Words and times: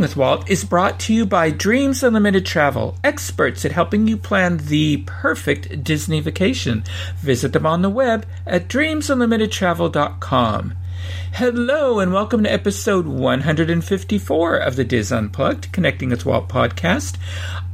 With 0.00 0.16
Walt 0.16 0.50
is 0.50 0.62
brought 0.62 1.00
to 1.00 1.14
you 1.14 1.24
by 1.24 1.50
Dreams 1.50 2.02
Unlimited 2.02 2.44
Travel, 2.44 2.98
experts 3.02 3.64
at 3.64 3.72
helping 3.72 4.06
you 4.06 4.18
plan 4.18 4.58
the 4.58 4.98
perfect 5.06 5.82
Disney 5.82 6.20
vacation. 6.20 6.84
Visit 7.16 7.54
them 7.54 7.64
on 7.64 7.80
the 7.80 7.88
web 7.88 8.26
at 8.46 8.68
dreamsunlimitedtravel.com. 8.68 10.74
Hello, 11.32 11.98
and 11.98 12.12
welcome 12.12 12.44
to 12.44 12.52
episode 12.52 13.06
154 13.06 14.56
of 14.56 14.76
the 14.76 14.84
DIS 14.84 15.10
Unplugged 15.10 15.72
Connecting 15.72 16.10
with 16.10 16.26
Walt 16.26 16.50
podcast. 16.50 17.16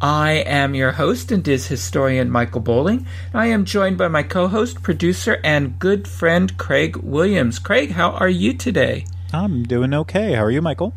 I 0.01 0.45
am 0.47 0.77
your 0.77 0.93
host 0.93 1.33
and 1.33 1.43
DIS 1.43 1.67
historian 1.67 2.31
Michael 2.31 2.61
Bowling. 2.61 3.05
I 3.35 3.47
am 3.47 3.65
joined 3.65 3.99
by 3.99 4.07
my 4.07 4.23
co 4.23 4.47
host, 4.47 4.85
producer, 4.85 5.41
and 5.43 5.81
good 5.81 6.07
friend 6.07 6.57
Craig 6.57 6.99
Williams. 6.99 7.59
Craig, 7.59 7.91
how 7.91 8.13
are 8.13 8.29
you 8.29 8.55
today? 8.55 9.07
I'm 9.33 9.65
doing 9.65 9.93
okay. 9.93 10.35
How 10.35 10.45
are 10.45 10.51
you, 10.51 10.63
Michael? 10.63 10.95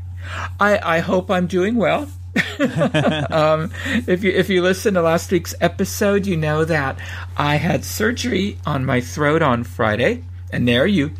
I, 0.60 0.80
I 0.98 1.00
hope 1.00 1.30
I'm 1.32 1.48
doing 1.48 1.76
well. 1.76 2.10
um, 3.30 3.72
if 4.08 4.24
you 4.24 4.32
if 4.32 4.50
you 4.50 4.62
listen 4.62 4.96
to 4.96 5.02
last 5.02 5.32
week's 5.32 5.56
episode, 5.62 6.26
you 6.26 6.36
know 6.36 6.66
that 6.66 7.00
I 7.38 7.56
had 7.56 7.86
surgery 7.86 8.58
on 8.66 8.86
my 8.86 9.00
throat 9.00 9.42
on 9.42 9.64
Friday, 9.64 10.24
and 10.52 10.68
there 10.68 10.86
you. 10.86 11.12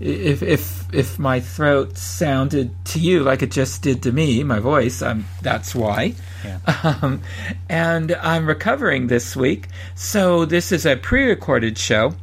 If 0.00 0.42
if 0.42 0.92
if 0.92 1.18
my 1.18 1.38
throat 1.38 1.96
sounded 1.96 2.72
to 2.86 2.98
you 2.98 3.22
like 3.22 3.42
it 3.42 3.52
just 3.52 3.82
did 3.82 4.02
to 4.02 4.12
me, 4.12 4.42
my 4.42 4.58
voice, 4.58 5.00
I'm 5.00 5.26
that's 5.42 5.74
why. 5.74 6.14
Yeah. 6.44 6.58
Um, 7.02 7.22
and 7.70 8.12
I'm 8.16 8.46
recovering 8.46 9.06
this 9.06 9.34
week, 9.34 9.68
so 9.94 10.44
this 10.44 10.72
is 10.72 10.84
a 10.84 10.96
pre-recorded 10.96 11.78
show 11.78 12.14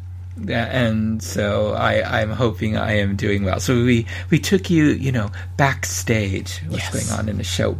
and 0.47 1.21
so 1.21 1.73
I, 1.73 2.21
I'm 2.21 2.31
hoping 2.31 2.77
I 2.77 2.93
am 2.93 3.15
doing 3.15 3.43
well. 3.43 3.59
So 3.59 3.83
we 3.83 4.05
we 4.29 4.39
took 4.39 4.69
you, 4.69 4.85
you 4.85 5.11
know, 5.11 5.29
backstage. 5.57 6.59
What's 6.67 6.83
yes. 6.83 7.09
going 7.09 7.19
on 7.19 7.29
in 7.29 7.37
the 7.37 7.43
show? 7.43 7.77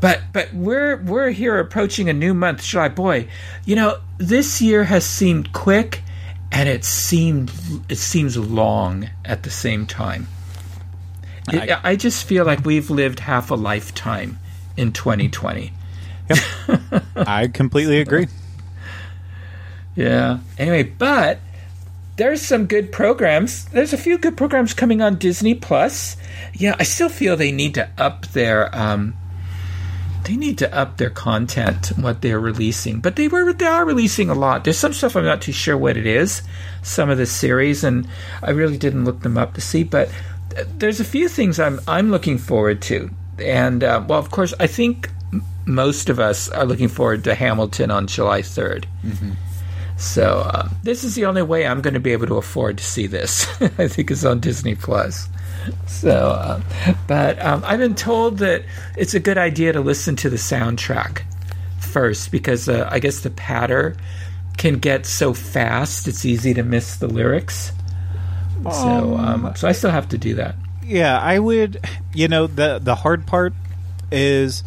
But 0.00 0.22
but 0.32 0.52
we're 0.52 0.96
we're 1.02 1.30
here 1.30 1.58
approaching 1.58 2.08
a 2.08 2.12
new 2.12 2.34
month, 2.34 2.62
July. 2.62 2.88
Boy, 2.88 3.28
you 3.64 3.76
know, 3.76 3.98
this 4.18 4.60
year 4.60 4.84
has 4.84 5.06
seemed 5.06 5.52
quick, 5.52 6.02
and 6.52 6.68
it 6.68 6.84
seemed 6.84 7.50
it 7.88 7.96
seems 7.96 8.36
long 8.36 9.08
at 9.24 9.42
the 9.42 9.50
same 9.50 9.86
time. 9.86 10.28
It, 11.52 11.70
I, 11.70 11.80
I 11.90 11.96
just 11.96 12.26
feel 12.26 12.44
like 12.44 12.64
we've 12.64 12.90
lived 12.90 13.20
half 13.20 13.50
a 13.50 13.54
lifetime 13.54 14.38
in 14.76 14.92
2020. 14.92 15.72
Yep. 16.28 16.38
I 17.16 17.48
completely 17.48 18.00
agree. 18.00 18.28
Yeah. 19.94 20.38
Anyway, 20.58 20.84
but 20.84 21.38
there's 22.16 22.42
some 22.42 22.66
good 22.66 22.92
programs. 22.92 23.64
There's 23.66 23.92
a 23.92 23.98
few 23.98 24.18
good 24.18 24.36
programs 24.36 24.74
coming 24.74 25.02
on 25.02 25.16
Disney 25.16 25.54
Plus. 25.54 26.16
Yeah, 26.52 26.76
I 26.78 26.84
still 26.84 27.08
feel 27.08 27.36
they 27.36 27.52
need 27.52 27.74
to 27.74 27.88
up 27.98 28.26
their 28.28 28.74
um, 28.74 29.14
they 30.24 30.36
need 30.36 30.58
to 30.58 30.74
up 30.74 30.96
their 30.96 31.10
content, 31.10 31.88
what 31.96 32.22
they're 32.22 32.40
releasing. 32.40 33.00
But 33.00 33.16
they 33.16 33.28
were 33.28 33.52
they 33.52 33.66
are 33.66 33.84
releasing 33.84 34.30
a 34.30 34.34
lot. 34.34 34.64
There's 34.64 34.78
some 34.78 34.92
stuff 34.92 35.16
I'm 35.16 35.24
not 35.24 35.42
too 35.42 35.52
sure 35.52 35.76
what 35.76 35.96
it 35.96 36.06
is. 36.06 36.42
Some 36.82 37.10
of 37.10 37.18
the 37.18 37.26
series, 37.26 37.84
and 37.84 38.08
I 38.42 38.50
really 38.50 38.78
didn't 38.78 39.04
look 39.04 39.20
them 39.20 39.36
up 39.36 39.54
to 39.54 39.60
see. 39.60 39.84
But 39.84 40.10
there's 40.78 41.00
a 41.00 41.04
few 41.04 41.28
things 41.28 41.58
I'm 41.58 41.80
I'm 41.88 42.10
looking 42.10 42.38
forward 42.38 42.80
to. 42.82 43.10
And 43.38 43.82
uh, 43.82 44.04
well, 44.06 44.18
of 44.18 44.30
course, 44.30 44.54
I 44.60 44.66
think 44.66 45.10
most 45.66 46.08
of 46.08 46.20
us 46.20 46.48
are 46.48 46.64
looking 46.64 46.88
forward 46.88 47.24
to 47.24 47.34
Hamilton 47.34 47.90
on 47.90 48.06
July 48.06 48.42
3rd. 48.42 48.84
Mm-hmm. 49.04 49.32
So 49.96 50.40
uh, 50.40 50.68
this 50.82 51.04
is 51.04 51.14
the 51.14 51.26
only 51.26 51.42
way 51.42 51.66
I'm 51.66 51.80
going 51.80 51.94
to 51.94 52.00
be 52.00 52.12
able 52.12 52.26
to 52.26 52.36
afford 52.36 52.78
to 52.78 52.84
see 52.84 53.06
this. 53.06 53.48
I 53.78 53.88
think 53.88 54.10
it's 54.10 54.24
on 54.24 54.40
Disney 54.40 54.74
Plus. 54.74 55.28
So, 55.86 56.30
uh, 56.30 56.60
but 57.06 57.40
um, 57.42 57.62
I've 57.64 57.78
been 57.78 57.94
told 57.94 58.38
that 58.38 58.64
it's 58.96 59.14
a 59.14 59.20
good 59.20 59.38
idea 59.38 59.72
to 59.72 59.80
listen 59.80 60.16
to 60.16 60.30
the 60.30 60.36
soundtrack 60.36 61.22
first 61.78 62.30
because 62.30 62.68
uh, 62.68 62.88
I 62.90 62.98
guess 62.98 63.20
the 63.20 63.30
patter 63.30 63.96
can 64.56 64.78
get 64.78 65.06
so 65.06 65.32
fast 65.32 66.06
it's 66.06 66.24
easy 66.24 66.54
to 66.54 66.62
miss 66.62 66.96
the 66.96 67.08
lyrics. 67.08 67.72
So, 68.62 69.16
um, 69.16 69.46
um, 69.46 69.56
so 69.56 69.68
I 69.68 69.72
still 69.72 69.90
have 69.90 70.08
to 70.10 70.18
do 70.18 70.34
that. 70.36 70.56
Yeah, 70.82 71.18
I 71.18 71.38
would. 71.38 71.84
You 72.14 72.28
know, 72.28 72.46
the 72.46 72.78
the 72.78 72.94
hard 72.94 73.26
part 73.26 73.52
is 74.10 74.64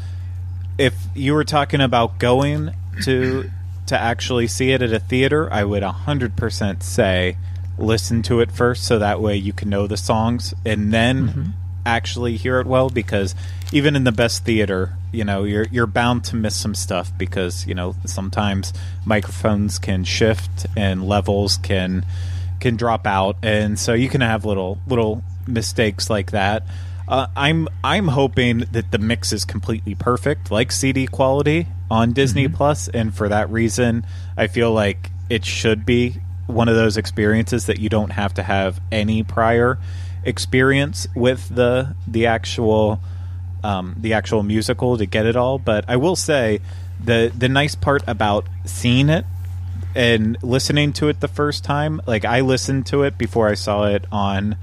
if 0.78 0.96
you 1.16 1.34
were 1.34 1.44
talking 1.44 1.82
about 1.82 2.20
going 2.20 2.76
to 3.04 3.50
to 3.88 4.00
actually 4.00 4.48
see 4.48 4.72
it 4.72 4.82
at 4.82 4.94
a 4.94 5.00
theater, 5.00 5.52
I 5.52 5.64
would 5.64 5.84
100% 5.84 6.84
say 6.84 7.38
listen 7.78 8.22
to 8.24 8.40
it 8.40 8.52
first 8.52 8.84
so 8.84 9.00
that 9.00 9.22
way 9.22 9.36
you 9.36 9.54
can 9.54 9.70
know 9.70 9.86
the 9.86 9.98
songs 9.98 10.54
and 10.66 10.92
then 10.92 11.28
mm-hmm. 11.28 11.44
actually 11.86 12.36
hear 12.36 12.60
it 12.60 12.66
well 12.66 12.90
because 12.90 13.36
even 13.72 13.96
in 13.96 14.04
the 14.04 14.12
best 14.12 14.46
theater, 14.46 14.94
you 15.12 15.24
know, 15.24 15.44
you're 15.44 15.68
you're 15.72 15.88
bound 15.88 16.24
to 16.26 16.36
miss 16.36 16.56
some 16.56 16.74
stuff 16.74 17.12
because, 17.18 17.68
you 17.68 17.76
know, 17.76 17.96
sometimes 18.06 18.74
microphones 19.06 19.78
can 19.78 20.04
shift 20.04 20.66
and 20.76 21.08
levels 21.08 21.58
can 21.58 22.06
can 22.60 22.76
drop 22.76 23.06
out 23.06 23.38
and 23.44 23.78
so 23.78 23.94
you 23.94 24.10
can 24.10 24.22
have 24.22 24.46
little 24.46 24.80
little 24.88 25.24
mistakes 25.46 26.10
like 26.10 26.32
that. 26.32 26.64
Uh, 27.08 27.28
I'm 27.36 27.68
I'm 27.84 28.10
hoping 28.10 28.60
that 28.72 28.92
the 28.92 28.98
mix 28.98 29.32
is 29.32 29.46
completely 29.46 29.96
perfect, 29.96 30.52
like 30.52 30.72
CD 30.72 31.08
quality 31.08 31.68
on 31.90 32.14
Disney 32.14 32.46
mm-hmm. 32.46 32.56
Plus, 32.56 32.88
and 32.88 33.14
for 33.14 33.30
that 33.30 33.50
reason, 33.50 34.06
I 34.36 34.48
feel 34.48 34.72
like 34.72 35.12
it 35.30 35.46
should 35.46 35.86
be 35.86 36.18
one 36.48 36.70
of 36.70 36.76
those 36.76 36.98
experiences 36.98 37.66
that 37.66 37.80
you 37.80 37.90
don't 37.90 38.12
have 38.12 38.34
to 38.36 38.44
have 38.44 38.80
any 38.92 39.24
prior 39.24 39.78
experience 40.24 41.08
with 41.16 41.54
the 41.54 41.96
the 42.08 42.26
actual 42.26 43.02
um, 43.64 43.96
the 44.00 44.14
actual 44.14 44.44
musical 44.44 44.98
to 44.98 45.06
get 45.06 45.26
it 45.26 45.36
all. 45.36 45.60
But 45.60 45.86
I 45.88 45.98
will 45.98 46.16
say 46.16 46.62
the 47.04 47.32
the 47.38 47.50
nice 47.50 47.76
part 47.76 48.04
about 48.08 48.48
seeing 48.66 49.10
it 49.10 49.26
and 49.96 50.38
listening 50.44 50.94
to 50.94 51.10
it 51.10 51.20
the 51.20 51.28
first 51.28 51.64
time, 51.64 52.02
like 52.06 52.26
I 52.26 52.42
listened 52.42 52.86
to 52.88 53.04
it 53.04 53.18
before 53.18 53.48
I 53.48 53.56
saw 53.56 53.86
it 53.86 54.06
on 54.12 54.58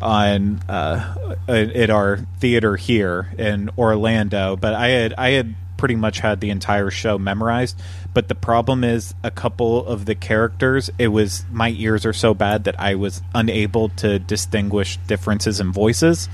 on 0.00 0.60
uh, 0.68 1.34
at 1.48 1.90
our 1.90 2.18
theater 2.40 2.76
here 2.76 3.32
in 3.38 3.70
Orlando, 3.78 4.56
but 4.56 4.74
I 4.74 4.88
had 4.88 5.14
I 5.14 5.30
had 5.30 5.54
pretty 5.82 5.96
much 5.96 6.20
had 6.20 6.38
the 6.38 6.50
entire 6.50 6.92
show 6.92 7.18
memorized. 7.18 7.76
But 8.14 8.28
the 8.28 8.36
problem 8.36 8.84
is 8.84 9.16
a 9.24 9.32
couple 9.32 9.84
of 9.84 10.04
the 10.04 10.14
characters, 10.14 10.90
it 10.96 11.08
was 11.08 11.44
my 11.50 11.70
ears 11.70 12.06
are 12.06 12.12
so 12.12 12.34
bad 12.34 12.62
that 12.64 12.78
I 12.78 12.94
was 12.94 13.20
unable 13.34 13.88
to 13.96 14.20
distinguish 14.20 14.96
differences 15.08 15.58
in 15.58 15.72
voices. 15.72 16.28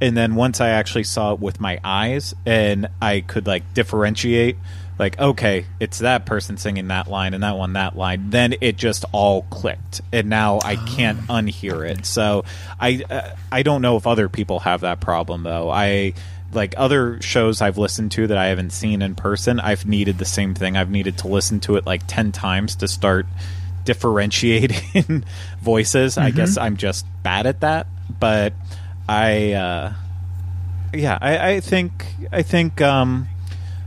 And 0.00 0.16
then 0.16 0.34
once 0.34 0.60
I 0.60 0.70
actually 0.70 1.04
saw 1.04 1.34
it 1.34 1.38
with 1.38 1.60
my 1.60 1.78
eyes 1.84 2.34
and 2.44 2.88
I 3.00 3.20
could 3.20 3.46
like 3.46 3.72
differentiate 3.72 4.56
like 4.98 5.16
okay 5.20 5.64
it's 5.78 6.00
that 6.00 6.26
person 6.26 6.56
singing 6.56 6.88
that 6.88 7.06
line 7.06 7.32
and 7.32 7.44
that 7.44 7.56
one 7.56 7.74
that 7.74 7.96
line 7.96 8.30
then 8.30 8.52
it 8.60 8.76
just 8.76 9.04
all 9.12 9.42
clicked 9.42 10.00
and 10.12 10.28
now 10.28 10.58
i 10.64 10.74
can't 10.74 11.20
oh. 11.28 11.34
unhear 11.34 11.88
it 11.88 12.04
so 12.04 12.44
i 12.80 13.04
uh, 13.08 13.30
i 13.52 13.62
don't 13.62 13.80
know 13.80 13.96
if 13.96 14.08
other 14.08 14.28
people 14.28 14.58
have 14.58 14.80
that 14.80 15.00
problem 15.00 15.44
though 15.44 15.70
i 15.70 16.12
like 16.52 16.74
other 16.76 17.20
shows 17.20 17.60
i've 17.60 17.78
listened 17.78 18.10
to 18.10 18.26
that 18.26 18.38
i 18.38 18.46
haven't 18.46 18.70
seen 18.70 19.02
in 19.02 19.14
person 19.14 19.60
i've 19.60 19.86
needed 19.86 20.18
the 20.18 20.24
same 20.24 20.54
thing 20.54 20.76
i've 20.76 20.90
needed 20.90 21.18
to 21.18 21.28
listen 21.28 21.60
to 21.60 21.76
it 21.76 21.86
like 21.86 22.02
10 22.06 22.32
times 22.32 22.76
to 22.76 22.88
start 22.88 23.26
differentiating 23.84 25.24
voices 25.60 26.14
mm-hmm. 26.14 26.26
i 26.26 26.30
guess 26.30 26.56
i'm 26.56 26.76
just 26.76 27.06
bad 27.22 27.46
at 27.46 27.60
that 27.60 27.86
but 28.18 28.52
i 29.08 29.52
uh 29.52 29.92
yeah 30.94 31.18
i 31.20 31.52
i 31.52 31.60
think 31.60 32.06
i 32.32 32.42
think 32.42 32.80
um 32.80 33.28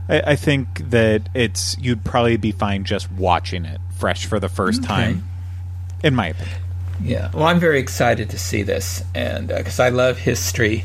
I, 0.08 0.32
I, 0.32 0.36
think 0.36 0.90
that 0.90 1.28
it's 1.32 1.76
you'd 1.78 2.04
probably 2.04 2.36
be 2.36 2.52
fine 2.52 2.84
just 2.84 3.10
watching 3.12 3.64
it 3.64 3.80
fresh 4.02 4.26
for 4.26 4.40
the 4.40 4.48
first 4.48 4.80
okay. 4.80 4.88
time, 4.88 5.24
in 6.02 6.14
my 6.14 6.28
opinion. 6.28 6.58
Yeah, 7.00 7.30
well, 7.32 7.44
I'm 7.44 7.60
very 7.60 7.78
excited 7.78 8.30
to 8.30 8.38
see 8.38 8.62
this, 8.62 9.04
and 9.14 9.48
because 9.48 9.78
uh, 9.78 9.84
I 9.84 9.88
love 9.90 10.18
history, 10.18 10.84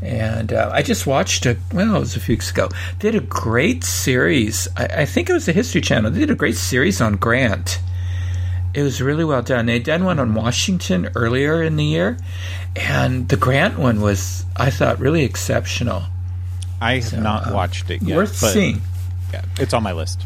and 0.00 0.52
uh, 0.52 0.70
I 0.72 0.82
just 0.82 1.06
watched 1.06 1.46
it. 1.46 1.58
Well, 1.72 1.96
it 1.96 2.00
was 2.00 2.16
a 2.16 2.20
few 2.20 2.34
weeks 2.34 2.50
ago. 2.50 2.68
They 2.98 3.10
did 3.10 3.22
a 3.22 3.26
great 3.26 3.84
series. 3.84 4.68
I, 4.76 4.84
I, 4.84 5.04
think 5.04 5.28
it 5.28 5.32
was 5.32 5.46
the 5.46 5.52
History 5.52 5.80
Channel. 5.80 6.10
They 6.10 6.20
did 6.20 6.30
a 6.30 6.36
great 6.36 6.56
series 6.56 7.00
on 7.00 7.16
Grant. 7.16 7.80
It 8.74 8.82
was 8.82 9.02
really 9.02 9.24
well 9.24 9.42
done. 9.42 9.66
They'd 9.66 9.82
done 9.82 10.04
one 10.04 10.20
on 10.20 10.34
Washington 10.34 11.08
earlier 11.16 11.62
in 11.62 11.76
the 11.76 11.84
year, 11.84 12.16
and 12.76 13.28
the 13.28 13.36
Grant 13.36 13.78
one 13.78 14.00
was, 14.00 14.44
I 14.56 14.70
thought, 14.70 15.00
really 15.00 15.24
exceptional. 15.24 16.04
I 16.80 16.96
have 16.96 17.04
so, 17.04 17.20
not 17.20 17.48
uh, 17.48 17.54
watched 17.54 17.90
it 17.90 18.02
yet. 18.02 18.16
Worth 18.16 18.36
seeing. 18.36 18.82
Yeah, 19.32 19.42
it's 19.58 19.74
on 19.74 19.82
my 19.82 19.92
list. 19.92 20.22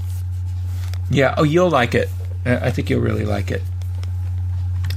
Yeah. 1.11 1.35
Oh, 1.39 1.45
you'll 1.45 1.71
like 1.71 1.95
it. 1.95 2.09
I 2.45 2.71
think 2.71 2.91
you'll 2.91 3.01
really 3.01 3.25
like 3.25 3.51
it. 3.51 3.63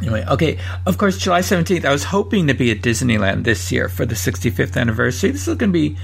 Anyway, 0.01 0.25
okay. 0.27 0.57
Of 0.86 0.97
course, 0.97 1.18
July 1.18 1.39
17th, 1.39 1.86
I 1.86 1.92
was 1.92 2.03
hoping 2.03 2.47
to 2.47 2.53
be 2.53 2.71
at 2.71 2.81
Disneyland 2.81 3.44
this 3.44 3.71
year 3.71 3.89
for 3.89 4.06
the 4.06 4.15
65th 4.15 4.77
anniversary. 4.77 5.31
This 5.31 5.47
is 5.47 5.56
going 5.56 5.71
to 5.71 5.74
be 5.74 5.97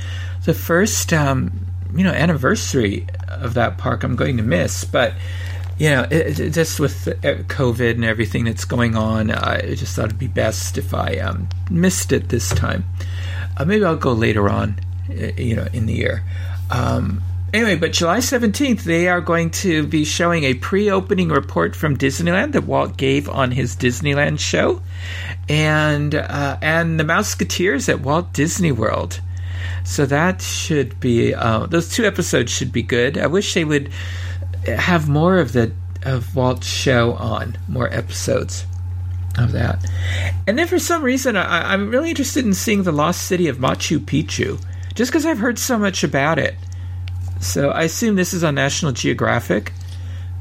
the 0.46 0.54
first, 0.54 1.12
um, 1.14 1.66
you 1.94 2.04
know, 2.04 2.12
anniversary 2.12 3.08
of 3.28 3.54
that 3.56 3.78
park 3.78 4.04
I'm 4.04 4.16
going 4.16 4.38
to 4.38 4.44
miss. 4.44 4.86
But, 4.86 5.14
you 5.78 5.90
know, 5.90 6.04
it, 6.10 6.40
it, 6.40 6.50
just 6.52 6.80
with 6.80 7.06
COVID 7.06 7.92
and 7.92 8.06
everything 8.06 8.46
that's 8.46 8.66
going 8.66 8.96
on, 8.96 9.30
I 9.30 9.76
just 9.76 9.96
thought 9.96 10.06
it'd 10.06 10.20
be 10.20 10.28
best 10.28 10.78
if 10.78 10.94
I 10.94 11.18
um, 11.18 11.50
missed 11.70 12.12
it 12.12 12.30
this 12.30 12.50
time. 12.50 12.86
Uh, 13.58 13.66
maybe 13.66 13.84
I'll 13.84 13.98
go 13.98 14.14
later 14.14 14.50
on, 14.50 14.80
you 15.10 15.58
know, 15.58 15.68
in 15.74 15.86
the 15.86 15.94
year. 15.94 16.24
Um, 16.70 17.22
Anyway, 17.54 17.76
but 17.76 17.92
July 17.92 18.20
17th, 18.20 18.84
they 18.84 19.10
are 19.10 19.20
going 19.20 19.50
to 19.50 19.86
be 19.86 20.06
showing 20.06 20.46
a 20.46 20.54
pre 20.54 20.90
opening 20.90 21.28
report 21.28 21.76
from 21.76 21.98
Disneyland 21.98 22.54
that 22.54 22.64
Walt 22.64 22.96
gave 22.96 23.28
on 23.28 23.52
his 23.52 23.76
Disneyland 23.76 24.40
show 24.40 24.82
and, 25.50 26.16
uh, 26.16 26.58
and 26.62 26.98
the 26.98 27.04
Mouseketeers 27.04 27.90
at 27.90 28.00
Walt 28.00 28.32
Disney 28.32 28.72
World. 28.72 29.20
So 29.84 30.06
that 30.06 30.42
should 30.42 30.98
be, 31.02 31.34
uh, 31.34 31.66
those 31.66 31.94
two 31.94 32.06
episodes 32.06 32.54
should 32.54 32.72
be 32.72 32.84
good. 32.84 33.18
I 33.18 33.28
wish 33.28 33.54
they 33.54 33.66
would 33.66 33.92
have 34.66 35.10
more 35.10 35.38
of 35.38 35.52
the, 35.52 35.74
of 36.04 36.34
Walt's 36.34 36.68
show 36.68 37.14
on, 37.14 37.58
more 37.68 37.92
episodes 37.94 38.66
of 39.38 39.52
that. 39.52 39.86
And 40.48 40.58
then 40.58 40.68
for 40.68 40.80
some 40.80 41.04
reason, 41.04 41.36
I, 41.36 41.74
I'm 41.74 41.90
really 41.90 42.12
interested 42.12 42.46
in 42.46 42.54
seeing 42.54 42.84
the 42.84 42.94
lost 42.94 43.24
city 43.24 43.50
of 43.50 43.58
Machu 43.58 44.00
Picchu, 44.00 44.64
just 44.94 45.12
because 45.12 45.26
I've 45.26 45.40
heard 45.40 45.60
so 45.60 45.78
much 45.78 46.04
about 46.06 46.40
it. 46.40 46.56
So 47.42 47.72
I 47.72 47.84
assume 47.84 48.16
this 48.16 48.34
is 48.34 48.44
on 48.44 48.56
National 48.56 48.92
Geographic. 48.92 49.74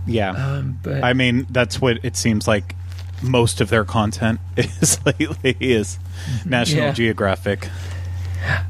Yeah, 0.07 0.31
um, 0.31 0.79
but 0.83 1.03
I 1.03 1.15
mean 1.15 1.47
that's 1.51 1.81
what 1.81 2.05
it 2.05 2.17
seems 2.17 2.47
like. 2.47 2.77
Most 3.23 3.61
of 3.61 3.69
their 3.69 3.85
content 3.85 4.41
is 4.57 4.99
lately 5.05 5.55
is 5.61 5.99
National 6.47 6.85
yeah. 6.85 6.93
Geographic. 6.93 7.69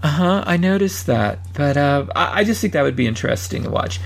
Uh 0.02 0.08
huh. 0.08 0.44
I 0.44 0.56
noticed 0.56 1.06
that, 1.06 1.38
but 1.54 1.76
uh, 1.76 2.06
I, 2.16 2.40
I, 2.40 2.44
just 2.44 2.60
think 2.60 2.72
that 2.72 2.82
would 2.82 2.96
be 2.96 3.06
interesting 3.06 3.62
to 3.62 3.70
watch. 3.70 4.00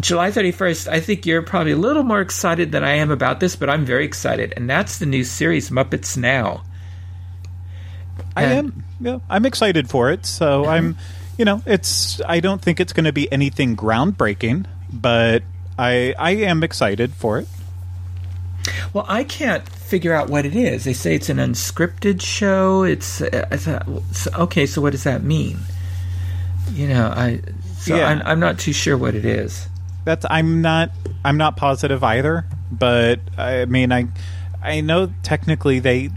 July 0.00 0.32
thirty 0.32 0.50
first. 0.50 0.88
I 0.88 0.98
think 0.98 1.26
you're 1.26 1.42
probably 1.42 1.70
a 1.70 1.76
little 1.76 2.02
more 2.02 2.20
excited 2.20 2.72
than 2.72 2.82
I 2.82 2.94
am 2.94 3.12
about 3.12 3.38
this, 3.38 3.54
but 3.54 3.70
I'm 3.70 3.84
very 3.84 4.04
excited, 4.04 4.52
and 4.56 4.68
that's 4.68 4.98
the 4.98 5.06
new 5.06 5.22
series 5.22 5.70
Muppets 5.70 6.16
Now. 6.16 6.64
I 8.36 8.44
am. 8.44 8.84
Yeah, 9.00 9.18
I'm 9.30 9.46
excited 9.46 9.88
for 9.88 10.10
it. 10.10 10.26
So 10.26 10.64
I'm 10.66 10.96
you 11.36 11.44
know, 11.44 11.62
it's. 11.66 12.20
I 12.26 12.40
don't 12.40 12.60
think 12.60 12.80
it's 12.80 12.92
going 12.92 13.04
to 13.04 13.12
be 13.12 13.30
anything 13.32 13.76
groundbreaking, 13.76 14.66
but 14.92 15.42
I 15.78 16.14
I 16.18 16.32
am 16.32 16.62
excited 16.62 17.14
for 17.14 17.38
it. 17.38 17.48
Well, 18.92 19.04
I 19.08 19.24
can't 19.24 19.68
figure 19.68 20.14
out 20.14 20.30
what 20.30 20.46
it 20.46 20.56
is. 20.56 20.84
They 20.84 20.92
say 20.92 21.14
it's 21.14 21.28
an 21.28 21.36
unscripted 21.36 22.22
show. 22.22 22.82
It's, 22.82 23.20
uh, 23.20 23.46
I 23.50 23.56
thought, 23.56 23.86
okay. 24.38 24.66
So 24.66 24.80
what 24.80 24.92
does 24.92 25.04
that 25.04 25.22
mean? 25.22 25.58
You 26.72 26.88
know, 26.88 27.08
I 27.08 27.40
so 27.76 27.96
yeah. 27.96 28.08
I'm, 28.08 28.22
I'm 28.24 28.40
not 28.40 28.58
too 28.58 28.72
sure 28.72 28.96
what 28.96 29.14
it 29.14 29.24
is. 29.24 29.68
That's 30.04 30.24
I'm 30.28 30.62
not 30.62 30.90
I'm 31.24 31.36
not 31.36 31.56
positive 31.56 32.02
either. 32.02 32.46
But 32.70 33.20
I 33.36 33.66
mean, 33.66 33.92
I 33.92 34.08
I 34.62 34.80
know 34.80 35.12
technically 35.22 35.80
they 35.80 36.10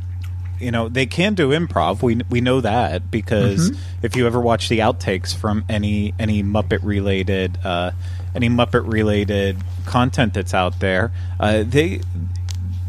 you 0.59 0.71
know 0.71 0.89
they 0.89 1.05
can 1.05 1.33
do 1.33 1.49
improv. 1.49 2.01
We 2.01 2.21
we 2.29 2.41
know 2.41 2.61
that 2.61 3.09
because 3.11 3.71
mm-hmm. 3.71 4.05
if 4.05 4.15
you 4.15 4.27
ever 4.27 4.39
watch 4.39 4.69
the 4.69 4.79
outtakes 4.79 5.35
from 5.35 5.65
any 5.69 6.13
any 6.19 6.43
Muppet 6.43 6.79
related 6.83 7.57
uh, 7.63 7.91
any 8.35 8.49
Muppet 8.49 8.91
related 8.91 9.57
content 9.85 10.33
that's 10.33 10.53
out 10.53 10.79
there, 10.79 11.11
uh, 11.39 11.63
they 11.65 12.01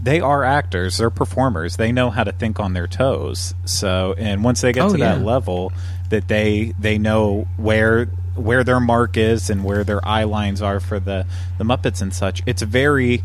they 0.03 0.21
are 0.21 0.45
actors. 0.45 0.99
They're 0.99 1.11
performers. 1.11 1.77
They 1.77 1.93
know 1.93 2.11
how 2.11 2.25
to 2.25 2.33
think 2.33 2.61
on 2.61 2.73
their 2.73 2.87
toes. 2.87 3.55
So 3.65 4.15
and 4.17 4.43
once 4.45 4.61
they 4.61 4.73
get 4.73 4.85
oh, 4.85 4.93
to 4.93 4.99
yeah. 4.99 5.15
that 5.15 5.25
level, 5.25 5.73
that 6.11 6.29
they 6.29 6.75
they 6.79 6.99
know 6.99 7.47
where 7.57 8.07
where 8.35 8.65
their 8.65 8.81
mark 8.81 9.17
is 9.17 9.51
and 9.51 9.65
where 9.65 9.85
their 9.85 10.07
eye 10.07 10.25
lines 10.25 10.63
are 10.63 10.81
for 10.81 11.01
the 11.01 11.27
the 11.59 11.65
Muppets 11.65 12.01
and 12.01 12.15
such. 12.15 12.43
It's 12.47 12.63
very 12.63 13.23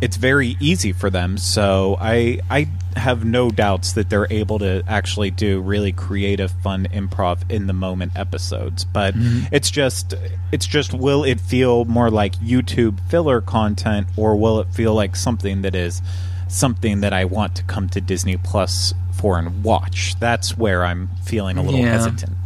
it's 0.00 0.16
very 0.16 0.56
easy 0.60 0.92
for 0.92 1.10
them. 1.10 1.38
So 1.38 1.96
I 1.98 2.40
I 2.50 2.68
have 2.96 3.24
no 3.24 3.50
doubts 3.50 3.92
that 3.94 4.10
they're 4.10 4.30
able 4.30 4.58
to 4.58 4.82
actually 4.86 5.30
do 5.30 5.60
really 5.60 5.92
creative, 5.92 6.50
fun 6.62 6.86
improv 6.92 7.50
in 7.50 7.66
the 7.66 7.72
moment 7.72 8.12
episodes. 8.16 8.84
But 8.84 9.14
mm-hmm. 9.14 9.54
it's 9.54 9.70
just 9.70 10.14
it's 10.52 10.66
just 10.66 10.92
will 10.92 11.24
it 11.24 11.40
feel 11.40 11.84
more 11.86 12.10
like 12.10 12.34
YouTube 12.36 13.00
filler 13.08 13.40
content 13.40 14.08
or 14.16 14.36
will 14.36 14.60
it 14.60 14.68
feel 14.68 14.94
like 14.94 15.16
something 15.16 15.62
that 15.62 15.74
is 15.74 16.02
something 16.48 17.00
that 17.00 17.12
I 17.12 17.24
want 17.24 17.56
to 17.56 17.62
come 17.64 17.88
to 17.90 18.00
Disney 18.00 18.36
Plus 18.36 18.92
for 19.12 19.38
and 19.38 19.64
watch? 19.64 20.14
That's 20.20 20.56
where 20.56 20.84
I'm 20.84 21.08
feeling 21.24 21.56
a 21.56 21.62
little 21.62 21.80
yeah. 21.80 21.92
hesitant. 21.92 22.36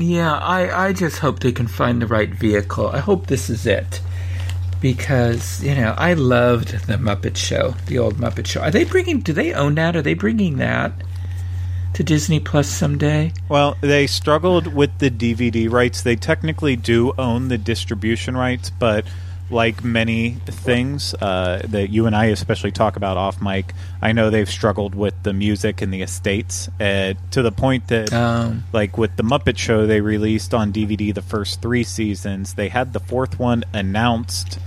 Yeah, 0.00 0.34
I, 0.36 0.88
I 0.88 0.92
just 0.92 1.18
hope 1.18 1.40
they 1.40 1.52
can 1.52 1.68
find 1.68 2.02
the 2.02 2.06
right 2.08 2.30
vehicle. 2.30 2.88
I 2.88 2.98
hope 2.98 3.28
this 3.28 3.48
is 3.48 3.66
it 3.66 4.00
because 4.82 5.62
you 5.62 5.74
know 5.74 5.94
I 5.96 6.12
loved 6.12 6.86
the 6.86 6.94
Muppet 6.98 7.36
Show, 7.36 7.76
the 7.86 7.98
old 7.98 8.16
Muppet 8.16 8.46
Show. 8.46 8.60
Are 8.60 8.70
they 8.70 8.84
bringing? 8.84 9.20
Do 9.20 9.32
they 9.32 9.54
own 9.54 9.76
that? 9.76 9.96
Are 9.96 10.02
they 10.02 10.14
bringing 10.14 10.58
that 10.58 10.92
to 11.94 12.02
Disney 12.02 12.40
Plus 12.40 12.68
someday? 12.68 13.32
Well, 13.48 13.76
they 13.80 14.06
struggled 14.06 14.66
with 14.66 14.98
the 14.98 15.10
DVD 15.10 15.70
rights. 15.70 16.02
They 16.02 16.16
technically 16.16 16.76
do 16.76 17.12
own 17.16 17.48
the 17.48 17.58
distribution 17.58 18.36
rights, 18.36 18.70
but 18.70 19.06
like 19.52 19.84
many 19.84 20.30
things 20.46 21.14
uh, 21.14 21.62
that 21.68 21.90
you 21.90 22.06
and 22.06 22.16
I 22.16 22.26
especially 22.26 22.72
talk 22.72 22.96
about 22.96 23.16
off 23.16 23.40
mic, 23.40 23.72
I 24.00 24.12
know 24.12 24.30
they've 24.30 24.48
struggled 24.48 24.94
with 24.94 25.14
the 25.22 25.32
music 25.32 25.82
and 25.82 25.92
the 25.92 26.02
estates 26.02 26.68
uh, 26.80 27.14
to 27.30 27.42
the 27.42 27.52
point 27.52 27.88
that, 27.88 28.12
um, 28.12 28.64
like 28.72 28.98
with 28.98 29.16
the 29.16 29.22
Muppet 29.22 29.58
Show, 29.58 29.86
they 29.86 30.00
released 30.00 30.54
on 30.54 30.72
DVD 30.72 31.14
the 31.14 31.22
first 31.22 31.62
three 31.62 31.84
seasons. 31.84 32.54
They 32.54 32.68
had 32.68 32.92
the 32.92 33.00
fourth 33.00 33.38
one 33.38 33.64
announced 33.72 34.58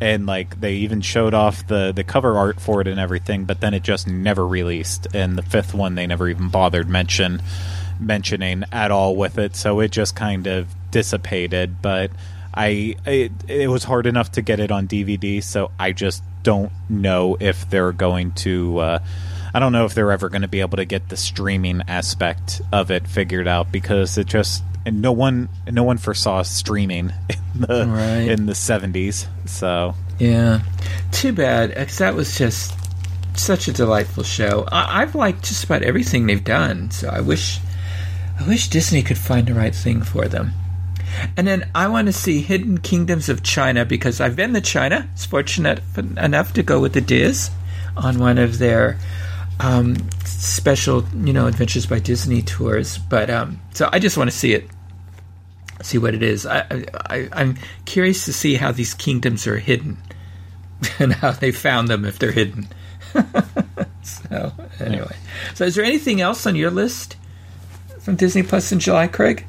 and 0.00 0.26
like 0.26 0.60
they 0.60 0.74
even 0.74 1.00
showed 1.00 1.34
off 1.34 1.66
the 1.66 1.92
the 1.92 2.04
cover 2.04 2.36
art 2.36 2.60
for 2.60 2.80
it 2.80 2.88
and 2.88 2.98
everything 2.98 3.44
but 3.44 3.60
then 3.60 3.72
it 3.72 3.82
just 3.82 4.08
never 4.08 4.44
released 4.46 5.06
and 5.14 5.38
the 5.38 5.42
fifth 5.42 5.72
one 5.72 5.94
they 5.94 6.06
never 6.06 6.28
even 6.28 6.48
bothered 6.48 6.88
mention 6.88 7.40
mentioning 8.00 8.64
at 8.72 8.90
all 8.90 9.14
with 9.14 9.38
it 9.38 9.54
so 9.54 9.78
it 9.78 9.92
just 9.92 10.16
kind 10.16 10.48
of 10.48 10.66
dissipated 10.90 11.80
but 11.80 12.10
i 12.54 12.94
it, 13.06 13.32
it 13.48 13.68
was 13.68 13.84
hard 13.84 14.06
enough 14.06 14.32
to 14.32 14.42
get 14.42 14.60
it 14.60 14.70
on 14.70 14.86
dvd 14.88 15.42
so 15.42 15.70
i 15.78 15.92
just 15.92 16.22
don't 16.42 16.72
know 16.88 17.36
if 17.40 17.68
they're 17.70 17.92
going 17.92 18.30
to 18.32 18.78
uh, 18.78 18.98
I 19.54 19.60
don't 19.60 19.70
know 19.70 19.84
if 19.84 19.94
they're 19.94 20.10
ever 20.10 20.28
going 20.28 20.42
to 20.42 20.48
be 20.48 20.60
able 20.60 20.78
to 20.78 20.84
get 20.84 21.08
the 21.08 21.16
streaming 21.16 21.82
aspect 21.86 22.60
of 22.72 22.90
it 22.90 23.06
figured 23.06 23.46
out 23.46 23.70
because 23.70 24.18
it 24.18 24.26
just 24.26 24.64
and 24.84 25.00
no 25.00 25.12
one 25.12 25.48
no 25.70 25.84
one 25.84 25.96
foresaw 25.96 26.42
streaming 26.42 27.12
in 27.30 27.60
the 27.60 27.86
right. 27.86 28.28
in 28.28 28.46
the 28.46 28.52
70s 28.52 29.26
so. 29.46 29.94
Yeah. 30.18 30.60
Too 31.12 31.32
bad 31.32 31.70
because 31.70 31.98
that 31.98 32.14
was 32.14 32.36
just 32.36 32.74
such 33.36 33.68
a 33.68 33.72
delightful 33.72 34.22
show. 34.22 34.66
I, 34.70 35.02
i've 35.02 35.14
liked 35.14 35.44
just 35.44 35.64
about 35.64 35.82
everything 35.82 36.26
they've 36.26 36.44
done 36.44 36.90
so 36.90 37.08
i 37.08 37.20
wish 37.20 37.58
i 38.38 38.46
wish 38.46 38.68
disney 38.68 39.02
could 39.02 39.18
find 39.18 39.48
the 39.48 39.54
right 39.54 39.74
thing 39.74 40.02
for 40.02 40.28
them 40.28 40.52
and 41.36 41.46
then 41.46 41.70
I 41.74 41.88
want 41.88 42.06
to 42.06 42.12
see 42.12 42.40
Hidden 42.40 42.78
Kingdoms 42.78 43.28
of 43.28 43.42
China 43.42 43.84
because 43.84 44.20
I've 44.20 44.36
been 44.36 44.54
to 44.54 44.60
China. 44.60 45.08
It's 45.12 45.24
fortunate 45.24 45.80
enough 45.96 46.52
to 46.54 46.62
go 46.62 46.80
with 46.80 46.92
the 46.94 47.00
DIS 47.00 47.50
on 47.96 48.18
one 48.18 48.38
of 48.38 48.58
their 48.58 48.98
um, 49.60 49.96
special, 50.24 51.04
you 51.14 51.32
know, 51.32 51.46
Adventures 51.46 51.86
by 51.86 51.98
Disney 51.98 52.42
tours. 52.42 52.98
But 52.98 53.30
um, 53.30 53.60
so 53.72 53.88
I 53.92 53.98
just 53.98 54.16
want 54.16 54.30
to 54.30 54.36
see 54.36 54.52
it 54.52 54.68
see 55.82 55.98
what 55.98 56.14
it 56.14 56.22
is. 56.22 56.46
I, 56.46 56.84
I, 57.10 57.28
I'm 57.32 57.58
curious 57.84 58.24
to 58.24 58.32
see 58.32 58.54
how 58.54 58.72
these 58.72 58.94
kingdoms 58.94 59.46
are 59.46 59.58
hidden 59.58 59.98
and 60.98 61.12
how 61.12 61.32
they 61.32 61.52
found 61.52 61.88
them 61.88 62.04
if 62.04 62.18
they're 62.18 62.32
hidden. 62.32 62.68
so 64.02 64.52
anyway, 64.80 65.16
so 65.54 65.64
is 65.64 65.74
there 65.74 65.84
anything 65.84 66.20
else 66.20 66.46
on 66.46 66.56
your 66.56 66.70
list 66.70 67.16
from 68.00 68.16
Disney 68.16 68.42
Plus 68.42 68.72
in 68.72 68.80
July, 68.80 69.06
Craig? 69.06 69.46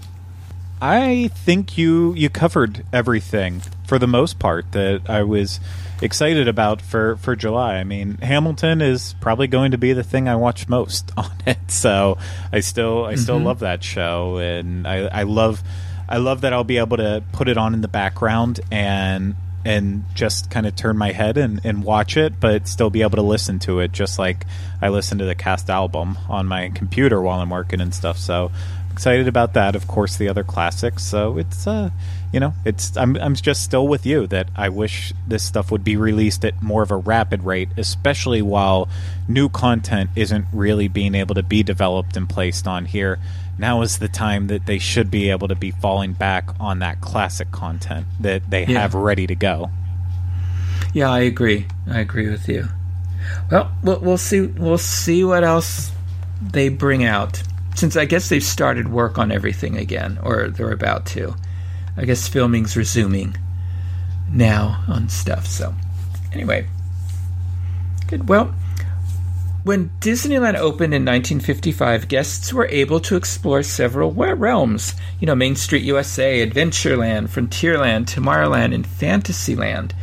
I 0.82 1.29
think 1.29 1.77
you 1.77 2.13
you 2.13 2.29
covered 2.29 2.86
everything 2.91 3.62
for 3.86 4.00
the 4.00 4.08
most 4.08 4.39
part 4.39 4.72
that 4.74 5.10
I 5.10 5.24
was 5.24 5.60
excited 6.01 6.48
about 6.48 6.82
for, 6.82 7.15
for 7.17 7.36
July. 7.36 7.75
I 7.75 7.84
mean, 7.84 8.17
Hamilton 8.17 8.82
is 8.82 9.15
probably 9.22 9.48
going 9.48 9.72
to 9.72 9.77
be 9.77 9.94
the 9.94 10.03
thing 10.03 10.27
I 10.27 10.36
watch 10.36 10.67
most 10.67 11.12
on 11.17 11.32
it. 11.46 11.58
So 11.67 12.17
I 12.51 12.60
still 12.60 13.05
I 13.05 13.15
still 13.15 13.38
mm-hmm. 13.38 13.46
love 13.46 13.60
that 13.60 13.84
show, 13.84 14.38
and 14.38 14.88
I 14.88 15.05
I 15.08 15.24
love 15.24 15.63
I 16.08 16.17
love 16.17 16.41
that 16.41 16.53
I'll 16.53 16.63
be 16.63 16.77
able 16.77 16.98
to 16.98 17.24
put 17.32 17.48
it 17.48 17.58
on 17.58 17.74
in 17.74 17.82
the 17.82 17.88
background 17.88 18.60
and 18.72 19.36
and 19.63 20.05
just 20.13 20.51
kind 20.51 20.67
of 20.67 20.75
turn 20.75 20.96
my 20.96 21.12
head 21.12 21.38
and, 21.38 21.60
and 21.63 21.84
watch 21.84 22.17
it, 22.17 22.39
but 22.39 22.67
still 22.67 22.91
be 22.91 23.01
able 23.01 23.15
to 23.15 23.24
listen 23.24 23.58
to 23.58 23.79
it, 23.79 23.91
just 23.91 24.20
like 24.20 24.46
I 24.79 24.89
listen 24.89 25.17
to 25.17 25.25
the 25.25 25.34
cast 25.34 25.72
album 25.72 26.20
on 26.29 26.46
my 26.46 26.70
computer 26.70 27.20
while 27.20 27.39
I'm 27.39 27.50
working 27.50 27.82
and 27.82 27.91
stuff. 27.94 28.20
So 28.20 28.51
excited 28.96 29.28
about 29.28 29.56
that. 29.56 29.75
Of 29.75 29.90
course, 29.90 30.16
the 30.16 30.30
other 30.30 30.46
classics. 30.46 31.04
So 31.04 31.38
it's 31.38 31.68
uh, 31.68 31.90
you 32.32 32.40
know, 32.40 32.54
it's 32.64 32.96
I'm 32.96 33.18
I'm 33.18 33.36
just 33.36 33.62
still 33.62 33.86
with 33.90 34.06
you 34.06 34.25
that 34.28 34.48
I 34.56 34.70
wish 34.70 35.14
this 35.28 35.44
stuff 35.44 35.70
would 35.70 35.84
be 35.84 35.98
released 35.98 36.46
at 36.46 36.62
more 36.62 36.82
of 36.82 36.92
a 36.92 36.96
rapid 36.96 37.44
rate, 37.44 37.68
especially 37.75 38.42
while 38.42 38.88
new 39.28 39.50
content 39.50 40.12
isn't 40.16 40.46
really 40.54 40.88
being 40.88 41.14
able 41.14 41.36
to 41.36 41.44
be 41.44 41.62
developed 41.62 42.16
and 42.16 42.30
placed 42.30 42.68
on 42.68 42.86
here. 42.86 43.20
Now 43.58 43.82
is 43.82 44.00
the 44.00 44.08
time 44.08 44.48
that 44.48 44.66
they 44.66 44.80
should 44.80 45.12
be 45.12 45.30
able 45.30 45.50
to 45.50 45.56
be 45.56 45.72
falling 45.72 46.14
back 46.14 46.50
on 46.58 46.80
that 46.80 47.02
classic 47.02 47.52
content 47.52 48.08
that 48.22 48.50
they 48.50 48.66
yeah. 48.66 48.80
have 48.80 48.94
ready 48.94 49.28
to 49.28 49.36
go. 49.36 49.72
Yeah, 50.94 51.12
I 51.12 51.20
agree. 51.20 51.68
I 51.86 52.00
agree 52.00 52.30
with 52.30 52.48
you. 52.48 52.70
Well, 53.52 53.72
we'll, 53.84 54.00
we'll 54.00 54.18
see. 54.18 54.42
We'll 54.42 54.78
see 54.78 55.25
what 55.25 55.44
else 55.44 55.92
they 56.42 56.70
bring 56.70 57.04
out. 57.04 57.44
Since 57.75 57.96
I 57.96 58.05
guess 58.05 58.29
they've 58.29 58.44
started 58.44 58.88
work 58.88 59.17
on 59.17 59.32
everything 59.32 59.77
again, 59.77 60.17
or 60.24 60.48
they're 60.50 60.72
about 60.72 61.05
to. 61.08 61.36
I 61.98 62.05
guess 62.05 62.27
filming's 62.27 62.75
resuming 62.75 63.38
now 64.32 64.84
on 64.88 65.10
stuff. 65.10 65.46
So, 65.46 65.74
anyway, 66.34 66.67
good. 68.08 68.27
Well, 68.27 68.53
when 69.63 69.89
Disneyland 70.00 70.58
opened 70.58 70.94
in 70.94 71.03
1955, 71.03 72.08
guests 72.08 72.53
were 72.53 72.67
able 72.67 73.00
to 73.00 73.15
explore 73.15 73.63
several 73.63 74.12
realms. 74.12 74.94
You 75.20 75.25
know, 75.25 75.36
Main 75.36 75.55
Street 75.55 75.84
USA, 75.84 76.48
Adventureland, 76.48 77.29
Frontierland, 77.29 78.05
Tomorrowland, 78.05 78.75
and 78.75 78.86
Fantasyland. 78.86 79.96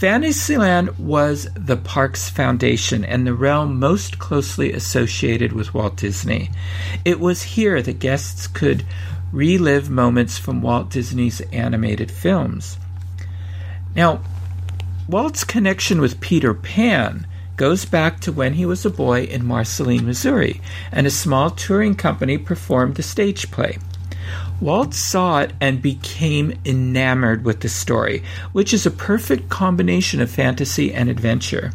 Fantasyland 0.00 0.98
was 0.98 1.46
the 1.52 1.76
park's 1.76 2.30
foundation 2.30 3.04
and 3.04 3.26
the 3.26 3.34
realm 3.34 3.78
most 3.78 4.18
closely 4.18 4.72
associated 4.72 5.52
with 5.52 5.74
Walt 5.74 5.98
Disney. 5.98 6.48
It 7.04 7.20
was 7.20 7.42
here 7.42 7.82
that 7.82 7.98
guests 7.98 8.46
could 8.46 8.86
relive 9.30 9.90
moments 9.90 10.38
from 10.38 10.62
Walt 10.62 10.88
Disney's 10.88 11.42
animated 11.52 12.10
films. 12.10 12.78
Now, 13.94 14.22
Walt's 15.06 15.44
connection 15.44 16.00
with 16.00 16.18
Peter 16.18 16.54
Pan 16.54 17.26
goes 17.58 17.84
back 17.84 18.20
to 18.20 18.32
when 18.32 18.54
he 18.54 18.64
was 18.64 18.86
a 18.86 18.90
boy 18.90 19.24
in 19.24 19.44
Marceline, 19.44 20.06
Missouri, 20.06 20.62
and 20.90 21.06
a 21.06 21.10
small 21.10 21.50
touring 21.50 21.94
company 21.94 22.38
performed 22.38 22.94
the 22.94 23.02
stage 23.02 23.50
play. 23.50 23.76
Walt 24.60 24.92
saw 24.92 25.40
it 25.40 25.52
and 25.60 25.80
became 25.80 26.52
enamored 26.66 27.44
with 27.44 27.60
the 27.60 27.68
story, 27.68 28.22
which 28.52 28.74
is 28.74 28.84
a 28.84 28.90
perfect 28.90 29.48
combination 29.48 30.20
of 30.20 30.30
fantasy 30.30 30.92
and 30.92 31.08
adventure. 31.08 31.72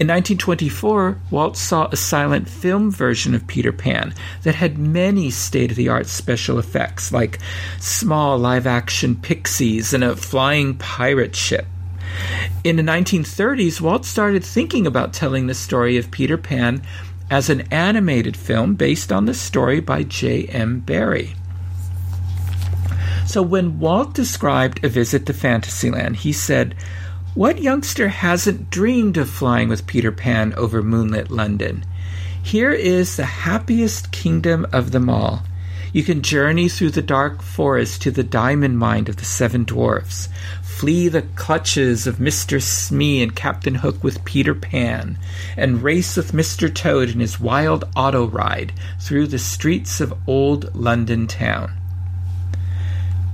In 0.00 0.08
1924, 0.08 1.18
Walt 1.30 1.56
saw 1.56 1.86
a 1.86 1.96
silent 1.96 2.48
film 2.48 2.90
version 2.90 3.32
of 3.32 3.46
Peter 3.46 3.70
Pan 3.70 4.12
that 4.42 4.56
had 4.56 4.76
many 4.76 5.30
state 5.30 5.70
of 5.70 5.76
the 5.76 5.88
art 5.88 6.08
special 6.08 6.58
effects, 6.58 7.12
like 7.12 7.38
small 7.78 8.36
live 8.36 8.66
action 8.66 9.14
pixies 9.14 9.94
and 9.94 10.02
a 10.02 10.16
flying 10.16 10.74
pirate 10.74 11.36
ship. 11.36 11.66
In 12.64 12.74
the 12.74 12.82
1930s, 12.82 13.80
Walt 13.80 14.04
started 14.04 14.44
thinking 14.44 14.84
about 14.84 15.12
telling 15.12 15.46
the 15.46 15.54
story 15.54 15.96
of 15.96 16.10
Peter 16.10 16.38
Pan 16.38 16.82
as 17.30 17.48
an 17.48 17.60
animated 17.70 18.36
film 18.36 18.74
based 18.74 19.12
on 19.12 19.26
the 19.26 19.34
story 19.34 19.78
by 19.78 20.02
J.M. 20.02 20.80
Barrie. 20.80 21.36
So 23.26 23.42
when 23.42 23.80
Walt 23.80 24.14
described 24.14 24.84
a 24.84 24.88
visit 24.88 25.26
to 25.26 25.32
Fantasyland, 25.32 26.16
he 26.16 26.32
said, 26.32 26.74
What 27.34 27.62
youngster 27.62 28.08
hasn't 28.08 28.70
dreamed 28.70 29.16
of 29.16 29.30
flying 29.30 29.68
with 29.68 29.86
Peter 29.86 30.12
Pan 30.12 30.52
over 30.54 30.82
moonlit 30.82 31.30
London? 31.30 31.84
Here 32.42 32.72
is 32.72 33.16
the 33.16 33.24
happiest 33.24 34.12
kingdom 34.12 34.66
of 34.72 34.90
them 34.90 35.08
all. 35.08 35.42
You 35.94 36.02
can 36.02 36.22
journey 36.22 36.68
through 36.68 36.90
the 36.90 37.02
dark 37.02 37.40
forest 37.40 38.02
to 38.02 38.10
the 38.10 38.22
diamond 38.22 38.78
mine 38.78 39.08
of 39.08 39.16
the 39.16 39.24
seven 39.24 39.64
dwarfs, 39.64 40.28
flee 40.62 41.08
the 41.08 41.22
clutches 41.22 42.06
of 42.06 42.16
Mr. 42.16 42.60
Smee 42.60 43.22
and 43.22 43.34
Captain 43.34 43.76
Hook 43.76 44.04
with 44.04 44.24
Peter 44.24 44.54
Pan, 44.54 45.18
and 45.56 45.82
race 45.82 46.16
with 46.16 46.32
Mr. 46.32 46.72
Toad 46.72 47.10
in 47.10 47.20
his 47.20 47.40
wild 47.40 47.84
auto 47.96 48.26
ride 48.26 48.72
through 49.00 49.28
the 49.28 49.38
streets 49.38 50.00
of 50.00 50.12
old 50.26 50.74
London 50.74 51.26
town. 51.26 51.72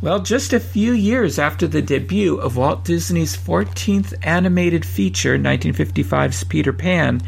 Well, 0.03 0.21
just 0.21 0.55
a 0.55 0.61
few 0.61 0.93
years 0.93 1.39
after 1.39 1.67
the 1.67 1.83
debut 1.83 2.39
of 2.39 2.57
Walt 2.57 2.85
Disney's 2.85 3.37
14th 3.37 4.15
animated 4.23 4.87
feature, 4.87 5.39
1955's 5.39 6.43
Peter 6.45 6.73
Pan, 6.73 7.21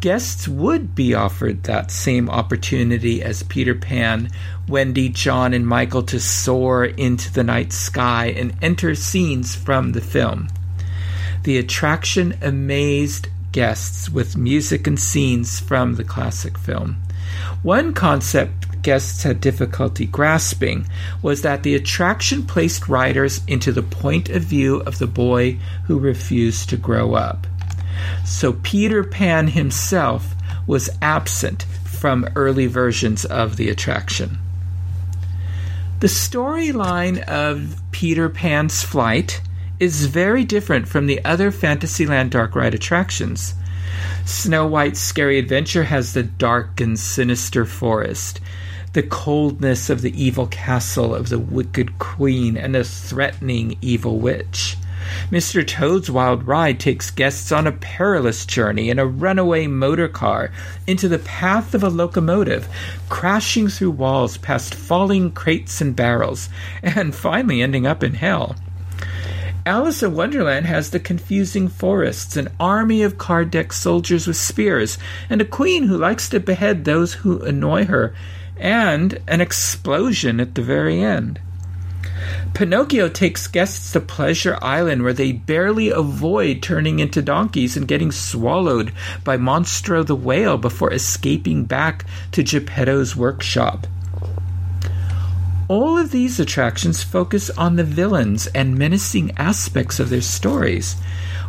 guests 0.00 0.48
would 0.48 0.94
be 0.94 1.12
offered 1.12 1.64
that 1.64 1.90
same 1.90 2.30
opportunity 2.30 3.22
as 3.22 3.42
Peter 3.42 3.74
Pan, 3.74 4.30
Wendy, 4.66 5.10
John, 5.10 5.52
and 5.52 5.66
Michael 5.66 6.02
to 6.04 6.18
soar 6.18 6.86
into 6.86 7.30
the 7.30 7.44
night 7.44 7.74
sky 7.74 8.28
and 8.34 8.56
enter 8.62 8.94
scenes 8.94 9.54
from 9.54 9.92
the 9.92 10.00
film. 10.00 10.48
The 11.42 11.58
attraction 11.58 12.38
amazed 12.40 13.28
guests 13.52 14.08
with 14.08 14.34
music 14.34 14.86
and 14.86 14.98
scenes 14.98 15.60
from 15.60 15.96
the 15.96 16.04
classic 16.04 16.56
film. 16.56 16.96
One 17.62 17.92
concept 17.92 18.73
guests 18.84 19.24
had 19.24 19.40
difficulty 19.40 20.06
grasping 20.06 20.86
was 21.22 21.42
that 21.42 21.64
the 21.64 21.74
attraction 21.74 22.44
placed 22.44 22.88
riders 22.88 23.40
into 23.48 23.72
the 23.72 23.82
point 23.82 24.28
of 24.28 24.42
view 24.42 24.76
of 24.82 24.98
the 24.98 25.06
boy 25.08 25.58
who 25.86 25.98
refused 25.98 26.68
to 26.68 26.76
grow 26.76 27.14
up. 27.14 27.48
So 28.24 28.52
Peter 28.62 29.02
Pan 29.02 29.48
himself 29.48 30.34
was 30.66 30.90
absent 31.02 31.64
from 31.84 32.28
early 32.36 32.66
versions 32.66 33.24
of 33.24 33.56
the 33.56 33.70
attraction. 33.70 34.38
The 36.00 36.06
storyline 36.06 37.22
of 37.24 37.80
Peter 37.90 38.28
Pan's 38.28 38.82
flight 38.82 39.40
is 39.80 40.06
very 40.06 40.44
different 40.44 40.86
from 40.86 41.06
the 41.06 41.24
other 41.24 41.50
Fantasyland 41.50 42.30
Dark 42.30 42.54
Ride 42.54 42.74
attractions. 42.74 43.54
Snow 44.26 44.66
White's 44.66 45.00
Scary 45.00 45.38
Adventure 45.38 45.84
has 45.84 46.12
the 46.12 46.22
dark 46.22 46.80
and 46.80 46.98
sinister 46.98 47.64
forest 47.64 48.40
the 48.94 49.02
coldness 49.02 49.90
of 49.90 50.02
the 50.02 50.22
evil 50.22 50.46
castle 50.46 51.14
of 51.14 51.28
the 51.28 51.38
wicked 51.38 51.98
queen 51.98 52.56
and 52.56 52.76
the 52.76 52.84
threatening 52.84 53.76
evil 53.82 54.20
witch. 54.20 54.76
Mr. 55.30 55.66
Toad's 55.66 56.08
Wild 56.08 56.46
Ride 56.46 56.78
takes 56.78 57.10
guests 57.10 57.50
on 57.50 57.66
a 57.66 57.72
perilous 57.72 58.46
journey 58.46 58.90
in 58.90 59.00
a 59.00 59.06
runaway 59.06 59.66
motor 59.66 60.06
car 60.06 60.52
into 60.86 61.08
the 61.08 61.18
path 61.18 61.74
of 61.74 61.82
a 61.82 61.90
locomotive, 61.90 62.68
crashing 63.08 63.68
through 63.68 63.90
walls 63.90 64.38
past 64.38 64.74
falling 64.74 65.32
crates 65.32 65.80
and 65.80 65.96
barrels, 65.96 66.48
and 66.80 67.16
finally 67.16 67.62
ending 67.62 67.86
up 67.86 68.02
in 68.04 68.14
hell. 68.14 68.54
Alice 69.66 70.02
in 70.02 70.14
Wonderland 70.14 70.66
has 70.66 70.90
the 70.90 71.00
confusing 71.00 71.68
forests, 71.68 72.36
an 72.36 72.48
army 72.60 73.02
of 73.02 73.18
card 73.18 73.50
deck 73.50 73.72
soldiers 73.72 74.26
with 74.28 74.36
spears, 74.36 74.98
and 75.28 75.40
a 75.40 75.44
queen 75.44 75.82
who 75.82 75.98
likes 75.98 76.28
to 76.28 76.38
behead 76.38 76.84
those 76.84 77.14
who 77.14 77.40
annoy 77.40 77.86
her 77.86 78.14
and 78.56 79.20
an 79.26 79.40
explosion 79.40 80.40
at 80.40 80.54
the 80.54 80.62
very 80.62 81.00
end. 81.00 81.40
Pinocchio 82.54 83.08
takes 83.08 83.48
guests 83.48 83.92
to 83.92 84.00
Pleasure 84.00 84.56
Island 84.62 85.02
where 85.02 85.12
they 85.12 85.32
barely 85.32 85.90
avoid 85.90 86.62
turning 86.62 87.00
into 87.00 87.20
donkeys 87.20 87.76
and 87.76 87.88
getting 87.88 88.12
swallowed 88.12 88.92
by 89.24 89.36
Monstro 89.36 90.06
the 90.06 90.14
whale 90.14 90.56
before 90.56 90.92
escaping 90.92 91.64
back 91.64 92.04
to 92.30 92.44
Geppetto's 92.44 93.16
workshop. 93.16 93.88
All 95.66 95.98
of 95.98 96.12
these 96.12 96.38
attractions 96.38 97.02
focus 97.02 97.50
on 97.50 97.74
the 97.74 97.84
villains 97.84 98.46
and 98.48 98.78
menacing 98.78 99.32
aspects 99.36 99.98
of 99.98 100.10
their 100.10 100.20
stories, 100.20 100.94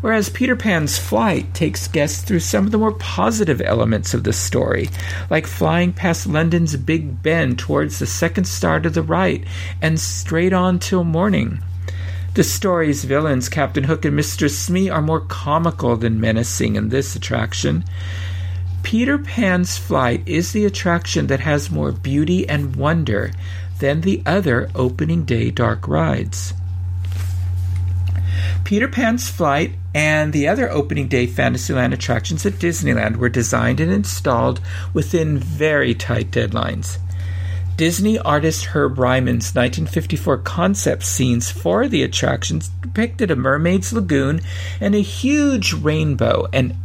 whereas 0.01 0.29
Peter 0.29 0.55
Pan's 0.55 0.97
flight 0.97 1.53
takes 1.53 1.87
guests 1.87 2.21
through 2.23 2.39
some 2.39 2.65
of 2.65 2.71
the 2.71 2.77
more 2.77 2.91
positive 2.91 3.61
elements 3.61 4.13
of 4.13 4.23
the 4.23 4.33
story, 4.33 4.89
like 5.29 5.47
flying 5.47 5.93
past 5.93 6.27
London's 6.27 6.75
Big 6.75 7.21
Ben 7.21 7.55
towards 7.55 7.99
the 7.99 8.05
second 8.05 8.45
star 8.45 8.79
to 8.79 8.89
the 8.89 9.01
right 9.01 9.43
and 9.81 9.99
straight 9.99 10.53
on 10.53 10.79
till 10.79 11.03
morning. 11.03 11.59
The 12.35 12.43
story's 12.43 13.05
villains, 13.05 13.47
Captain 13.47 13.85
Hook 13.85 14.03
and 14.03 14.19
Mr. 14.19 14.49
Smee, 14.49 14.89
are 14.89 15.01
more 15.01 15.21
comical 15.21 15.95
than 15.95 16.19
menacing 16.19 16.75
in 16.75 16.89
this 16.89 17.15
attraction. 17.15 17.85
Peter 18.83 19.17
Pan's 19.17 19.77
flight 19.77 20.21
is 20.27 20.51
the 20.51 20.65
attraction 20.65 21.27
that 21.27 21.39
has 21.39 21.71
more 21.71 21.91
beauty 21.91 22.47
and 22.47 22.75
wonder 22.75 23.31
than 23.79 24.01
the 24.01 24.21
other 24.25 24.69
opening 24.75 25.23
day 25.23 25.49
dark 25.49 25.87
rides. 25.87 26.53
Peter 28.63 28.87
Pan's 28.87 29.29
flight 29.29 29.73
and 29.93 30.33
the 30.33 30.47
other 30.47 30.69
opening 30.71 31.07
day 31.07 31.27
Fantasyland 31.27 31.93
attractions 31.93 32.45
at 32.45 32.53
Disneyland 32.53 33.17
were 33.17 33.29
designed 33.29 33.79
and 33.79 33.91
installed 33.91 34.59
within 34.93 35.37
very 35.37 35.93
tight 35.93 36.31
deadlines. 36.31 36.97
Disney 37.77 38.17
artist 38.17 38.67
Herb 38.67 38.97
Ryman's 38.97 39.53
1954 39.53 40.37
concept 40.39 41.03
scenes 41.03 41.51
for 41.51 41.87
the 41.87 42.03
attractions 42.03 42.69
depicted 42.69 43.31
a 43.31 43.35
mermaid's 43.35 43.91
lagoon 43.91 44.39
and 44.79 44.95
a 44.95 44.99
huge 44.99 45.73
rainbow, 45.73 46.47
and 46.53 46.75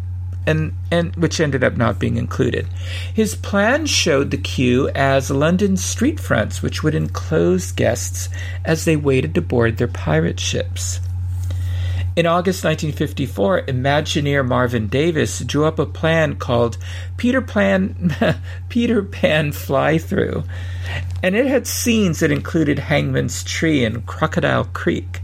and, 0.46 0.72
and 0.90 1.14
which 1.16 1.38
ended 1.38 1.62
up 1.62 1.76
not 1.76 1.98
being 1.98 2.16
included. 2.16 2.66
His 3.14 3.34
plan 3.34 3.86
showed 3.86 4.30
the 4.30 4.36
queue 4.36 4.88
as 4.94 5.30
London 5.30 5.76
street 5.76 6.18
fronts, 6.18 6.62
which 6.62 6.82
would 6.82 6.94
enclose 6.94 7.72
guests 7.72 8.28
as 8.64 8.84
they 8.84 8.96
waited 8.96 9.34
to 9.34 9.42
board 9.42 9.76
their 9.76 9.86
pirate 9.86 10.40
ships. 10.40 11.00
In 12.20 12.26
August 12.26 12.64
1954, 12.64 13.62
Imagineer 13.62 14.46
Marvin 14.46 14.88
Davis 14.88 15.40
drew 15.40 15.64
up 15.64 15.78
a 15.78 15.86
plan 15.86 16.36
called 16.36 16.76
Peter 17.16 17.40
Pan, 17.40 18.14
Peter 18.68 19.02
Pan 19.02 19.52
Fly 19.52 19.96
Through, 19.96 20.44
and 21.22 21.34
it 21.34 21.46
had 21.46 21.66
scenes 21.66 22.20
that 22.20 22.30
included 22.30 22.78
Hangman's 22.78 23.42
Tree 23.42 23.86
and 23.86 24.04
Crocodile 24.04 24.64
Creek. 24.64 25.22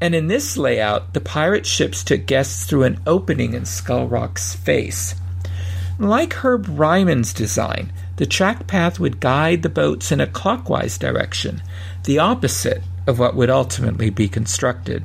And 0.00 0.12
in 0.12 0.26
this 0.26 0.56
layout, 0.56 1.14
the 1.14 1.20
pirate 1.20 1.66
ships 1.66 2.02
took 2.02 2.26
guests 2.26 2.66
through 2.66 2.82
an 2.82 2.98
opening 3.06 3.54
in 3.54 3.64
Skull 3.64 4.08
Rock's 4.08 4.56
face. 4.56 5.14
Like 6.00 6.32
Herb 6.32 6.66
Ryman's 6.68 7.32
design, 7.32 7.92
the 8.16 8.26
track 8.26 8.66
path 8.66 8.98
would 8.98 9.20
guide 9.20 9.62
the 9.62 9.68
boats 9.68 10.10
in 10.10 10.20
a 10.20 10.26
clockwise 10.26 10.98
direction, 10.98 11.62
the 12.02 12.18
opposite 12.18 12.82
of 13.06 13.20
what 13.20 13.36
would 13.36 13.50
ultimately 13.50 14.10
be 14.10 14.28
constructed. 14.28 15.04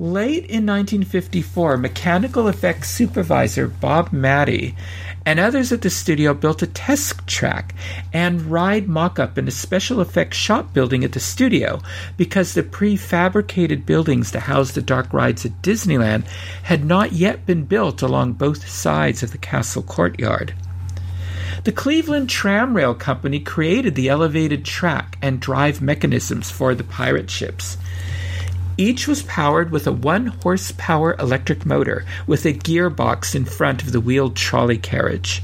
Late 0.00 0.44
in 0.44 0.64
1954, 0.64 1.76
mechanical 1.76 2.46
effects 2.46 2.88
supervisor 2.88 3.66
Bob 3.66 4.10
Mattey 4.10 4.76
and 5.26 5.40
others 5.40 5.72
at 5.72 5.82
the 5.82 5.90
studio 5.90 6.34
built 6.34 6.62
a 6.62 6.68
test 6.68 7.26
track 7.26 7.74
and 8.12 8.42
ride 8.42 8.88
mock 8.88 9.18
up 9.18 9.36
in 9.36 9.48
a 9.48 9.50
special 9.50 10.00
effects 10.00 10.36
shop 10.36 10.72
building 10.72 11.02
at 11.02 11.10
the 11.10 11.18
studio 11.18 11.80
because 12.16 12.54
the 12.54 12.62
prefabricated 12.62 13.84
buildings 13.86 14.30
to 14.30 14.38
house 14.38 14.70
the 14.70 14.82
dark 14.82 15.12
rides 15.12 15.44
at 15.44 15.62
Disneyland 15.62 16.28
had 16.62 16.84
not 16.84 17.10
yet 17.10 17.44
been 17.44 17.64
built 17.64 18.00
along 18.00 18.34
both 18.34 18.68
sides 18.68 19.24
of 19.24 19.32
the 19.32 19.38
castle 19.38 19.82
courtyard. 19.82 20.54
The 21.64 21.72
Cleveland 21.72 22.28
Tramrail 22.28 22.96
Company 22.96 23.40
created 23.40 23.96
the 23.96 24.08
elevated 24.08 24.64
track 24.64 25.18
and 25.20 25.40
drive 25.40 25.82
mechanisms 25.82 26.52
for 26.52 26.76
the 26.76 26.84
pirate 26.84 27.30
ships. 27.30 27.76
Each 28.80 29.08
was 29.08 29.24
powered 29.24 29.72
with 29.72 29.88
a 29.88 29.92
one 29.92 30.28
horsepower 30.28 31.16
electric 31.18 31.66
motor 31.66 32.04
with 32.28 32.46
a 32.46 32.52
gearbox 32.52 33.34
in 33.34 33.44
front 33.44 33.82
of 33.82 33.90
the 33.90 34.00
wheeled 34.00 34.36
trolley 34.36 34.78
carriage. 34.78 35.42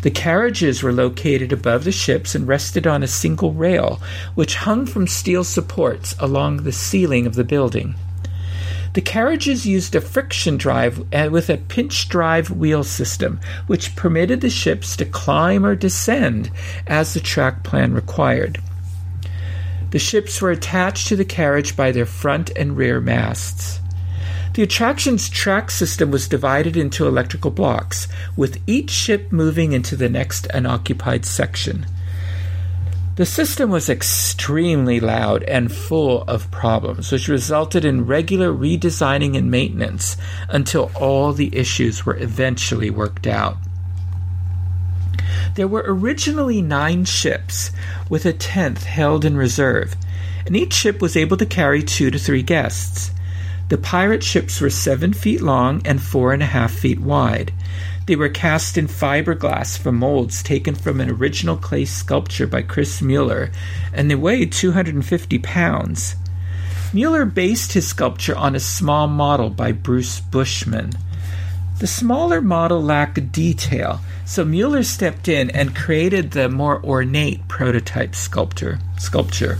The 0.00 0.10
carriages 0.10 0.82
were 0.82 0.90
located 0.90 1.52
above 1.52 1.84
the 1.84 1.92
ships 1.92 2.34
and 2.34 2.48
rested 2.48 2.86
on 2.86 3.02
a 3.02 3.06
single 3.06 3.52
rail, 3.52 4.00
which 4.34 4.54
hung 4.54 4.86
from 4.86 5.06
steel 5.06 5.44
supports 5.44 6.16
along 6.18 6.62
the 6.62 6.72
ceiling 6.72 7.26
of 7.26 7.34
the 7.34 7.44
building. 7.44 7.94
The 8.94 9.02
carriages 9.02 9.66
used 9.66 9.94
a 9.94 10.00
friction 10.00 10.56
drive 10.56 11.04
uh, 11.14 11.28
with 11.30 11.50
a 11.50 11.58
pinch 11.58 12.08
drive 12.08 12.50
wheel 12.50 12.84
system, 12.84 13.38
which 13.66 13.96
permitted 13.96 14.40
the 14.40 14.48
ships 14.48 14.96
to 14.96 15.04
climb 15.04 15.66
or 15.66 15.74
descend 15.74 16.50
as 16.86 17.12
the 17.12 17.20
track 17.20 17.64
plan 17.64 17.92
required. 17.92 18.62
The 19.92 19.98
ships 19.98 20.40
were 20.40 20.50
attached 20.50 21.08
to 21.08 21.16
the 21.16 21.24
carriage 21.24 21.76
by 21.76 21.92
their 21.92 22.06
front 22.06 22.50
and 22.56 22.78
rear 22.78 22.98
masts. 22.98 23.78
The 24.54 24.62
attraction's 24.62 25.28
track 25.28 25.70
system 25.70 26.10
was 26.10 26.28
divided 26.28 26.78
into 26.78 27.06
electrical 27.06 27.50
blocks, 27.50 28.08
with 28.34 28.58
each 28.66 28.90
ship 28.90 29.30
moving 29.30 29.72
into 29.72 29.94
the 29.94 30.08
next 30.08 30.46
unoccupied 30.54 31.26
section. 31.26 31.86
The 33.16 33.26
system 33.26 33.68
was 33.68 33.90
extremely 33.90 34.98
loud 34.98 35.42
and 35.42 35.70
full 35.70 36.22
of 36.22 36.50
problems, 36.50 37.12
which 37.12 37.28
resulted 37.28 37.84
in 37.84 38.06
regular 38.06 38.50
redesigning 38.50 39.36
and 39.36 39.50
maintenance 39.50 40.16
until 40.48 40.90
all 40.94 41.34
the 41.34 41.54
issues 41.54 42.06
were 42.06 42.16
eventually 42.16 42.88
worked 42.88 43.26
out. 43.26 43.58
There 45.54 45.68
were 45.68 45.84
originally 45.86 46.62
nine 46.62 47.04
ships, 47.04 47.70
with 48.08 48.24
a 48.24 48.32
tenth 48.32 48.84
held 48.84 49.24
in 49.24 49.36
reserve, 49.36 49.94
and 50.46 50.56
each 50.56 50.72
ship 50.72 51.00
was 51.00 51.16
able 51.16 51.36
to 51.36 51.46
carry 51.46 51.82
two 51.82 52.10
to 52.10 52.18
three 52.18 52.42
guests. 52.42 53.10
The 53.68 53.78
pirate 53.78 54.22
ships 54.22 54.60
were 54.60 54.70
seven 54.70 55.12
feet 55.12 55.40
long 55.40 55.80
and 55.84 56.02
four 56.02 56.32
and 56.32 56.42
a 56.42 56.46
half 56.46 56.72
feet 56.72 57.00
wide. 57.00 57.52
They 58.06 58.16
were 58.16 58.28
cast 58.28 58.76
in 58.76 58.88
fiberglass 58.88 59.78
from 59.78 59.96
molds 59.96 60.42
taken 60.42 60.74
from 60.74 61.00
an 61.00 61.08
original 61.08 61.56
clay 61.56 61.84
sculpture 61.84 62.46
by 62.46 62.62
Chris 62.62 63.00
Mueller, 63.00 63.50
and 63.92 64.10
they 64.10 64.14
weighed 64.14 64.52
250 64.52 65.38
pounds. 65.38 66.16
Mueller 66.92 67.24
based 67.24 67.72
his 67.72 67.86
sculpture 67.86 68.36
on 68.36 68.54
a 68.54 68.60
small 68.60 69.06
model 69.06 69.48
by 69.48 69.72
Bruce 69.72 70.20
Bushman. 70.20 70.92
The 71.78 71.86
smaller 71.86 72.40
model 72.40 72.82
lacked 72.82 73.32
detail, 73.32 74.00
so 74.24 74.44
Mueller 74.44 74.82
stepped 74.82 75.26
in 75.26 75.50
and 75.50 75.74
created 75.74 76.30
the 76.30 76.48
more 76.48 76.80
ornate 76.84 77.48
prototype 77.48 78.14
sculpture. 78.14 78.78
Sculpture. 78.98 79.58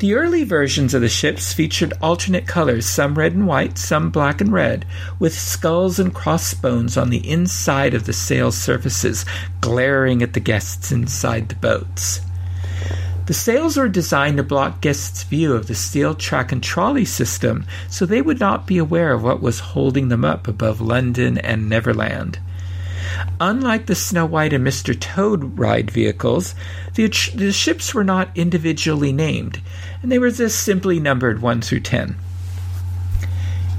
The 0.00 0.14
early 0.14 0.44
versions 0.44 0.94
of 0.94 1.02
the 1.02 1.10
ships 1.10 1.52
featured 1.52 1.92
alternate 2.00 2.46
colors, 2.46 2.86
some 2.86 3.16
red 3.16 3.34
and 3.34 3.46
white, 3.46 3.76
some 3.76 4.08
black 4.08 4.40
and 4.40 4.50
red, 4.50 4.86
with 5.18 5.38
skulls 5.38 5.98
and 5.98 6.14
crossbones 6.14 6.96
on 6.96 7.10
the 7.10 7.30
inside 7.30 7.92
of 7.92 8.06
the 8.06 8.14
sail 8.14 8.50
surfaces, 8.50 9.26
glaring 9.60 10.22
at 10.22 10.32
the 10.32 10.40
guests 10.40 10.90
inside 10.90 11.50
the 11.50 11.54
boats. 11.56 12.22
The 13.30 13.34
sails 13.34 13.76
were 13.76 13.88
designed 13.88 14.38
to 14.38 14.42
block 14.42 14.80
guests' 14.80 15.22
view 15.22 15.52
of 15.52 15.68
the 15.68 15.74
steel 15.76 16.16
track 16.16 16.50
and 16.50 16.60
trolley 16.60 17.04
system 17.04 17.64
so 17.88 18.04
they 18.04 18.20
would 18.20 18.40
not 18.40 18.66
be 18.66 18.76
aware 18.76 19.12
of 19.12 19.22
what 19.22 19.40
was 19.40 19.60
holding 19.60 20.08
them 20.08 20.24
up 20.24 20.48
above 20.48 20.80
London 20.80 21.38
and 21.38 21.68
Neverland. 21.68 22.40
Unlike 23.40 23.86
the 23.86 23.94
Snow 23.94 24.26
White 24.26 24.52
and 24.52 24.66
Mr. 24.66 24.98
Toad 24.98 25.56
ride 25.60 25.92
vehicles, 25.92 26.56
the, 26.96 27.06
the 27.36 27.52
ships 27.52 27.94
were 27.94 28.02
not 28.02 28.36
individually 28.36 29.12
named, 29.12 29.60
and 30.02 30.10
they 30.10 30.18
were 30.18 30.32
just 30.32 30.64
simply 30.64 30.98
numbered 30.98 31.40
1 31.40 31.60
through 31.60 31.78
10. 31.78 32.16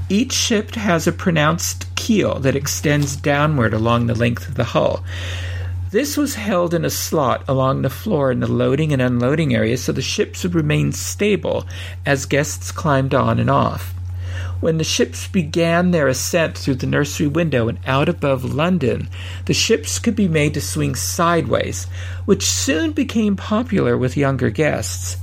Each 0.08 0.32
ship 0.32 0.76
has 0.76 1.06
a 1.06 1.12
pronounced 1.12 1.94
keel 1.94 2.38
that 2.38 2.56
extends 2.56 3.16
downward 3.16 3.74
along 3.74 4.06
the 4.06 4.14
length 4.14 4.48
of 4.48 4.54
the 4.54 4.64
hull. 4.72 5.04
This 5.92 6.16
was 6.16 6.36
held 6.36 6.72
in 6.72 6.86
a 6.86 6.90
slot 6.90 7.44
along 7.46 7.82
the 7.82 7.90
floor 7.90 8.32
in 8.32 8.40
the 8.40 8.50
loading 8.50 8.94
and 8.94 9.02
unloading 9.02 9.54
area 9.54 9.76
so 9.76 9.92
the 9.92 10.00
ships 10.00 10.42
would 10.42 10.54
remain 10.54 10.92
stable 10.92 11.66
as 12.06 12.24
guests 12.24 12.72
climbed 12.72 13.12
on 13.12 13.38
and 13.38 13.50
off. 13.50 13.92
When 14.60 14.78
the 14.78 14.84
ships 14.84 15.28
began 15.28 15.90
their 15.90 16.08
ascent 16.08 16.56
through 16.56 16.76
the 16.76 16.86
nursery 16.86 17.26
window 17.26 17.68
and 17.68 17.78
out 17.86 18.08
above 18.08 18.54
London, 18.54 19.10
the 19.44 19.52
ships 19.52 19.98
could 19.98 20.16
be 20.16 20.28
made 20.28 20.54
to 20.54 20.62
swing 20.62 20.94
sideways, 20.94 21.84
which 22.24 22.42
soon 22.42 22.92
became 22.92 23.36
popular 23.36 23.98
with 23.98 24.16
younger 24.16 24.48
guests. 24.48 25.18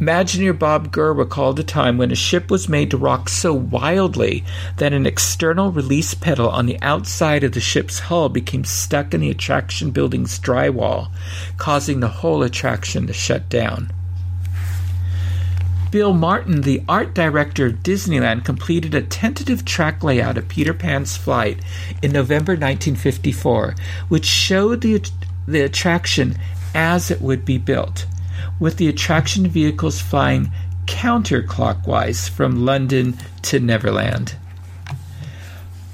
Imagineer 0.00 0.58
Bob 0.58 0.92
Gurr 0.92 1.12
recalled 1.12 1.58
a 1.58 1.64
time 1.64 1.98
when 1.98 2.10
a 2.10 2.16
ship 2.16 2.50
was 2.50 2.68
made 2.68 2.90
to 2.90 2.96
rock 2.96 3.28
so 3.28 3.52
wildly 3.52 4.44
that 4.76 4.92
an 4.92 5.06
external 5.06 5.70
release 5.70 6.14
pedal 6.14 6.48
on 6.48 6.66
the 6.66 6.80
outside 6.82 7.44
of 7.44 7.52
the 7.52 7.60
ship's 7.60 8.00
hull 8.00 8.28
became 8.28 8.64
stuck 8.64 9.14
in 9.14 9.20
the 9.20 9.30
attraction 9.30 9.90
building's 9.90 10.38
drywall, 10.38 11.10
causing 11.56 12.00
the 12.00 12.08
whole 12.08 12.42
attraction 12.42 13.06
to 13.06 13.12
shut 13.12 13.48
down. 13.48 13.92
Bill 15.94 16.12
Martin, 16.12 16.62
the 16.62 16.82
art 16.88 17.14
director 17.14 17.66
of 17.66 17.84
Disneyland, 17.84 18.44
completed 18.44 18.96
a 18.96 19.02
tentative 19.02 19.64
track 19.64 20.02
layout 20.02 20.36
of 20.36 20.48
Peter 20.48 20.74
Pan's 20.74 21.16
flight 21.16 21.60
in 22.02 22.10
November 22.10 22.54
1954, 22.54 23.76
which 24.08 24.24
showed 24.24 24.80
the, 24.80 25.00
the 25.46 25.60
attraction 25.60 26.36
as 26.74 27.12
it 27.12 27.22
would 27.22 27.44
be 27.44 27.58
built, 27.58 28.06
with 28.64 28.78
the 28.78 28.88
attraction 28.88 29.46
vehicles 29.46 30.00
flying 30.00 30.50
counterclockwise 30.86 32.30
from 32.30 32.64
London 32.64 33.14
to 33.42 33.60
Neverland. 33.60 34.34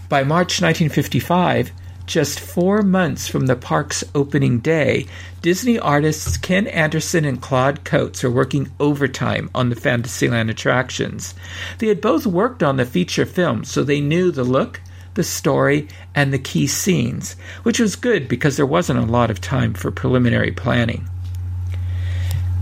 By 0.08 0.22
March 0.22 0.62
1955, 0.62 1.72
just 2.06 2.38
four 2.38 2.82
months 2.82 3.26
from 3.26 3.46
the 3.46 3.56
park's 3.56 4.04
opening 4.14 4.60
day, 4.60 5.06
Disney 5.42 5.80
artists 5.80 6.36
Ken 6.36 6.68
Anderson 6.68 7.24
and 7.24 7.42
Claude 7.42 7.82
Coats 7.82 8.22
are 8.22 8.30
working 8.30 8.70
overtime 8.78 9.50
on 9.52 9.68
the 9.68 9.74
Fantasyland 9.74 10.48
attractions. 10.48 11.34
They 11.78 11.88
had 11.88 12.00
both 12.00 12.24
worked 12.24 12.62
on 12.62 12.76
the 12.76 12.84
feature 12.84 13.26
film, 13.26 13.64
so 13.64 13.82
they 13.82 14.00
knew 14.00 14.30
the 14.30 14.44
look, 14.44 14.80
the 15.14 15.24
story, 15.24 15.88
and 16.14 16.32
the 16.32 16.38
key 16.38 16.68
scenes, 16.68 17.34
which 17.64 17.80
was 17.80 17.96
good 17.96 18.28
because 18.28 18.56
there 18.56 18.64
wasn't 18.64 19.00
a 19.00 19.12
lot 19.12 19.28
of 19.28 19.40
time 19.40 19.74
for 19.74 19.90
preliminary 19.90 20.52
planning. 20.52 21.08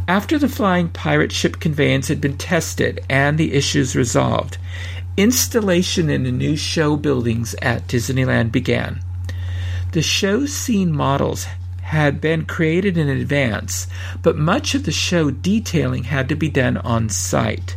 After 0.09 0.39
the 0.39 0.49
flying 0.49 0.89
pirate 0.89 1.33
ship 1.33 1.61
conveyance 1.61 2.09
had 2.09 2.19
been 2.19 2.39
tested 2.39 3.05
and 3.11 3.37
the 3.37 3.53
issues 3.53 3.95
resolved, 3.95 4.57
installation 5.19 6.09
in 6.09 6.23
the 6.23 6.33
new 6.33 6.57
show 6.57 6.97
buildings 6.97 7.55
at 7.61 7.87
Disneyland 7.87 8.51
began. 8.51 9.03
The 9.93 10.01
show 10.01 10.47
scene 10.47 10.93
models 10.93 11.47
had 11.83 12.23
been 12.23 12.47
created 12.47 12.97
in 12.97 13.11
advance, 13.11 13.87
but 14.23 14.39
much 14.39 14.75
of 14.75 14.85
the 14.85 14.93
show 14.93 15.31
detailing 15.31 16.05
had 16.05 16.31
to 16.31 16.35
be 16.35 16.49
done 16.49 16.79
on 16.79 17.11
site. 17.11 17.77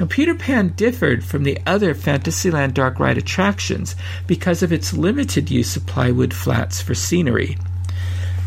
Now, 0.00 0.06
Peter 0.06 0.34
Pan 0.34 0.72
differed 0.74 1.22
from 1.22 1.44
the 1.44 1.60
other 1.64 1.94
Fantasyland 1.94 2.74
dark 2.74 2.98
ride 2.98 3.18
attractions 3.18 3.94
because 4.26 4.64
of 4.64 4.72
its 4.72 4.92
limited 4.92 5.48
use 5.48 5.76
of 5.76 5.86
plywood 5.86 6.34
flats 6.34 6.82
for 6.82 6.96
scenery. 6.96 7.56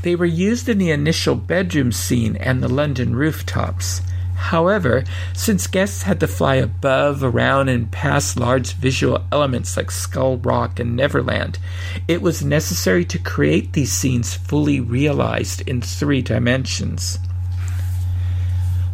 They 0.02 0.16
were 0.16 0.26
used 0.26 0.70
in 0.70 0.78
the 0.78 0.92
initial 0.92 1.36
bedroom 1.36 1.92
scene 1.92 2.36
and 2.38 2.64
the 2.64 2.70
London 2.70 3.16
rooftops. 3.16 4.02
However, 4.36 5.04
since 5.34 5.68
guests 5.68 6.04
had 6.04 6.22
to 6.22 6.28
fly 6.28 6.56
above, 6.56 7.24
around, 7.24 7.68
and 7.68 7.92
past 7.92 8.40
large 8.40 8.74
visual 8.74 9.26
elements 9.34 9.76
like 9.76 9.92
Skull 9.92 10.38
Rock 10.38 10.80
and 10.80 10.96
Neverland, 10.96 11.60
it 12.08 12.22
was 12.22 12.44
necessary 12.44 13.04
to 13.06 13.20
create 13.20 13.74
these 13.74 13.92
scenes 13.92 14.34
fully 14.34 14.80
realized 14.80 15.62
in 15.68 15.82
three 15.82 16.22
dimensions. 16.22 17.20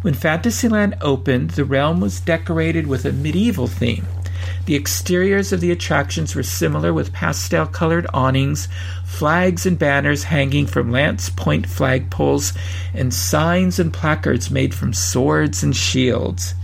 When 0.02 0.14
Fantasyland 0.14 0.96
opened, 1.00 1.50
the 1.50 1.64
realm 1.64 2.00
was 2.00 2.20
decorated 2.20 2.88
with 2.88 3.04
a 3.04 3.12
medieval 3.12 3.68
theme. 3.68 4.06
The 4.66 4.74
exteriors 4.74 5.52
of 5.52 5.60
the 5.60 5.70
attractions 5.70 6.34
were 6.34 6.42
similar 6.42 6.92
with 6.92 7.12
pastel 7.12 7.66
colored 7.66 8.06
awnings, 8.12 8.68
flags 9.06 9.64
and 9.64 9.78
banners 9.78 10.24
hanging 10.24 10.66
from 10.66 10.90
lance 10.90 11.30
point 11.30 11.66
flagpoles, 11.66 12.54
and 12.92 13.14
signs 13.14 13.78
and 13.78 13.92
placards 13.92 14.50
made 14.50 14.74
from 14.74 14.92
swords 14.92 15.62
and 15.62 15.74
shields. 15.74 16.54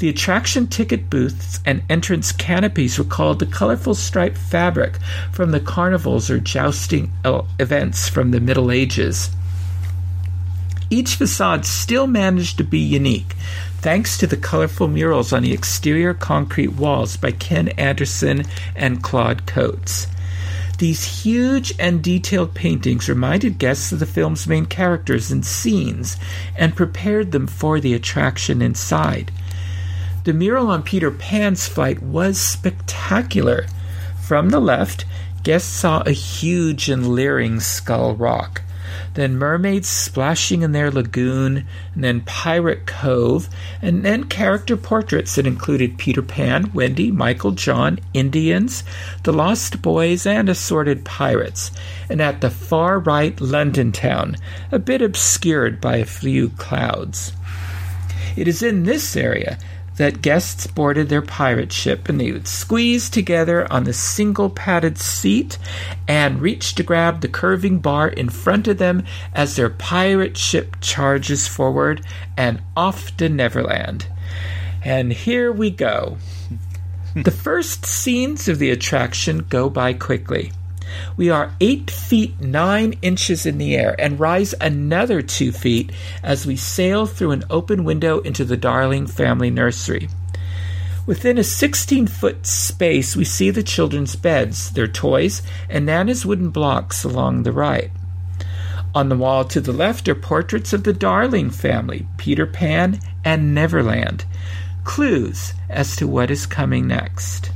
The 0.00 0.08
attraction 0.08 0.66
ticket 0.66 1.08
booths 1.08 1.60
and 1.64 1.82
entrance 1.88 2.32
canopies 2.32 2.98
recalled 2.98 3.38
the 3.38 3.46
colorful 3.46 3.94
striped 3.94 4.36
fabric 4.36 4.98
from 5.32 5.52
the 5.52 5.60
carnivals 5.60 6.30
or 6.30 6.40
jousting 6.40 7.12
events 7.58 8.08
from 8.08 8.32
the 8.32 8.40
Middle 8.40 8.72
Ages. 8.72 9.30
Each 10.90 11.14
facade 11.14 11.64
still 11.64 12.06
managed 12.06 12.58
to 12.58 12.64
be 12.64 12.80
unique, 12.80 13.34
thanks 13.78 14.18
to 14.18 14.26
the 14.26 14.36
colorful 14.36 14.88
murals 14.88 15.32
on 15.32 15.42
the 15.42 15.52
exterior 15.52 16.12
concrete 16.12 16.72
walls 16.72 17.16
by 17.16 17.30
Ken 17.30 17.68
Anderson 17.70 18.44
and 18.74 19.02
Claude 19.02 19.46
Coats. 19.46 20.08
These 20.78 21.22
huge 21.22 21.72
and 21.78 22.02
detailed 22.02 22.54
paintings 22.54 23.08
reminded 23.08 23.58
guests 23.58 23.92
of 23.92 24.00
the 24.00 24.06
film's 24.06 24.46
main 24.46 24.66
characters 24.66 25.30
and 25.30 25.44
scenes 25.44 26.16
and 26.56 26.74
prepared 26.74 27.32
them 27.32 27.46
for 27.46 27.78
the 27.78 27.94
attraction 27.94 28.60
inside. 28.60 29.30
The 30.24 30.32
mural 30.32 30.68
on 30.68 30.82
Peter 30.82 31.10
Pan's 31.10 31.68
flight 31.68 32.02
was 32.02 32.40
spectacular. 32.40 33.66
From 34.20 34.50
the 34.50 34.60
left, 34.60 35.04
guests 35.42 35.70
saw 35.70 36.00
a 36.00 36.12
huge 36.12 36.88
and 36.88 37.08
leering 37.08 37.60
skull 37.60 38.16
rock 38.16 38.62
then 39.14 39.36
mermaids 39.36 39.88
splashing 39.88 40.62
in 40.62 40.72
their 40.72 40.90
lagoon, 40.90 41.66
and 41.94 42.04
then 42.04 42.20
Pirate 42.22 42.86
Cove, 42.86 43.48
and 43.80 44.04
then 44.04 44.24
character 44.24 44.76
portraits 44.76 45.34
that 45.34 45.46
included 45.46 45.98
Peter 45.98 46.22
Pan, 46.22 46.70
Wendy, 46.72 47.10
Michael, 47.10 47.52
John, 47.52 47.98
Indians, 48.12 48.84
the 49.22 49.32
Lost 49.32 49.82
Boys, 49.82 50.26
and 50.26 50.48
assorted 50.48 51.04
pirates. 51.04 51.70
And 52.08 52.20
at 52.20 52.40
the 52.40 52.50
far 52.50 52.98
right, 52.98 53.40
London 53.40 53.92
town, 53.92 54.36
a 54.72 54.78
bit 54.78 55.02
obscured 55.02 55.80
by 55.80 55.96
a 55.96 56.04
few 56.04 56.50
clouds. 56.50 57.32
It 58.36 58.48
is 58.48 58.62
in 58.62 58.82
this 58.82 59.16
area 59.16 59.58
that 59.96 60.22
guests 60.22 60.66
boarded 60.66 61.08
their 61.08 61.22
pirate 61.22 61.72
ship 61.72 62.08
and 62.08 62.20
they 62.20 62.32
would 62.32 62.48
squeeze 62.48 63.08
together 63.08 63.70
on 63.72 63.84
the 63.84 63.92
single 63.92 64.50
padded 64.50 64.98
seat 64.98 65.58
and 66.08 66.40
reach 66.40 66.74
to 66.74 66.82
grab 66.82 67.20
the 67.20 67.28
curving 67.28 67.78
bar 67.78 68.08
in 68.08 68.28
front 68.28 68.66
of 68.66 68.78
them 68.78 69.04
as 69.34 69.56
their 69.56 69.70
pirate 69.70 70.36
ship 70.36 70.76
charges 70.80 71.46
forward 71.46 72.04
and 72.36 72.60
off 72.76 73.16
to 73.16 73.28
Neverland. 73.28 74.06
And 74.82 75.12
here 75.12 75.52
we 75.52 75.70
go. 75.70 76.18
the 77.14 77.30
first 77.30 77.86
scenes 77.86 78.48
of 78.48 78.58
the 78.58 78.70
attraction 78.70 79.46
go 79.48 79.70
by 79.70 79.92
quickly. 79.92 80.52
We 81.16 81.30
are 81.30 81.54
eight 81.60 81.90
feet 81.90 82.40
nine 82.40 82.94
inches 83.02 83.46
in 83.46 83.58
the 83.58 83.76
air 83.76 83.94
and 83.98 84.20
rise 84.20 84.54
another 84.60 85.22
two 85.22 85.52
feet 85.52 85.92
as 86.22 86.46
we 86.46 86.56
sail 86.56 87.06
through 87.06 87.32
an 87.32 87.44
open 87.50 87.84
window 87.84 88.20
into 88.20 88.44
the 88.44 88.56
Darling 88.56 89.06
family 89.06 89.50
nursery. 89.50 90.08
Within 91.06 91.36
a 91.36 91.44
16 91.44 92.06
foot 92.06 92.46
space, 92.46 93.14
we 93.14 93.24
see 93.24 93.50
the 93.50 93.62
children's 93.62 94.16
beds, 94.16 94.70
their 94.70 94.86
toys, 94.86 95.42
and 95.68 95.84
Nana's 95.84 96.24
wooden 96.24 96.48
blocks 96.48 97.04
along 97.04 97.42
the 97.42 97.52
right. 97.52 97.90
On 98.94 99.08
the 99.08 99.16
wall 99.16 99.44
to 99.46 99.60
the 99.60 99.72
left 99.72 100.08
are 100.08 100.14
portraits 100.14 100.72
of 100.72 100.84
the 100.84 100.92
Darling 100.92 101.50
family, 101.50 102.06
Peter 102.16 102.46
Pan, 102.46 103.00
and 103.24 103.54
Neverland, 103.54 104.24
clues 104.84 105.52
as 105.68 105.96
to 105.96 106.06
what 106.06 106.30
is 106.30 106.46
coming 106.46 106.86
next. 106.86 107.50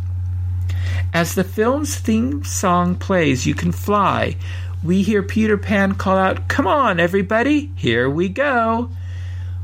As 1.13 1.35
the 1.35 1.45
film's 1.45 1.97
theme 1.97 2.45
song 2.45 2.95
plays, 2.95 3.47
You 3.47 3.55
Can 3.55 3.73
Fly, 3.73 4.37
we 4.85 5.03
hear 5.03 5.23
Peter 5.23 5.57
Pan 5.57 5.95
call 5.95 6.19
out, 6.19 6.49
Come 6.49 6.67
on, 6.67 7.01
everybody, 7.01 7.73
here 7.77 8.11
we 8.11 8.29
go. 8.29 8.91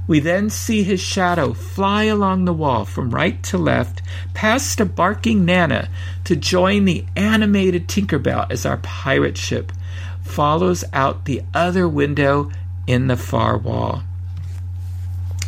We 0.06 0.20
then 0.20 0.50
see 0.50 0.82
his 0.82 1.00
shadow 1.00 1.52
fly 1.52 2.04
along 2.04 2.44
the 2.44 2.52
wall 2.52 2.84
from 2.84 3.10
right 3.10 3.42
to 3.44 3.58
left, 3.58 4.02
past 4.32 4.80
a 4.80 4.84
barking 4.84 5.44
Nana, 5.44 5.88
to 6.24 6.36
join 6.36 6.84
the 6.84 7.04
animated 7.14 7.88
Tinkerbell 7.88 8.50
as 8.50 8.66
our 8.66 8.78
pirate 8.78 9.38
ship 9.38 9.72
follows 10.22 10.84
out 10.92 11.24
the 11.26 11.42
other 11.52 11.86
window 11.86 12.50
in 12.86 13.06
the 13.06 13.16
far 13.16 13.56
wall. 13.56 14.02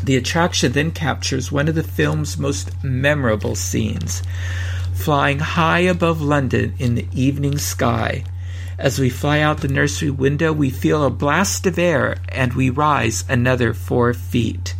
The 0.02 0.16
attraction 0.16 0.72
then 0.72 0.90
captures 0.90 1.50
one 1.50 1.68
of 1.68 1.74
the 1.74 1.82
film's 1.82 2.38
most 2.38 2.84
memorable 2.84 3.54
scenes 3.54 4.22
flying 4.96 5.38
high 5.38 5.80
above 5.80 6.20
London 6.20 6.74
in 6.78 6.96
the 6.96 7.06
evening 7.12 7.58
sky. 7.58 8.24
As 8.78 8.98
we 8.98 9.08
fly 9.08 9.40
out 9.40 9.60
the 9.60 9.68
nursery 9.68 10.10
window, 10.10 10.52
we 10.52 10.70
feel 10.70 11.04
a 11.04 11.10
blast 11.10 11.66
of 11.66 11.78
air 11.78 12.16
and 12.28 12.52
we 12.54 12.70
rise 12.70 13.24
another 13.28 13.72
four 13.72 14.12
feet. 14.12 14.74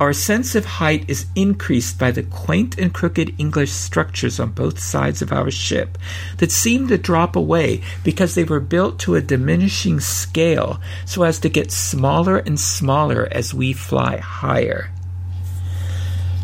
Our 0.00 0.12
sense 0.12 0.54
of 0.54 0.64
height 0.64 1.04
is 1.08 1.26
increased 1.34 1.98
by 1.98 2.12
the 2.12 2.22
quaint 2.22 2.78
and 2.78 2.94
crooked 2.94 3.34
English 3.36 3.72
structures 3.72 4.38
on 4.38 4.52
both 4.52 4.78
sides 4.78 5.22
of 5.22 5.32
our 5.32 5.50
ship 5.50 5.98
that 6.36 6.52
seem 6.52 6.86
to 6.86 6.96
drop 6.96 7.34
away 7.34 7.82
because 8.04 8.36
they 8.36 8.44
were 8.44 8.60
built 8.60 9.00
to 9.00 9.16
a 9.16 9.20
diminishing 9.20 9.98
scale 9.98 10.80
so 11.04 11.24
as 11.24 11.40
to 11.40 11.48
get 11.48 11.72
smaller 11.72 12.38
and 12.38 12.60
smaller 12.60 13.26
as 13.32 13.52
we 13.52 13.72
fly 13.72 14.18
higher. 14.18 14.90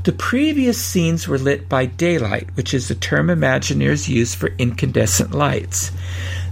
The 0.04 0.12
previous 0.12 0.76
scenes 0.76 1.26
were 1.26 1.38
lit 1.38 1.66
by 1.66 1.86
daylight, 1.86 2.50
which 2.56 2.74
is 2.74 2.88
the 2.88 2.94
term 2.94 3.28
Imagineers 3.28 4.06
use 4.06 4.34
for 4.34 4.52
incandescent 4.58 5.32
lights. 5.32 5.92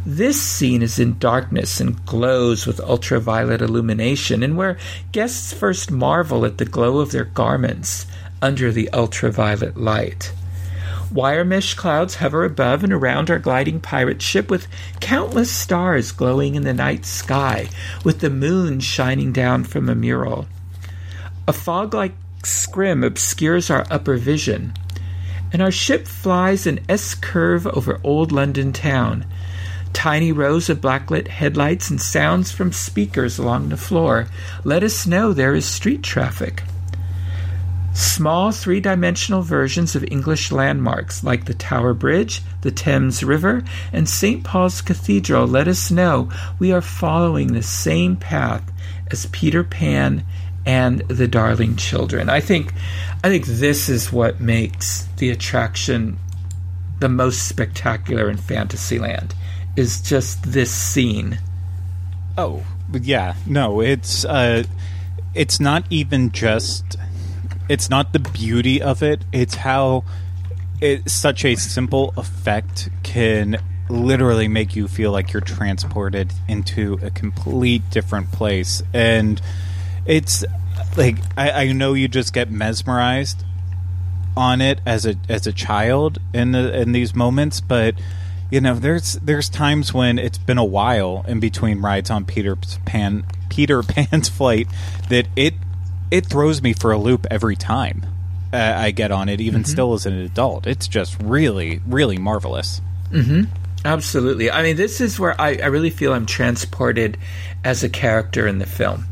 This 0.07 0.41
scene 0.41 0.81
is 0.81 0.99
in 0.99 1.19
darkness 1.19 1.79
and 1.79 2.03
glows 2.07 2.67
with 2.67 2.81
ultraviolet 2.81 3.61
illumination, 3.61 4.43
and 4.43 4.57
where 4.57 4.79
guests 5.13 5.53
first 5.53 5.91
marvel 5.91 6.47
at 6.47 6.57
the 6.57 6.65
glow 6.65 7.01
of 7.01 7.13
their 7.13 7.27
garments 7.27 8.07
under 8.41 8.73
the 8.73 8.91
ultraviolet 8.95 9.77
light. 9.77 10.33
Wire 11.13 11.45
mesh 11.45 11.75
clouds 11.75 12.15
hover 12.15 12.47
above 12.47 12.83
and 12.83 12.93
around 12.93 13.29
our 13.29 13.39
gliding 13.39 13.81
pirate 13.81 14.23
ship 14.23 14.51
with 14.51 14.67
countless 14.99 15.51
stars 15.51 16.11
glowing 16.11 16.55
in 16.55 16.63
the 16.63 16.73
night 16.73 17.05
sky, 17.05 17.69
with 18.03 18.21
the 18.21 18.31
moon 18.31 18.81
shining 18.81 19.31
down 19.31 19.63
from 19.65 19.91
a 19.91 19.95
mural. 19.95 20.47
A 21.47 21.53
fog 21.53 21.93
like 21.93 22.15
scrim 22.47 23.05
obscures 23.05 23.71
our 23.71 23.87
upper 23.91 24.17
vision, 24.17 24.75
and 25.53 25.61
our 25.61 25.71
ship 25.71 26.07
flies 26.07 26.67
an 26.67 26.81
S 26.89 27.15
curve 27.15 27.67
over 27.67 28.01
old 28.03 28.33
London 28.33 28.73
town. 28.73 29.27
Tiny 29.93 30.33
rows 30.33 30.71
of 30.71 30.81
blacklit 30.81 31.29
headlights 31.29 31.91
and 31.91 32.01
sounds 32.01 32.51
from 32.51 32.73
speakers 32.73 33.39
along 33.39 33.69
the 33.69 33.77
floor 33.77 34.27
let 34.65 34.83
us 34.83 35.07
know 35.07 35.33
there 35.33 35.55
is 35.55 35.67
street 35.67 36.03
traffic. 36.03 36.63
Small 37.95 38.53
three 38.53 38.81
dimensional 38.81 39.43
versions 39.43 39.95
of 39.95 40.03
English 40.11 40.51
landmarks 40.51 41.23
like 41.23 41.45
the 41.45 41.53
Tower 41.53 41.93
Bridge, 41.93 42.41
the 42.63 42.71
Thames 42.71 43.23
River, 43.23 43.63
and 43.93 44.09
St. 44.09 44.43
Paul's 44.43 44.81
Cathedral 44.81 45.47
let 45.47 45.69
us 45.69 45.91
know 45.91 46.31
we 46.59 46.73
are 46.73 46.81
following 46.81 47.53
the 47.53 47.63
same 47.63 48.17
path 48.17 48.63
as 49.11 49.27
Peter 49.27 49.63
Pan 49.63 50.25
and 50.65 51.01
the 51.09 51.29
darling 51.29 51.77
children. 51.77 52.29
I 52.29 52.41
think 52.41 52.73
I 53.25 53.29
think 53.29 53.47
this 53.47 53.89
is 53.89 54.13
what 54.13 54.41
makes 54.41 55.05
the 55.17 55.31
attraction 55.31 56.19
the 56.99 57.09
most 57.09 57.49
spectacular 57.49 58.31
in 58.31 58.37
Fantasyland 58.37 59.35
is 59.77 60.01
just 60.01 60.53
this 60.53 60.71
scene. 60.71 61.39
Oh, 62.39 62.65
yeah. 62.93 63.35
No, 63.47 63.81
it's 63.81 64.25
uh 64.25 64.65
it's 65.35 65.61
not 65.61 65.85
even 65.91 66.31
just 66.31 66.97
it's 67.69 67.89
not 67.89 68.13
the 68.13 68.19
beauty 68.19 68.83
of 68.83 69.03
it, 69.03 69.25
it's 69.33 69.55
how 69.55 70.05
it, 70.81 71.09
such 71.09 71.45
a 71.45 71.55
simple 71.55 72.13
effect 72.17 72.91
can 73.03 73.57
literally 73.89 74.49
make 74.49 74.75
you 74.75 74.89
feel 74.89 75.13
like 75.13 75.33
you're 75.33 75.41
transported 75.41 76.33
into 76.49 76.99
a 77.03 77.11
complete 77.11 77.89
different 77.91 78.31
place 78.33 78.83
and 78.93 79.41
it's 80.07 80.45
like 80.97 81.17
I, 81.37 81.51
I 81.51 81.73
know 81.73 81.95
you 81.95 82.09
just 82.09 82.33
get 82.33 82.51
mesmerized 82.51 83.45
on 84.37 84.61
it 84.61 84.81
as 84.87 85.07
a 85.07 85.17
as 85.29 85.47
a 85.47 85.53
child 85.53 86.19
in 86.33 86.53
the 86.53 86.81
in 86.81 86.93
these 86.93 87.15
moments, 87.15 87.61
but 87.61 87.95
you 88.53 88.61
know, 88.61 88.75
there's 88.75 89.15
there's 89.15 89.49
times 89.49 89.95
when 89.95 90.19
it's 90.19 90.37
been 90.37 90.59
a 90.59 90.65
while 90.65 91.25
in 91.27 91.41
between 91.41 91.81
rides 91.81 92.11
on 92.11 92.27
Peter 92.27 92.55
Pan 92.85 93.25
Peter 93.49 93.83
Pan's 93.83 94.29
flight 94.29 94.69
that 95.09 95.27
it 95.37 95.55
it 96.11 96.27
throws 96.27 96.61
me 96.61 96.75
for 96.75 96.93
a 96.93 96.99
loop 96.99 97.27
every 97.31 97.57
time 97.57 98.05
uh, 98.53 98.75
I 98.77 98.91
get 98.91 99.11
on 99.11 99.31
it, 99.31 99.41
even 99.41 99.63
mm-hmm. 99.63 99.71
still 99.71 99.95
as 99.95 100.05
an 100.05 100.19
adult. 100.19 100.67
It's 100.67 100.87
just 100.87 101.17
really 101.23 101.81
really 101.87 102.19
marvelous. 102.19 102.83
Mm-hmm. 103.11 103.45
Absolutely. 103.87 104.51
I 104.51 104.63
mean, 104.63 104.77
this 104.77 105.01
is 105.01 105.19
where 105.19 105.39
I, 105.41 105.57
I 105.57 105.67
really 105.67 105.91
feel 105.91 106.13
I'm 106.13 106.27
transported 106.27 107.17
as 107.65 107.83
a 107.83 107.89
character 107.89 108.47
in 108.47 108.59
the 108.59 108.67
film. 108.67 109.07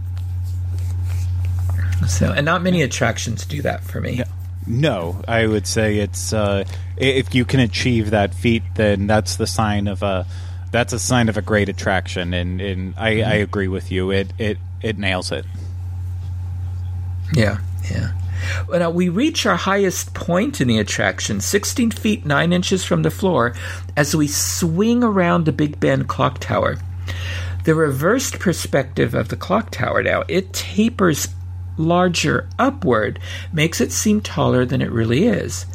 So, 2.09 2.33
and 2.33 2.45
not 2.45 2.63
many 2.63 2.83
attractions 2.83 3.45
do 3.45 3.63
that 3.63 3.83
for 3.85 4.01
me. 4.01 4.23
No, 4.67 5.23
I 5.27 5.47
would 5.47 5.67
say 5.67 5.99
it's 5.99 6.33
uh, 6.33 6.65
if 6.97 7.35
you 7.35 7.45
can 7.45 7.61
achieve 7.61 8.11
that 8.11 8.35
feat, 8.35 8.63
then 8.75 9.07
that's 9.07 9.37
the 9.37 9.47
sign 9.47 9.87
of 9.89 10.03
a 10.03 10.27
that's 10.71 10.93
a 10.93 10.99
sign 10.99 11.29
of 11.29 11.37
a 11.37 11.43
great 11.43 11.69
attraction. 11.69 12.33
And, 12.33 12.61
and 12.61 12.95
I, 12.97 13.15
mm-hmm. 13.15 13.31
I 13.31 13.35
agree 13.35 13.69
with 13.69 13.91
you. 13.91 14.11
It 14.11 14.33
it 14.39 14.59
it 14.83 14.99
nails 14.99 15.33
it. 15.33 15.45
Yeah, 17.33 17.59
yeah. 17.91 18.13
Well, 18.69 18.81
now 18.81 18.91
we 18.91 19.09
reach 19.09 19.47
our 19.47 19.57
highest 19.57 20.15
point 20.15 20.61
in 20.61 20.69
the 20.69 20.79
attraction, 20.79 21.41
16 21.41 21.91
feet 21.91 22.25
9 22.25 22.53
inches 22.53 22.85
from 22.85 23.03
the 23.03 23.11
floor, 23.11 23.55
as 23.97 24.17
we 24.17 24.27
swing 24.27 25.05
around 25.05 25.45
the 25.45 25.53
Big 25.53 25.79
Ben 25.79 26.05
clock 26.05 26.39
tower. 26.39 26.79
The 27.65 27.75
reversed 27.75 28.39
perspective 28.39 29.15
of 29.15 29.29
the 29.29 29.37
clock 29.37 29.71
tower 29.71 30.03
now, 30.03 30.25
it 30.27 30.53
tapers 30.53 31.29
larger 31.81 32.49
upward, 32.59 33.19
makes 33.53 33.81
it 33.81 33.93
seem 33.93 34.21
taller 34.21 34.65
than 34.65 34.83
it 34.83 34.93
really 34.93 35.27
is. 35.27 35.67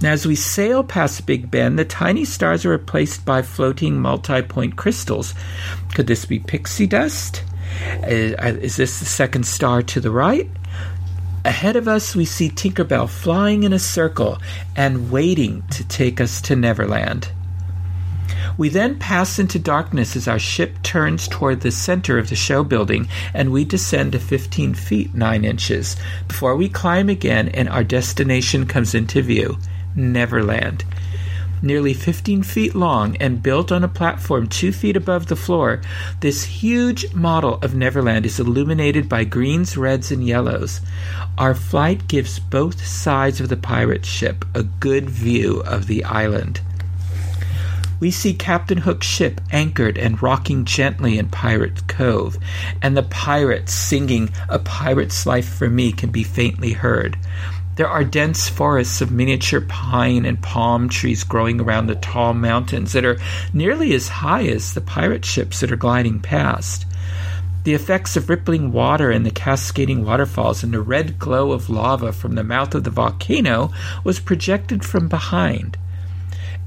Now, 0.00 0.12
as 0.12 0.26
we 0.26 0.36
sail 0.36 0.84
past 0.84 1.26
Big 1.26 1.50
Ben, 1.50 1.76
the 1.76 1.84
tiny 1.84 2.24
stars 2.24 2.64
are 2.64 2.70
replaced 2.70 3.24
by 3.24 3.42
floating 3.42 4.00
multi 4.00 4.42
point 4.42 4.76
crystals. 4.76 5.34
Could 5.94 6.06
this 6.06 6.24
be 6.24 6.38
pixie 6.38 6.86
dust? 6.86 7.42
Uh, 8.02 8.06
is 8.06 8.76
this 8.76 9.00
the 9.00 9.04
second 9.04 9.44
star 9.44 9.82
to 9.82 10.00
the 10.00 10.10
right? 10.10 10.48
Ahead 11.44 11.76
of 11.76 11.88
us, 11.88 12.14
we 12.14 12.24
see 12.24 12.50
Tinkerbell 12.50 13.08
flying 13.08 13.62
in 13.62 13.72
a 13.72 13.78
circle 13.78 14.38
and 14.76 15.10
waiting 15.10 15.62
to 15.70 15.86
take 15.86 16.20
us 16.20 16.40
to 16.42 16.54
Neverland. 16.54 17.30
We 18.56 18.68
then 18.68 18.98
pass 18.98 19.38
into 19.38 19.58
darkness 19.58 20.16
as 20.16 20.26
our 20.26 20.38
ship 20.38 20.82
turns 20.82 21.28
toward 21.28 21.60
the 21.60 21.70
center 21.70 22.18
of 22.18 22.28
the 22.28 22.36
show 22.36 22.64
building 22.64 23.08
and 23.34 23.52
we 23.52 23.64
descend 23.64 24.12
to 24.12 24.18
15 24.18 24.74
feet 24.74 25.14
9 25.14 25.44
inches 25.44 25.96
before 26.26 26.56
we 26.56 26.68
climb 26.68 27.08
again 27.08 27.48
and 27.48 27.68
our 27.68 27.84
destination 27.84 28.66
comes 28.66 28.94
into 28.94 29.22
view 29.22 29.58
Neverland. 29.94 30.84
Nearly 31.60 31.92
15 31.92 32.44
feet 32.44 32.74
long 32.76 33.16
and 33.16 33.42
built 33.42 33.72
on 33.72 33.82
a 33.82 33.88
platform 33.88 34.46
two 34.46 34.70
feet 34.70 34.96
above 34.96 35.26
the 35.26 35.34
floor, 35.34 35.80
this 36.20 36.44
huge 36.44 37.12
model 37.12 37.58
of 37.62 37.74
Neverland 37.74 38.26
is 38.26 38.38
illuminated 38.38 39.08
by 39.08 39.24
greens, 39.24 39.76
reds, 39.76 40.12
and 40.12 40.24
yellows. 40.24 40.80
Our 41.36 41.56
flight 41.56 42.06
gives 42.06 42.38
both 42.38 42.86
sides 42.86 43.40
of 43.40 43.48
the 43.48 43.56
pirate 43.56 44.06
ship 44.06 44.44
a 44.54 44.62
good 44.62 45.10
view 45.10 45.60
of 45.66 45.88
the 45.88 46.04
island. 46.04 46.60
We 48.00 48.12
see 48.12 48.32
Captain 48.32 48.78
Hook's 48.78 49.08
ship 49.08 49.40
anchored 49.50 49.98
and 49.98 50.22
rocking 50.22 50.64
gently 50.64 51.18
in 51.18 51.30
Pirate 51.30 51.88
Cove, 51.88 52.38
and 52.80 52.96
the 52.96 53.02
pirates 53.02 53.74
singing 53.74 54.30
A 54.48 54.60
Pirate's 54.60 55.26
Life 55.26 55.48
for 55.48 55.68
Me 55.68 55.90
can 55.90 56.10
be 56.10 56.22
faintly 56.22 56.72
heard. 56.72 57.18
There 57.74 57.88
are 57.88 58.04
dense 58.04 58.48
forests 58.48 59.00
of 59.00 59.10
miniature 59.10 59.62
pine 59.62 60.24
and 60.24 60.40
palm 60.40 60.88
trees 60.88 61.24
growing 61.24 61.60
around 61.60 61.88
the 61.88 61.96
tall 61.96 62.34
mountains 62.34 62.92
that 62.92 63.04
are 63.04 63.18
nearly 63.52 63.92
as 63.94 64.08
high 64.08 64.46
as 64.46 64.74
the 64.74 64.80
pirate 64.80 65.24
ships 65.24 65.58
that 65.58 65.72
are 65.72 65.76
gliding 65.76 66.20
past. 66.20 66.86
The 67.64 67.74
effects 67.74 68.16
of 68.16 68.28
rippling 68.28 68.70
water 68.70 69.10
and 69.10 69.26
the 69.26 69.32
cascading 69.32 70.04
waterfalls 70.04 70.62
and 70.62 70.72
the 70.72 70.80
red 70.80 71.18
glow 71.18 71.50
of 71.50 71.68
lava 71.68 72.12
from 72.12 72.36
the 72.36 72.44
mouth 72.44 72.76
of 72.76 72.84
the 72.84 72.90
volcano 72.90 73.72
was 74.04 74.20
projected 74.20 74.84
from 74.84 75.08
behind. 75.08 75.76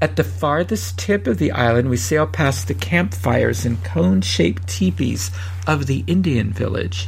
At 0.02 0.16
the 0.16 0.24
farthest 0.24 0.98
tip 0.98 1.28
of 1.28 1.38
the 1.38 1.52
island, 1.52 1.88
we 1.88 1.96
sail 1.96 2.26
past 2.26 2.66
the 2.66 2.74
campfires 2.74 3.64
and 3.64 3.84
cone 3.84 4.20
shaped 4.20 4.66
teepees 4.66 5.30
of 5.64 5.86
the 5.86 6.02
Indian 6.08 6.52
village. 6.52 7.06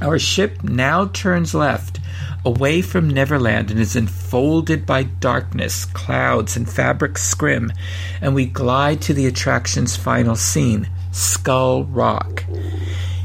Our 0.00 0.16
ship 0.20 0.62
now 0.62 1.06
turns 1.06 1.54
left 1.54 1.98
away 2.44 2.82
from 2.82 3.10
Neverland 3.10 3.72
and 3.72 3.80
is 3.80 3.96
enfolded 3.96 4.86
by 4.86 5.02
darkness, 5.02 5.84
clouds, 5.86 6.56
and 6.56 6.70
fabric 6.70 7.18
scrim, 7.18 7.72
and 8.20 8.32
we 8.32 8.46
glide 8.46 9.02
to 9.02 9.12
the 9.12 9.26
attraction's 9.26 9.96
final 9.96 10.36
scene, 10.36 10.88
Skull 11.10 11.82
Rock. 11.82 12.44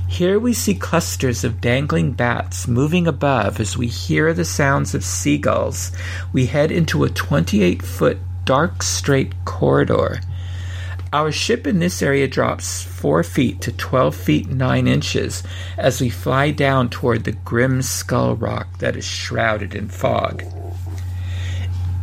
Here 0.07 0.39
we 0.39 0.53
see 0.53 0.73
clusters 0.73 1.43
of 1.43 1.61
dangling 1.61 2.13
bats 2.13 2.67
moving 2.67 3.05
above 3.05 3.59
as 3.59 3.77
we 3.77 3.85
hear 3.85 4.33
the 4.33 4.45
sounds 4.45 4.95
of 4.95 5.03
seagulls. 5.05 5.91
We 6.33 6.47
head 6.47 6.71
into 6.71 7.03
a 7.03 7.09
28 7.09 7.83
foot 7.83 8.17
dark 8.45 8.83
straight 8.83 9.33
corridor. 9.45 10.19
Our 11.13 11.31
ship 11.31 11.67
in 11.67 11.79
this 11.79 12.01
area 12.01 12.27
drops 12.27 12.83
4 12.83 13.23
feet 13.23 13.61
to 13.61 13.71
12 13.71 14.15
feet 14.15 14.49
9 14.49 14.87
inches 14.87 15.43
as 15.77 15.99
we 15.99 16.09
fly 16.09 16.51
down 16.51 16.89
toward 16.89 17.25
the 17.25 17.33
grim 17.33 17.81
skull 17.81 18.35
rock 18.35 18.79
that 18.79 18.95
is 18.95 19.05
shrouded 19.05 19.75
in 19.75 19.89
fog. 19.89 20.43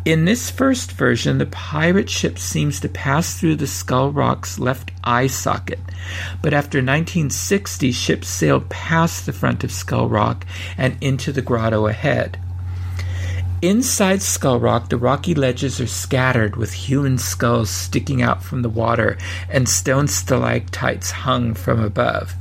In 0.08 0.24
this 0.24 0.48
first 0.48 0.92
version, 0.92 1.36
the 1.36 1.44
pirate 1.44 2.08
ship 2.08 2.38
seems 2.38 2.80
to 2.80 2.88
pass 2.88 3.38
through 3.38 3.56
the 3.56 3.66
Skull 3.66 4.10
Rock's 4.10 4.58
left 4.58 4.90
eye 5.04 5.26
socket, 5.26 5.80
but 6.40 6.54
after 6.54 6.78
1960, 6.78 7.92
ships 7.92 8.26
sailed 8.26 8.70
past 8.70 9.26
the 9.26 9.34
front 9.34 9.64
of 9.64 9.70
Skull 9.70 10.08
Rock 10.08 10.46
and 10.78 10.96
into 11.02 11.30
the 11.30 11.42
grotto 11.42 11.88
ahead. 11.88 12.38
Inside 13.60 14.22
Skull 14.22 14.60
Rock, 14.60 14.88
the 14.88 14.96
rocky 14.96 15.34
ledges 15.34 15.80
are 15.80 15.88
scattered 15.88 16.54
with 16.54 16.72
human 16.72 17.18
skulls 17.18 17.70
sticking 17.70 18.22
out 18.22 18.40
from 18.40 18.62
the 18.62 18.68
water 18.68 19.18
and 19.50 19.68
stone 19.68 20.06
stalactites 20.06 21.10
hung 21.10 21.54
from 21.54 21.82
above. 21.82 22.36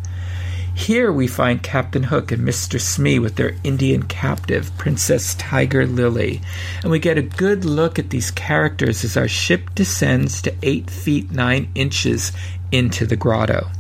Here 0.76 1.12
we 1.12 1.26
find 1.26 1.64
Captain 1.64 2.04
Hook 2.04 2.32
and 2.32 2.48
Mr. 2.48 2.80
Smee 2.80 3.18
with 3.18 3.36
their 3.36 3.56
Indian 3.64 4.04
captive, 4.04 4.72
Princess 4.78 5.34
Tiger 5.34 5.88
Lily, 5.88 6.40
and 6.84 6.92
we 6.92 7.00
get 7.00 7.18
a 7.18 7.24
good 7.24 7.66
look 7.66 7.98
at 7.98 8.12
these 8.12 8.30
characters 8.30 9.04
as 9.04 9.18
our 9.18 9.28
ship 9.28 9.74
descends 9.74 10.40
to 10.44 10.54
8 10.62 10.88
feet 10.88 11.32
9 11.32 11.68
inches 11.74 12.32
into 12.72 13.08
the 13.08 13.16
grotto. 13.16 13.72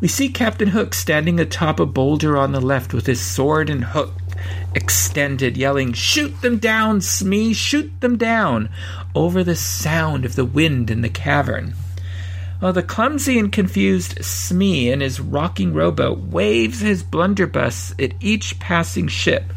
We 0.00 0.06
see 0.06 0.28
Captain 0.28 0.68
Hook 0.68 0.94
standing 0.94 1.40
atop 1.40 1.80
a 1.80 1.86
boulder 1.86 2.36
on 2.36 2.52
the 2.52 2.60
left 2.60 2.94
with 2.94 3.06
his 3.06 3.20
sword 3.20 3.68
and 3.68 3.82
hook 3.82 4.12
extended, 4.74 5.56
yelling, 5.56 5.92
Shoot 5.92 6.40
them 6.42 6.58
down, 6.58 7.00
Smee, 7.00 7.52
shoot 7.52 7.90
them 8.00 8.16
down, 8.16 8.68
over 9.14 9.42
the 9.42 9.56
sound 9.56 10.24
of 10.24 10.36
the 10.36 10.44
wind 10.44 10.90
in 10.90 11.02
the 11.02 11.08
cavern. 11.08 11.74
While 12.60 12.72
the 12.72 12.82
clumsy 12.82 13.38
and 13.38 13.52
confused 13.52 14.24
Smee 14.24 14.90
in 14.90 15.00
his 15.00 15.20
rocking 15.20 15.74
rowboat 15.74 16.18
waves 16.18 16.80
his 16.80 17.02
blunderbuss 17.02 17.94
at 17.98 18.14
each 18.20 18.58
passing 18.58 19.08
ship, 19.08 19.52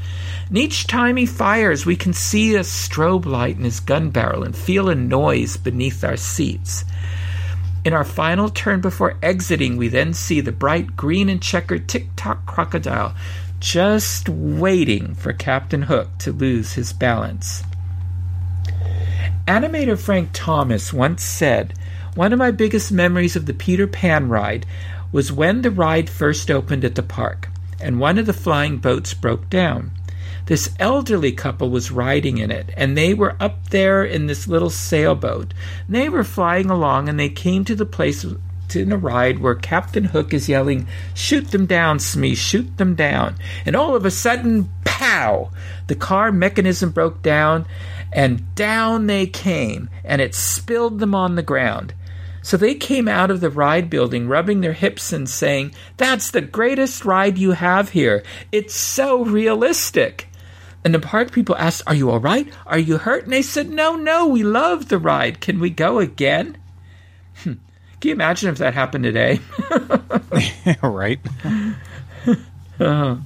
and 0.49 0.58
each 0.58 0.88
time 0.88 1.15
he 1.15 1.25
fires, 1.25 1.86
we 1.86 1.95
can 1.95 2.12
see 2.12 2.56
a 2.56 2.62
strobe 2.62 3.25
light 3.25 3.56
in 3.56 3.63
his 3.63 3.80
gun 3.80 4.10
barrel 4.10 4.43
and 4.43 4.56
feel 4.56 4.89
a 4.89 4.95
noise 4.95 5.58
beneath 5.58 6.04
our 6.04 6.17
seats. 6.17 6.84
In 7.86 7.93
our 7.93 8.04
final 8.04 8.49
turn 8.49 8.82
before 8.82 9.15
exiting, 9.23 9.78
we 9.78 9.88
then 9.88 10.13
see 10.13 10.41
the 10.41 10.52
bright 10.52 10.97
green 10.97 11.30
and 11.30 11.41
checkered 11.41 11.88
tick 11.88 12.08
tock 12.17 12.45
crocodile 12.45 13.15
just 13.60 14.30
waiting 14.30 15.15
for 15.15 15.34
Captain 15.34 15.84
Hook 15.84 16.10
to 16.19 16.32
lose 16.32 16.74
his 16.74 16.93
balance. 16.93 17.63
Animator 19.48 19.98
Frank 19.98 20.30
Thomas 20.34 20.93
once 20.93 21.24
said, 21.24 21.74
One 22.15 22.34
of 22.34 22.39
my 22.39 22.52
biggest 22.52 22.91
memories 22.91 23.36
of 23.36 23.45
the 23.45 23.54
Peter 23.54 23.88
Pan 23.88 24.30
ride 24.30 24.65
was 25.12 25.32
when 25.32 25.62
the 25.62 25.72
ride 25.72 26.10
first 26.10 26.52
opened 26.52 26.86
at 26.86 26.95
the 26.95 27.04
park 27.04 27.50
and 27.82 28.00
one 28.00 28.17
of 28.17 28.26
the 28.26 28.34
flying 28.34 28.78
boats 28.78 29.13
broke 29.13 29.50
down. 29.50 29.91
This 30.45 30.69
elderly 30.80 31.32
couple 31.32 31.69
was 31.69 31.91
riding 31.91 32.39
in 32.39 32.52
it, 32.52 32.72
and 32.76 32.98
they 32.98 33.13
were 33.13 33.36
up 33.39 33.69
there 33.69 34.04
in 34.04 34.26
this 34.26 34.48
little 34.48 34.69
sailboat. 34.69 35.54
They 35.88 36.10
were 36.10 36.24
flying 36.24 36.69
along, 36.69 37.08
and 37.08 37.19
they 37.19 37.30
came 37.30 37.63
to 37.65 37.76
the 37.76 37.86
place 37.86 38.26
in 38.75 38.91
a 38.91 38.97
ride 38.97 39.39
where 39.39 39.55
Captain 39.55 40.05
Hook 40.05 40.34
is 40.34 40.49
yelling, 40.49 40.88
Shoot 41.13 41.51
them 41.51 41.65
down, 41.65 41.99
Smee, 41.99 42.36
shoot 42.36 42.77
them 42.77 42.95
down. 42.95 43.36
And 43.65 43.75
all 43.75 43.95
of 43.95 44.05
a 44.05 44.12
sudden, 44.12 44.69
pow! 44.86 45.51
The 45.88 45.95
car 45.95 46.32
mechanism 46.32 46.91
broke 46.91 47.21
down, 47.21 47.65
and 48.12 48.53
down 48.55 49.08
they 49.08 49.27
came, 49.27 49.89
and 50.03 50.21
it 50.21 50.36
spilled 50.36 50.99
them 50.99 51.13
on 51.13 51.36
the 51.36 51.43
ground. 51.43 51.93
So 52.41 52.58
they 52.58 52.75
came 52.75 53.08
out 53.08 53.32
of 53.32 53.41
the 53.41 53.49
ride 53.49 53.89
building, 53.89 54.27
rubbing 54.27 54.62
their 54.62 54.73
hips 54.73 55.12
and 55.12 55.29
saying, 55.29 55.73
That's 55.97 56.32
the 56.32 56.41
greatest 56.41 57.05
ride 57.05 57.38
you 57.38 57.51
have 57.51 57.89
here. 57.89 58.23
It's 58.51 58.73
so 58.73 59.23
realistic. 59.25 60.29
And 60.84 60.93
the 60.93 60.99
park 60.99 61.32
people 61.32 61.55
asked, 61.58 61.84
Are 61.86 61.95
you 61.95 62.10
all 62.10 62.19
right? 62.19 62.51
Are 62.65 62.79
you 62.79 62.97
hurt? 62.97 63.25
And 63.25 63.34
they 63.34 63.41
said, 63.41 63.69
No, 63.69 63.95
no, 63.95 64.27
we 64.27 64.43
love 64.43 64.88
the 64.88 64.97
ride. 64.97 65.41
Can 65.41 65.60
we 65.60 65.69
go 65.69 65.99
again? 65.99 66.58
Hmm. 67.43 67.53
Can 67.99 68.09
you 68.09 68.13
imagine 68.13 68.49
if 68.49 68.57
that 68.59 68.73
happened 68.73 69.03
today? 69.03 69.39
right. 70.81 71.19
uh, 72.79 73.17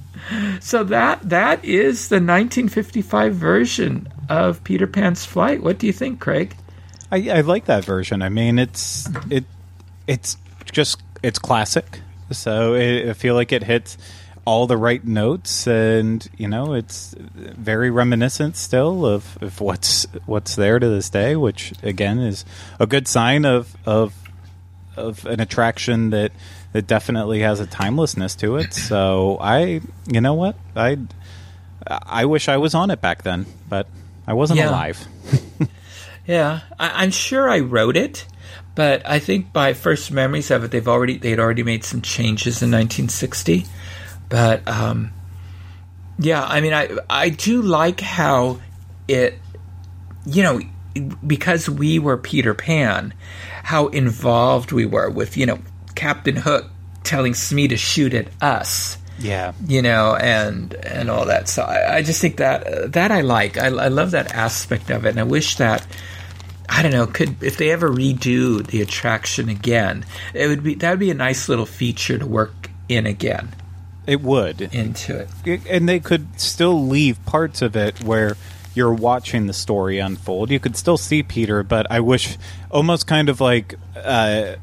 so 0.60 0.84
that 0.84 1.28
that 1.28 1.64
is 1.64 2.08
the 2.08 2.16
1955 2.16 3.34
version 3.34 4.08
of 4.28 4.64
Peter 4.64 4.86
Pan's 4.86 5.24
flight. 5.24 5.62
What 5.62 5.78
do 5.78 5.86
you 5.86 5.92
think, 5.92 6.20
Craig? 6.20 6.56
I, 7.12 7.30
I 7.30 7.40
like 7.42 7.66
that 7.66 7.84
version. 7.84 8.22
I 8.22 8.28
mean, 8.28 8.58
it's 8.58 9.08
it 9.30 9.44
it's 10.06 10.36
just 10.72 11.00
it's 11.22 11.38
classic. 11.38 12.00
So 12.30 12.74
it, 12.74 13.10
I 13.10 13.12
feel 13.12 13.34
like 13.34 13.52
it 13.52 13.62
hits 13.62 13.96
all 14.46 14.66
the 14.66 14.76
right 14.76 15.04
notes, 15.04 15.66
and 15.66 16.26
you 16.36 16.48
know, 16.48 16.74
it's 16.74 17.14
very 17.18 17.90
reminiscent 17.90 18.56
still 18.56 19.06
of, 19.06 19.38
of 19.40 19.60
what's 19.60 20.06
what's 20.26 20.56
there 20.56 20.78
to 20.78 20.88
this 20.88 21.08
day, 21.10 21.36
which 21.36 21.72
again 21.82 22.18
is 22.18 22.44
a 22.80 22.86
good 22.86 23.06
sign 23.06 23.44
of 23.44 23.76
of 23.86 24.14
of 24.96 25.24
an 25.26 25.40
attraction 25.40 26.10
that 26.10 26.32
that 26.72 26.86
definitely 26.86 27.40
has 27.40 27.60
a 27.60 27.66
timelessness 27.66 28.34
to 28.36 28.56
it. 28.56 28.72
So 28.74 29.38
I, 29.40 29.80
you 30.10 30.20
know 30.20 30.34
what, 30.34 30.56
I 30.74 30.98
I 31.86 32.24
wish 32.24 32.48
I 32.48 32.56
was 32.56 32.74
on 32.74 32.90
it 32.90 33.00
back 33.00 33.22
then, 33.22 33.46
but 33.68 33.86
I 34.26 34.32
wasn't 34.32 34.58
Yeah. 34.58 34.70
alive. 34.70 35.06
Yeah, 36.26 36.60
I, 36.80 37.02
I'm 37.04 37.10
sure 37.10 37.50
I 37.50 37.60
wrote 37.60 37.98
it, 37.98 38.26
but 38.74 39.02
I 39.06 39.18
think 39.18 39.52
by 39.52 39.74
first 39.74 40.10
memories 40.10 40.50
of 40.50 40.64
it, 40.64 40.70
they've 40.70 40.88
already 40.88 41.18
they'd 41.18 41.38
already 41.38 41.62
made 41.62 41.84
some 41.84 42.00
changes 42.00 42.62
in 42.62 42.70
1960. 42.70 43.66
But 44.30 44.66
um, 44.66 45.12
yeah, 46.18 46.42
I 46.42 46.62
mean, 46.62 46.72
I 46.72 46.88
I 47.10 47.28
do 47.28 47.60
like 47.60 48.00
how 48.00 48.58
it, 49.06 49.38
you 50.24 50.42
know, 50.42 50.60
because 51.26 51.68
we 51.68 51.98
were 51.98 52.16
Peter 52.16 52.54
Pan, 52.54 53.12
how 53.64 53.88
involved 53.88 54.70
we 54.72 54.86
were 54.86 55.10
with 55.10 55.36
you 55.36 55.46
know 55.46 55.58
Captain 55.96 56.36
Hook 56.36 56.70
telling 57.02 57.34
Smee 57.34 57.68
to 57.68 57.76
shoot 57.76 58.14
at 58.14 58.28
us 58.40 58.96
Yeah. 59.18 59.52
you 59.66 59.82
know, 59.82 60.14
and 60.16 60.72
and 60.74 61.10
all 61.10 61.26
that. 61.26 61.48
So 61.48 61.62
I, 61.62 61.96
I 61.96 62.02
just 62.02 62.20
think 62.20 62.36
that 62.38 62.66
uh, 62.66 62.86
that 62.88 63.10
I 63.10 63.20
like. 63.22 63.58
I, 63.58 63.66
I 63.66 63.88
love 63.88 64.12
that 64.12 64.32
aspect 64.34 64.90
of 64.90 65.04
it, 65.06 65.10
and 65.10 65.20
I 65.20 65.24
wish 65.24 65.56
that 65.56 65.86
I 66.68 66.82
don't 66.82 66.92
know 66.92 67.06
could 67.06 67.42
if 67.42 67.56
they 67.58 67.70
ever 67.70 67.90
redo 67.90 68.66
the 68.66 68.80
attraction 68.82 69.48
again, 69.48 70.04
it 70.32 70.48
would 70.48 70.62
be 70.62 70.74
that 70.76 70.90
would 70.90 70.98
be 70.98 71.10
a 71.10 71.14
nice 71.14 71.48
little 71.48 71.66
feature 71.66 72.18
to 72.18 72.26
work 72.26 72.70
in 72.88 73.06
again 73.06 73.48
It 74.06 74.20
would. 74.22 74.60
into 74.74 75.18
it. 75.20 75.28
It- 75.44 75.66
and 75.70 75.88
they 75.88 76.00
could 76.00 76.40
still 76.40 76.86
leave 76.86 77.22
parts 77.26 77.62
of 77.62 77.76
it 77.76 78.02
where 78.04 78.36
you're 78.74 78.92
watching 78.92 79.46
the 79.46 79.52
story 79.52 79.98
unfold. 79.98 80.50
You 80.50 80.60
could 80.60 80.76
still 80.76 80.96
see 80.96 81.22
Peter, 81.22 81.62
but 81.62 81.86
I 81.90 82.00
wish 82.00 82.36
almost 82.70 83.06
kind 83.06 83.28
of 83.28 83.40
like 83.40 83.74
uh, 83.96 84.56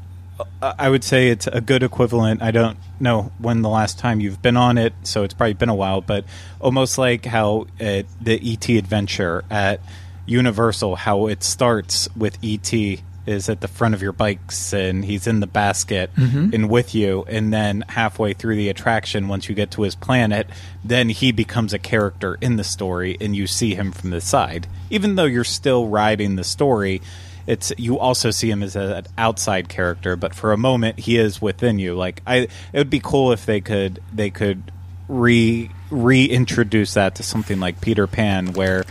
I 0.62 0.90
would 0.90 1.04
say 1.04 1.30
it's 1.30 1.48
a 1.48 1.62
good 1.62 1.84
equivalent. 1.84 2.42
I 2.42 2.52
don't 2.52 2.78
know 3.00 3.32
when 3.38 3.62
the 3.62 3.70
last 3.70 4.00
time 4.00 4.20
you've 4.20 4.42
been 4.42 4.58
on 4.58 4.78
it, 4.78 4.94
so 5.04 5.24
it's 5.24 5.34
probably 5.34 5.54
been 5.54 5.70
a 5.70 5.76
while, 5.76 6.02
but 6.02 6.26
almost 6.60 6.98
like 6.98 7.26
how 7.26 7.68
uh, 7.80 8.04
the 8.22 8.40
ET 8.44 8.68
adventure 8.70 9.44
at 9.50 9.80
Universal, 10.26 10.96
how 10.96 11.28
it 11.28 11.44
starts 11.44 12.08
with 12.16 12.38
ET 12.44 13.02
is 13.26 13.50
at 13.50 13.62
the 13.62 13.68
front 13.68 13.94
of 13.94 14.02
your 14.02 14.12
bikes 14.12 14.74
and 14.74 15.06
he's 15.06 15.28
in 15.28 15.40
the 15.40 15.48
basket 15.48 16.10
mm-hmm. 16.16 16.54
and 16.54 16.70
with 16.70 16.96
you. 16.96 17.24
And 17.28 17.54
then 17.54 17.84
halfway 17.88 18.34
through 18.34 18.56
the 18.56 18.70
attraction 18.70 19.28
once 19.28 19.48
you 19.48 19.56
get 19.56 19.72
to 19.72 19.84
his 19.84 19.96
planet 19.96 20.48
then 20.84 21.10
he 21.10 21.32
becomes 21.32 21.74
a 21.74 21.80
character 21.80 22.38
in 22.42 22.56
the 22.56 22.64
story 22.64 23.18
and 23.22 23.36
you 23.36 23.48
see 23.48 23.76
him 23.76 23.92
from 23.92 24.10
the 24.10 24.22
side. 24.22 24.68
Even 24.90 25.16
though 25.16 25.26
you're 25.26 25.44
still 25.44 25.88
riding 25.88 26.36
the 26.36 26.44
story 26.44 27.02
it's 27.48 27.74
you 27.78 27.98
also 27.98 28.30
see 28.30 28.50
him 28.50 28.62
as 28.62 28.76
a- 28.76 28.98
an 28.98 29.06
outside 29.18 29.68
character 29.68 30.16
but 30.16 30.34
for 30.34 30.52
a 30.54 30.58
moment 30.58 31.00
he 31.00 31.18
is 31.18 31.42
within 31.42 31.80
you. 31.80 31.96
Like 31.96 32.22
i 32.26 32.36
it 32.38 32.50
would 32.74 32.90
be 32.90 33.02
cool 33.02 33.32
if 33.32 33.46
they 33.46 33.62
could 33.62 34.02
they 34.14 34.30
could 34.30 34.64
re 35.08 35.70
reintroduce 35.90 36.94
that 36.94 37.16
to 37.16 37.24
something 37.24 37.60
like 37.60 37.82
peter 37.82 38.08
pan 38.08 38.54
where 38.54 38.86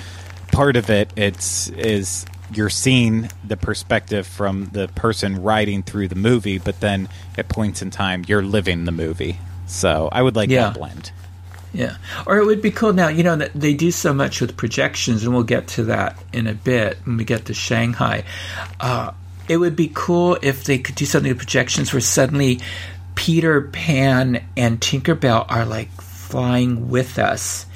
part 0.53 0.77
of 0.77 0.91
it 0.91 1.11
it's 1.17 1.69
is 1.71 2.27
you're 2.53 2.71
seeing 2.71 3.31
the 3.47 3.57
perspective 3.57 4.27
from 4.27 4.67
the 4.73 4.89
person 4.89 5.43
riding 5.43 5.83
through 5.83 6.09
the 6.09 6.15
movie 6.15 6.59
but 6.59 6.81
then 6.81 7.09
at 7.39 7.49
points 7.49 7.83
in 7.83 7.91
time 7.91 8.25
you're 8.29 8.43
living 8.43 8.85
the 8.85 8.93
movie 8.93 9.39
so 9.67 10.09
i 10.13 10.21
would 10.23 10.37
like 10.37 10.51
Yeah. 10.51 10.67
that 10.71 10.75
blend 10.75 11.13
Yeah, 11.73 11.97
or 12.27 12.39
it 12.39 12.47
would 12.47 12.61
be 12.63 12.73
cool 12.73 12.93
now. 12.93 13.07
You 13.07 13.23
know 13.23 13.37
that 13.37 13.53
they 13.55 13.75
do 13.75 13.93
so 13.93 14.13
much 14.13 14.41
with 14.41 14.57
projections, 14.57 15.23
and 15.23 15.33
we'll 15.33 15.45
get 15.45 15.69
to 15.79 15.85
that 15.85 16.19
in 16.33 16.49
a 16.49 16.53
bit 16.55 16.99
when 17.05 17.17
we 17.17 17.23
get 17.25 17.45
to 17.45 17.55
Shanghai. 17.55 18.25
Uh, 18.81 19.13
it 19.49 19.59
would 19.59 19.77
be 19.77 19.89
cool 19.95 20.37
if 20.43 20.65
they 20.65 20.79
could 20.79 20.97
do 20.97 21.05
something 21.07 21.31
with 21.31 21.39
projections 21.39 21.93
where 21.93 22.01
suddenly 22.01 22.59
Peter 23.15 23.61
Pan 23.61 24.43
and 24.57 24.81
Tinkerbell 24.81 25.47
are 25.49 25.65
like 25.65 25.93
flying 26.01 26.89
with 26.91 27.21
us, 27.21 27.67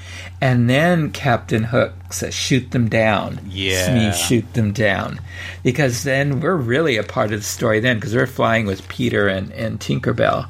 and 0.44 0.68
then 0.68 1.10
Captain 1.10 1.64
Hook 1.64 1.92
says, 2.10 2.34
"Shoot 2.34 2.70
them 2.72 2.88
down." 2.88 3.40
Yeah. 3.48 3.86
Smee, 4.12 4.12
shoot 4.26 4.52
them 4.52 4.72
down, 4.72 5.18
because 5.62 6.02
then 6.04 6.40
we're 6.40 6.54
really 6.56 6.96
a 6.98 7.02
part 7.02 7.32
of 7.32 7.40
the 7.40 7.46
story 7.46 7.80
then, 7.80 7.96
because 7.96 8.14
we're 8.14 8.26
flying 8.26 8.66
with 8.66 8.86
Peter 8.88 9.26
and 9.26 9.50
and 9.52 9.80
Tinkerbell. 9.80 10.46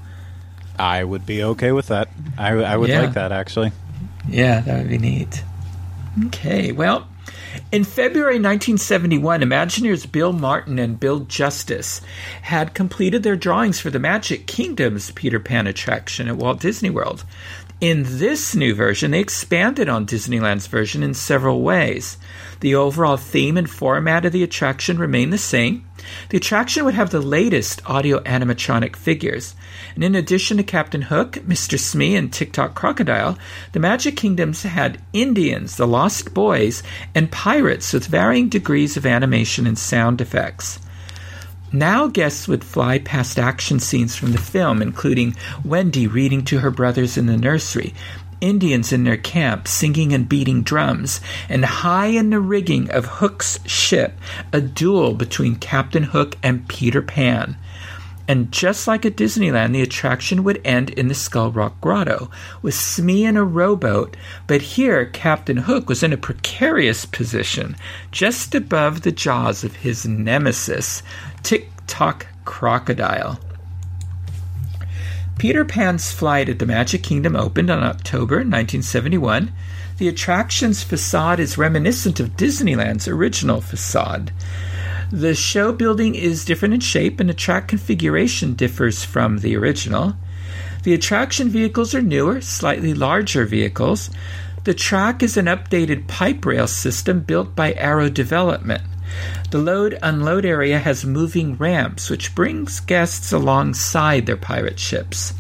i 0.79 1.05
would 1.05 1.25
be 1.25 1.41
okay 1.45 1.71
with 1.71 1.87
that 1.87 2.09
i, 2.37 2.49
I 2.49 2.77
would 2.77 2.91
Yeah. 2.91 3.03
like 3.03 3.15
that 3.15 3.31
actually 3.31 3.71
Yeah, 4.29 4.61
that 4.61 4.79
would 4.79 4.89
be 4.89 4.99
neat. 4.99 5.45
Okay, 6.27 6.73
well, 6.73 7.07
in 7.71 7.85
February 7.85 8.39
1971, 8.41 9.41
Imagineers 9.43 10.11
Bill 10.11 10.33
Martin 10.33 10.79
and 10.79 10.99
Bill 10.99 11.21
Justice 11.21 12.01
had 12.43 12.73
completed 12.75 13.23
their 13.23 13.37
drawings 13.37 13.79
for 13.81 13.91
the 13.91 13.99
Magic 13.99 14.47
Kingdom's 14.47 15.11
Peter 15.13 15.39
Pan 15.41 15.67
attraction 15.67 16.27
at 16.29 16.37
Walt 16.37 16.59
Disney 16.61 16.91
World. 16.91 17.25
In 17.85 18.05
this 18.07 18.55
new 18.55 18.75
version, 18.75 19.11
they 19.11 19.21
expanded 19.21 19.91
on 19.91 20.07
Disneyland's 20.07 20.69
version 20.69 21.03
in 21.03 21.13
several 21.13 21.61
ways. 21.61 22.17
The 22.61 22.75
overall 22.75 23.19
theme 23.19 23.59
and 23.59 23.69
format 23.69 24.25
of 24.25 24.33
the 24.33 24.43
attraction 24.43 24.97
remained 24.97 25.35
the 25.35 25.37
same. 25.37 25.85
The 26.31 26.39
attraction 26.39 26.87
would 26.87 26.95
have 26.95 27.11
the 27.11 27.21
latest 27.21 27.83
audio 27.85 28.21
animatronic 28.21 28.97
figures. 28.97 29.55
And 29.95 30.03
in 30.03 30.15
addition 30.15 30.57
to 30.57 30.63
Captain 30.63 31.03
Hook, 31.03 31.33
Mr. 31.47 31.79
Smee, 31.79 32.17
and 32.17 32.33
TikTok 32.33 32.75
Crocodile, 32.75 33.37
the 33.73 33.81
Magic 33.81 34.17
Kingdoms 34.17 34.63
had 34.63 34.99
Indians, 35.13 35.77
the 35.77 35.87
Lost 35.87 36.33
Boys, 36.33 36.83
and 37.15 37.31
pirates 37.31 37.93
with 37.93 38.07
varying 38.07 38.49
degrees 38.49 38.97
of 38.97 39.05
animation 39.05 39.67
and 39.67 39.79
sound 39.79 40.23
effects. 40.23 40.79
Now 41.75 42.07
guests 42.07 42.47
would 42.47 42.63
fly 42.63 43.01
past 43.01 43.37
action 43.37 43.81
scenes 43.81 44.15
from 44.15 44.31
the 44.31 44.39
film, 44.39 44.81
including 44.81 45.35
Wendy 45.65 46.07
reading 46.07 46.45
to 46.45 46.61
her 46.61 46.71
brothers 46.71 47.19
in 47.19 47.27
the 47.27 47.37
nursery, 47.37 47.93
Indians 48.41 48.93
in 48.93 49.03
their 49.03 49.17
camp 49.17 49.67
singing 49.67 50.13
and 50.13 50.29
beating 50.29 50.63
drums, 50.63 51.21
and 51.49 51.65
high 51.65 52.07
in 52.07 52.31
the 52.31 52.39
rigging 52.39 52.93
of 52.93 53.07
Hook's 53.07 53.59
ship, 53.67 54.17
a 54.53 54.61
duel 54.61 55.15
between 55.15 55.57
Captain 55.57 56.05
Hook 56.05 56.37
and 56.45 56.69
Peter 56.69 57.03
Pan. 57.03 57.57
And 58.29 58.53
just 58.53 58.87
like 58.87 59.05
at 59.05 59.17
Disneyland, 59.17 59.73
the 59.73 59.83
attraction 59.83 60.45
would 60.45 60.61
end 60.65 60.91
in 60.91 61.09
the 61.09 61.15
Skull 61.15 61.51
Rock 61.51 61.79
Grotto, 61.81 62.31
with 62.63 62.75
Smee 62.75 63.25
in 63.25 63.37
a 63.37 63.45
rowboat, 63.45 64.17
but 64.47 64.63
here 64.63 65.05
Captain 65.07 65.59
Hook 65.59 65.89
was 65.89 66.03
in 66.05 66.13
a 66.13 66.17
precarious 66.17 67.05
position, 67.05 67.77
just 68.13 68.55
above 68.55 69.03
the 69.03 69.13
jaws 69.13 69.65
of 69.65 69.77
his 69.77 70.07
nemesis, 70.07 71.03
Tick 71.45 71.71
Tock 71.87 72.27
Crocodile. 72.47 73.39
Peter 75.37 75.63
Pan's 75.63 76.11
flight 76.11 76.49
at 76.49 76.59
the 76.59 76.65
Magic 76.65 77.03
Kingdom 77.03 77.37
opened 77.37 77.69
on 77.69 77.85
October 77.85 78.37
1971. 78.37 79.53
The 79.99 80.09
attraction's 80.09 80.83
facade 80.83 81.39
is 81.39 81.59
reminiscent 81.59 82.19
of 82.19 82.39
Disneyland's 82.39 83.07
original 83.07 83.61
facade. 83.61 84.33
The 85.13 85.35
show 85.35 85.71
building 85.75 86.15
is 86.15 86.47
different 86.47 86.73
in 86.73 86.81
shape 86.81 87.21
and 87.21 87.29
the 87.29 87.35
track 87.35 87.69
configuration 87.69 88.55
differs 88.55 89.05
from 89.05 89.41
the 89.41 89.55
original. 89.55 90.17
The 90.85 90.95
attraction 90.95 91.51
vehicles 91.51 91.95
are 91.95 92.01
newer, 92.01 92.41
slightly 92.41 92.95
larger 92.95 93.45
vehicles. 93.45 94.09
The 94.65 94.73
track 94.73 95.23
is 95.23 95.37
an 95.37 95.45
updated 95.45 96.09
pipe 96.09 96.47
rail 96.47 96.67
system 96.67 97.21
built 97.21 97.55
by 97.55 97.75
Arrow 97.75 98.09
Development. 98.09 98.83
The 99.51 99.59
load 99.59 99.99
unload 100.03 100.45
area 100.45 100.79
has 100.79 101.05
moving 101.05 101.57
ramps, 101.57 102.11
which 102.11 102.35
brings 102.35 102.81
guests 102.81 103.33
alongside 103.33 104.27
their 104.27 104.37
pirate 104.37 104.79
ships. 104.79 105.35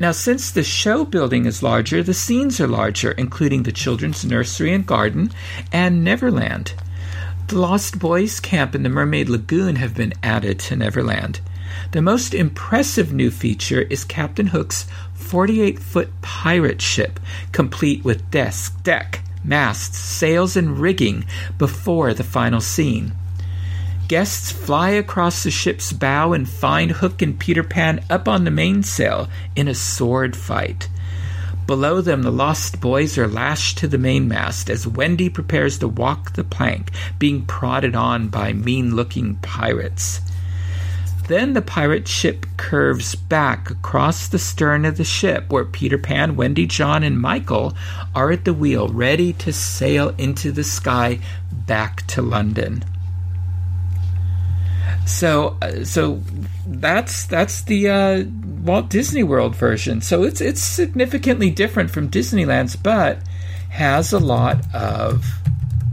Now, 0.00 0.12
since 0.12 0.50
the 0.50 0.62
show 0.62 1.04
building 1.04 1.44
is 1.44 1.62
larger, 1.62 2.02
the 2.02 2.14
scenes 2.14 2.58
are 2.60 2.66
larger, 2.66 3.12
including 3.12 3.64
the 3.64 3.72
children's 3.72 4.24
nursery 4.24 4.72
and 4.72 4.86
garden 4.86 5.30
and 5.72 6.02
Neverland. 6.02 6.72
The 7.48 7.58
Lost 7.58 7.98
Boys 7.98 8.40
camp 8.40 8.74
and 8.74 8.84
the 8.84 8.88
Mermaid 8.88 9.28
Lagoon 9.28 9.76
have 9.76 9.94
been 9.94 10.14
added 10.22 10.58
to 10.60 10.76
Neverland. 10.76 11.40
The 11.92 12.00
most 12.00 12.32
impressive 12.32 13.12
new 13.12 13.30
feature 13.30 13.82
is 13.82 14.04
Captain 14.04 14.46
Hook's 14.46 14.86
48 15.14 15.78
foot 15.78 16.08
pirate 16.22 16.80
ship, 16.80 17.20
complete 17.52 18.02
with 18.02 18.30
desk, 18.30 18.82
deck, 18.82 19.22
masts, 19.44 19.98
sails, 19.98 20.56
and 20.56 20.78
rigging 20.78 21.24
before 21.58 22.14
the 22.14 22.24
final 22.24 22.60
scene. 22.60 23.12
Guests 24.08 24.50
fly 24.50 24.90
across 24.90 25.44
the 25.44 25.50
ship's 25.50 25.92
bow 25.92 26.32
and 26.32 26.48
find 26.48 26.90
Hook 26.90 27.22
and 27.22 27.38
Peter 27.38 27.62
Pan 27.62 28.04
up 28.10 28.26
on 28.26 28.44
the 28.44 28.50
mainsail 28.50 29.28
in 29.54 29.68
a 29.68 29.74
sword 29.74 30.34
fight. 30.36 30.88
Below 31.66 32.00
them, 32.00 32.22
the 32.22 32.32
lost 32.32 32.80
boys 32.80 33.16
are 33.16 33.28
lashed 33.28 33.78
to 33.78 33.86
the 33.86 33.98
mainmast 33.98 34.68
as 34.68 34.88
Wendy 34.88 35.28
prepares 35.28 35.78
to 35.78 35.86
walk 35.86 36.32
the 36.32 36.42
plank, 36.42 36.90
being 37.20 37.46
prodded 37.46 37.94
on 37.94 38.26
by 38.26 38.52
mean 38.52 38.96
looking 38.96 39.36
pirates. 39.36 40.20
Then 41.30 41.52
the 41.52 41.62
pirate 41.62 42.08
ship 42.08 42.44
curves 42.56 43.14
back 43.14 43.70
across 43.70 44.26
the 44.26 44.38
stern 44.40 44.84
of 44.84 44.96
the 44.96 45.04
ship, 45.04 45.52
where 45.52 45.64
Peter 45.64 45.96
Pan, 45.96 46.34
Wendy, 46.34 46.66
John, 46.66 47.04
and 47.04 47.20
Michael 47.20 47.72
are 48.16 48.32
at 48.32 48.44
the 48.44 48.52
wheel, 48.52 48.88
ready 48.88 49.32
to 49.34 49.52
sail 49.52 50.08
into 50.18 50.50
the 50.50 50.64
sky 50.64 51.20
back 51.52 52.04
to 52.08 52.20
London. 52.20 52.84
So, 55.06 55.56
uh, 55.62 55.84
so 55.84 56.20
that's 56.66 57.26
that's 57.26 57.62
the 57.62 57.88
uh, 57.88 58.24
Walt 58.64 58.90
Disney 58.90 59.22
World 59.22 59.54
version. 59.54 60.00
So 60.00 60.24
it's 60.24 60.40
it's 60.40 60.60
significantly 60.60 61.50
different 61.50 61.92
from 61.92 62.10
Disneyland's, 62.10 62.74
but 62.74 63.18
has 63.68 64.12
a 64.12 64.18
lot 64.18 64.64
of 64.74 65.24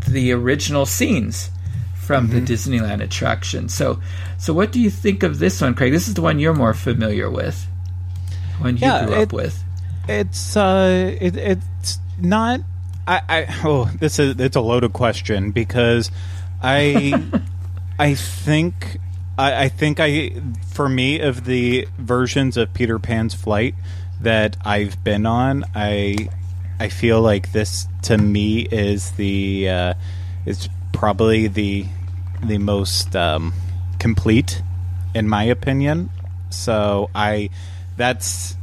the 0.07 0.31
original 0.31 0.87
scenes 0.87 1.51
from 2.07 2.29
mm-hmm. 2.29 2.45
the 2.45 2.53
Disneyland 2.53 3.03
attraction. 3.03 3.69
So, 3.69 4.01
so 4.39 4.53
what 4.53 4.71
do 4.71 4.79
you 4.79 4.89
think 4.89 5.23
of 5.23 5.37
this 5.37 5.61
one, 5.61 5.75
Craig? 5.75 5.91
This 5.91 6.07
is 6.07 6.13
the 6.13 6.21
one 6.21 6.39
you're 6.39 6.55
more 6.55 6.73
familiar 6.73 7.29
with, 7.29 7.67
one 8.59 8.77
you 8.77 8.89
grew 8.89 9.13
it, 9.13 9.23
up 9.23 9.33
with. 9.33 9.63
It's 10.07 10.55
uh, 10.55 11.15
it, 11.19 11.35
it's 11.35 11.99
not. 12.19 12.61
I, 13.05 13.21
I 13.29 13.61
oh, 13.63 13.91
this 13.99 14.19
is 14.19 14.39
it's 14.39 14.55
a 14.55 14.61
loaded 14.61 14.93
question 14.93 15.51
because 15.51 16.09
I 16.63 17.21
I 17.99 18.15
think 18.15 18.99
I, 19.37 19.65
I 19.65 19.69
think 19.69 19.99
I, 19.99 20.31
for 20.71 20.89
me, 20.89 21.19
of 21.19 21.45
the 21.45 21.87
versions 21.97 22.57
of 22.57 22.73
Peter 22.73 22.99
Pan's 22.99 23.33
flight 23.33 23.75
that 24.21 24.57
I've 24.65 25.03
been 25.03 25.25
on, 25.25 25.63
I, 25.75 26.29
I 26.79 26.89
feel 26.89 27.21
like 27.21 27.51
this 27.51 27.87
to 28.03 28.17
me 28.17 28.61
is 28.61 29.11
the, 29.11 29.69
uh, 29.69 29.93
is 30.45 30.69
probably 30.91 31.47
the, 31.47 31.85
the 32.43 32.57
most 32.57 33.15
um, 33.15 33.53
complete, 33.99 34.61
in 35.13 35.27
my 35.27 35.43
opinion. 35.43 36.09
So 36.49 37.09
I, 37.13 37.49
that's 37.97 38.55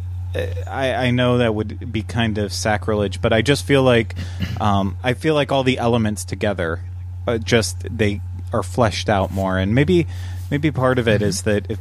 I, 0.67 0.95
I, 0.95 1.11
know 1.11 1.39
that 1.39 1.55
would 1.55 1.93
be 1.93 2.03
kind 2.03 2.39
of 2.39 2.53
sacrilege, 2.53 3.23
but 3.23 3.33
I 3.33 3.43
just 3.43 3.65
feel 3.65 3.83
like 3.83 4.17
um, 4.61 4.97
I 5.03 5.15
feel 5.15 5.35
like 5.35 5.53
all 5.53 5.63
the 5.63 5.79
elements 5.79 6.25
together, 6.25 6.81
uh, 7.27 7.39
just 7.39 7.87
they 7.97 8.21
are 8.53 8.63
fleshed 8.63 9.09
out 9.09 9.31
more, 9.31 9.59
and 9.59 9.75
maybe 9.75 10.07
maybe 10.51 10.71
part 10.71 10.99
of 10.99 11.07
it 11.07 11.21
mm-hmm. 11.21 11.29
is 11.29 11.43
that 11.43 11.71
if 11.71 11.79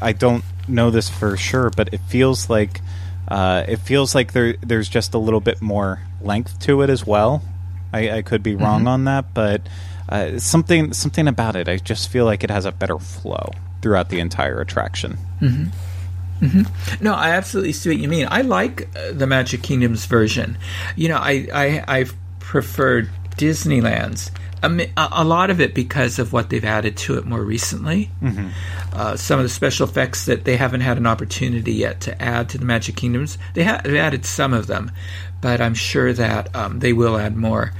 I 0.00 0.12
don't 0.12 0.44
know 0.68 0.90
this 0.90 1.10
for 1.10 1.36
sure, 1.36 1.70
but 1.70 1.92
it 1.92 2.00
feels 2.08 2.48
like 2.48 2.80
uh, 3.28 3.64
it 3.68 3.78
feels 3.78 4.14
like 4.14 4.32
there 4.32 4.54
there's 4.62 4.88
just 4.88 5.12
a 5.12 5.18
little 5.18 5.40
bit 5.40 5.60
more 5.60 6.00
length 6.22 6.60
to 6.60 6.80
it 6.82 6.88
as 6.88 7.06
well. 7.06 7.42
I, 7.92 8.10
I 8.10 8.22
could 8.22 8.42
be 8.42 8.56
wrong 8.56 8.80
mm-hmm. 8.80 8.88
on 8.88 9.04
that, 9.04 9.34
but 9.34 9.62
uh, 10.12 10.38
something 10.38 10.92
something 10.92 11.26
about 11.26 11.56
it, 11.56 11.68
I 11.68 11.78
just 11.78 12.10
feel 12.10 12.26
like 12.26 12.44
it 12.44 12.50
has 12.50 12.66
a 12.66 12.72
better 12.72 12.98
flow 12.98 13.50
throughout 13.80 14.10
the 14.10 14.20
entire 14.20 14.60
attraction. 14.60 15.16
Mm-hmm. 15.40 16.46
Mm-hmm. 16.46 17.04
No, 17.04 17.14
I 17.14 17.30
absolutely 17.30 17.72
see 17.72 17.88
what 17.88 17.98
you 17.98 18.08
mean. 18.08 18.28
I 18.30 18.42
like 18.42 18.88
uh, 18.94 19.12
the 19.12 19.26
Magic 19.26 19.62
Kingdoms 19.62 20.04
version. 20.04 20.58
You 20.96 21.08
know, 21.08 21.16
I, 21.16 21.48
I 21.52 21.84
I've 21.88 22.14
preferred 22.40 23.08
Disneyland's 23.36 24.30
a, 24.62 24.90
a, 24.96 25.24
lot 25.24 25.50
of 25.50 25.60
it 25.60 25.74
because 25.74 26.18
of 26.18 26.32
what 26.32 26.50
they've 26.50 26.64
added 26.64 26.96
to 26.98 27.16
it 27.18 27.26
more 27.26 27.42
recently. 27.42 28.10
Mm-hmm. 28.22 28.48
Uh, 28.92 29.16
some 29.16 29.38
of 29.38 29.44
the 29.44 29.48
special 29.48 29.88
effects 29.88 30.26
that 30.26 30.44
they 30.44 30.56
haven't 30.56 30.82
had 30.82 30.98
an 30.98 31.06
opportunity 31.06 31.72
yet 31.72 32.00
to 32.02 32.22
add 32.22 32.50
to 32.50 32.58
the 32.58 32.64
Magic 32.64 32.96
Kingdoms. 32.96 33.38
They 33.54 33.64
have 33.64 33.86
added 33.86 34.24
some 34.24 34.52
of 34.52 34.66
them, 34.66 34.92
but 35.40 35.60
I'm 35.60 35.74
sure 35.74 36.12
that 36.12 36.54
um, 36.54 36.78
they 36.78 36.92
will 36.92 37.16
add 37.16 37.36
more. 37.36 37.72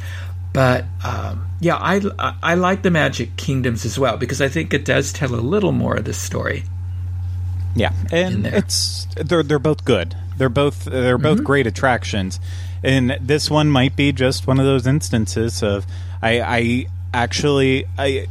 But 0.52 0.84
um, 1.04 1.48
yeah, 1.60 1.76
I, 1.76 2.00
I, 2.18 2.34
I 2.42 2.54
like 2.54 2.82
the 2.82 2.90
Magic 2.90 3.36
Kingdoms 3.36 3.84
as 3.84 3.98
well 3.98 4.16
because 4.16 4.42
I 4.42 4.48
think 4.48 4.74
it 4.74 4.84
does 4.84 5.12
tell 5.12 5.34
a 5.34 5.36
little 5.36 5.72
more 5.72 5.96
of 5.96 6.04
the 6.04 6.12
story. 6.12 6.64
Yeah, 7.74 7.92
and 8.10 8.46
it's 8.46 9.06
they're 9.16 9.42
they're 9.42 9.58
both 9.58 9.84
good. 9.84 10.14
They're 10.36 10.50
both 10.50 10.84
they're 10.84 11.18
both 11.18 11.38
mm-hmm. 11.38 11.46
great 11.46 11.66
attractions, 11.66 12.38
and 12.82 13.16
this 13.20 13.50
one 13.50 13.70
might 13.70 13.96
be 13.96 14.12
just 14.12 14.46
one 14.46 14.58
of 14.60 14.66
those 14.66 14.86
instances 14.86 15.62
of 15.62 15.86
I, 16.20 16.40
I 16.40 16.86
actually 17.14 17.86
I 17.96 18.26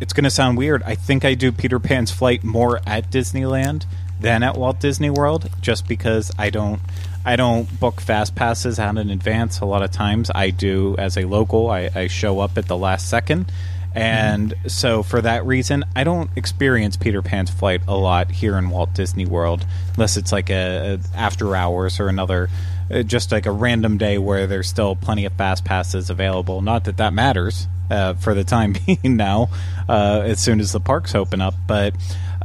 it's 0.00 0.12
going 0.12 0.24
to 0.24 0.30
sound 0.30 0.56
weird. 0.58 0.82
I 0.82 0.94
think 0.94 1.24
I 1.24 1.34
do 1.34 1.52
Peter 1.52 1.78
Pan's 1.78 2.10
flight 2.10 2.44
more 2.44 2.80
at 2.86 3.10
Disneyland 3.10 3.84
than 4.20 4.42
at 4.42 4.56
Walt 4.56 4.80
Disney 4.80 5.10
World, 5.10 5.50
just 5.60 5.86
because 5.86 6.30
I 6.38 6.50
don't 6.50 6.80
I 7.26 7.34
don't 7.34 7.80
book 7.80 8.00
fast 8.00 8.36
passes 8.36 8.78
out 8.78 8.96
in 8.98 9.10
advance. 9.10 9.58
A 9.58 9.64
lot 9.64 9.82
of 9.82 9.90
times 9.90 10.30
I 10.32 10.50
do 10.50 10.94
as 10.96 11.16
a 11.16 11.24
local. 11.24 11.68
I, 11.68 11.90
I 11.92 12.06
show 12.06 12.38
up 12.38 12.56
at 12.56 12.68
the 12.68 12.76
last 12.76 13.10
second. 13.10 13.50
And 13.96 14.50
mm-hmm. 14.50 14.68
so, 14.68 15.02
for 15.02 15.20
that 15.20 15.44
reason, 15.44 15.84
I 15.96 16.04
don't 16.04 16.30
experience 16.36 16.96
Peter 16.96 17.22
Pan's 17.22 17.50
flight 17.50 17.80
a 17.88 17.96
lot 17.96 18.30
here 18.30 18.56
in 18.56 18.70
Walt 18.70 18.94
Disney 18.94 19.26
World, 19.26 19.66
unless 19.94 20.16
it's 20.16 20.30
like 20.30 20.50
a, 20.50 21.00
a 21.00 21.16
after 21.16 21.56
hours 21.56 21.98
or 21.98 22.08
another 22.08 22.48
uh, 22.90 23.02
just 23.02 23.32
like 23.32 23.46
a 23.46 23.50
random 23.50 23.98
day 23.98 24.18
where 24.18 24.46
there's 24.46 24.68
still 24.68 24.94
plenty 24.94 25.24
of 25.24 25.32
fast 25.32 25.64
passes 25.64 26.10
available. 26.10 26.62
Not 26.62 26.84
that 26.84 26.98
that 26.98 27.12
matters 27.12 27.66
uh, 27.90 28.14
for 28.14 28.34
the 28.34 28.44
time 28.44 28.76
being 28.86 29.16
now, 29.16 29.48
uh, 29.88 30.22
as 30.24 30.38
soon 30.38 30.60
as 30.60 30.70
the 30.70 30.80
parks 30.80 31.14
open 31.16 31.40
up, 31.40 31.54
but. 31.66 31.92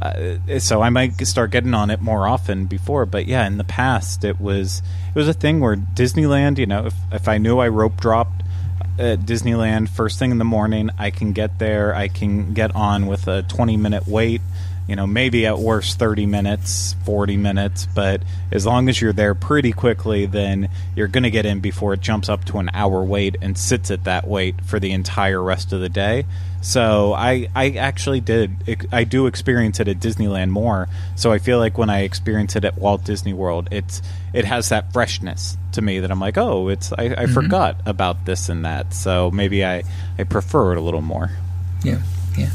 Uh, 0.02 0.58
so 0.58 0.82
I 0.82 0.90
might 0.90 1.24
start 1.28 1.52
getting 1.52 1.74
on 1.74 1.88
it 1.88 2.00
more 2.00 2.26
often 2.26 2.66
before, 2.66 3.06
but 3.06 3.26
yeah, 3.26 3.46
in 3.46 3.56
the 3.56 3.64
past 3.64 4.24
it 4.24 4.40
was 4.40 4.82
it 5.08 5.14
was 5.14 5.28
a 5.28 5.32
thing 5.32 5.60
where 5.60 5.76
Disneyland, 5.76 6.58
you 6.58 6.66
know, 6.66 6.86
if 6.86 6.94
if 7.12 7.28
I 7.28 7.38
knew 7.38 7.58
I 7.60 7.68
rope 7.68 8.00
dropped 8.00 8.42
at 8.98 9.20
Disneyland 9.20 9.88
first 9.88 10.18
thing 10.18 10.32
in 10.32 10.38
the 10.38 10.44
morning, 10.44 10.90
I 10.98 11.10
can 11.10 11.32
get 11.32 11.60
there, 11.60 11.94
I 11.94 12.08
can 12.08 12.52
get 12.52 12.74
on 12.74 13.06
with 13.06 13.28
a 13.28 13.42
20 13.44 13.76
minute 13.76 14.08
wait, 14.08 14.40
you 14.92 14.96
know, 14.96 15.06
maybe 15.06 15.46
at 15.46 15.58
worst 15.58 15.98
30 15.98 16.26
minutes, 16.26 16.94
40 17.06 17.38
minutes, 17.38 17.86
but 17.94 18.22
as 18.50 18.66
long 18.66 18.90
as 18.90 19.00
you're 19.00 19.14
there 19.14 19.34
pretty 19.34 19.72
quickly, 19.72 20.26
then 20.26 20.68
you're 20.94 21.08
going 21.08 21.22
to 21.22 21.30
get 21.30 21.46
in 21.46 21.60
before 21.60 21.94
it 21.94 22.02
jumps 22.02 22.28
up 22.28 22.44
to 22.44 22.58
an 22.58 22.68
hour 22.74 23.02
wait 23.02 23.38
and 23.40 23.56
sits 23.56 23.90
at 23.90 24.04
that 24.04 24.28
wait 24.28 24.62
for 24.62 24.78
the 24.78 24.92
entire 24.92 25.42
rest 25.42 25.72
of 25.72 25.80
the 25.80 25.88
day. 25.88 26.26
So 26.60 27.14
I, 27.14 27.48
I 27.54 27.70
actually 27.70 28.20
did, 28.20 28.86
I 28.92 29.04
do 29.04 29.28
experience 29.28 29.80
it 29.80 29.88
at 29.88 29.98
Disneyland 29.98 30.50
more. 30.50 30.90
So 31.16 31.32
I 31.32 31.38
feel 31.38 31.56
like 31.56 31.78
when 31.78 31.88
I 31.88 32.00
experience 32.00 32.54
it 32.54 32.66
at 32.66 32.76
Walt 32.76 33.02
Disney 33.02 33.32
World, 33.32 33.68
it's, 33.70 34.02
it 34.34 34.44
has 34.44 34.68
that 34.68 34.92
freshness 34.92 35.56
to 35.72 35.80
me 35.80 36.00
that 36.00 36.10
I'm 36.10 36.20
like, 36.20 36.36
oh, 36.36 36.68
it's, 36.68 36.92
I, 36.92 37.04
I 37.04 37.08
mm-hmm. 37.08 37.32
forgot 37.32 37.80
about 37.86 38.26
this 38.26 38.50
and 38.50 38.66
that. 38.66 38.92
So 38.92 39.30
maybe 39.30 39.64
I, 39.64 39.84
I 40.18 40.24
prefer 40.24 40.72
it 40.72 40.76
a 40.76 40.82
little 40.82 41.00
more. 41.00 41.30
Yeah. 41.82 42.02
Yeah. 42.36 42.50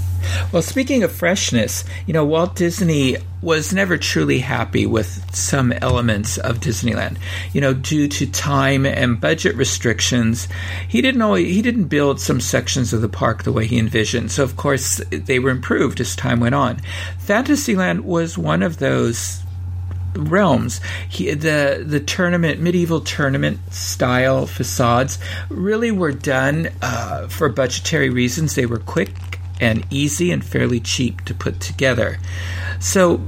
Well, 0.52 0.62
speaking 0.62 1.04
of 1.04 1.12
freshness, 1.12 1.84
you 2.06 2.14
know, 2.14 2.26
Walt 2.26 2.56
Disney 2.56 3.18
was 3.42 3.74
never 3.74 3.98
truly 3.98 4.40
happy 4.40 4.86
with 4.86 5.36
some 5.36 5.72
elements 5.72 6.38
of 6.38 6.60
Disneyland. 6.60 7.18
You 7.54 7.62
know, 7.62 7.74
due 7.74 8.08
to 8.08 8.28
time 8.28 8.86
and 8.86 9.20
budget 9.20 9.56
restrictions, 9.56 10.48
he 10.88 11.02
didn't 11.02 11.22
always, 11.22 11.54
he 11.54 11.62
didn't 11.62 11.86
build 11.86 12.20
some 12.20 12.42
sections 12.42 12.94
of 12.94 13.02
the 13.02 13.10
park 13.10 13.44
the 13.44 13.52
way 13.52 13.68
he 13.68 13.78
envisioned. 13.78 14.32
So, 14.32 14.44
of 14.44 14.58
course, 14.58 14.98
they 15.12 15.40
were 15.40 15.50
improved 15.50 16.00
as 16.00 16.16
time 16.16 16.40
went 16.40 16.56
on. 16.56 16.78
Fantasyland 17.20 18.06
was 18.06 18.38
one 18.38 18.64
of 18.64 18.78
those 18.78 19.44
realms. 20.16 20.82
He, 21.10 21.34
the 21.34 21.84
the 21.86 22.00
tournament, 22.00 22.60
medieval 22.60 23.02
tournament 23.02 23.60
style 23.74 24.48
facades, 24.48 25.20
really 25.50 25.92
were 25.92 26.12
done 26.12 26.70
uh, 26.82 27.28
for 27.28 27.50
budgetary 27.50 28.10
reasons. 28.10 28.56
They 28.56 28.66
were 28.66 28.80
quick 28.80 29.37
and 29.60 29.86
easy 29.90 30.32
and 30.32 30.44
fairly 30.44 30.80
cheap 30.80 31.24
to 31.26 31.34
put 31.34 31.60
together. 31.60 32.20
So 32.80 33.22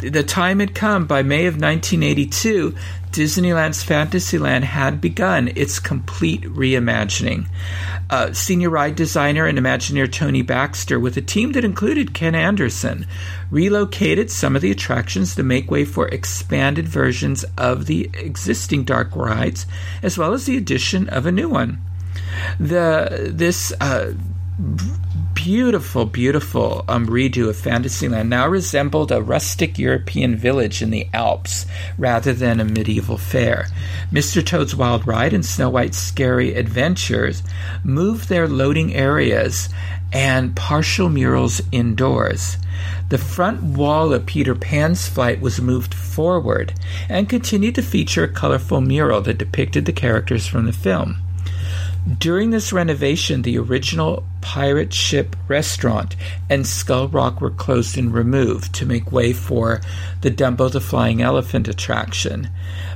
the 0.00 0.22
time 0.22 0.60
had 0.60 0.74
come 0.74 1.06
by 1.06 1.22
May 1.22 1.46
of 1.46 1.54
1982. 1.54 2.74
Disneyland's 3.10 3.82
Fantasyland 3.82 4.64
had 4.64 5.00
begun 5.00 5.50
its 5.56 5.80
complete 5.80 6.42
reimagining. 6.42 7.46
Uh, 8.10 8.32
senior 8.32 8.70
ride 8.70 8.94
designer 8.94 9.46
and 9.46 9.58
Imagineer 9.58 10.10
Tony 10.10 10.42
Baxter, 10.42 11.00
with 11.00 11.16
a 11.16 11.22
team 11.22 11.52
that 11.52 11.64
included 11.64 12.14
Ken 12.14 12.34
Anderson, 12.34 13.06
relocated 13.50 14.30
some 14.30 14.54
of 14.54 14.62
the 14.62 14.70
attractions 14.70 15.34
to 15.34 15.42
make 15.42 15.70
way 15.70 15.84
for 15.84 16.08
expanded 16.08 16.86
versions 16.86 17.44
of 17.56 17.86
the 17.86 18.10
existing 18.14 18.84
dark 18.84 19.14
rides, 19.16 19.66
as 20.02 20.16
well 20.16 20.32
as 20.32 20.46
the 20.46 20.56
addition 20.56 21.08
of 21.08 21.26
a 21.26 21.32
new 21.32 21.48
one. 21.48 21.82
The 22.60 23.30
this 23.32 23.72
uh, 23.80 24.12
beautiful, 25.34 26.04
beautiful 26.04 26.84
um, 26.88 27.06
redo 27.06 27.48
of 27.48 27.56
Fantasyland 27.56 28.28
now 28.28 28.46
resembled 28.46 29.10
a 29.10 29.22
rustic 29.22 29.78
European 29.78 30.36
village 30.36 30.82
in 30.82 30.90
the 30.90 31.08
Alps 31.12 31.66
rather 31.96 32.32
than 32.32 32.60
a 32.60 32.64
medieval 32.64 33.18
fair. 33.18 33.66
Mr. 34.12 34.44
Toad's 34.44 34.74
Wild 34.74 35.06
Ride 35.06 35.32
and 35.32 35.44
Snow 35.44 35.70
White's 35.70 35.98
Scary 35.98 36.54
Adventures 36.54 37.42
moved 37.84 38.28
their 38.28 38.48
loading 38.48 38.94
areas 38.94 39.68
and 40.12 40.56
partial 40.56 41.08
murals 41.08 41.60
indoors. 41.72 42.56
The 43.08 43.18
front 43.18 43.62
wall 43.62 44.12
of 44.12 44.26
Peter 44.26 44.54
Pan's 44.54 45.08
flight 45.08 45.40
was 45.40 45.60
moved 45.60 45.94
forward 45.94 46.74
and 47.08 47.28
continued 47.28 47.74
to 47.76 47.82
feature 47.82 48.24
a 48.24 48.28
colorful 48.28 48.80
mural 48.80 49.20
that 49.22 49.38
depicted 49.38 49.86
the 49.86 49.92
characters 49.92 50.46
from 50.46 50.66
the 50.66 50.72
film. 50.72 51.16
During 52.16 52.50
this 52.50 52.72
renovation, 52.72 53.42
the 53.42 53.58
original 53.58 54.24
pirate 54.40 54.94
ship 54.94 55.36
restaurant 55.46 56.16
and 56.48 56.66
Skull 56.66 57.08
Rock 57.08 57.42
were 57.42 57.50
closed 57.50 57.98
and 57.98 58.14
removed 58.14 58.74
to 58.76 58.86
make 58.86 59.12
way 59.12 59.34
for 59.34 59.82
the 60.22 60.30
Dumbo 60.30 60.72
the 60.72 60.80
Flying 60.80 61.20
Elephant 61.20 61.68
attraction. 61.68 62.48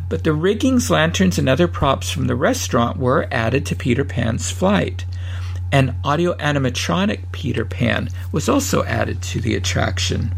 But 0.08 0.24
the 0.24 0.32
riggings, 0.32 0.88
lanterns, 0.88 1.38
and 1.38 1.46
other 1.46 1.68
props 1.68 2.10
from 2.10 2.26
the 2.26 2.34
restaurant 2.34 2.96
were 2.96 3.28
added 3.30 3.66
to 3.66 3.76
Peter 3.76 4.04
Pan's 4.04 4.50
flight. 4.50 5.04
An 5.70 5.96
audio 6.04 6.34
animatronic 6.34 7.32
Peter 7.32 7.66
Pan 7.66 8.08
was 8.30 8.48
also 8.48 8.82
added 8.84 9.20
to 9.22 9.40
the 9.42 9.54
attraction. 9.54 10.34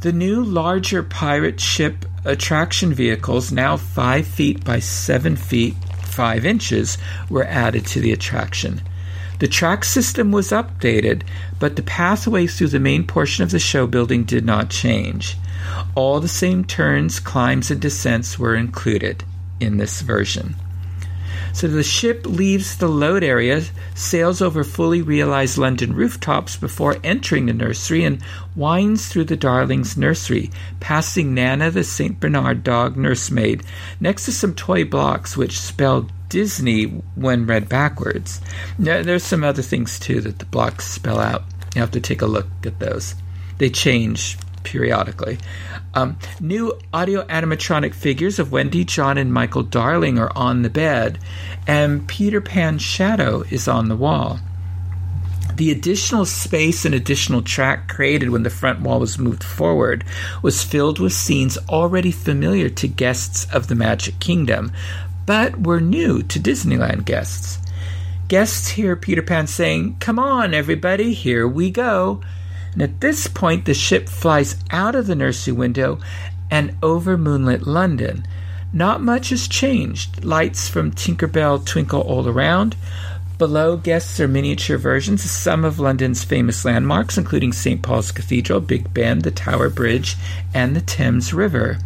The 0.00 0.12
new 0.12 0.42
larger 0.42 1.02
pirate 1.02 1.60
ship 1.60 2.06
attraction 2.24 2.94
vehicles, 2.94 3.52
now 3.52 3.76
5 3.76 4.26
feet 4.26 4.64
by 4.64 4.78
7 4.78 5.36
feet 5.36 5.74
5 6.18 6.44
inches 6.44 6.98
were 7.30 7.44
added 7.44 7.86
to 7.86 8.00
the 8.00 8.10
attraction. 8.10 8.82
The 9.38 9.46
track 9.46 9.84
system 9.84 10.32
was 10.32 10.50
updated, 10.50 11.22
but 11.60 11.76
the 11.76 11.82
pathway 11.84 12.48
through 12.48 12.74
the 12.74 12.80
main 12.80 13.06
portion 13.06 13.44
of 13.44 13.52
the 13.52 13.60
show 13.60 13.86
building 13.86 14.24
did 14.24 14.44
not 14.44 14.68
change. 14.68 15.36
All 15.94 16.18
the 16.18 16.26
same 16.26 16.64
turns, 16.64 17.20
climbs, 17.20 17.70
and 17.70 17.80
descents 17.80 18.36
were 18.36 18.56
included 18.56 19.22
in 19.60 19.76
this 19.76 20.00
version. 20.00 20.56
So 21.58 21.66
the 21.66 21.82
ship 21.82 22.24
leaves 22.24 22.76
the 22.76 22.86
load 22.86 23.24
area, 23.24 23.64
sails 23.96 24.40
over 24.40 24.62
fully 24.62 25.02
realized 25.02 25.58
London 25.58 25.92
rooftops 25.92 26.54
before 26.54 26.98
entering 27.02 27.46
the 27.46 27.52
nursery, 27.52 28.04
and 28.04 28.22
winds 28.54 29.08
through 29.08 29.24
the 29.24 29.36
Darlings 29.36 29.96
nursery, 29.96 30.52
passing 30.78 31.34
Nana 31.34 31.72
the 31.72 31.82
St. 31.82 32.20
Bernard 32.20 32.62
dog 32.62 32.96
nursemaid 32.96 33.64
next 33.98 34.26
to 34.26 34.32
some 34.32 34.54
toy 34.54 34.84
blocks 34.84 35.36
which 35.36 35.58
spell 35.58 36.08
Disney 36.28 36.84
when 37.16 37.44
read 37.44 37.68
backwards. 37.68 38.40
There's 38.78 39.24
some 39.24 39.42
other 39.42 39.62
things 39.62 39.98
too 39.98 40.20
that 40.20 40.38
the 40.38 40.46
blocks 40.46 40.86
spell 40.86 41.18
out. 41.18 41.42
You 41.74 41.80
have 41.80 41.90
to 41.90 42.00
take 42.00 42.22
a 42.22 42.26
look 42.26 42.46
at 42.64 42.78
those. 42.78 43.16
They 43.58 43.68
change 43.68 44.38
periodically. 44.68 45.38
Um, 45.94 46.18
new 46.40 46.78
audio 46.92 47.24
animatronic 47.24 47.94
figures 47.94 48.38
of 48.38 48.52
Wendy, 48.52 48.84
John, 48.84 49.16
and 49.16 49.32
Michael 49.32 49.62
Darling 49.62 50.18
are 50.18 50.30
on 50.36 50.60
the 50.60 50.68
bed, 50.68 51.18
and 51.66 52.06
Peter 52.06 52.42
Pan's 52.42 52.82
shadow 52.82 53.44
is 53.50 53.66
on 53.66 53.88
the 53.88 53.96
wall. 53.96 54.38
The 55.56 55.70
additional 55.70 56.26
space 56.26 56.84
and 56.84 56.94
additional 56.94 57.40
track 57.40 57.88
created 57.88 58.28
when 58.28 58.42
the 58.42 58.50
front 58.50 58.82
wall 58.82 59.00
was 59.00 59.18
moved 59.18 59.42
forward 59.42 60.04
was 60.42 60.62
filled 60.62 61.00
with 61.00 61.14
scenes 61.14 61.56
already 61.68 62.12
familiar 62.12 62.68
to 62.68 62.86
guests 62.86 63.46
of 63.50 63.68
the 63.68 63.74
Magic 63.74 64.20
Kingdom, 64.20 64.70
but 65.24 65.58
were 65.58 65.80
new 65.80 66.22
to 66.24 66.38
Disneyland 66.38 67.06
guests. 67.06 67.58
Guests 68.28 68.68
hear 68.68 68.94
Peter 68.94 69.22
Pan 69.22 69.46
saying, 69.46 69.96
Come 69.98 70.18
on, 70.18 70.52
everybody, 70.52 71.14
here 71.14 71.48
we 71.48 71.70
go. 71.70 72.20
And 72.78 72.84
at 72.84 73.00
this 73.00 73.26
point, 73.26 73.64
the 73.64 73.74
ship 73.74 74.08
flies 74.08 74.54
out 74.70 74.94
of 74.94 75.08
the 75.08 75.16
nursery 75.16 75.52
window 75.52 75.98
and 76.48 76.76
over 76.80 77.18
moonlit 77.18 77.66
London. 77.66 78.24
Not 78.72 79.02
much 79.02 79.30
has 79.30 79.48
changed. 79.48 80.22
Lights 80.22 80.68
from 80.68 80.92
Tinkerbell 80.92 81.66
twinkle 81.66 82.02
all 82.02 82.28
around. 82.28 82.76
Below, 83.36 83.78
guests 83.78 84.20
are 84.20 84.28
miniature 84.28 84.78
versions 84.78 85.24
of 85.24 85.30
some 85.32 85.64
of 85.64 85.80
London's 85.80 86.22
famous 86.22 86.64
landmarks, 86.64 87.18
including 87.18 87.52
St. 87.52 87.82
Paul's 87.82 88.12
Cathedral, 88.12 88.60
Big 88.60 88.94
Ben, 88.94 89.18
the 89.18 89.32
Tower 89.32 89.70
Bridge, 89.70 90.14
and 90.54 90.76
the 90.76 90.80
Thames 90.80 91.34
River. 91.34 91.78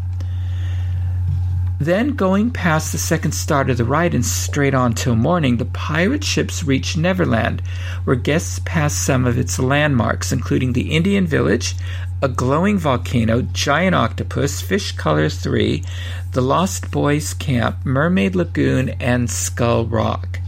Then, 1.82 2.10
going 2.10 2.52
past 2.52 2.92
the 2.92 2.98
second 2.98 3.32
start 3.32 3.68
of 3.68 3.76
the 3.76 3.84
ride 3.84 4.14
and 4.14 4.24
straight 4.24 4.72
on 4.72 4.94
till 4.94 5.16
morning, 5.16 5.56
the 5.56 5.64
pirate 5.64 6.22
ships 6.22 6.62
reach 6.62 6.96
Neverland, 6.96 7.60
where 8.04 8.14
guests 8.14 8.60
pass 8.64 8.94
some 8.94 9.26
of 9.26 9.36
its 9.36 9.58
landmarks, 9.58 10.30
including 10.30 10.74
the 10.74 10.92
Indian 10.94 11.26
Village, 11.26 11.74
a 12.22 12.28
glowing 12.28 12.78
volcano, 12.78 13.42
giant 13.42 13.96
octopus, 13.96 14.62
Fish 14.62 14.92
Color 14.92 15.28
3, 15.28 15.82
the 16.30 16.40
Lost 16.40 16.92
Boys 16.92 17.34
Camp, 17.34 17.84
Mermaid 17.84 18.36
Lagoon, 18.36 18.90
and 19.00 19.28
Skull 19.28 19.84
Rock. 19.84 20.38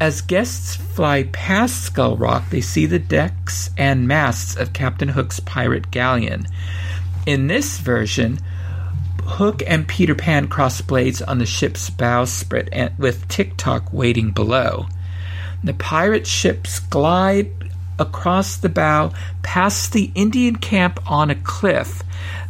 As 0.00 0.22
guests 0.22 0.74
fly 0.74 1.22
past 1.30 1.84
Skull 1.84 2.16
Rock, 2.16 2.50
they 2.50 2.60
see 2.60 2.86
the 2.86 2.98
decks 2.98 3.70
and 3.78 4.08
masts 4.08 4.56
of 4.56 4.72
Captain 4.72 5.10
Hook's 5.10 5.38
pirate 5.38 5.92
galleon. 5.92 6.48
In 7.26 7.46
this 7.46 7.78
version, 7.78 8.40
Hook 9.24 9.62
and 9.66 9.88
Peter 9.88 10.14
Pan 10.14 10.48
cross 10.48 10.80
blades 10.80 11.22
on 11.22 11.38
the 11.38 11.46
ship's 11.46 11.90
bowsprit 11.90 12.68
and, 12.72 12.96
with 12.98 13.28
Tik-Tok 13.28 13.92
waiting 13.92 14.30
below. 14.30 14.86
The 15.64 15.74
pirate 15.74 16.26
ships 16.26 16.80
glide 16.80 17.50
across 17.98 18.56
the 18.56 18.68
bow 18.68 19.12
past 19.42 19.92
the 19.92 20.10
Indian 20.14 20.56
camp 20.56 20.98
on 21.10 21.30
a 21.30 21.36
cliff. 21.36 22.02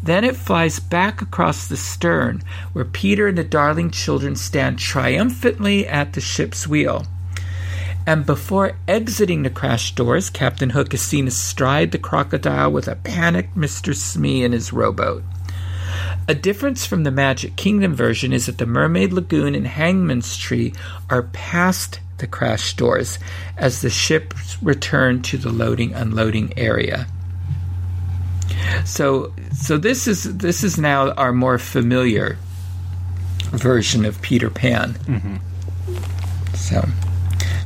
Then 0.03 0.25
it 0.25 0.37
flies 0.37 0.81
back 0.81 1.21
across 1.21 1.67
the 1.67 1.77
stern, 1.77 2.43
where 2.73 2.85
Peter 2.85 3.29
and 3.29 3.39
the 3.39 3.45
darling 3.45 3.91
children 3.91 4.35
stand 4.35 4.79
triumphantly 4.79 5.87
at 5.87 6.15
the 6.15 6.21
ship's 6.21 6.67
wheel. 6.67 7.07
And 8.07 8.27
before 8.27 8.77
exiting 8.89 9.43
the 9.43 9.51
crash 9.51 9.95
doors, 9.95 10.29
Captain 10.29 10.71
Hook 10.71 10.93
is 10.93 11.03
seen 11.03 11.29
astride 11.29 11.93
the 11.93 11.99
crocodile 11.99 12.73
with 12.73 12.89
a 12.89 12.97
panicked 12.97 13.57
Mr. 13.57 13.95
Smee 13.95 14.43
in 14.43 14.53
his 14.53 14.73
rowboat. 14.73 15.23
A 16.29 16.35
difference 16.35 16.87
from 16.87 17.05
the 17.05 17.11
Magic 17.11 17.57
Kingdom 17.57 17.95
version 17.95 18.33
is 18.33 18.47
that 18.47 18.59
the 18.59 18.67
Mermaid 18.67 19.13
Lagoon 19.13 19.55
and 19.55 19.67
Hangman's 19.67 20.37
Tree 20.37 20.73
are 21.11 21.25
past 21.33 22.01
the 22.19 22.27
crash 22.27 22.75
doors 22.75 23.19
as 23.57 23.83
the 23.83 23.91
ships 23.91 24.63
return 24.63 25.21
to 25.23 25.37
the 25.37 25.51
loading 25.51 25.93
unloading 25.93 26.57
area. 26.57 27.07
So 28.85 29.33
so 29.53 29.77
this 29.77 30.07
is 30.07 30.37
this 30.39 30.63
is 30.63 30.79
now 30.79 31.11
our 31.13 31.33
more 31.33 31.59
familiar 31.59 32.39
version 33.51 34.05
of 34.05 34.23
Peter 34.23 34.51
Pan. 34.51 34.95
Mm-hmm. 34.95 35.37
So 36.55 36.83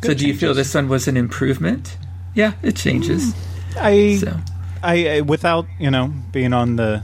Good 0.01 0.09
so 0.09 0.15
do 0.15 0.27
you 0.27 0.35
feel 0.35 0.55
this 0.55 0.75
one 0.75 0.89
was 0.89 1.07
an 1.07 1.17
improvement? 1.17 1.97
Yeah, 2.35 2.53
it 2.63 2.77
changes. 2.77 3.35
Mm, 3.35 3.77
I, 3.79 4.17
so. 4.17 4.37
I 4.83 5.09
I 5.09 5.21
without, 5.21 5.67
you 5.79 5.91
know, 5.91 6.13
being 6.33 6.53
on 6.53 6.77
the 6.77 7.03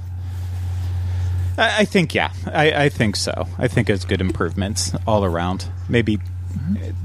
I, 1.59 1.81
I 1.81 1.85
think 1.85 2.15
yeah, 2.15 2.33
I, 2.47 2.85
I, 2.85 2.89
think 2.89 3.17
so. 3.17 3.47
I 3.59 3.69
think 3.69 3.91
it's 3.91 4.05
good 4.05 4.21
improvements 4.21 4.93
all 5.07 5.25
around. 5.25 5.69
Maybe 5.89 6.19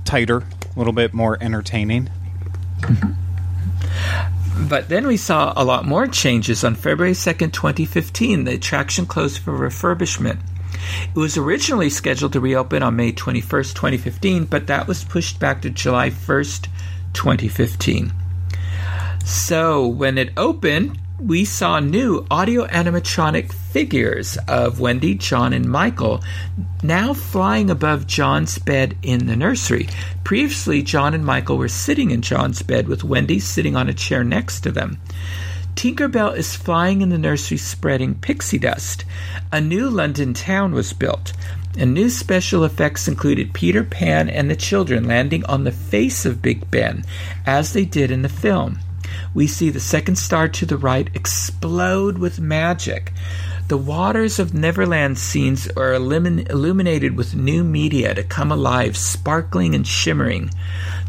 tighter, 0.05 0.37
a 0.37 0.77
little 0.77 0.93
bit 0.93 1.13
more 1.13 1.37
entertaining. 1.41 2.09
Mm-hmm. 2.81 4.67
But 4.67 4.89
then 4.89 5.05
we 5.05 5.17
saw 5.17 5.53
a 5.55 5.63
lot 5.63 5.85
more 5.85 6.07
changes 6.07 6.63
on 6.63 6.75
February 6.75 7.13
2nd, 7.13 7.53
2015. 7.53 8.45
The 8.45 8.53
attraction 8.55 9.05
closed 9.05 9.39
for 9.39 9.57
refurbishment. 9.57 10.39
It 11.13 11.19
was 11.19 11.37
originally 11.37 11.89
scheduled 11.89 12.33
to 12.33 12.39
reopen 12.39 12.81
on 12.81 12.95
May 12.95 13.11
21st, 13.11 13.75
2015, 13.75 14.45
but 14.45 14.67
that 14.67 14.87
was 14.87 15.03
pushed 15.03 15.39
back 15.39 15.61
to 15.61 15.69
July 15.69 16.09
1st, 16.09 16.67
2015. 17.13 18.13
So 19.25 19.85
when 19.85 20.17
it 20.17 20.31
opened, 20.37 20.99
we 21.19 21.43
saw 21.45 21.79
new 21.79 22.23
audio 22.29 22.67
animatronic 22.67 23.51
figures 23.51 24.37
of 24.47 24.79
Wendy, 24.79 25.15
John, 25.15 25.51
and 25.51 25.67
Michael 25.67 26.23
now 26.83 27.13
flying 27.13 27.71
above 27.71 28.05
John's 28.05 28.59
bed 28.59 28.95
in 29.01 29.25
the 29.25 29.35
nursery. 29.35 29.89
Previously, 30.23 30.83
John 30.83 31.15
and 31.15 31.25
Michael 31.25 31.57
were 31.57 31.69
sitting 31.69 32.11
in 32.11 32.21
John's 32.21 32.61
bed 32.61 32.87
with 32.87 33.03
Wendy 33.03 33.39
sitting 33.39 33.75
on 33.75 33.89
a 33.89 33.95
chair 33.95 34.23
next 34.23 34.61
to 34.61 34.71
them. 34.71 34.99
Tinkerbell 35.73 36.37
is 36.37 36.55
flying 36.55 37.01
in 37.01 37.09
the 37.09 37.17
nursery 37.17 37.57
spreading 37.57 38.13
pixie 38.13 38.59
dust. 38.59 39.03
A 39.51 39.59
new 39.59 39.89
London 39.89 40.35
town 40.35 40.73
was 40.73 40.93
built. 40.93 41.33
And 41.79 41.93
new 41.93 42.09
special 42.09 42.63
effects 42.63 43.07
included 43.07 43.53
Peter 43.53 43.83
Pan 43.83 44.29
and 44.29 44.49
the 44.49 44.55
children 44.55 45.07
landing 45.07 45.45
on 45.45 45.63
the 45.63 45.71
face 45.71 46.25
of 46.25 46.41
Big 46.41 46.69
Ben, 46.69 47.05
as 47.45 47.73
they 47.73 47.85
did 47.85 48.11
in 48.11 48.23
the 48.23 48.29
film 48.29 48.79
we 49.33 49.47
see 49.47 49.69
the 49.69 49.79
second 49.79 50.17
star 50.17 50.47
to 50.47 50.65
the 50.65 50.77
right 50.77 51.09
explode 51.13 52.17
with 52.17 52.39
magic. 52.39 53.13
The 53.67 53.77
waters 53.77 54.39
of 54.39 54.53
Neverland 54.53 55.17
scenes 55.17 55.67
are 55.75 55.91
illumin- 55.91 56.49
illuminated 56.49 57.17
with 57.17 57.35
new 57.35 57.63
media 57.63 58.15
to 58.15 58.23
come 58.23 58.51
alive, 58.51 58.95
sparkling 58.95 59.75
and 59.75 59.85
shimmering. 59.85 60.51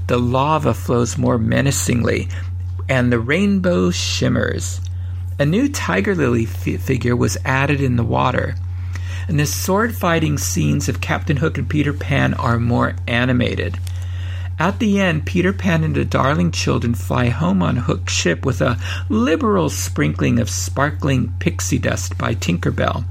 The 0.09 0.19
lava 0.19 0.75
flows 0.75 1.17
more 1.17 1.39
menacingly, 1.39 2.29
and 2.89 3.13
the 3.13 3.21
rainbow 3.21 3.91
shimmers. 3.91 4.81
A 5.39 5.47
new 5.47 5.69
tiger 5.69 6.17
lily 6.17 6.45
f- 6.45 6.81
figure 6.81 7.15
was 7.15 7.39
added 7.45 7.81
in 7.81 7.95
the 7.95 8.03
water, 8.03 8.57
and 9.29 9.39
the 9.39 9.47
sword 9.47 9.95
fighting 9.95 10.37
scenes 10.37 10.89
of 10.89 11.01
Captain 11.01 11.37
Hook 11.37 11.59
and 11.59 11.69
Peter 11.69 11.93
Pan 11.93 12.35
are 12.35 12.59
more 12.59 12.97
animated. 13.07 13.79
At 14.59 14.81
the 14.81 14.99
end, 15.01 15.25
Peter 15.25 15.53
Pan 15.53 15.85
and 15.85 15.95
the 15.95 16.05
darling 16.05 16.51
children 16.51 16.95
fly 16.95 17.29
home 17.29 17.63
on 17.63 17.77
Hook's 17.77 18.13
ship 18.13 18.45
with 18.45 18.61
a 18.61 18.79
liberal 19.09 19.71
sprinkling 19.71 20.41
of 20.41 20.51
sparkling 20.51 21.33
pixie 21.39 21.79
dust 21.79 22.19
by 22.19 22.35
Tinkerbell. 22.35 23.05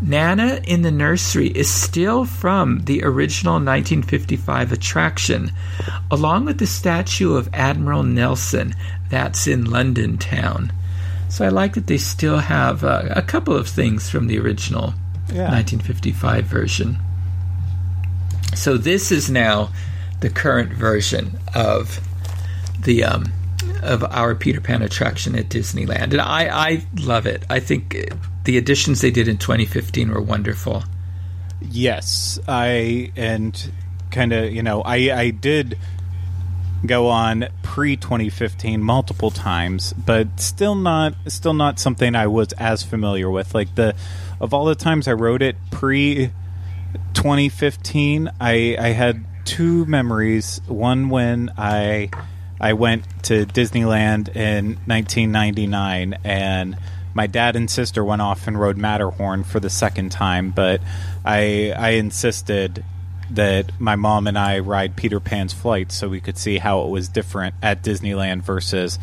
Nana 0.00 0.60
in 0.64 0.82
the 0.82 0.90
Nursery 0.90 1.48
is 1.48 1.68
still 1.70 2.24
from 2.24 2.84
the 2.84 3.02
original 3.04 3.54
1955 3.54 4.72
attraction, 4.72 5.52
along 6.10 6.44
with 6.44 6.58
the 6.58 6.66
statue 6.66 7.34
of 7.34 7.48
Admiral 7.52 8.02
Nelson 8.02 8.74
that's 9.08 9.46
in 9.46 9.64
London 9.64 10.18
town. 10.18 10.72
So 11.28 11.44
I 11.44 11.48
like 11.48 11.74
that 11.74 11.86
they 11.86 11.98
still 11.98 12.38
have 12.38 12.84
uh, 12.84 13.04
a 13.10 13.22
couple 13.22 13.56
of 13.56 13.66
things 13.68 14.08
from 14.08 14.26
the 14.28 14.38
original 14.38 14.94
Yeah. 15.32 15.50
1955 15.50 16.44
version. 16.44 16.98
So 18.54 18.76
this 18.76 19.10
is 19.10 19.30
now 19.30 19.70
the 20.20 20.30
current 20.30 20.72
version 20.72 21.38
of 21.54 22.00
the 22.80 23.04
um, 23.04 23.32
of 23.82 24.02
our 24.04 24.34
Peter 24.34 24.60
Pan 24.60 24.82
attraction 24.82 25.36
at 25.36 25.48
Disneyland, 25.48 26.12
and 26.12 26.20
I 26.20 26.48
I 26.48 26.86
love 26.96 27.26
it. 27.26 27.44
I 27.50 27.60
think 27.60 28.10
the 28.44 28.56
additions 28.58 29.00
they 29.00 29.10
did 29.10 29.28
in 29.28 29.38
2015 29.38 30.10
were 30.10 30.20
wonderful. 30.20 30.84
Yes, 31.60 32.38
I 32.46 33.12
and 33.16 33.70
kind 34.10 34.32
of 34.32 34.52
you 34.52 34.62
know 34.62 34.82
I 34.82 35.10
I 35.12 35.30
did 35.30 35.78
go 36.86 37.08
on 37.08 37.46
pre 37.62 37.96
2015 37.96 38.82
multiple 38.82 39.30
times, 39.30 39.92
but 39.92 40.40
still 40.40 40.74
not 40.74 41.14
still 41.28 41.54
not 41.54 41.78
something 41.78 42.14
I 42.14 42.26
was 42.26 42.52
as 42.54 42.82
familiar 42.82 43.30
with. 43.30 43.54
Like 43.54 43.74
the 43.74 43.94
of 44.40 44.52
all 44.52 44.64
the 44.64 44.74
times 44.74 45.08
I 45.08 45.12
rode 45.12 45.42
it 45.42 45.56
pre 45.70 46.30
2015, 47.14 48.30
I 48.40 48.76
I 48.78 48.88
had 48.88 49.24
two 49.44 49.84
memories. 49.86 50.60
One 50.66 51.08
when 51.08 51.52
I 51.56 52.10
I 52.60 52.72
went 52.72 53.04
to 53.24 53.46
Disneyland 53.46 54.34
in 54.34 54.78
1999 54.86 56.18
and 56.24 56.76
my 57.14 57.26
dad 57.26 57.54
and 57.56 57.70
sister 57.70 58.04
went 58.04 58.22
off 58.22 58.48
and 58.48 58.58
rode 58.58 58.76
Matterhorn 58.76 59.44
for 59.44 59.60
the 59.60 59.70
second 59.70 60.10
time, 60.10 60.50
but 60.50 60.80
I 61.24 61.72
I 61.76 61.90
insisted 61.90 62.84
that 63.30 63.70
my 63.80 63.96
mom 63.96 64.26
and 64.26 64.38
I 64.38 64.58
ride 64.58 64.96
Peter 64.96 65.20
Pan's 65.20 65.52
flight 65.52 65.92
so 65.92 66.08
we 66.08 66.20
could 66.20 66.36
see 66.36 66.58
how 66.58 66.82
it 66.82 66.90
was 66.90 67.08
different 67.08 67.54
at 67.62 67.82
Disneyland 67.82 68.42
versus 68.42 68.98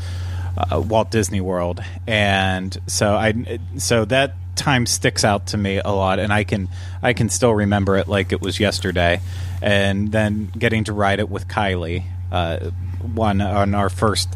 uh, 0.57 0.81
Walt 0.81 1.09
Disney 1.11 1.41
World, 1.41 1.81
and 2.05 2.77
so 2.87 3.15
I 3.15 3.59
so 3.77 4.05
that 4.05 4.33
time 4.55 4.85
sticks 4.85 5.23
out 5.23 5.47
to 5.47 5.57
me 5.57 5.77
a 5.77 5.89
lot, 5.89 6.19
and 6.19 6.33
I 6.33 6.43
can 6.43 6.67
I 7.01 7.13
can 7.13 7.29
still 7.29 7.53
remember 7.53 7.97
it 7.97 8.07
like 8.07 8.31
it 8.33 8.41
was 8.41 8.59
yesterday, 8.59 9.21
and 9.61 10.11
then 10.11 10.51
getting 10.57 10.85
to 10.85 10.93
ride 10.93 11.19
it 11.19 11.29
with 11.29 11.47
Kylie, 11.47 12.03
uh, 12.31 12.71
one 13.13 13.41
on 13.41 13.75
our 13.75 13.89
first 13.89 14.33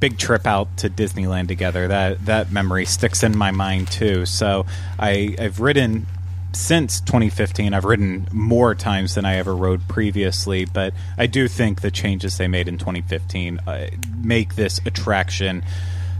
big 0.00 0.18
trip 0.18 0.46
out 0.46 0.76
to 0.78 0.90
Disneyland 0.90 1.48
together. 1.48 1.88
That 1.88 2.24
that 2.26 2.52
memory 2.52 2.84
sticks 2.84 3.22
in 3.22 3.36
my 3.36 3.50
mind 3.50 3.88
too. 3.88 4.26
So 4.26 4.66
I 4.98 5.34
I've 5.38 5.60
ridden 5.60 6.06
since 6.52 7.00
2015 7.00 7.74
i've 7.74 7.84
ridden 7.84 8.26
more 8.32 8.74
times 8.74 9.14
than 9.14 9.26
i 9.26 9.36
ever 9.36 9.54
rode 9.54 9.86
previously 9.86 10.64
but 10.64 10.94
i 11.18 11.26
do 11.26 11.46
think 11.46 11.82
the 11.82 11.90
changes 11.90 12.38
they 12.38 12.48
made 12.48 12.68
in 12.68 12.78
2015 12.78 13.58
uh, 13.66 13.88
make 14.16 14.54
this 14.54 14.80
attraction 14.86 15.62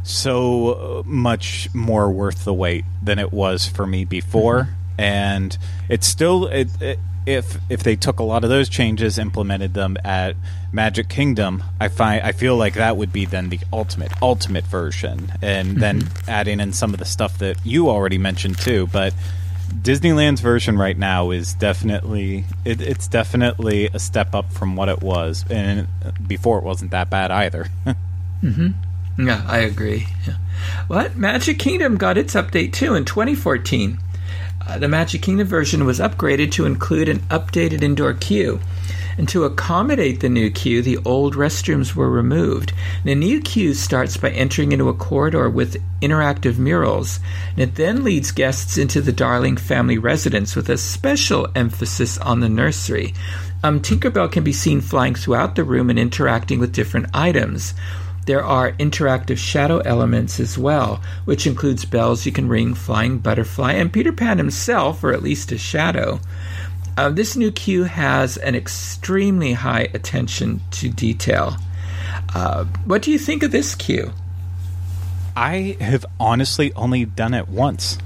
so 0.03 1.03
much 1.07 1.73
more 1.75 2.11
worth 2.11 2.45
the 2.45 2.53
wait 2.53 2.85
than 3.03 3.19
it 3.19 3.33
was 3.33 3.67
for 3.67 3.87
me 3.87 4.05
before 4.05 4.69
and 4.99 5.57
it's 5.89 6.07
still 6.07 6.47
it, 6.49 6.69
it, 6.83 6.99
if 7.29 7.59
if 7.69 7.83
they 7.83 7.95
took 7.95 8.19
a 8.19 8.23
lot 8.23 8.43
of 8.43 8.51
those 8.51 8.69
changes 8.69 9.19
implemented 9.19 9.75
them 9.75 9.97
at 10.05 10.35
magic 10.73 11.09
kingdom 11.09 11.63
i 11.79 11.87
find 11.87 12.23
i 12.23 12.33
feel 12.33 12.57
like 12.57 12.75
that 12.75 12.97
would 12.97 13.13
be 13.13 13.27
then 13.27 13.51
the 13.51 13.61
ultimate 13.73 14.11
ultimate 14.23 14.65
version 14.65 15.31
and 15.43 15.77
then 15.77 16.01
mm-hmm. 16.01 16.31
adding 16.31 16.59
in 16.59 16.73
some 16.73 16.95
of 16.95 16.99
the 16.99 17.05
stuff 17.05 17.39
that 17.39 17.57
you 17.65 17.89
already 17.89 18.19
mentioned 18.19 18.59
too 18.59 18.87
but 18.89 19.13
Disneyland's 19.83 20.41
version 20.41 20.79
right 20.79 20.97
now 20.97 21.31
is 21.31 21.53
definitely 21.53 22.47
it, 22.65 22.81
it's 22.81 23.07
definitely 23.07 23.89
a 23.93 23.99
step 23.99 24.35
up 24.35 24.51
from 24.51 24.77
what 24.77 24.89
it 24.89 25.03
was, 25.03 25.45
and 25.51 25.87
before 26.27 26.57
it 26.57 26.65
wasn't 26.65 26.91
that 26.93 27.11
bad 27.11 27.31
either. 27.31 27.69
Mm-hmm. 28.43 29.27
Yeah, 29.27 29.45
I 29.49 29.59
agree. 29.59 30.07
Yeah. 30.25 30.35
What 30.87 31.17
Magic 31.17 31.59
Kingdom 31.59 31.97
got 31.97 32.17
its 32.17 32.35
update 32.35 32.73
too 32.73 32.95
in 32.95 33.05
2014. 33.05 33.99
The 34.77 34.87
Magic 34.87 35.23
Kingdom 35.23 35.49
version 35.49 35.87
was 35.87 35.99
upgraded 35.99 36.53
to 36.53 36.67
include 36.67 37.09
an 37.09 37.21
updated 37.31 37.83
indoor 37.83 38.13
queue. 38.13 38.61
And 39.17 39.29
to 39.31 39.45
accommodate 39.45 40.21
the 40.21 40.29
new 40.29 40.51
queue, 40.51 40.83
the 40.83 40.99
old 41.05 41.35
restrooms 41.35 41.95
were 41.95 42.11
removed. 42.11 42.73
The 43.03 43.15
new 43.15 43.41
queue 43.41 43.75
starts 43.75 44.17
by 44.17 44.31
entering 44.31 44.71
into 44.71 44.89
a 44.89 44.95
corridor 44.95 45.49
with 45.51 45.83
interactive 46.01 46.59
murals, 46.59 47.19
and 47.53 47.61
it 47.61 47.75
then 47.75 48.05
leads 48.05 48.31
guests 48.31 48.79
into 48.79 49.01
the 49.01 49.11
Darling 49.11 49.57
family 49.57 49.99
residence 49.99 50.55
with 50.55 50.69
a 50.69 50.77
special 50.77 51.49
emphasis 51.57 52.19
on 52.19 52.41
the 52.41 52.49
nursery. 52.49 53.15
Um, 53.65 53.81
Tinkerbell 53.81 54.31
can 54.31 54.45
be 54.45 54.53
seen 54.53 54.81
flying 54.81 55.17
throughout 55.17 55.57
the 55.57 55.65
room 55.65 55.91
and 55.91 55.99
interacting 55.99 56.61
with 56.61 56.73
different 56.73 57.07
items. 57.13 57.75
There 58.29 58.45
are 58.45 58.73
interactive 58.73 59.39
shadow 59.39 59.79
elements 59.79 60.39
as 60.39 60.59
well, 60.59 61.01
which 61.25 61.47
includes 61.47 61.87
bells 61.87 62.27
you 62.27 62.31
can 62.31 62.47
ring, 62.47 62.75
flying 62.75 63.21
butterfly, 63.21 63.73
and 63.73 63.91
Peter 63.91 64.13
Pan 64.13 64.37
himself, 64.37 65.03
or 65.03 65.15
at 65.15 65.23
least 65.23 65.51
a 65.51 65.57
shadow. 65.57 66.21
Uh, 66.99 67.09
this 67.09 67.37
new 67.37 67.51
queue 67.51 67.85
has 67.85 68.37
an 68.37 68.55
extremely 68.55 69.55
high 69.55 69.89
attention 69.95 70.61
to 70.73 70.91
detail. 70.91 71.57
Uh, 72.35 72.67
what 72.85 73.01
do 73.01 73.11
you 73.11 73.19
think 73.19 73.43
of 73.43 73.51
this 73.51 73.75
queue? 73.75 74.13
I 75.35 75.79
have 75.81 76.05
honestly 76.21 76.71
only 76.75 77.07
done 77.07 77.33
it 77.33 77.49
once, 77.49 77.97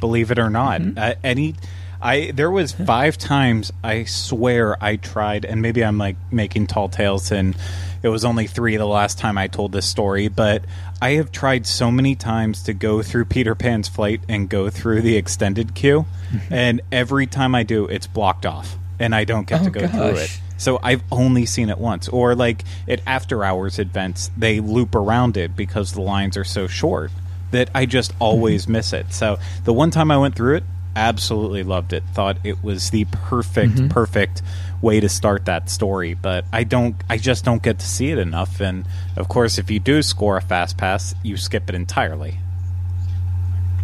believe 0.00 0.30
it 0.30 0.38
or 0.38 0.48
not. 0.48 0.80
Uh, 0.96 1.16
any, 1.22 1.54
I 2.00 2.30
there 2.32 2.50
was 2.50 2.72
five 2.72 3.18
times 3.18 3.72
I 3.82 4.04
swear 4.04 4.82
I 4.82 4.96
tried, 4.96 5.44
and 5.44 5.62
maybe 5.62 5.84
I'm 5.84 5.98
like 5.98 6.16
making 6.30 6.66
tall 6.66 6.88
tales, 6.88 7.30
and 7.30 7.56
it 8.02 8.08
was 8.08 8.24
only 8.24 8.46
three 8.46 8.76
the 8.76 8.86
last 8.86 9.18
time 9.18 9.38
I 9.38 9.48
told 9.48 9.72
this 9.72 9.86
story. 9.86 10.28
But 10.28 10.64
I 11.00 11.12
have 11.12 11.32
tried 11.32 11.66
so 11.66 11.90
many 11.90 12.14
times 12.14 12.62
to 12.64 12.74
go 12.74 13.02
through 13.02 13.26
Peter 13.26 13.54
Pan's 13.54 13.88
flight 13.88 14.20
and 14.28 14.48
go 14.48 14.70
through 14.70 15.02
the 15.02 15.16
extended 15.16 15.74
queue, 15.74 16.06
mm-hmm. 16.30 16.52
and 16.52 16.80
every 16.92 17.26
time 17.26 17.54
I 17.54 17.62
do, 17.62 17.86
it's 17.86 18.06
blocked 18.06 18.46
off, 18.46 18.76
and 18.98 19.14
I 19.14 19.24
don't 19.24 19.46
get 19.46 19.62
Oh, 19.62 19.64
to 19.64 19.70
go 19.70 19.86
through 19.86 20.20
it. 20.20 20.40
So 20.58 20.78
I've 20.82 21.02
only 21.12 21.46
seen 21.46 21.68
it 21.68 21.78
once, 21.78 22.08
or 22.08 22.34
like 22.34 22.64
at 22.88 23.00
after 23.06 23.44
hours 23.44 23.78
events, 23.78 24.30
they 24.36 24.60
loop 24.60 24.94
around 24.94 25.36
it 25.36 25.56
because 25.56 25.92
the 25.92 26.00
lines 26.00 26.36
are 26.36 26.44
so 26.44 26.66
short 26.66 27.10
that 27.50 27.70
I 27.74 27.86
just 27.86 28.12
mm-hmm. 28.12 28.22
always 28.22 28.68
miss 28.68 28.92
it. 28.92 29.12
So 29.12 29.38
the 29.64 29.72
one 29.72 29.90
time 29.90 30.10
I 30.10 30.18
went 30.18 30.34
through 30.34 30.56
it, 30.56 30.64
absolutely 30.96 31.62
loved 31.62 31.92
it. 31.92 32.02
Thought 32.12 32.38
it 32.42 32.64
was 32.64 32.90
the 32.90 33.04
perfect, 33.04 33.88
perfect 33.90 34.42
way 34.80 34.98
to 34.98 35.08
start 35.08 35.44
that 35.44 35.70
story. 35.70 36.14
But 36.14 36.44
I 36.52 36.64
don't, 36.64 36.96
I 37.08 37.18
just 37.18 37.44
don't 37.44 37.62
get 37.62 37.78
to 37.78 37.86
see 37.86 38.10
it 38.10 38.18
enough. 38.18 38.60
And 38.60 38.86
of 39.16 39.28
course, 39.28 39.58
if 39.58 39.70
you 39.70 39.78
do 39.78 40.02
score 40.02 40.36
a 40.36 40.42
fast 40.42 40.76
pass, 40.76 41.14
you 41.22 41.36
skip 41.36 41.68
it 41.68 41.74
entirely. 41.74 42.38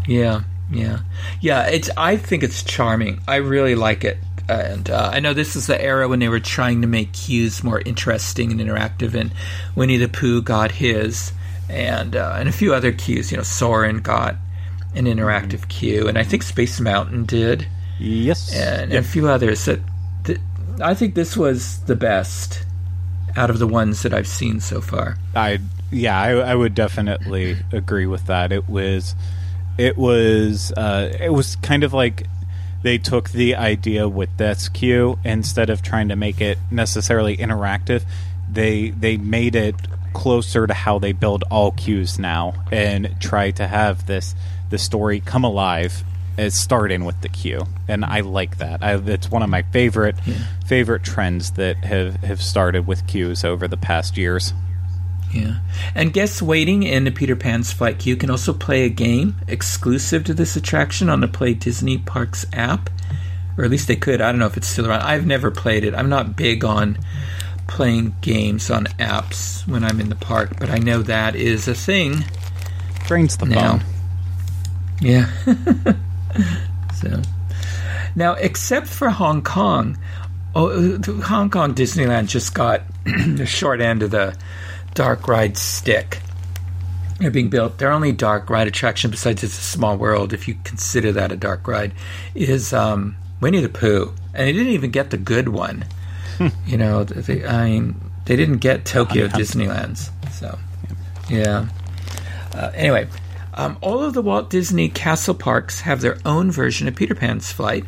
Yeah, 0.06 0.40
yeah, 0.70 1.00
yeah. 1.40 1.68
It's. 1.68 1.90
I 1.96 2.16
think 2.16 2.42
it's 2.42 2.64
charming. 2.64 3.20
I 3.28 3.36
really 3.36 3.76
like 3.76 4.02
it, 4.04 4.18
and 4.48 4.90
uh, 4.90 5.10
I 5.12 5.20
know 5.20 5.32
this 5.32 5.54
is 5.54 5.68
the 5.68 5.80
era 5.80 6.08
when 6.08 6.18
they 6.18 6.28
were 6.28 6.40
trying 6.40 6.80
to 6.82 6.88
make 6.88 7.12
queues 7.12 7.62
more 7.62 7.80
interesting 7.80 8.50
and 8.50 8.60
interactive. 8.60 9.14
And 9.14 9.32
Winnie 9.76 9.98
the 9.98 10.08
Pooh 10.08 10.42
got 10.42 10.72
his, 10.72 11.32
and 11.68 12.16
uh, 12.16 12.34
and 12.36 12.48
a 12.48 12.52
few 12.52 12.74
other 12.74 12.90
queues. 12.90 13.30
You 13.30 13.36
know, 13.36 13.44
Soarin' 13.44 14.00
got 14.00 14.36
an 14.95 15.07
interactive 15.07 15.68
queue, 15.68 16.09
and 16.09 16.18
I 16.18 16.22
think 16.22 16.43
Space 16.43 16.80
Mountain 16.80 17.24
did, 17.24 17.66
Yes, 17.99 18.55
and, 18.55 18.93
and 18.93 18.95
a 18.95 19.03
few 19.03 19.28
others. 19.28 19.64
That, 19.64 19.80
that 20.24 20.38
I 20.80 20.95
think 20.95 21.14
this 21.14 21.36
was 21.36 21.80
the 21.84 21.97
best 21.97 22.64
out 23.36 23.51
of 23.51 23.59
the 23.59 23.66
ones 23.66 24.03
that 24.03 24.12
I've 24.12 24.28
seen 24.28 24.61
so 24.61 24.80
far. 24.80 25.16
I 25.34 25.61
yeah, 25.90 26.20
I, 26.20 26.30
I 26.32 26.55
would 26.55 26.74
definitely 26.74 27.59
agree 27.70 28.07
with 28.07 28.26
that. 28.26 28.51
It 28.51 28.68
was, 28.68 29.14
it 29.76 29.97
was, 29.97 30.72
uh, 30.72 31.16
it 31.20 31.32
was 31.32 31.57
kind 31.57 31.84
of 31.84 31.93
like 31.93 32.26
they 32.82 32.99
took 32.99 33.30
the 33.30 33.55
idea 33.55 34.09
with 34.09 34.36
this 34.38 34.68
queue 34.68 35.18
instead 35.24 35.70
of 35.70 35.82
trying 35.82 36.09
to 36.09 36.16
make 36.16 36.40
it 36.40 36.59
necessarily 36.70 37.36
interactive. 37.36 38.05
They 38.51 38.90
they 38.90 39.16
made 39.16 39.55
it 39.55 39.76
closer 40.14 40.66
to 40.66 40.74
how 40.74 40.99
they 40.99 41.12
build 41.12 41.45
all 41.51 41.72
queues 41.72 42.18
now 42.18 42.55
and 42.70 43.14
try 43.20 43.51
to 43.51 43.66
have 43.66 44.07
this 44.07 44.34
the 44.73 44.79
story 44.79 45.20
come 45.20 45.45
alive 45.45 46.03
is 46.39 46.59
starting 46.59 47.05
with 47.05 47.20
the 47.20 47.29
queue, 47.29 47.66
and 47.89 48.05
I 48.05 48.20
like 48.20 48.57
that. 48.57 48.83
I, 48.83 48.95
it's 48.95 49.31
one 49.31 49.43
of 49.43 49.51
my 49.51 49.62
favorite 49.62 50.16
favorite 50.66 51.05
trends 51.05 51.53
that 51.53 51.77
have 51.85 52.16
have 52.25 52.43
started 52.43 52.87
with 52.87 53.07
queues 53.07 53.45
over 53.45 53.68
the 53.68 53.77
past 53.77 54.16
years. 54.16 54.55
Yeah. 55.33 55.59
And 55.95 56.12
guests 56.12 56.43
waiting 56.43 56.83
in 56.83 57.05
the 57.05 57.11
Peter 57.11 57.37
Pan's 57.37 57.73
flight 57.73 57.99
queue 57.99 58.16
can 58.16 58.31
also 58.31 58.53
play 58.53 58.85
a 58.85 58.89
game 58.89 59.37
exclusive 59.47 60.25
to 60.25 60.35
this 60.35 60.57
attraction 60.57 61.09
on 61.09 61.20
the 61.20 61.29
Play 61.29 61.55
Disney 61.55 61.99
Parks 61.99 62.45
app. 62.53 62.91
Or 63.57 63.64
at 63.64 63.70
least 63.70 63.87
they 63.89 63.97
could. 63.97 64.20
I 64.23 64.31
don't 64.33 64.39
know 64.39 64.47
if 64.47 64.57
it's 64.57 64.68
still 64.68 64.87
around. 64.87 65.03
I've 65.03 65.27
never 65.27 65.51
played 65.51 65.85
it. 65.85 65.95
I'm 65.95 66.09
not 66.09 66.37
big 66.37 66.64
on 66.64 66.99
playing 67.66 68.14
games 68.23 68.70
on 68.70 68.87
apps 68.99 69.66
when 69.68 69.85
I'm 69.85 70.01
in 70.01 70.09
the 70.09 70.16
park, 70.16 70.59
but 70.59 70.70
I 70.70 70.79
know 70.79 71.03
that 71.03 71.35
is 71.37 71.68
a 71.68 71.75
thing. 71.75 72.25
Drains 73.07 73.37
the 73.37 73.47
Now. 73.47 73.79
phone. 73.79 73.85
Yeah. 75.03 75.26
so 76.94 77.20
now, 78.14 78.34
except 78.34 78.86
for 78.86 79.11
Hong 79.11 79.42
Kong, 79.42 79.98
oh, 80.55 80.98
Hong 81.22 81.50
Kong 81.50 81.74
Disneyland 81.74 82.28
just 82.28 82.55
got 82.55 82.82
the 83.05 83.46
short 83.46 83.80
end 83.80 84.03
of 84.03 84.12
the 84.12 84.36
dark 84.94 85.26
ride 85.26 85.57
stick. 85.57 86.20
They're 87.18 87.30
being 87.30 87.50
built. 87.50 87.78
Their 87.78 87.90
only 87.90 88.12
dark 88.12 88.48
ride 88.48 88.68
attraction, 88.68 89.11
besides 89.11 89.42
it's 89.42 89.59
a 89.59 89.62
small 89.62 89.96
world, 89.96 90.32
if 90.32 90.46
you 90.46 90.57
consider 90.64 91.12
that 91.12 91.32
a 91.32 91.36
dark 91.36 91.66
ride, 91.66 91.92
is 92.34 92.72
um, 92.72 93.16
Winnie 93.40 93.61
the 93.61 93.68
Pooh, 93.68 94.12
and 94.34 94.46
they 94.46 94.53
didn't 94.53 94.72
even 94.72 94.90
get 94.90 95.11
the 95.11 95.16
good 95.18 95.48
one. 95.48 95.84
you 96.66 96.76
know, 96.76 97.05
they, 97.05 97.44
I 97.44 97.70
mean, 97.70 98.00
they 98.26 98.36
didn't 98.36 98.59
get 98.59 98.84
Tokyo 98.84 99.28
Disneyland's. 99.28 100.11
So, 100.32 100.59
yeah. 101.28 101.68
Uh, 102.55 102.70
anyway, 102.74 103.09
um, 103.55 103.76
all 103.80 104.03
of 104.03 104.14
the 104.14 104.22
Walt 104.22 104.50
Disney 104.50 104.88
Castle 104.88 105.34
parks 105.34 105.80
have 105.80 106.00
their 106.00 106.18
own 106.24 106.50
version 106.50 106.88
of 106.88 106.94
Peter 106.94 107.14
Pan's 107.14 107.53
flight. 107.53 107.84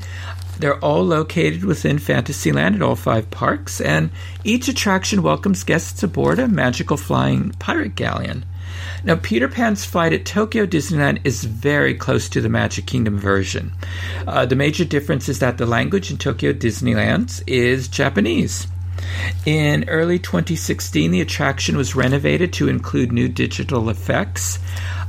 They're 0.58 0.78
all 0.78 1.04
located 1.04 1.64
within 1.64 1.98
Fantasyland 1.98 2.76
at 2.76 2.82
all 2.82 2.96
five 2.96 3.30
parks, 3.30 3.80
and 3.80 4.10
each 4.44 4.68
attraction 4.68 5.22
welcomes 5.22 5.64
guests 5.64 6.02
aboard 6.02 6.38
a 6.38 6.46
magical 6.46 6.96
flying 6.96 7.50
pirate 7.58 7.96
galleon. 7.96 8.44
Now, 9.04 9.16
Peter 9.16 9.48
Pan's 9.48 9.84
flight 9.84 10.12
at 10.12 10.24
Tokyo 10.24 10.64
Disneyland 10.64 11.20
is 11.24 11.44
very 11.44 11.94
close 11.94 12.28
to 12.30 12.40
the 12.40 12.48
Magic 12.48 12.86
Kingdom 12.86 13.18
version. 13.18 13.72
Uh, 14.26 14.46
the 14.46 14.56
major 14.56 14.84
difference 14.84 15.28
is 15.28 15.40
that 15.40 15.58
the 15.58 15.66
language 15.66 16.10
in 16.10 16.16
Tokyo 16.16 16.52
Disneyland 16.52 17.42
is 17.46 17.88
Japanese. 17.88 18.66
In 19.44 19.88
early 19.88 20.18
2016, 20.18 21.10
the 21.10 21.20
attraction 21.20 21.76
was 21.76 21.94
renovated 21.94 22.52
to 22.54 22.68
include 22.68 23.12
new 23.12 23.28
digital 23.28 23.90
effects. 23.90 24.58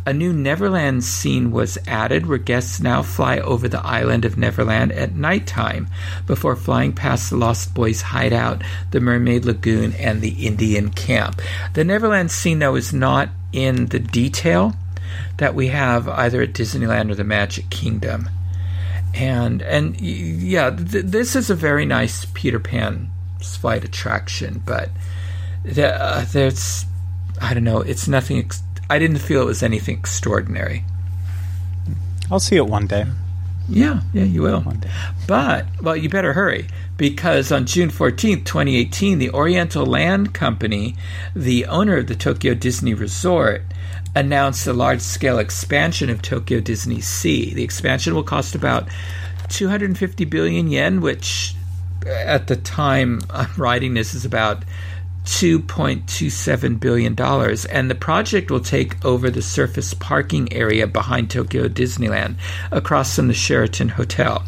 A 0.08 0.14
new 0.14 0.34
Neverland 0.34 1.04
scene 1.04 1.50
was 1.50 1.80
added 1.88 2.28
where 2.28 2.38
guests 2.38 2.80
now 2.80 3.02
fly 3.02 3.40
over 3.40 3.68
the 3.68 3.84
island 3.84 4.24
of 4.24 4.38
Neverland 4.38 4.92
at 4.92 5.16
nighttime 5.16 5.88
before 6.28 6.56
flying 6.56 6.94
past 6.94 7.32
the 7.32 7.38
Lost 7.38 7.74
Boys 7.74 8.02
hideout, 8.02 8.62
the 8.92 9.00
Mermaid 9.00 9.46
Lagoon, 9.46 9.94
and 9.94 10.22
the 10.22 10.46
Indian 10.46 10.92
camp. 10.92 11.42
The 11.74 11.84
Neverland 11.84 12.30
scene, 12.30 12.60
though, 12.60 12.76
is 12.76 12.94
not 12.94 13.30
in 13.52 13.88
the 13.88 13.98
detail 14.00 14.76
that 15.38 15.56
we 15.56 15.70
have 15.70 16.08
either 16.08 16.42
at 16.44 16.54
Disneyland 16.54 17.10
or 17.10 17.16
the 17.16 17.24
Magic 17.24 17.72
Kingdom. 17.72 18.30
And 19.16 19.64
and 19.64 20.00
yeah, 20.00 20.70
th- 20.70 21.06
this 21.06 21.36
is 21.36 21.50
a 21.50 21.56
very 21.56 21.86
nice 21.86 22.26
Peter 22.34 22.60
Pan 22.60 23.10
flight 23.42 23.84
attraction, 23.84 24.62
but 24.66 24.90
the, 25.64 25.96
uh, 25.96 26.26
there's 26.32 26.86
I 27.42 27.56
don't 27.56 27.64
know, 27.64 27.80
it's 27.82 28.08
nothing. 28.08 28.40
Ex- 28.40 28.62
I 28.90 29.00
didn't 29.00 29.18
feel 29.18 29.42
it 29.42 29.46
was 29.46 29.64
anything 29.64 29.98
extraordinary. 29.98 30.84
I'll 32.32 32.40
see 32.40 32.56
it 32.56 32.68
one 32.68 32.88
day. 32.88 33.06
Yeah, 33.68 34.02
yeah, 34.14 34.24
you 34.24 34.44
will. 34.44 34.62
One 34.62 34.80
day. 34.80 34.90
But, 35.28 35.66
well, 35.82 35.96
you 35.96 36.10
better 36.10 36.34
hurry 36.34 36.68
because 36.98 37.52
on 37.52 37.66
June 37.66 37.90
14th, 37.90 38.46
2018, 38.46 39.18
the 39.18 39.32
Oriental 39.32 39.86
Land 39.86 40.34
Company, 40.34 40.96
the 41.36 41.66
owner 41.66 41.98
of 41.98 42.08
the 42.08 42.16
Tokyo 42.16 42.54
Disney 42.54 42.94
Resort, 42.94 43.64
announced 44.16 44.66
a 44.68 44.74
large 44.74 45.02
scale 45.02 45.40
expansion 45.40 46.10
of 46.10 46.22
Tokyo 46.22 46.60
Disney 46.60 47.02
Sea. 47.02 47.54
The 47.54 47.64
expansion 47.64 48.14
will 48.14 48.24
cost 48.24 48.56
about 48.56 48.88
250 49.50 50.26
billion 50.26 50.70
yen, 50.70 51.02
which 51.02 51.56
uh, 52.06 52.10
at 52.10 52.48
the 52.48 52.56
time 52.56 53.22
I'm 53.30 53.54
writing 53.58 53.94
this 53.94 54.14
is 54.14 54.26
about 54.26 54.64
$2.27 55.26 56.80
billion. 56.80 57.20
And 57.70 57.90
the 57.92 57.96
project 57.96 58.50
will 58.50 58.60
take 58.60 59.04
over 59.04 59.30
the 59.30 59.42
surface 59.42 59.94
parking 59.94 60.52
area 60.54 60.88
behind 60.88 61.30
Tokyo 61.30 61.68
Disneyland 61.68 62.36
across 62.72 63.16
from 63.16 63.28
the 63.28 63.34
Sheraton 63.34 63.90
Hotel. 63.90 64.44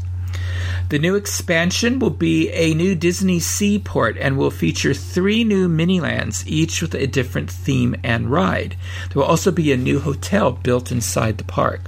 The 0.90 1.00
new 1.00 1.16
expansion 1.16 2.00
will 2.00 2.12
be 2.12 2.50
a 2.52 2.74
new 2.74 2.96
Disney 2.96 3.42
Seaport 3.42 4.16
and 4.18 4.38
will 4.38 4.52
feature 4.52 4.94
three 4.94 5.44
new 5.44 5.68
minilands, 5.68 6.48
each 6.48 6.82
with 6.82 6.96
a 6.96 7.08
different 7.08 7.52
theme 7.52 7.96
and 8.04 8.32
ride. 8.32 8.78
There 9.10 9.22
will 9.22 9.28
also 9.28 9.52
be 9.52 9.74
a 9.74 9.78
new 9.78 10.00
hotel 10.00 10.54
built 10.54 10.90
inside 10.90 11.40
the 11.40 11.44
park. 11.44 11.82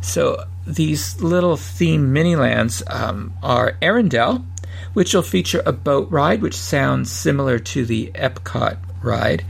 So 0.00 0.44
these 0.66 1.20
little 1.20 1.58
theme 1.58 2.14
minilands 2.14 2.82
um, 2.90 3.34
are 3.42 3.76
Arendelle, 3.82 4.42
which 4.94 5.12
will 5.12 5.22
feature 5.22 5.62
a 5.66 5.72
boat 5.72 6.10
ride, 6.10 6.40
which 6.40 6.56
sounds 6.56 7.10
similar 7.10 7.58
to 7.58 7.84
the 7.84 8.10
Epcot 8.14 8.78
ride, 9.02 9.44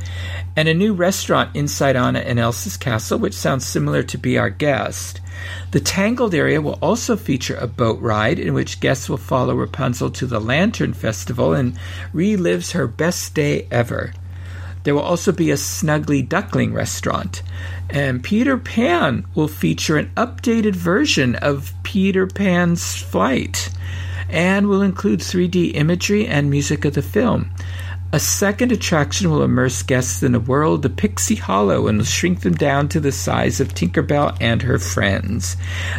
and 0.57 0.69
a 0.69 0.75
new 0.75 0.93
restaurant 0.93 1.55
inside 1.55 1.97
Anna 1.97 2.19
and 2.21 2.39
Elsa's 2.39 2.77
castle, 2.77 3.19
which 3.19 3.35
sounds 3.35 3.65
similar 3.65 4.03
to 4.03 4.19
Be 4.19 4.37
Our 4.37 4.51
Guest. 4.51 5.21
The 5.71 5.81
Tangled 5.81 6.35
area 6.35 6.61
will 6.61 6.79
also 6.81 7.17
feature 7.17 7.57
a 7.57 7.67
boat 7.67 8.01
ride 8.01 8.39
in 8.39 8.55
which 8.55 8.81
guests 8.81 9.09
will 9.09 9.17
follow 9.17 9.55
Rapunzel 9.55 10.11
to 10.11 10.27
the 10.27 10.41
Lantern 10.41 10.95
Festival 10.95 11.53
and 11.53 11.79
relives 12.13 12.73
her 12.73 12.87
best 12.87 13.35
day 13.35 13.67
ever. 13.71 14.13
There 14.85 14.95
will 14.95 15.03
also 15.03 15.33
be 15.33 15.51
a 15.51 15.55
Snuggly 15.55 16.27
Duckling 16.27 16.73
restaurant. 16.73 17.43
And 17.91 18.23
Peter 18.23 18.57
Pan 18.59 19.27
will 19.35 19.49
feature 19.49 19.97
an 19.97 20.11
updated 20.17 20.77
version 20.77 21.37
of 21.37 21.73
Peter 21.83 22.27
Pan's 22.27 22.97
flight 23.03 23.71
and 24.35 24.69
will 24.69 24.83
include 24.83 25.21
3D 25.21 25.75
imagery 25.77 26.27
and 26.27 26.51
music 26.51 26.85
of 26.85 26.95
the 26.95 27.03
film. 27.03 27.51
A 28.13 28.19
second 28.21 28.71
attraction 28.73 29.31
will 29.31 29.43
immerse 29.43 29.83
guests 29.83 30.23
in 30.23 30.35
a 30.35 30.41
world 30.41 30.85
of 30.85 30.97
Pixie 30.97 31.35
Hollow 31.37 31.87
and 31.87 31.99
will 31.99 32.05
shrink 32.05 32.41
them 32.41 32.55
down 32.55 32.89
to 32.91 33.01
the 33.01 33.13
size 33.13 33.61
of 33.61 33.75
Tinkerbell 33.75 34.37
and 34.41 34.63
her 34.63 34.79
friends. 34.79 35.57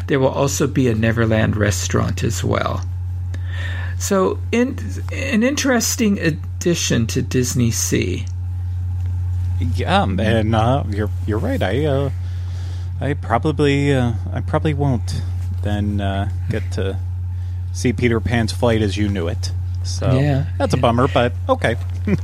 There 0.07 0.19
will 0.19 0.29
also 0.29 0.67
be 0.67 0.87
a 0.87 0.95
Neverland 0.95 1.57
restaurant 1.57 2.23
as 2.23 2.43
well. 2.43 2.85
So, 3.97 4.39
in, 4.51 4.77
an 5.13 5.43
interesting 5.43 6.19
addition 6.19 7.07
to 7.07 7.21
Disney 7.21 7.71
Sea. 7.71 8.25
Yeah, 9.59 10.03
and 10.03 10.53
uh, 10.53 10.83
you're 10.89 11.09
you're 11.25 11.39
right. 11.39 11.63
I 11.63 11.85
uh, 11.85 12.11
I 12.99 13.13
probably 13.13 13.93
uh, 13.93 14.13
I 14.33 14.41
probably 14.41 14.73
won't 14.73 15.21
then 15.63 16.01
uh, 16.01 16.29
get 16.49 16.69
to 16.73 16.99
see 17.75 17.93
Peter 17.93 18.19
Pan's 18.19 18.51
flight 18.51 18.81
as 18.81 18.97
you 18.97 19.07
knew 19.09 19.27
it. 19.27 19.51
So 19.83 20.17
Yeah, 20.17 20.45
that's 20.57 20.73
a 20.73 20.77
bummer, 20.77 21.07
but 21.07 21.33
okay. 21.47 21.75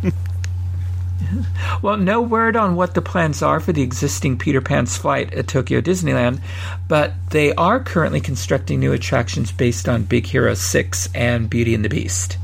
Well, 1.82 1.98
no 1.98 2.22
word 2.22 2.56
on 2.56 2.76
what 2.76 2.94
the 2.94 3.02
plans 3.02 3.42
are 3.42 3.60
for 3.60 3.72
the 3.72 3.82
existing 3.82 4.38
Peter 4.38 4.62
Pan's 4.62 4.98
flight 4.98 5.34
at 5.34 5.48
Tokyo 5.48 5.82
Disneyland, 5.82 6.42
but 6.88 7.14
they 7.30 7.54
are 7.54 7.80
currently 7.80 8.20
constructing 8.20 8.80
new 8.80 8.92
attractions 8.92 9.52
based 9.52 9.88
on 9.88 10.04
Big 10.04 10.26
Hero 10.26 10.54
6 10.54 11.10
and 11.16 11.50
Beauty 11.50 11.74
and 11.74 11.86
the 11.86 11.90
Beast. 11.90 12.38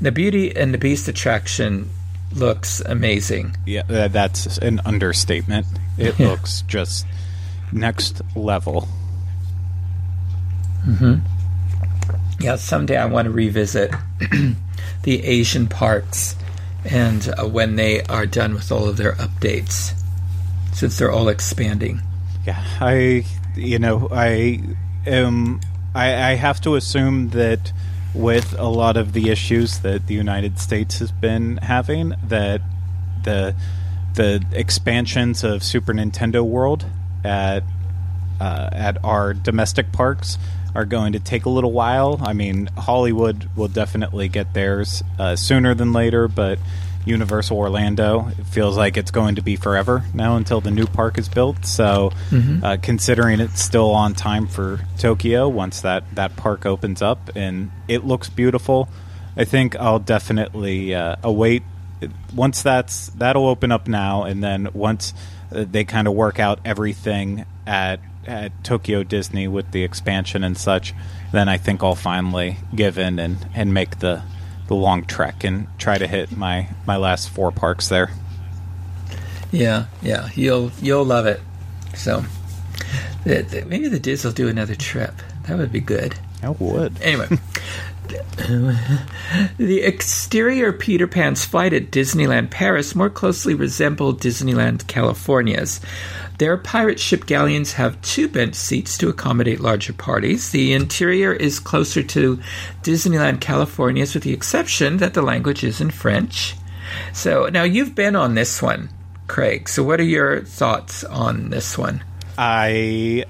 The 0.00 0.12
Beauty 0.12 0.54
and 0.56 0.72
the 0.74 0.78
Beast 0.78 1.08
attraction 1.08 1.90
looks 2.34 2.80
amazing. 2.80 3.56
Yeah, 3.64 3.82
that's 4.08 4.58
an 4.58 4.80
understatement. 4.84 5.66
It 5.96 6.18
looks 6.18 6.62
just 6.62 7.06
next 7.72 8.20
level. 8.34 8.88
Mm-hmm. 10.86 11.37
Yeah, 12.38 12.56
someday 12.56 12.96
I 12.96 13.06
want 13.06 13.26
to 13.26 13.32
revisit 13.32 13.92
the 15.02 15.24
Asian 15.24 15.66
parks 15.66 16.36
and 16.84 17.28
uh, 17.36 17.46
when 17.46 17.76
they 17.76 18.02
are 18.04 18.26
done 18.26 18.54
with 18.54 18.70
all 18.70 18.88
of 18.88 18.96
their 18.96 19.12
updates, 19.14 19.92
since 20.72 20.98
they're 20.98 21.10
all 21.10 21.28
expanding. 21.28 22.00
Yeah, 22.46 22.62
I, 22.80 23.24
you 23.56 23.78
know, 23.78 24.08
I 24.10 24.62
am. 25.06 25.60
I, 25.94 26.30
I 26.30 26.34
have 26.34 26.60
to 26.62 26.76
assume 26.76 27.30
that 27.30 27.72
with 28.14 28.56
a 28.58 28.68
lot 28.68 28.96
of 28.96 29.12
the 29.12 29.30
issues 29.30 29.80
that 29.80 30.06
the 30.06 30.14
United 30.14 30.58
States 30.58 31.00
has 31.00 31.10
been 31.10 31.56
having, 31.58 32.14
that 32.24 32.62
the 33.24 33.54
the 34.14 34.44
expansions 34.52 35.44
of 35.44 35.62
Super 35.62 35.92
Nintendo 35.92 36.42
World 36.44 36.86
at 37.24 37.64
uh, 38.40 38.70
at 38.72 39.02
our 39.04 39.34
domestic 39.34 39.92
parks 39.92 40.38
are 40.74 40.84
going 40.84 41.12
to 41.14 41.20
take 41.20 41.44
a 41.44 41.48
little 41.50 41.72
while. 41.72 42.20
I 42.22 42.32
mean, 42.32 42.66
Hollywood 42.76 43.48
will 43.56 43.68
definitely 43.68 44.28
get 44.28 44.54
theirs 44.54 45.02
uh, 45.18 45.36
sooner 45.36 45.74
than 45.74 45.92
later, 45.92 46.28
but 46.28 46.58
Universal 47.04 47.56
Orlando. 47.56 48.28
It 48.38 48.46
feels 48.46 48.76
like 48.76 48.96
it's 48.96 49.10
going 49.10 49.36
to 49.36 49.42
be 49.42 49.56
forever 49.56 50.04
now 50.12 50.36
until 50.36 50.60
the 50.60 50.70
new 50.70 50.86
park 50.86 51.16
is 51.18 51.28
built. 51.28 51.64
So, 51.64 52.10
Mm-hmm. 52.30 52.62
uh, 52.64 52.76
considering 52.82 53.40
it's 53.40 53.62
still 53.62 53.90
on 53.92 54.14
time 54.14 54.46
for 54.46 54.80
Tokyo 54.98 55.48
once 55.48 55.80
that, 55.80 56.04
that 56.16 56.36
park 56.36 56.66
opens 56.66 57.00
up 57.00 57.30
and 57.34 57.70
it 57.88 58.04
looks 58.04 58.28
beautiful, 58.28 58.88
I 59.36 59.44
think 59.44 59.74
I'll 59.76 60.00
definitely 60.00 60.94
uh, 60.94 61.16
await 61.22 61.62
once 62.34 62.62
that's 62.62 63.08
that'll 63.10 63.48
open 63.48 63.72
up 63.72 63.88
now, 63.88 64.22
and 64.24 64.42
then 64.44 64.68
once 64.72 65.14
uh, 65.50 65.64
they 65.68 65.84
kind 65.84 66.06
of 66.06 66.14
work 66.14 66.38
out 66.38 66.60
everything 66.64 67.44
at 67.66 67.98
at 68.28 68.52
Tokyo 68.62 69.02
Disney 69.02 69.48
with 69.48 69.72
the 69.72 69.82
expansion 69.82 70.44
and 70.44 70.56
such, 70.56 70.94
then 71.32 71.48
I 71.48 71.56
think 71.56 71.82
I'll 71.82 71.94
finally 71.94 72.58
give 72.74 72.98
in 72.98 73.18
and, 73.18 73.46
and 73.54 73.74
make 73.74 73.98
the 73.98 74.22
the 74.68 74.74
long 74.74 75.02
trek 75.04 75.44
and 75.44 75.66
try 75.78 75.96
to 75.98 76.06
hit 76.06 76.36
my 76.36 76.68
my 76.86 76.96
last 76.96 77.30
four 77.30 77.50
parks 77.50 77.88
there. 77.88 78.10
Yeah, 79.50 79.86
yeah, 80.02 80.28
you'll 80.34 80.70
you'll 80.80 81.04
love 81.04 81.26
it. 81.26 81.40
So 81.94 82.24
maybe 83.24 83.88
the 83.88 83.98
DIS 83.98 84.24
will 84.24 84.32
do 84.32 84.48
another 84.48 84.74
trip. 84.74 85.14
That 85.46 85.58
would 85.58 85.72
be 85.72 85.80
good. 85.80 86.14
I 86.42 86.50
would. 86.50 87.00
Anyway, 87.02 87.28
the 89.58 89.80
exterior 89.82 90.72
Peter 90.72 91.06
Pan's 91.06 91.44
flight 91.44 91.72
at 91.72 91.90
Disneyland 91.90 92.50
Paris 92.50 92.94
more 92.94 93.10
closely 93.10 93.54
resembled 93.54 94.20
Disneyland 94.20 94.86
California's. 94.86 95.80
Their 96.38 96.56
pirate 96.56 97.00
ship 97.00 97.26
galleons 97.26 97.72
have 97.72 98.00
two 98.00 98.28
bench 98.28 98.54
seats 98.54 98.96
to 98.98 99.08
accommodate 99.08 99.60
larger 99.60 99.92
parties. 99.92 100.50
The 100.50 100.72
interior 100.72 101.32
is 101.32 101.58
closer 101.58 102.02
to 102.02 102.38
Disneyland 102.82 103.40
California's, 103.40 104.14
with 104.14 104.22
the 104.22 104.32
exception 104.32 104.98
that 104.98 105.14
the 105.14 105.22
language 105.22 105.64
is 105.64 105.80
in 105.80 105.90
French. 105.90 106.54
So 107.12 107.46
now 107.46 107.64
you've 107.64 107.94
been 107.94 108.14
on 108.16 108.34
this 108.34 108.62
one, 108.62 108.88
Craig. 109.26 109.68
So 109.68 109.82
what 109.82 110.00
are 110.00 110.04
your 110.04 110.42
thoughts 110.42 111.02
on 111.04 111.50
this 111.50 111.76
one? 111.76 112.04
I 112.38 113.24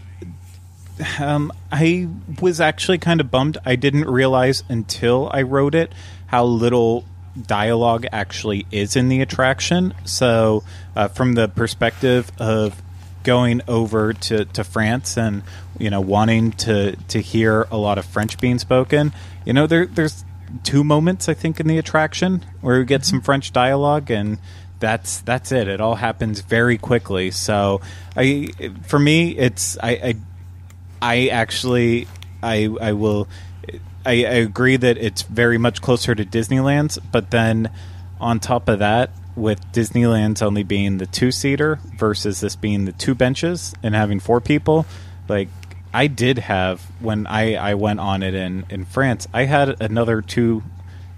um, 1.19 1.53
I 1.71 2.09
was 2.41 2.61
actually 2.61 2.99
kind 2.99 3.21
of 3.21 3.31
bummed. 3.31 3.59
I 3.65 3.77
didn't 3.77 4.07
realize 4.07 4.65
until 4.69 5.31
I 5.33 5.43
wrote 5.43 5.75
it 5.75 5.93
how 6.27 6.45
little 6.45 7.05
dialogue 7.47 8.07
actually 8.13 8.67
is 8.71 8.97
in 8.97 9.09
the 9.09 9.21
attraction. 9.21 9.95
So, 10.05 10.65
uh, 10.97 11.09
from 11.09 11.35
the 11.35 11.49
perspective 11.49 12.31
of 12.39 12.81
going 13.23 13.61
over 13.69 14.13
to, 14.13 14.45
to 14.47 14.65
France 14.65 15.19
and 15.19 15.43
you 15.79 15.91
know 15.91 16.01
wanting 16.01 16.53
to 16.53 16.97
to 16.97 17.21
hear 17.21 17.67
a 17.71 17.77
lot 17.77 17.99
of 17.99 18.05
French 18.05 18.39
being 18.39 18.59
spoken, 18.59 19.13
you 19.45 19.53
know 19.53 19.67
there 19.67 19.87
there's 19.87 20.25
two 20.65 20.83
moments 20.83 21.29
I 21.29 21.35
think 21.35 21.61
in 21.61 21.67
the 21.67 21.79
attraction 21.79 22.45
where 22.61 22.79
we 22.79 22.85
get 22.85 23.05
some 23.05 23.21
French 23.21 23.53
dialogue 23.53 24.11
and 24.11 24.39
that's 24.81 25.21
that's 25.21 25.53
it. 25.53 25.69
It 25.69 25.81
all 25.81 25.97
happens 25.97 26.41
very 26.41 26.79
quickly. 26.79 27.31
So 27.31 27.81
I 28.17 28.49
for 28.85 28.99
me 28.99 29.37
it's 29.37 29.77
I, 29.83 29.91
I 29.91 30.15
I 31.01 31.29
actually, 31.29 32.09
I 32.43 32.69
I 32.81 32.93
will, 32.93 33.29
I, 34.05 34.13
I 34.13 34.39
agree 34.41 34.77
that 34.77 34.97
it's 34.99 35.23
very 35.23 35.59
much 35.59 35.81
closer 35.83 36.15
to 36.15 36.25
Disneyland's, 36.25 36.99
but 36.99 37.31
then 37.31 37.71
on 38.21 38.41
top 38.41 38.69
of 38.69 38.79
that, 38.81 39.11
with 39.37 39.61
Disneyland's 39.73 40.43
only 40.43 40.65
being 40.65 40.99
the 40.99 41.07
two 41.07 41.31
seater 41.31 41.79
versus 41.97 42.41
this 42.41 42.57
being 42.57 42.85
the 42.85 42.93
two 42.93 43.15
benches 43.15 43.75
and 43.83 43.95
having 43.95 44.19
four 44.19 44.41
people, 44.41 44.87
like 45.29 45.49
I 45.95 46.07
did 46.09 46.39
have 46.39 46.81
when 47.01 47.27
I 47.27 47.55
I 47.55 47.75
went 47.75 48.01
on 48.01 48.23
it 48.23 48.35
in 48.35 48.67
in 48.69 48.85
France, 48.85 49.29
I 49.33 49.45
had 49.45 49.81
another 49.81 50.21
two 50.21 50.63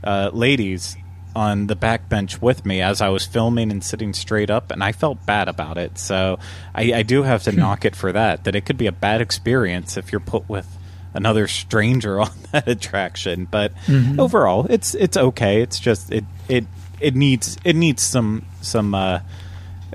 uh, 0.05 0.31
ladies 0.33 0.97
on 1.35 1.66
the 1.66 1.76
back 1.76 2.09
bench 2.09 2.41
with 2.41 2.64
me 2.66 2.81
as 2.81 3.01
I 3.01 3.09
was 3.09 3.24
filming 3.24 3.70
and 3.70 3.83
sitting 3.83 4.12
straight 4.12 4.51
up, 4.51 4.70
and 4.70 4.83
I 4.83 4.93
felt 4.93 5.24
bad 5.26 5.49
about 5.49 5.78
it. 5.78 5.99
So 5.99 6.39
I, 6.74 6.93
I 6.93 7.03
do 7.03 7.22
have 7.22 7.43
to 7.45 7.53
knock 7.57 7.85
it 7.85 7.97
for 7.97 8.12
that. 8.12 8.45
That 8.45 8.55
it 8.55 8.64
could 8.64 8.78
be 8.78 8.87
a 8.87 8.93
bad 8.93 9.20
experience 9.20 9.97
if 9.97 10.12
you're 10.12 10.20
put 10.20 10.49
with 10.49 10.78
another 11.14 11.49
stranger 11.49 12.20
on 12.20 12.33
that 12.53 12.68
attraction. 12.68 13.47
But 13.51 13.72
overall, 14.18 14.66
it's 14.68 14.95
it's 14.95 15.16
okay. 15.16 15.62
It's 15.62 15.78
just 15.78 16.12
it 16.12 16.24
it 16.49 16.66
it 17.01 17.14
needs 17.14 17.57
it 17.64 17.76
needs 17.76 18.03
some 18.03 18.45
some 18.61 18.95
uh, 18.95 19.20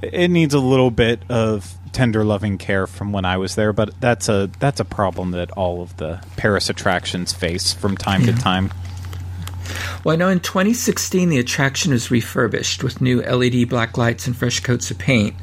it 0.01 0.29
needs 0.29 0.53
a 0.53 0.59
little 0.59 0.91
bit 0.91 1.19
of 1.29 1.73
tender 1.91 2.25
loving 2.25 2.57
care 2.57 2.87
from 2.87 3.13
when 3.13 3.23
I 3.23 3.37
was 3.37 3.55
there. 3.55 3.73
But 3.73 3.99
that's 4.01 4.27
a 4.29 4.49
that's 4.59 4.79
a 4.79 4.85
problem 4.85 5.31
that 5.31 5.51
all 5.51 5.81
of 5.81 5.95
the 5.97 6.21
Paris 6.35 6.69
attractions 6.69 7.33
face 7.33 7.73
from 7.73 7.97
time 7.97 8.25
to 8.25 8.33
time. 8.33 8.71
Well, 10.03 10.13
I 10.13 10.15
know 10.17 10.29
in 10.29 10.39
2016 10.39 11.29
the 11.29 11.39
attraction 11.39 11.91
was 11.91 12.11
refurbished 12.11 12.83
with 12.83 13.01
new 13.01 13.21
LED 13.21 13.69
black 13.69 13.97
lights 13.97 14.27
and 14.27 14.35
fresh 14.35 14.59
coats 14.59 14.91
of 14.91 14.97
paint. 14.97 15.35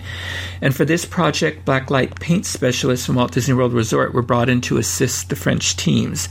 And 0.60 0.74
for 0.74 0.84
this 0.84 1.04
project, 1.04 1.64
black 1.64 1.90
light 1.90 2.20
paint 2.20 2.46
specialists 2.46 3.06
from 3.06 3.16
Walt 3.16 3.32
Disney 3.32 3.54
World 3.54 3.72
Resort 3.72 4.14
were 4.14 4.22
brought 4.22 4.48
in 4.48 4.60
to 4.62 4.78
assist 4.78 5.28
the 5.28 5.36
French 5.36 5.76
teams. 5.76 6.28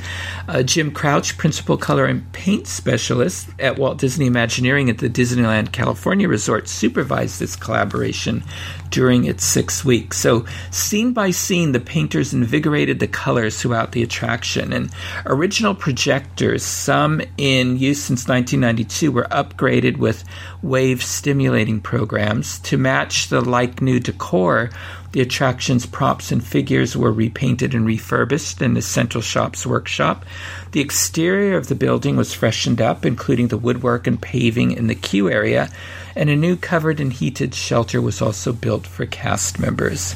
Uh, 0.48 0.64
Jim 0.64 0.92
Crouch, 0.92 1.38
principal 1.38 1.78
color 1.78 2.06
and 2.06 2.32
paint 2.32 2.68
specialist 2.68 3.50
at 3.60 3.78
Walt 3.78 3.98
Disney 3.98 4.28
Imagineering 4.28 4.90
at 4.90 5.00
the 5.00 5.10
Disneyland 5.10 5.74
California 5.74 6.28
Resort, 6.28 6.70
supervised 6.70 7.40
this 7.40 7.56
collaboration 7.56 8.44
during 8.90 9.26
its 9.26 9.44
six 9.44 9.84
weeks. 9.84 10.18
So, 10.18 10.46
scene 10.70 11.14
by 11.14 11.32
scene, 11.32 11.72
the 11.72 11.80
painters 11.80 12.34
invigorated 12.34 13.00
the 13.00 13.08
colors 13.08 13.60
throughout 13.60 13.94
the 13.94 14.04
attraction. 14.04 14.74
And 14.74 14.92
original 15.26 15.74
projectors, 15.74 16.64
some 16.64 17.22
in 17.38 17.78
use 17.82 18.02
since 18.02 18.28
1992, 18.28 19.12
were 19.12 19.28
upgraded 19.32 19.98
with 19.98 20.24
wave 20.62 21.04
stimulating 21.04 21.82
programs 21.82 22.60
to 22.60 22.78
match 22.78 23.30
the 23.30 23.42
like 23.42 23.82
new 23.82 24.00
decor. 24.00 24.70
The 25.12 25.22
attraction's 25.22 25.86
props 25.86 26.32
and 26.32 26.42
figures 26.42 26.96
were 26.96 27.12
repainted 27.12 27.74
and 27.74 27.86
refurbished 27.86 28.62
in 28.62 28.76
the 28.76 28.82
Central 28.82 29.22
Shop's 29.22 29.66
workshop. 29.66 30.26
The 30.72 30.80
exterior 30.80 31.58
of 31.58 31.68
the 31.68 31.76
building 31.76 32.16
was 32.16 32.34
freshened 32.34 32.80
up, 32.80 33.06
including 33.06 33.50
the 33.50 33.58
woodwork 33.58 34.08
and 34.08 34.22
paving 34.22 34.72
in 34.72 34.88
the 34.88 34.96
queue 34.96 35.30
area, 35.30 35.70
and 36.16 36.30
a 36.30 36.36
new 36.36 36.56
covered 36.56 37.00
and 37.00 37.12
heated 37.12 37.54
shelter 37.54 38.02
was 38.02 38.22
also 38.22 38.54
built 38.54 38.88
for 38.88 39.06
cast 39.06 39.60
members. 39.60 40.16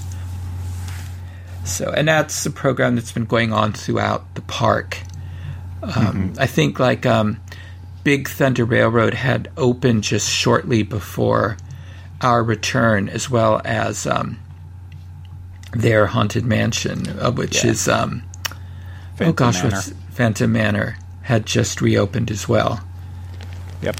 So, 1.65 1.91
and 1.91 2.07
that's 2.07 2.45
a 2.45 2.51
program 2.51 2.95
that's 2.95 3.11
been 3.11 3.25
going 3.25 3.51
on 3.51 3.73
throughout 3.73 4.35
the 4.35 4.41
park. 4.41 4.99
Um, 5.81 6.33
I 6.39 6.47
think 6.47 6.79
like 6.79 7.05
um, 7.05 7.39
Big 8.05 8.29
Thunder 8.29 8.63
Railroad 8.65 9.15
had 9.15 9.49
opened 9.57 10.03
just 10.03 10.29
shortly 10.29 10.83
before 10.83 11.57
our 12.21 12.43
return, 12.43 13.09
as 13.09 13.29
well 13.31 13.61
as 13.65 14.05
um, 14.05 14.37
their 15.73 16.05
haunted 16.05 16.45
mansion, 16.45 17.07
uh, 17.19 17.31
which 17.31 17.63
Yeah. 17.63 17.71
is 17.71 17.87
um, 17.89 18.21
oh 18.51 18.55
Phantom 19.15 19.33
gosh, 19.33 19.55
Manor. 19.63 19.75
what's 19.75 19.93
Phantom 20.11 20.51
Manor 20.51 20.97
had 21.23 21.47
just 21.47 21.81
reopened 21.81 22.29
as 22.29 22.47
well. 22.47 22.79
Yep. 23.81 23.99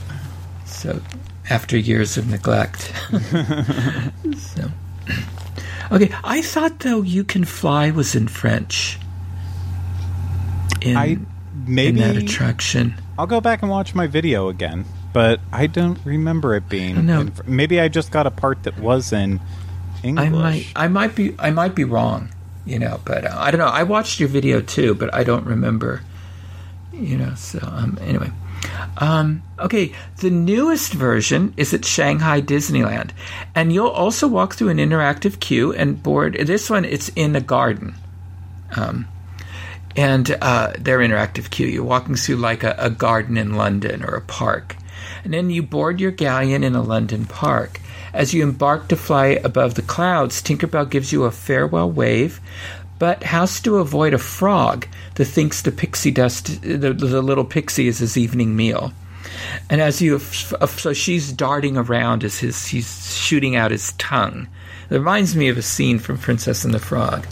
So 0.66 1.02
after 1.50 1.76
years 1.76 2.16
of 2.16 2.28
neglect. 2.30 2.94
so. 4.38 4.70
Okay, 5.92 6.14
I 6.24 6.44
thought 6.44 6.80
though 6.82 7.02
"You 7.02 7.24
Can 7.24 7.44
Fly" 7.44 7.90
was 7.90 8.14
in 8.14 8.28
French. 8.28 9.00
In, 10.82 10.96
I 10.96 11.18
in 11.68 11.96
that 11.98 12.18
attraction. 12.18 12.94
I'll 13.18 13.28
go 13.28 13.40
back 13.40 13.62
and 13.62 13.72
watch 13.72 13.96
my 13.96 14.08
video 14.08 14.50
again, 14.50 14.86
but 15.14 15.40
I 15.52 15.68
don't 15.68 16.00
remember 16.04 16.56
it 16.56 16.68
being. 16.68 17.06
know. 17.06 17.22
in 17.22 17.34
maybe 17.46 17.80
I 17.80 17.88
just 17.88 18.12
got 18.12 18.28
a 18.28 18.32
part 18.32 18.64
that 18.64 18.78
was 18.78 19.14
in 19.14 19.40
English. 20.04 20.26
I 20.26 20.30
might, 20.30 20.68
I 20.76 20.88
might 20.88 21.16
be, 21.16 21.36
I 21.40 21.52
might 21.52 21.76
be 21.76 21.86
wrong, 21.86 22.30
you 22.66 22.78
know, 22.78 23.00
but 23.06 23.26
uh, 23.26 23.36
I 23.38 23.52
don't 23.52 23.60
know. 23.60 23.68
I 23.68 23.84
watched 23.84 24.20
your 24.20 24.30
video 24.30 24.60
too, 24.60 24.96
but 24.96 25.14
I 25.14 25.24
don't 25.24 25.46
remember, 25.46 26.02
you 26.92 27.18
know. 27.18 27.34
So 27.36 27.60
um, 27.62 27.98
anyway, 28.02 28.32
um, 28.98 29.44
okay. 29.60 29.94
The 30.18 30.30
newest 30.30 30.94
version 30.94 31.54
is 31.56 31.74
at 31.74 31.86
Shanghai 31.86 32.42
Disneyland, 32.42 33.12
and 33.56 33.72
you'll 33.72 33.88
also 33.88 34.28
walk 34.28 34.56
through 34.56 34.70
an 34.70 34.78
interactive 34.78 35.40
queue 35.40 35.74
and 35.74 36.04
board. 36.04 36.34
This 36.34 36.70
one, 36.70 36.84
it's 36.84 37.10
in 37.16 37.36
a 37.36 37.42
garden. 37.42 37.96
Um, 38.76 39.08
and 39.96 40.38
uh, 40.42 40.74
their 40.78 41.00
interactive 41.00 41.50
queue. 41.50 41.68
You're 41.68 41.84
walking 41.84 42.16
through 42.16 42.38
like 42.38 42.64
a, 42.64 42.76
a 42.78 42.90
garden 42.90 43.38
in 43.38 43.56
London 43.56 44.04
or 44.04 44.16
a 44.16 44.22
park. 44.22 44.76
And 45.24 45.34
then 45.34 45.50
you 45.50 45.64
board 45.64 46.00
your 46.00 46.12
galleon 46.12 46.64
in 46.64 46.76
a 46.76 46.82
London 46.82 47.26
park. 47.26 47.80
As 48.14 48.34
you 48.34 48.44
embark 48.44 48.88
to 48.90 48.96
fly 48.96 49.40
above 49.44 49.76
the 49.76 49.82
clouds, 49.82 50.42
Tinkerbell 50.42 50.90
gives 50.90 51.12
you 51.12 51.24
a 51.24 51.32
farewell 51.32 51.92
wave, 51.92 52.40
but 52.98 53.24
has 53.24 53.60
to 53.62 53.78
avoid 53.78 54.14
a 54.14 54.18
frog 54.18 54.88
that 55.16 55.26
thinks 55.26 55.62
the 55.62 55.72
pixie 55.72 56.12
dust, 56.12 56.62
the, 56.62 56.94
the 56.94 57.22
little 57.22 57.44
pixie, 57.44 57.88
is 57.88 58.00
his 58.00 58.18
evening 58.18 58.56
meal. 58.56 58.94
And 59.70 59.82
as 59.82 60.02
you, 60.02 60.20
so 60.20 60.94
she's 60.94 61.34
darting 61.34 61.76
around 61.76 62.24
as 62.24 62.40
his, 62.40 62.68
he's 62.68 63.16
shooting 63.16 63.56
out 63.56 63.72
his 63.72 63.92
tongue. 63.94 64.48
It 64.90 64.96
reminds 64.96 65.36
me 65.36 65.50
of 65.50 65.58
a 65.58 65.62
scene 65.62 66.00
from 66.00 66.18
Princess 66.18 66.64
and 66.64 66.74
the 66.74 66.80
Frog. 66.80 67.26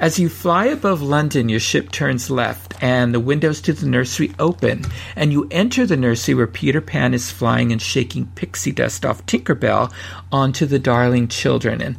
As 0.00 0.18
you 0.18 0.30
fly 0.30 0.64
above 0.64 1.02
London, 1.02 1.50
your 1.50 1.60
ship 1.60 1.92
turns 1.92 2.30
left, 2.30 2.72
and 2.82 3.12
the 3.12 3.20
windows 3.20 3.60
to 3.60 3.74
the 3.74 3.84
nursery 3.84 4.32
open, 4.38 4.86
and 5.14 5.30
you 5.30 5.46
enter 5.50 5.84
the 5.84 5.98
nursery 5.98 6.34
where 6.34 6.46
Peter 6.46 6.80
Pan 6.80 7.12
is 7.12 7.30
flying 7.30 7.70
and 7.70 7.82
shaking 7.82 8.24
pixie 8.28 8.72
dust 8.72 9.04
off 9.04 9.26
Tinkerbell 9.26 9.92
onto 10.32 10.64
the 10.64 10.78
darling 10.78 11.28
children. 11.28 11.82
And 11.82 11.98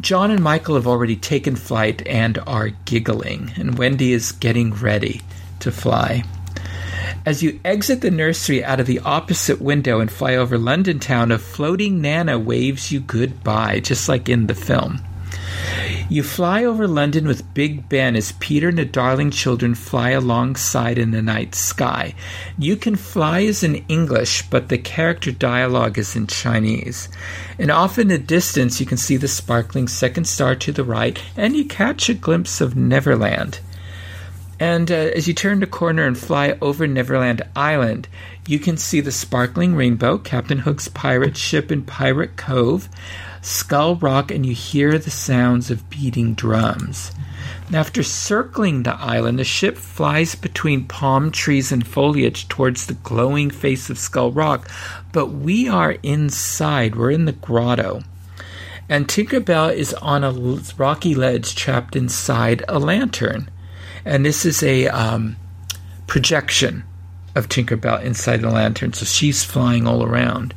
John 0.00 0.32
and 0.32 0.42
Michael 0.42 0.74
have 0.74 0.88
already 0.88 1.14
taken 1.14 1.54
flight 1.54 2.04
and 2.04 2.36
are 2.48 2.70
giggling, 2.84 3.52
and 3.54 3.78
Wendy 3.78 4.12
is 4.12 4.32
getting 4.32 4.74
ready 4.74 5.22
to 5.60 5.70
fly. 5.70 6.24
As 7.24 7.44
you 7.44 7.60
exit 7.64 8.00
the 8.00 8.10
nursery 8.10 8.64
out 8.64 8.80
of 8.80 8.88
the 8.88 8.98
opposite 8.98 9.60
window 9.60 10.00
and 10.00 10.10
fly 10.10 10.34
over 10.34 10.58
London 10.58 10.98
town, 10.98 11.30
a 11.30 11.38
floating 11.38 12.00
Nana 12.00 12.40
waves 12.40 12.90
you 12.90 12.98
goodbye, 12.98 13.78
just 13.78 14.08
like 14.08 14.28
in 14.28 14.48
the 14.48 14.54
film. 14.56 15.00
You 16.08 16.22
fly 16.22 16.64
over 16.64 16.86
London 16.86 17.26
with 17.26 17.52
Big 17.52 17.88
Ben 17.88 18.14
as 18.14 18.32
Peter 18.32 18.68
and 18.68 18.78
the 18.78 18.84
darling 18.84 19.32
children 19.32 19.74
fly 19.74 20.10
alongside 20.10 20.98
in 20.98 21.10
the 21.10 21.20
night 21.20 21.56
sky. 21.56 22.14
You 22.58 22.76
can 22.76 22.94
fly 22.94 23.42
as 23.44 23.64
in 23.64 23.84
English, 23.88 24.42
but 24.48 24.68
the 24.68 24.78
character 24.78 25.32
dialogue 25.32 25.98
is 25.98 26.14
in 26.14 26.28
Chinese. 26.28 27.08
And 27.58 27.72
off 27.72 27.98
in 27.98 28.06
the 28.08 28.18
distance, 28.18 28.78
you 28.78 28.86
can 28.86 28.98
see 28.98 29.16
the 29.16 29.26
sparkling 29.26 29.88
second 29.88 30.26
star 30.26 30.54
to 30.54 30.70
the 30.70 30.84
right, 30.84 31.20
and 31.36 31.56
you 31.56 31.64
catch 31.64 32.08
a 32.08 32.14
glimpse 32.14 32.60
of 32.60 32.76
Neverland. 32.76 33.58
And 34.60 34.90
uh, 34.90 34.94
as 34.94 35.26
you 35.28 35.34
turn 35.34 35.60
the 35.60 35.66
corner 35.66 36.06
and 36.06 36.16
fly 36.16 36.56
over 36.62 36.86
Neverland 36.86 37.42
Island, 37.54 38.08
you 38.46 38.58
can 38.58 38.76
see 38.76 39.00
the 39.00 39.12
sparkling 39.12 39.74
rainbow, 39.74 40.18
Captain 40.18 40.58
Hook's 40.58 40.88
pirate 40.88 41.36
ship 41.36 41.70
in 41.70 41.82
Pirate 41.82 42.36
Cove, 42.36 42.88
Skull 43.40 43.96
Rock, 43.96 44.30
and 44.30 44.44
you 44.44 44.54
hear 44.54 44.98
the 44.98 45.10
sounds 45.10 45.70
of 45.70 45.88
beating 45.90 46.34
drums. 46.34 47.12
After 47.72 48.02
circling 48.02 48.82
the 48.82 48.94
island, 48.94 49.38
the 49.38 49.44
ship 49.44 49.76
flies 49.76 50.34
between 50.34 50.86
palm 50.86 51.30
trees 51.30 51.72
and 51.72 51.86
foliage 51.86 52.48
towards 52.48 52.86
the 52.86 52.94
glowing 52.94 53.50
face 53.50 53.90
of 53.90 53.98
Skull 53.98 54.32
Rock, 54.32 54.70
but 55.12 55.26
we 55.26 55.68
are 55.68 55.96
inside, 56.02 56.96
we're 56.96 57.10
in 57.10 57.24
the 57.24 57.32
grotto. 57.32 58.02
And 58.88 59.08
Tinkerbell 59.08 59.74
is 59.74 59.94
on 59.94 60.22
a 60.22 60.32
rocky 60.76 61.14
ledge 61.14 61.54
trapped 61.56 61.96
inside 61.96 62.62
a 62.68 62.78
lantern 62.78 63.50
and 64.06 64.24
this 64.24 64.46
is 64.46 64.62
a 64.62 64.86
um, 64.86 65.36
projection 66.06 66.84
of 67.34 67.48
Tinkerbell 67.48 68.02
inside 68.02 68.40
the 68.40 68.50
lantern, 68.50 68.92
so 68.92 69.04
she's 69.04 69.44
flying 69.44 69.86
all 69.86 70.04
around. 70.04 70.54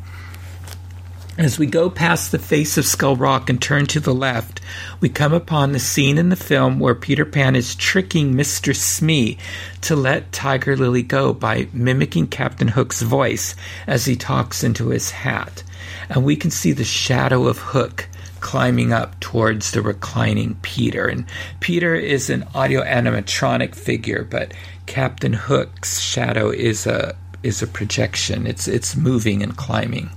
As 1.39 1.57
we 1.57 1.67
go 1.67 1.89
past 1.89 2.33
the 2.33 2.37
face 2.37 2.77
of 2.77 2.85
Skull 2.85 3.15
Rock 3.15 3.49
and 3.49 3.61
turn 3.61 3.85
to 3.85 4.01
the 4.01 4.13
left, 4.13 4.59
we 4.99 5.07
come 5.07 5.31
upon 5.31 5.71
the 5.71 5.79
scene 5.79 6.17
in 6.17 6.27
the 6.27 6.35
film 6.35 6.81
where 6.81 6.93
Peter 6.93 7.23
Pan 7.23 7.55
is 7.55 7.75
tricking 7.75 8.33
Mr. 8.33 8.75
Smee 8.75 9.37
to 9.79 9.95
let 9.95 10.33
Tiger 10.33 10.75
Lily 10.75 11.01
go 11.01 11.31
by 11.31 11.69
mimicking 11.71 12.27
Captain 12.27 12.67
Hook's 12.67 13.01
voice 13.01 13.55
as 13.87 14.03
he 14.03 14.17
talks 14.17 14.65
into 14.65 14.89
his 14.89 15.11
hat. 15.11 15.63
And 16.09 16.25
we 16.25 16.35
can 16.35 16.51
see 16.51 16.73
the 16.73 16.83
shadow 16.83 17.47
of 17.47 17.57
Hook 17.57 18.09
climbing 18.41 18.91
up 18.91 19.17
towards 19.21 19.71
the 19.71 19.81
reclining 19.81 20.55
Peter. 20.55 21.07
And 21.07 21.23
Peter 21.61 21.95
is 21.95 22.29
an 22.29 22.43
audio 22.53 22.83
animatronic 22.83 23.75
figure, 23.75 24.27
but 24.29 24.53
Captain 24.87 25.31
Hook's 25.31 26.01
shadow 26.01 26.49
is 26.49 26.85
a 26.85 27.15
is 27.43 27.61
a 27.61 27.67
projection. 27.67 28.45
It's 28.45 28.67
it's 28.67 28.97
moving 28.97 29.41
and 29.41 29.55
climbing. 29.55 30.09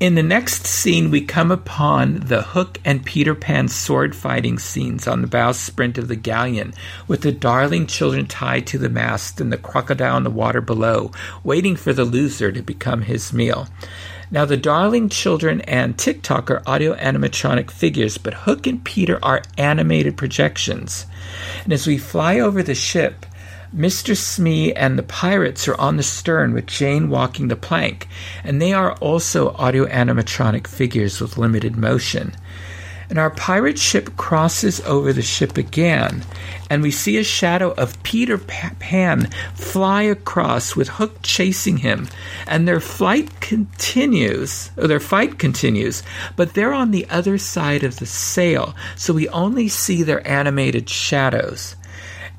In 0.00 0.14
the 0.14 0.22
next 0.22 0.66
scene, 0.66 1.10
we 1.10 1.20
come 1.20 1.50
upon 1.50 2.20
the 2.20 2.40
Hook 2.40 2.80
and 2.86 3.04
Peter 3.04 3.34
Pan 3.34 3.68
sword 3.68 4.16
fighting 4.16 4.58
scenes 4.58 5.06
on 5.06 5.20
the 5.20 5.28
bowsprit 5.28 5.98
of 5.98 6.08
the 6.08 6.16
galleon, 6.16 6.72
with 7.06 7.20
the 7.20 7.32
darling 7.32 7.86
children 7.86 8.24
tied 8.24 8.66
to 8.68 8.78
the 8.78 8.88
mast 8.88 9.42
and 9.42 9.52
the 9.52 9.58
crocodile 9.58 10.16
in 10.16 10.24
the 10.24 10.30
water 10.30 10.62
below, 10.62 11.10
waiting 11.44 11.76
for 11.76 11.92
the 11.92 12.06
loser 12.06 12.50
to 12.50 12.62
become 12.62 13.02
his 13.02 13.34
meal. 13.34 13.68
Now, 14.30 14.46
the 14.46 14.56
Darling 14.56 15.10
Children 15.10 15.60
and 15.62 15.98
Tick-Tock 15.98 16.50
are 16.50 16.62
audio 16.64 16.94
animatronic 16.94 17.70
figures, 17.70 18.16
but 18.16 18.32
Hook 18.32 18.66
and 18.66 18.82
Peter 18.82 19.18
are 19.22 19.42
animated 19.58 20.16
projections. 20.16 21.04
And 21.64 21.74
as 21.74 21.86
we 21.86 21.98
fly 21.98 22.38
over 22.38 22.62
the 22.62 22.74
ship, 22.74 23.26
Mr. 23.74 24.16
Smee 24.16 24.72
and 24.72 24.98
the 24.98 25.02
pirates 25.02 25.68
are 25.68 25.80
on 25.80 25.96
the 25.96 26.02
stern 26.02 26.52
with 26.52 26.66
Jane 26.66 27.08
walking 27.08 27.48
the 27.48 27.56
plank, 27.56 28.08
and 28.42 28.60
they 28.60 28.72
are 28.72 28.92
also 28.94 29.50
audio 29.50 29.86
animatronic 29.86 30.66
figures 30.66 31.20
with 31.20 31.38
limited 31.38 31.76
motion 31.76 32.32
and 33.10 33.18
our 33.18 33.30
pirate 33.30 33.78
ship 33.78 34.16
crosses 34.16 34.80
over 34.82 35.12
the 35.12 35.20
ship 35.20 35.58
again, 35.58 36.22
and 36.70 36.80
we 36.80 36.92
see 36.92 37.18
a 37.18 37.24
shadow 37.24 37.72
of 37.72 38.00
Peter 38.04 38.38
Pan 38.38 39.28
fly 39.54 40.02
across 40.02 40.76
with 40.76 40.88
Hook 40.88 41.20
chasing 41.22 41.78
him, 41.78 42.08
and 42.46 42.68
their 42.68 42.78
flight 42.78 43.40
continues, 43.40 44.70
or 44.76 44.86
their 44.86 45.00
fight 45.00 45.40
continues, 45.40 46.04
but 46.36 46.54
they're 46.54 46.72
on 46.72 46.92
the 46.92 47.06
other 47.10 47.36
side 47.36 47.82
of 47.82 47.98
the 47.98 48.06
sail, 48.06 48.76
so 48.94 49.12
we 49.12 49.28
only 49.30 49.66
see 49.66 50.04
their 50.04 50.26
animated 50.26 50.88
shadows 50.88 51.74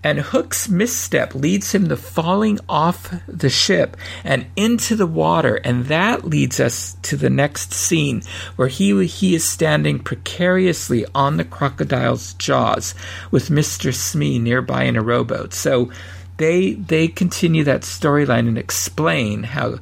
and 0.04 0.20
Hook's 0.20 0.68
misstep 0.68 1.36
leads 1.36 1.74
him 1.74 1.90
to 1.90 1.96
falling 1.96 2.60
off 2.68 3.14
the 3.28 3.50
ship 3.50 3.96
and 4.24 4.48
into 4.56 4.96
the 4.96 5.06
water, 5.06 5.56
and 5.58 5.86
that 5.86 6.26
leads 6.26 6.60
us 6.60 6.98
to 7.04 7.16
the 7.16 7.30
next 7.30 7.72
scene 7.72 8.24
where 8.56 8.68
he 8.68 9.06
he 9.06 9.36
is 9.36 9.44
standing 9.44 10.00
precariously 10.00 11.06
on 11.14 11.38
the 11.38 11.46
crocodile's 11.46 12.34
jaws 12.34 12.96
with 13.30 13.50
Mr. 13.50 13.94
Smee 13.94 14.40
nearby 14.40 14.84
in 14.84 14.96
a 14.96 15.04
rowboat. 15.04 15.54
So 15.54 15.92
they 16.38 16.74
they 16.74 17.08
continue 17.08 17.64
that 17.66 17.82
storyline 17.82 18.48
and 18.48 18.58
explain 18.58 19.44
how 19.44 19.80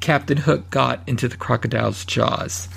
Captain 0.00 0.38
Hook 0.38 0.70
got 0.70 1.00
into 1.06 1.28
the 1.28 1.36
crocodile's 1.36 2.04
jaws. 2.04 2.68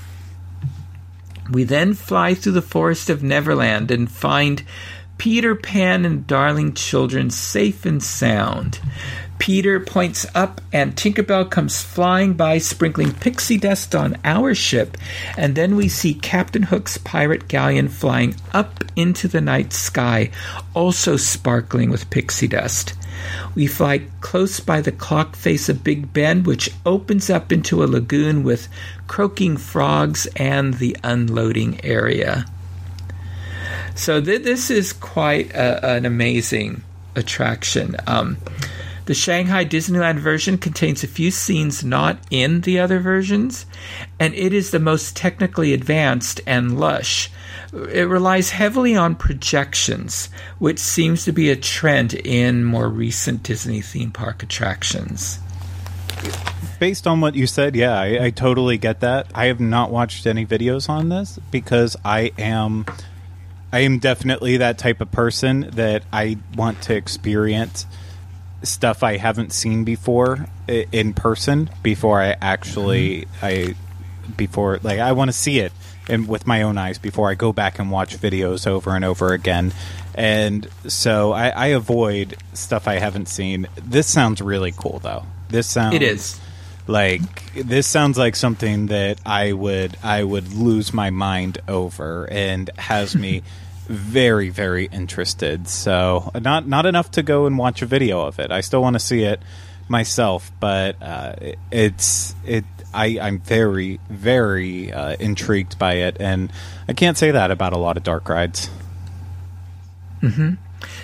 We 1.50 1.64
then 1.64 1.94
fly 1.94 2.36
through 2.36 2.54
the 2.54 2.62
forest 2.62 3.10
of 3.10 3.24
Neverland 3.24 3.92
and 3.92 4.10
find 4.10 4.64
Peter 5.24 5.56
Pan 5.56 6.04
and 6.04 6.28
darling 6.28 6.74
children 6.74 7.30
safe 7.30 7.86
and 7.86 8.04
sound. 8.04 8.82
Peter 9.40 9.80
points 9.80 10.26
up, 10.36 10.60
and 10.74 10.98
Tinkerbell 10.98 11.50
comes 11.50 11.82
flying 11.82 12.34
by, 12.34 12.58
sprinkling 12.58 13.14
pixie 13.14 13.56
dust 13.56 13.96
on 13.96 14.18
our 14.26 14.54
ship. 14.54 14.98
And 15.38 15.56
then 15.56 15.78
we 15.78 15.88
see 15.88 16.14
Captain 16.14 16.64
Hook's 16.64 16.98
pirate 16.98 17.48
galleon 17.48 17.88
flying 17.88 18.36
up 18.52 18.84
into 18.98 19.30
the 19.30 19.40
night 19.40 19.72
sky, 19.72 20.30
also 20.74 21.16
sparkling 21.16 21.90
with 21.90 22.10
pixie 22.10 22.50
dust. 22.50 22.94
We 23.56 23.66
fly 23.66 24.02
close 24.20 24.60
by 24.60 24.82
the 24.82 24.92
clock 24.92 25.38
face 25.38 25.70
of 25.70 25.86
Big 25.86 26.12
Ben, 26.12 26.44
which 26.44 26.70
opens 26.86 27.30
up 27.30 27.54
into 27.54 27.82
a 27.82 27.88
lagoon 27.88 28.44
with 28.44 28.68
croaking 29.08 29.56
frogs 29.56 30.28
and 30.36 30.74
the 30.74 30.98
unloading 31.02 31.80
area. 31.86 32.46
So 33.96 34.22
th- 34.22 34.44
this 34.44 34.70
is 34.70 34.94
quite 34.94 35.52
a, 35.54 35.96
an 35.96 36.06
amazing 36.06 36.84
attraction. 37.16 37.96
Um, 38.08 38.38
the 39.06 39.14
Shanghai 39.14 39.66
Disneyland 39.66 40.20
version 40.20 40.58
contains 40.58 41.04
a 41.04 41.08
few 41.08 41.30
scenes 41.30 41.84
not 41.84 42.20
in 42.32 42.62
the 42.62 42.80
other 42.80 43.00
versions, 43.00 43.66
and 44.18 44.34
it 44.34 44.54
is 44.54 44.72
the 44.72 44.80
most 44.80 45.16
technically 45.18 45.74
advanced 45.74 46.40
and 46.48 46.80
lush. 46.80 47.30
It 47.74 48.08
relies 48.08 48.52
heavily 48.52 48.96
on 48.96 49.16
projections, 49.16 50.30
which 50.58 50.80
seems 50.80 51.26
to 51.26 51.34
be 51.34 51.50
a 51.50 51.56
trend 51.56 52.14
in 52.14 52.64
more 52.64 52.88
recent 52.88 53.44
Disney 53.44 53.82
theme 53.82 54.12
park 54.12 54.42
attractions. 54.42 55.40
Based 56.80 57.06
on 57.06 57.20
what 57.20 57.36
you 57.36 57.46
said, 57.46 57.76
yeah, 57.76 58.00
I, 58.00 58.26
I 58.26 58.30
totally 58.30 58.78
get 58.78 59.02
that. 59.02 59.28
I 59.36 59.48
have 59.48 59.60
not 59.60 59.92
watched 59.92 60.26
any 60.26 60.46
videos 60.46 60.88
on 60.88 61.10
this 61.10 61.40
because 61.52 61.98
I 62.06 62.32
am 62.38 62.86
I 63.74 63.80
am 63.80 63.98
definitely 63.98 64.58
that 64.58 64.78
type 64.78 65.02
of 65.02 65.12
person 65.12 65.72
that 65.72 66.04
I 66.14 66.38
want 66.56 66.84
to 66.84 66.96
experience 66.96 67.88
stuff 68.62 69.02
I 69.02 69.18
haven't 69.18 69.52
seen 69.52 69.84
before 69.84 70.46
in 70.68 71.14
person 71.14 71.72
before 71.82 72.22
I 72.22 72.36
actually 72.40 73.26
mm-hmm. 73.42 73.46
I 73.46 73.76
before 74.38 74.80
like 74.84 75.00
I 75.00 75.14
want 75.14 75.30
to 75.30 75.34
see 75.34 75.60
it 75.60 75.74
and 76.08 76.28
with 76.28 76.46
my 76.46 76.62
own 76.62 76.78
eyes 76.78 77.00
before 77.00 77.32
I 77.32 77.34
go 77.34 77.52
back 77.52 77.80
and 77.80 77.90
watch 77.90 78.16
videos 78.16 78.68
over 78.68 78.96
and 78.96 79.04
over 79.04 79.34
again. 79.34 79.74
And 80.14 80.68
so 80.88 81.32
I, 81.32 81.50
I 81.50 81.66
avoid 81.68 82.38
stuff 82.54 82.88
I 82.88 83.00
haven't 83.00 83.28
seen. 83.28 83.68
This 83.76 84.06
sounds 84.06 84.40
really 84.40 84.72
cool 84.72 85.00
though. 85.00 85.26
This 85.50 85.68
sounds 85.68 85.96
It 85.96 86.04
is 86.04 86.40
like 86.86 87.54
this 87.56 87.88
sounds 87.88 88.18
like 88.18 88.36
something 88.36 88.88
that 88.88 89.20
I 89.26 89.54
would 89.54 89.98
I 90.04 90.24
would 90.24 90.54
lose 90.54 90.94
my 90.94 91.10
mind 91.10 91.58
over 91.68 92.30
and 92.30 92.70
has 92.78 93.16
me 93.16 93.42
very 93.88 94.50
very 94.50 94.86
interested. 94.86 95.68
So 95.68 96.32
not 96.40 96.68
not 96.68 96.86
enough 96.86 97.12
to 97.12 97.24
go 97.24 97.46
and 97.46 97.58
watch 97.58 97.82
a 97.82 97.86
video 97.86 98.22
of 98.22 98.40
it. 98.40 98.52
I 98.52 98.62
still 98.62 98.82
want 98.82 98.96
to 98.96 99.00
see 99.00 99.24
it 99.24 99.42
myself, 99.88 100.52
but 100.60 101.02
uh, 101.02 101.36
it's 101.72 102.36
it. 102.46 102.66
I, 102.94 103.18
I'm 103.20 103.40
very 103.40 104.00
very 104.10 104.92
uh, 104.94 105.16
intrigued 105.20 105.80
by 105.80 105.96
it, 105.96 106.18
and 106.20 106.52
I 106.88 106.94
can't 106.94 107.18
say 107.18 107.32
that 107.32 107.52
about 107.52 107.74
a 107.74 107.78
lot 107.78 107.98
of 107.98 108.04
dark 108.04 108.30
rides. 108.30 108.70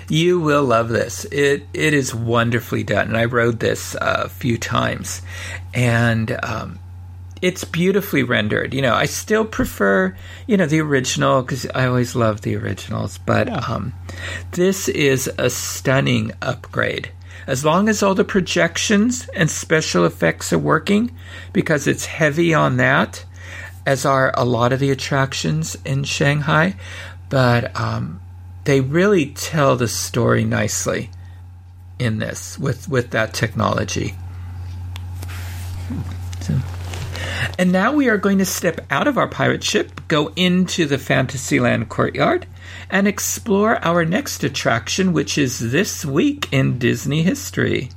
You 0.07 0.39
will 0.39 0.63
love 0.63 0.89
this. 0.89 1.25
It 1.25 1.67
it 1.73 1.93
is 1.93 2.13
wonderfully 2.13 2.83
done, 2.83 3.07
and 3.07 3.17
I 3.17 3.25
rode 3.25 3.59
this 3.59 3.95
uh, 3.95 4.23
a 4.25 4.29
few 4.29 4.57
times, 4.57 5.21
and 5.73 6.37
um, 6.43 6.79
it's 7.41 7.63
beautifully 7.63 8.23
rendered. 8.23 8.73
You 8.73 8.81
know, 8.81 8.93
I 8.95 9.05
still 9.05 9.45
prefer 9.45 10.15
you 10.47 10.57
know 10.57 10.65
the 10.65 10.81
original 10.81 11.41
because 11.41 11.65
I 11.73 11.85
always 11.87 12.15
love 12.15 12.41
the 12.41 12.55
originals, 12.55 13.17
but 13.19 13.47
Yeah. 13.47 13.57
um, 13.67 13.93
this 14.51 14.87
is 14.89 15.29
a 15.37 15.49
stunning 15.49 16.31
upgrade. 16.41 17.11
As 17.47 17.65
long 17.65 17.89
as 17.89 18.03
all 18.03 18.13
the 18.15 18.23
projections 18.23 19.27
and 19.35 19.49
special 19.49 20.05
effects 20.05 20.53
are 20.53 20.59
working, 20.59 21.11
because 21.53 21.87
it's 21.87 22.05
heavy 22.05 22.53
on 22.53 22.77
that, 22.77 23.25
as 23.85 24.05
are 24.05 24.31
a 24.37 24.45
lot 24.45 24.71
of 24.73 24.79
the 24.79 24.91
attractions 24.91 25.75
in 25.83 26.03
Shanghai. 26.03 26.75
But 27.29 27.75
um, 27.79 28.19
they 28.65 28.81
really 28.81 29.27
tell 29.27 29.75
the 29.77 29.87
story 29.87 30.43
nicely 30.43 31.09
in 31.97 32.19
this 32.19 32.57
with 32.59 32.87
with 32.89 33.09
that 33.11 33.33
technology. 33.33 34.15
So- 36.41 36.59
and 37.57 37.71
now 37.71 37.93
we 37.93 38.09
are 38.09 38.17
going 38.17 38.37
to 38.37 38.45
step 38.45 38.85
out 38.89 39.07
of 39.07 39.17
our 39.17 39.27
pirate 39.27 39.63
ship, 39.63 40.01
go 40.07 40.31
into 40.35 40.85
the 40.85 40.97
Fantasyland 40.97 41.89
courtyard, 41.89 42.45
and 42.89 43.07
explore 43.07 43.83
our 43.83 44.05
next 44.05 44.43
attraction, 44.43 45.13
which 45.13 45.37
is 45.37 45.71
this 45.71 46.05
week 46.05 46.47
in 46.51 46.79
Disney 46.79 47.23
history. 47.23 47.89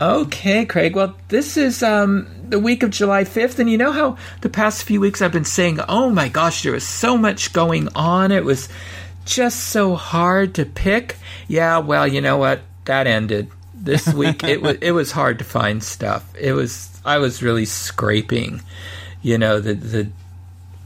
Okay, 0.00 0.64
Craig. 0.64 0.96
Well, 0.96 1.14
this 1.28 1.58
is 1.58 1.82
um, 1.82 2.26
the 2.48 2.58
week 2.58 2.82
of 2.82 2.88
July 2.88 3.24
5th, 3.24 3.58
and 3.58 3.68
you 3.68 3.76
know 3.76 3.92
how 3.92 4.16
the 4.40 4.48
past 4.48 4.84
few 4.84 4.98
weeks 4.98 5.20
I've 5.20 5.32
been 5.32 5.44
saying, 5.44 5.78
oh 5.88 6.08
my 6.08 6.28
gosh, 6.28 6.62
there 6.62 6.72
was 6.72 6.86
so 6.86 7.18
much 7.18 7.52
going 7.52 7.88
on. 7.94 8.32
It 8.32 8.44
was 8.44 8.70
just 9.26 9.68
so 9.68 9.96
hard 9.96 10.54
to 10.54 10.64
pick. 10.64 11.16
Yeah, 11.48 11.78
well, 11.78 12.08
you 12.08 12.22
know 12.22 12.38
what? 12.38 12.62
That 12.90 13.06
ended. 13.06 13.50
This 13.72 14.12
week 14.22 14.42
it 14.42 14.60
was 14.60 14.76
it 14.80 14.90
was 14.90 15.12
hard 15.12 15.38
to 15.38 15.44
find 15.44 15.80
stuff. 15.82 16.24
It 16.36 16.52
was 16.54 16.90
I 17.04 17.18
was 17.18 17.40
really 17.40 17.64
scraping, 17.66 18.62
you 19.22 19.38
know, 19.38 19.60
the 19.60 19.74
the 19.74 20.08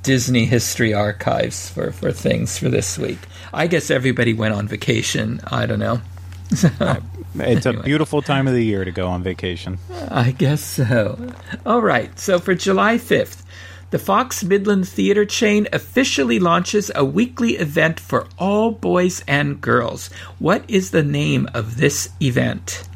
Disney 0.03 0.45
history 0.45 0.93
archives 0.93 1.71
for, 1.71 1.91
for 1.91 2.13
things 2.13 2.59
for 2.59 2.69
this 2.69 2.99
week. 2.99 3.19
I 3.55 3.67
guess 3.69 3.91
everybody 3.91 4.35
went 4.35 4.53
on 4.53 4.69
vacation. 4.69 5.41
I 5.51 5.65
don't 5.67 5.79
know. 5.79 6.03
It's 7.37 7.67
Anyway. 7.67 7.81
a 7.83 7.85
beautiful 7.85 8.23
time 8.23 8.47
of 8.47 8.55
the 8.55 8.63
year 8.63 8.85
to 8.85 8.93
go 8.93 9.09
on 9.09 9.23
vacation. 9.25 9.79
I 10.11 10.31
guess 10.31 10.61
so. 10.63 11.33
All 11.67 11.81
right. 11.81 12.17
So 12.17 12.39
for 12.39 12.55
July 12.55 12.97
5th, 12.99 13.43
the 13.91 13.99
Fox 13.99 14.43
Midland 14.43 14.89
Theater 14.89 15.25
chain 15.25 15.69
officially 15.73 16.39
launches 16.39 16.91
a 16.95 17.05
weekly 17.05 17.57
event 17.57 18.01
for 18.01 18.27
all 18.39 18.71
boys 18.73 19.23
and 19.29 19.61
girls. 19.61 20.11
What 20.39 20.65
is 20.69 20.91
the 20.91 21.03
name 21.03 21.49
of 21.55 21.77
this 21.77 22.11
event? 22.21 22.89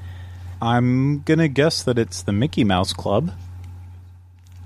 I'm 0.60 1.20
gonna 1.20 1.48
guess 1.48 1.82
that 1.84 1.98
it's 1.98 2.22
the 2.22 2.32
Mickey 2.32 2.64
Mouse 2.64 2.92
Club. 2.92 3.32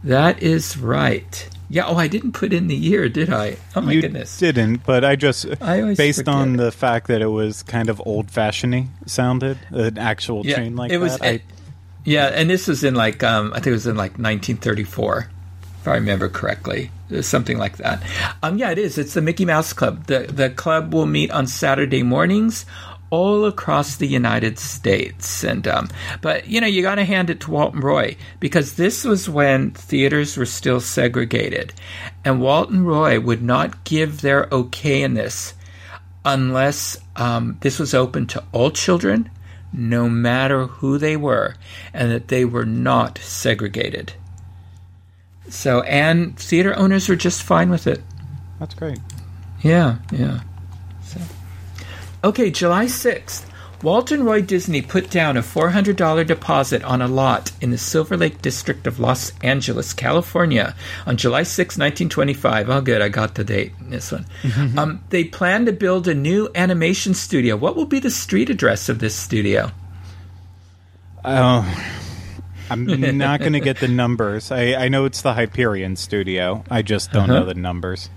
That 0.05 0.43
is 0.43 0.77
right. 0.77 1.49
Yeah, 1.69 1.87
oh, 1.87 1.97
I 1.97 2.07
didn't 2.09 2.33
put 2.33 2.53
in 2.53 2.67
the 2.67 2.77
year, 2.77 3.09
did 3.09 3.31
I? 3.31 3.57
Oh 3.75 3.81
my 3.81 3.93
you 3.93 4.03
goodness. 4.03 4.37
didn't, 4.39 4.85
but 4.85 5.05
I 5.05 5.17
just 5.17 5.47
I 5.63 5.95
based 5.95 6.29
on 6.29 6.57
the 6.57 6.71
fact 6.73 7.07
that 7.07 7.23
it 7.23 7.29
was 7.29 7.63
kind 7.63 7.89
of 7.89 8.03
old 8.05 8.31
fashioned 8.31 8.91
sounded 9.07 9.59
an 9.71 9.97
actual 9.97 10.45
Yeah, 10.45 10.57
chain 10.57 10.77
like 10.77 10.91
it 10.91 10.99
was 10.99 11.19
that. 11.19 11.27
I, 11.27 11.43
Yeah, 12.05 12.27
and 12.27 12.51
this 12.51 12.67
was 12.69 12.85
in 12.85 12.95
like 12.95 13.23
um 13.23 13.53
I 13.53 13.57
think 13.57 13.69
it 13.69 13.73
was 13.73 13.87
in 13.87 13.97
like 13.97 14.13
1934 14.13 15.31
if 15.83 15.89
I 15.89 15.95
remember 15.95 16.29
correctly. 16.29 16.93
Something 17.23 17.59
like 17.59 17.79
that. 17.79 18.01
Um 18.41 18.57
yeah, 18.57 18.71
it 18.71 18.79
is. 18.79 18.99
It's 18.99 19.15
the 19.15 19.21
Mickey 19.21 19.45
Mouse 19.45 19.73
Club. 19.73 20.07
The 20.07 20.21
the 20.21 20.49
club 20.49 20.95
will 20.95 21.07
meet 21.07 21.33
on 21.33 21.49
Saturday 21.49 22.05
mornings 22.05 22.65
all 23.11 23.45
across 23.45 23.97
the 23.97 24.07
United 24.07 24.61
States. 24.61 25.43
And 25.43 25.67
um 25.67 25.89
but 26.21 26.47
you 26.47 26.61
know, 26.61 26.69
you 26.69 26.83
got 26.83 26.95
to 26.95 27.05
hand 27.05 27.31
it 27.31 27.41
to 27.41 27.51
Walt 27.51 27.75
and 27.75 27.83
Roy 27.83 28.17
because 28.39 28.77
this 28.77 29.03
was 29.03 29.29
when 29.29 29.73
theaters 29.73 30.37
were 30.37 30.47
still 30.47 30.81
segregated. 30.81 31.75
And 32.25 32.41
Walt 32.41 32.71
and 32.71 32.87
Roy 32.87 33.19
would 33.19 33.43
not 33.43 33.83
give 33.83 34.21
their 34.21 34.47
okay 34.53 35.03
in 35.03 35.15
this 35.15 35.55
unless 36.25 36.97
um, 37.17 37.59
this 37.61 37.81
was 37.81 37.93
open 37.93 38.29
to 38.29 38.45
all 38.53 38.71
children, 38.71 39.29
no 39.73 40.09
matter 40.09 40.67
who 40.67 40.97
they 40.97 41.17
were, 41.17 41.57
and 41.93 42.13
that 42.13 42.29
they 42.29 42.45
were 42.45 42.65
not 42.65 43.19
segregated. 43.19 44.13
So, 45.49 45.83
and 45.83 46.39
theater 46.39 46.77
owners 46.77 47.09
were 47.09 47.17
just 47.17 47.43
fine 47.43 47.71
with 47.71 47.87
it. 47.87 48.01
that's 48.59 48.75
great. 48.75 48.99
Yeah, 49.63 49.99
yeah. 50.11 50.41
So, 51.05 51.21
okay, 52.25 52.51
July 52.51 52.87
6th. 52.87 53.47
Walt 53.83 54.13
and 54.13 54.25
Roy 54.25 54.43
Disney 54.43 54.81
put 54.81 55.11
down 55.11 55.37
a 55.37 55.43
$400 55.43 56.25
deposit 56.25 56.85
on 56.85 57.03
a 57.03 57.09
lot 57.09 57.51
in 57.61 57.73
the 57.73 57.79
Silver 57.79 58.17
Lake 58.17 58.41
district 58.41 58.87
of 58.87 59.01
Los 59.01 59.33
Angeles, 59.43 59.93
California 59.93 60.77
on 61.05 61.17
July 61.17 61.43
6, 61.43 61.77
1925. 61.79 62.71
Oh, 62.71 62.81
good, 62.81 63.03
I 63.03 63.09
got 63.09 63.35
the 63.35 63.43
date 63.43 63.73
in 63.81 63.91
this 63.91 64.13
one. 64.13 64.25
Um, 64.79 65.03
they 65.11 65.25
plan 65.25 65.67
to 65.67 65.73
build 65.73 66.07
a 66.07 66.15
new 66.15 66.49
animation 66.55 67.13
studio. 67.13 67.57
What 67.57 67.75
will 67.75 67.87
be 67.87 67.99
the 67.99 68.11
street 68.11 68.51
address 68.51 68.89
of 68.89 69.01
this 69.01 69.17
studio? 69.17 69.73
Oh, 71.25 71.63
I'm 72.73 73.19
not 73.19 73.41
going 73.41 73.53
to 73.53 73.61
get 73.61 73.79
the 73.79 73.89
numbers. 73.89 74.51
I, 74.51 74.75
I 74.75 74.89
know 74.89 75.05
it's 75.05 75.23
the 75.23 75.35
Hyperion 75.35 75.97
studio. 75.97 76.65
I 76.71 76.83
just 76.83 77.13
don't 77.13 77.31
Uh-huh. 77.31 77.41
know 77.41 77.47
the 77.47 77.55
numbers. 77.55 78.11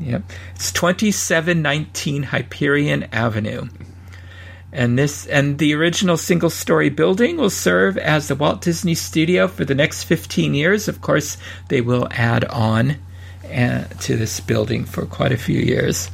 Yep. 0.00 0.22
It's 0.54 0.70
2719 0.72 2.24
Hyperion 2.24 3.04
Avenue. 3.12 3.68
And 4.72 4.98
this 4.98 5.26
and 5.26 5.58
the 5.58 5.74
original 5.74 6.16
single 6.18 6.50
story 6.50 6.90
building 6.90 7.38
will 7.38 7.48
serve 7.50 7.96
as 7.96 8.28
the 8.28 8.34
Walt 8.34 8.60
Disney 8.60 8.94
Studio 8.94 9.48
for 9.48 9.64
the 9.64 9.74
next 9.74 10.04
15 10.04 10.52
years. 10.54 10.88
Of 10.88 11.00
course, 11.00 11.38
they 11.68 11.80
will 11.80 12.06
add 12.10 12.44
on 12.44 12.96
uh, 13.50 13.84
to 14.00 14.16
this 14.16 14.40
building 14.40 14.84
for 14.84 15.06
quite 15.06 15.32
a 15.32 15.38
few 15.38 15.58
years. 15.58 16.10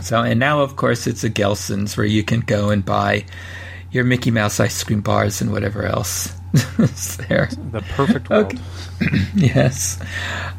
So, 0.00 0.22
and 0.22 0.38
now, 0.38 0.60
of 0.62 0.76
course, 0.76 1.06
it's 1.08 1.24
a 1.24 1.30
Gelson's 1.30 1.96
where 1.96 2.06
you 2.06 2.22
can 2.22 2.40
go 2.40 2.70
and 2.70 2.84
buy 2.84 3.24
your 3.92 4.04
Mickey 4.04 4.30
Mouse 4.30 4.58
ice 4.58 4.82
cream 4.82 5.00
bars 5.00 5.40
and 5.40 5.52
whatever 5.52 5.84
else 5.84 6.32
is 6.78 7.16
there. 7.28 7.48
The 7.70 7.82
perfect 7.82 8.28
world. 8.30 8.46
Okay. 8.46 9.18
yes. 9.36 10.02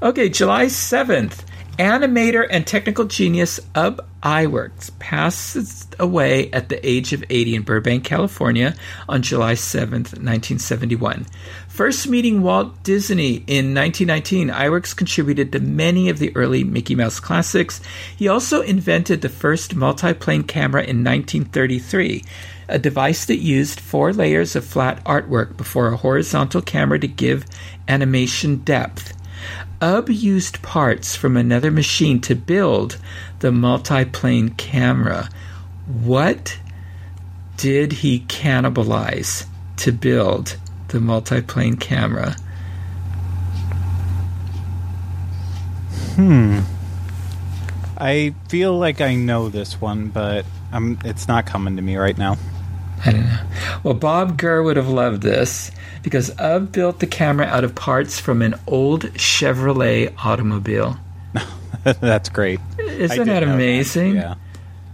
Okay, 0.01 0.29
July 0.29 0.67
7th. 0.67 1.43
Animator 1.79 2.45
and 2.51 2.67
technical 2.67 3.05
genius 3.05 3.59
Ub 3.73 3.99
Iwerks 4.21 4.91
passes 4.99 5.87
away 5.99 6.51
at 6.51 6.69
the 6.69 6.87
age 6.87 7.13
of 7.13 7.23
80 7.27 7.55
in 7.55 7.61
Burbank, 7.63 8.03
California 8.03 8.75
on 9.09 9.23
July 9.23 9.53
7th, 9.53 10.13
1971. 10.13 11.25
First 11.67 12.07
meeting 12.07 12.43
Walt 12.43 12.83
Disney 12.83 13.43
in 13.47 13.73
1919, 13.73 14.49
Iwerks 14.49 14.95
contributed 14.95 15.51
to 15.51 15.59
many 15.59 16.09
of 16.09 16.19
the 16.19 16.31
early 16.35 16.63
Mickey 16.63 16.93
Mouse 16.93 17.19
classics. 17.19 17.81
He 18.15 18.27
also 18.27 18.61
invented 18.61 19.21
the 19.21 19.29
first 19.29 19.75
multiplane 19.75 20.47
camera 20.47 20.83
in 20.83 21.03
1933, 21.03 22.23
a 22.67 22.79
device 22.79 23.25
that 23.25 23.37
used 23.37 23.79
four 23.79 24.13
layers 24.13 24.55
of 24.55 24.65
flat 24.65 25.03
artwork 25.03 25.57
before 25.57 25.87
a 25.87 25.97
horizontal 25.97 26.61
camera 26.61 26.99
to 26.99 27.07
give 27.07 27.45
animation 27.87 28.57
depth. 28.57 29.13
Ub 29.81 30.09
used 30.09 30.61
parts 30.61 31.15
from 31.15 31.35
another 31.35 31.69
machine 31.69 32.21
to 32.21 32.35
build 32.35 32.97
the 33.39 33.51
multiplane 33.51 34.55
camera. 34.55 35.29
What 35.85 36.57
did 37.57 37.91
he 37.91 38.21
cannibalize 38.21 39.45
to 39.77 39.91
build 39.91 40.57
the 40.87 40.99
multiplane 40.99 41.79
camera? 41.79 42.35
Hmm. 46.15 46.61
I 47.97 48.35
feel 48.47 48.77
like 48.77 49.01
I 49.01 49.15
know 49.15 49.49
this 49.49 49.81
one, 49.81 50.09
but 50.09 50.45
I'm, 50.71 50.99
it's 51.03 51.27
not 51.27 51.45
coming 51.45 51.75
to 51.75 51.81
me 51.81 51.97
right 51.97 52.17
now. 52.17 52.37
I 53.05 53.11
don't 53.11 53.25
know. 53.25 53.39
Well, 53.83 53.93
Bob 53.93 54.37
Gurr 54.37 54.63
would 54.63 54.77
have 54.77 54.87
loved 54.87 55.21
this 55.21 55.71
because 56.03 56.31
Ub 56.39 56.71
built 56.71 56.99
the 56.99 57.07
camera 57.07 57.45
out 57.45 57.63
of 57.63 57.75
parts 57.75 58.19
from 58.19 58.41
an 58.41 58.55
old 58.67 59.03
Chevrolet 59.13 60.13
automobile. 60.23 60.97
That's 61.83 62.29
great. 62.29 62.59
Isn't 62.77 63.27
that 63.27 63.43
amazing? 63.43 64.15
Yeah. 64.15 64.35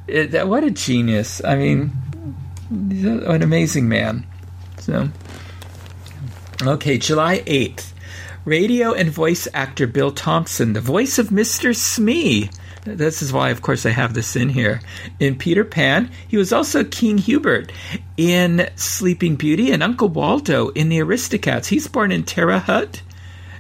It, 0.08 0.32
that, 0.32 0.48
what 0.48 0.64
a 0.64 0.72
genius! 0.72 1.44
I 1.46 1.56
mean, 1.56 1.92
an 2.72 3.44
amazing 3.44 3.88
man. 3.88 4.26
So, 4.80 5.10
okay, 6.64 6.98
July 6.98 7.44
eighth, 7.46 7.94
radio 8.44 8.94
and 8.94 9.12
voice 9.12 9.48
actor 9.54 9.86
Bill 9.86 10.12
Thompson, 10.12 10.74
the 10.74 10.82
voice 10.82 11.20
of 11.20 11.32
Mister 11.32 11.76
Smee. 11.76 12.50
This 12.84 13.22
is 13.22 13.34
why, 13.34 13.50
of 13.50 13.62
course, 13.62 13.86
I 13.86 13.90
have 13.90 14.14
this 14.14 14.36
in 14.36 14.50
here. 14.50 14.82
In 15.20 15.38
Peter 15.38 15.64
Pan, 15.64 16.10
he 16.28 16.38
was 16.38 16.54
also 16.54 16.84
King 16.84 17.18
Hubert 17.18 17.72
in 18.18 18.70
Sleeping 18.76 19.36
Beauty 19.36 19.72
and 19.72 19.84
Uncle 19.84 20.10
Waldo 20.10 20.70
in 20.70 20.90
the 20.90 21.00
Aristocats. 21.00 21.68
He's 21.68 21.88
born 21.88 22.12
in 22.12 22.24
Terre 22.24 22.60
Haute 22.60 23.02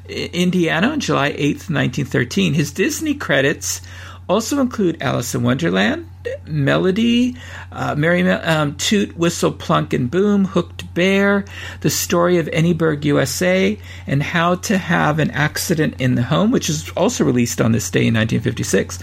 Indiana 0.10 0.90
on 0.90 1.00
July 1.00 1.32
8th, 1.32 1.70
1913. 1.70 2.54
His 2.54 2.72
Disney 2.72 3.14
credits 3.14 3.82
also 4.30 4.62
include 4.62 5.02
Alice 5.02 5.34
in 5.34 5.42
Wonderland, 5.42 6.08
Melody, 6.46 7.36
uh, 7.72 7.96
Merry 7.96 8.30
um, 8.30 8.76
Toot, 8.78 9.18
Whistle, 9.18 9.52
Plunk, 9.52 9.92
and 9.92 10.10
Boom, 10.10 10.46
Hooked 10.46 10.94
Bear, 10.94 11.46
The 11.82 11.90
Story 11.90 12.38
of 12.38 12.46
Anyburg, 12.48 13.04
USA, 13.06 13.78
and 14.06 14.22
How 14.22 14.56
to 14.56 14.78
Have 14.78 15.18
an 15.18 15.32
Accident 15.32 16.00
in 16.00 16.14
the 16.14 16.24
Home, 16.24 16.52
which 16.52 16.70
is 16.70 16.90
also 16.92 17.24
released 17.24 17.60
on 17.60 17.72
this 17.72 17.90
day 17.90 18.02
in 18.02 18.14
1956. 18.14 19.00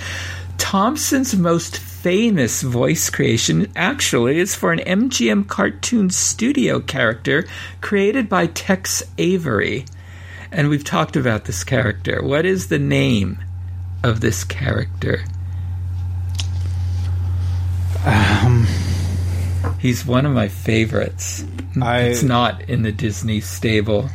Thompson's 0.59 1.37
most 1.37 1.79
famous 1.79 2.63
voice 2.63 3.11
creation 3.11 3.71
actually 3.75 4.39
is 4.39 4.55
for 4.55 4.73
an 4.73 4.79
MGM 4.79 5.49
cartoon 5.49 6.09
studio 6.09 6.81
character 6.81 7.47
created 7.81 8.29
by 8.29 8.47
Tex 8.47 9.03
Avery. 9.19 9.85
And 10.53 10.69
we've 10.69 10.85
talked 10.85 11.17
about 11.17 11.45
this 11.45 11.65
character. 11.65 12.23
What 12.23 12.47
is 12.47 12.69
the 12.69 12.79
name 12.79 13.39
of 14.03 14.21
this 14.21 14.45
character? 14.45 15.25
Um, 18.05 18.67
He's 19.79 20.07
one 20.07 20.27
of 20.27 20.33
my 20.33 20.49
favorites. 20.49 21.45
I- 21.81 22.01
it's 22.03 22.23
not 22.23 22.63
in 22.69 22.83
the 22.83 22.93
Disney 22.93 23.41
stable. 23.41 24.09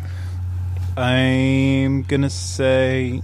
I'm 0.97 2.03
gonna 2.03 2.29
say 2.29 3.21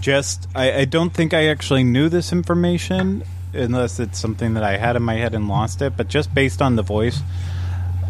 just 0.00 0.48
I, 0.54 0.80
I 0.80 0.84
don't 0.84 1.10
think 1.10 1.32
I 1.32 1.46
actually 1.46 1.84
knew 1.84 2.08
this 2.08 2.32
information 2.32 3.22
unless 3.52 4.00
it's 4.00 4.18
something 4.18 4.54
that 4.54 4.64
I 4.64 4.76
had 4.76 4.96
in 4.96 5.02
my 5.02 5.14
head 5.14 5.34
and 5.34 5.46
lost 5.48 5.80
it. 5.82 5.96
But 5.96 6.08
just 6.08 6.34
based 6.34 6.60
on 6.60 6.76
the 6.76 6.82
voice 6.82 7.20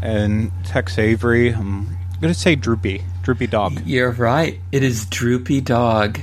and 0.02 0.50
Tex 0.64 0.98
Avery, 0.98 1.50
I'm 1.50 1.96
gonna 2.20 2.32
say 2.34 2.54
Droopy, 2.54 3.02
Droopy 3.22 3.46
Dog. 3.48 3.82
You're 3.86 4.12
right. 4.12 4.58
It 4.72 4.82
is 4.82 5.04
Droopy 5.06 5.60
Dog. 5.60 6.20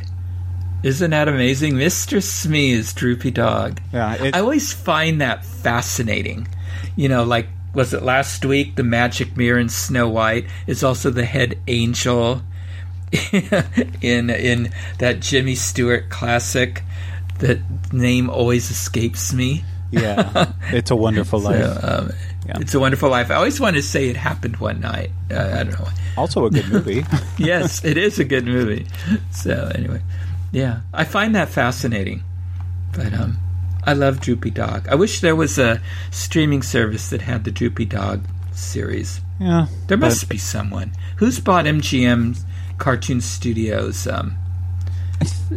Isn't 0.83 1.11
that 1.11 1.27
amazing? 1.27 1.73
Mr. 1.73 2.21
Smee 2.23 2.71
is 2.71 2.93
Droopy 2.93 3.31
Dog. 3.31 3.79
Yeah, 3.93 4.15
it, 4.23 4.35
I 4.35 4.39
always 4.39 4.73
find 4.73 5.21
that 5.21 5.45
fascinating. 5.45 6.47
You 6.95 7.07
know, 7.09 7.23
like 7.23 7.47
was 7.73 7.93
it 7.93 8.03
last 8.03 8.43
week? 8.45 8.75
The 8.75 8.83
magic 8.83 9.37
mirror 9.37 9.59
in 9.59 9.69
Snow 9.69 10.09
White 10.09 10.45
is 10.67 10.83
also 10.83 11.09
the 11.09 11.25
head 11.25 11.57
angel 11.67 12.41
in 14.01 14.29
in 14.29 14.71
that 14.99 15.19
Jimmy 15.19 15.55
Stewart 15.55 16.09
classic. 16.09 16.83
That 17.39 17.59
name 17.91 18.29
always 18.29 18.69
escapes 18.69 19.33
me. 19.33 19.63
yeah, 19.91 20.51
it's 20.71 20.91
a 20.91 20.95
wonderful 20.95 21.39
life. 21.39 21.63
So, 21.63 21.79
um, 21.83 22.11
Yeah. 22.47 22.57
It's 22.59 22.73
a 22.75 22.79
wonderful 22.79 23.09
life. 23.09 23.29
I 23.31 23.35
always 23.35 23.59
want 23.59 23.75
to 23.77 23.81
say 23.83 24.09
it 24.09 24.15
happened 24.17 24.57
one 24.57 24.79
night. 24.79 25.11
Uh, 25.29 25.35
I 25.59 25.63
don't 25.63 25.79
know. 25.79 25.87
Also 26.17 26.45
a 26.45 26.49
good 26.51 26.67
movie. 26.69 27.03
yes, 27.37 27.83
it 27.85 27.97
is 27.97 28.19
a 28.19 28.23
good 28.23 28.45
movie. 28.45 28.85
So 29.31 29.71
anyway, 29.75 30.01
yeah, 30.51 30.81
I 30.93 31.03
find 31.03 31.35
that 31.35 31.49
fascinating. 31.49 32.23
But 32.93 33.13
um, 33.13 33.37
I 33.83 33.93
love 33.93 34.19
Droopy 34.19 34.51
Dog. 34.51 34.87
I 34.89 34.95
wish 34.95 35.21
there 35.21 35.35
was 35.35 35.57
a 35.57 35.81
streaming 36.11 36.61
service 36.61 37.09
that 37.09 37.21
had 37.21 37.43
the 37.45 37.51
Droopy 37.51 37.85
Dog 37.85 38.25
series. 38.53 39.21
yeah, 39.39 39.67
There 39.87 39.97
must 39.97 40.27
be 40.29 40.37
someone 40.37 40.91
who's 41.17 41.39
bought 41.39 41.65
MGM 41.65 42.37
Cartoon 42.77 43.21
Studios 43.21 44.07
um, 44.07 44.37
uh, 45.21 45.55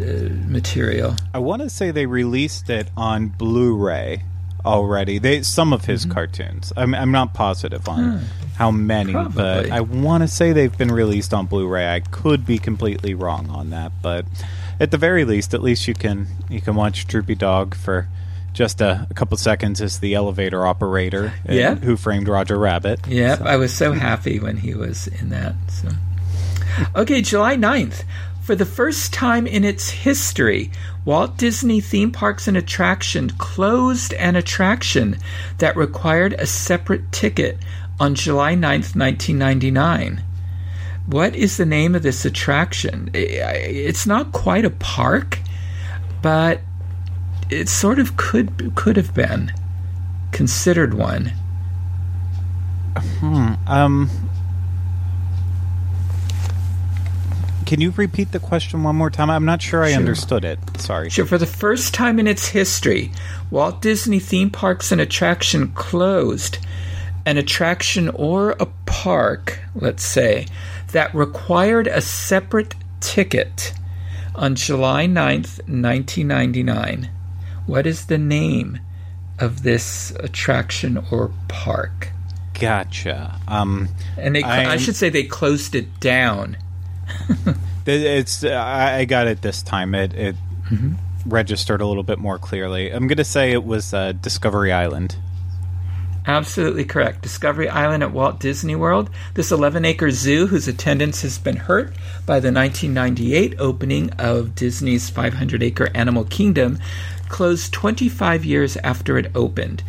material. 0.48 1.16
I 1.32 1.38
want 1.38 1.62
to 1.62 1.70
say 1.70 1.90
they 1.90 2.06
released 2.06 2.70
it 2.70 2.88
on 2.96 3.28
Blu-ray 3.28 4.22
already. 4.64 5.18
They 5.18 5.42
some 5.42 5.72
of 5.72 5.84
his 5.84 6.04
cartoons. 6.06 6.72
I'm, 6.76 6.94
I'm 6.94 7.10
not 7.10 7.34
positive 7.34 7.88
on 7.88 8.22
how 8.56 8.70
many, 8.70 9.12
but 9.12 9.70
I 9.70 9.80
want 9.80 10.22
to 10.22 10.28
say 10.28 10.52
they've 10.52 10.76
been 10.76 10.92
released 10.92 11.34
on 11.34 11.46
Blu-ray. 11.46 11.86
I 11.94 12.00
could 12.00 12.46
be 12.46 12.58
completely 12.58 13.14
wrong 13.14 13.50
on 13.50 13.70
that, 13.70 13.92
but 14.00 14.24
at 14.80 14.90
the 14.90 14.98
very 14.98 15.24
least, 15.24 15.54
at 15.54 15.62
least 15.62 15.86
you 15.88 15.94
can 15.94 16.26
you 16.48 16.60
can 16.60 16.74
watch 16.74 17.06
Droopy 17.06 17.34
Dog 17.36 17.74
for 17.74 18.08
just 18.52 18.80
a, 18.80 19.06
a 19.10 19.14
couple 19.14 19.36
seconds 19.36 19.80
as 19.80 19.98
the 19.98 20.14
elevator 20.14 20.64
operator. 20.66 21.32
Yeah. 21.48 21.74
Who 21.74 21.96
Framed 21.96 22.28
Roger 22.28 22.56
Rabbit? 22.58 23.06
Yeah, 23.08 23.36
So- 23.38 23.44
I 23.44 23.56
was 23.56 23.74
so 23.74 23.92
happy 23.92 24.38
when 24.38 24.56
he 24.58 24.74
was 24.74 25.08
in 25.08 25.30
that. 25.30 25.54
So. 25.68 25.88
Okay, 26.94 27.20
July 27.22 27.56
9th. 27.56 28.04
For 28.42 28.54
the 28.54 28.66
first 28.66 29.12
time 29.12 29.46
in 29.46 29.64
its 29.64 29.88
history, 29.90 30.70
Walt 31.04 31.36
Disney 31.38 31.80
Theme 31.80 32.12
Parks 32.12 32.46
and 32.46 32.56
Attraction 32.56 33.30
closed 33.30 34.12
an 34.14 34.36
attraction 34.36 35.16
that 35.58 35.76
required 35.76 36.34
a 36.34 36.46
separate 36.46 37.10
ticket 37.10 37.58
on 37.98 38.14
July 38.14 38.54
9th, 38.54 38.94
1999. 38.94 40.22
What 41.06 41.34
is 41.36 41.56
the 41.58 41.66
name 41.66 41.94
of 41.94 42.02
this 42.02 42.24
attraction? 42.24 43.10
It's 43.12 44.06
not 44.06 44.32
quite 44.32 44.64
a 44.64 44.70
park, 44.70 45.38
but 46.22 46.60
it 47.50 47.68
sort 47.68 47.98
of 47.98 48.16
could 48.16 48.72
could 48.74 48.96
have 48.96 49.12
been 49.14 49.52
considered 50.32 50.94
one. 50.94 51.32
Hmm. 53.20 53.52
Um, 53.66 54.10
can 57.66 57.80
you 57.80 57.92
repeat 57.96 58.32
the 58.32 58.38
question 58.40 58.82
one 58.82 58.96
more 58.96 59.10
time? 59.10 59.30
I'm 59.30 59.44
not 59.44 59.60
sure 59.62 59.82
I 59.84 59.90
Sure. 59.90 59.96
understood 59.98 60.44
it. 60.44 60.58
Sorry. 60.78 61.10
Sure, 61.10 61.26
for 61.26 61.38
the 61.38 61.46
first 61.46 61.92
time 61.94 62.18
in 62.18 62.26
its 62.26 62.48
history, 62.48 63.10
Walt 63.50 63.80
Disney 63.82 64.20
theme 64.20 64.50
parks 64.50 64.92
and 64.92 65.00
attraction 65.00 65.68
closed 65.72 66.58
an 67.26 67.38
attraction 67.38 68.10
or 68.10 68.50
a 68.60 68.66
park, 68.84 69.60
let's 69.74 70.04
say, 70.04 70.46
that 70.94 71.14
required 71.14 71.86
a 71.86 72.00
separate 72.00 72.74
ticket 73.00 73.72
on 74.34 74.54
July 74.56 75.06
9th, 75.06 75.58
1999. 75.68 77.10
What 77.66 77.86
is 77.86 78.06
the 78.06 78.18
name 78.18 78.80
of 79.38 79.62
this 79.62 80.10
attraction 80.20 81.04
or 81.10 81.30
park? 81.48 82.08
Gotcha. 82.58 83.38
Um, 83.48 83.88
And 84.16 84.34
they, 84.34 84.42
I 84.42 84.76
should 84.76 84.96
say 84.96 85.08
they 85.08 85.24
closed 85.24 85.74
it 85.74 86.00
down. 86.00 86.56
it's 87.86 88.44
I 88.44 89.04
got 89.04 89.26
it 89.26 89.42
this 89.42 89.62
time. 89.62 89.94
It 89.94 90.14
it 90.14 90.36
Mm-hmm. 90.70 90.94
registered 91.28 91.82
a 91.82 91.86
little 91.86 92.02
bit 92.02 92.18
more 92.18 92.38
clearly. 92.38 92.90
I'm 92.90 93.06
gonna 93.06 93.22
say 93.22 93.52
it 93.52 93.64
was 93.64 93.92
uh, 93.92 94.12
Discovery 94.12 94.72
Island. 94.72 95.14
Absolutely 96.26 96.86
correct. 96.86 97.20
Discovery 97.20 97.68
Island 97.68 98.02
at 98.02 98.12
Walt 98.12 98.40
Disney 98.40 98.74
World. 98.74 99.10
This 99.34 99.52
11 99.52 99.84
acre 99.84 100.10
zoo, 100.10 100.46
whose 100.46 100.66
attendance 100.66 101.20
has 101.20 101.36
been 101.36 101.56
hurt 101.56 101.88
by 102.24 102.40
the 102.40 102.50
1998 102.50 103.56
opening 103.58 104.10
of 104.12 104.54
Disney's 104.54 105.10
500 105.10 105.62
acre 105.62 105.90
Animal 105.94 106.24
Kingdom, 106.24 106.78
closed 107.28 107.74
25 107.74 108.42
years 108.44 108.78
after 108.78 109.18
it 109.18 109.32
opened. 109.34 109.82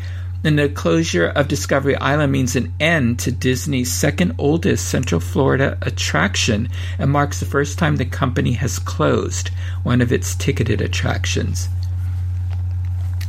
And 0.44 0.60
the 0.60 0.68
closure 0.68 1.28
of 1.28 1.48
Discovery 1.48 1.96
Island 1.96 2.34
means 2.34 2.56
an 2.58 2.74
end 2.82 3.18
to 3.20 3.32
Disney's 3.32 3.92
second 3.92 4.36
oldest 4.38 4.90
Central 4.90 5.22
Florida 5.22 5.78
attraction 5.82 6.68
and 7.00 7.12
marks 7.12 7.40
the 7.40 7.46
first 7.46 7.80
time 7.80 7.96
the 7.96 8.06
company 8.06 8.52
has 8.54 8.78
closed 8.78 9.52
one 9.84 10.02
of 10.02 10.12
its 10.12 10.36
ticketed 10.36 10.82
attractions. 10.82 11.70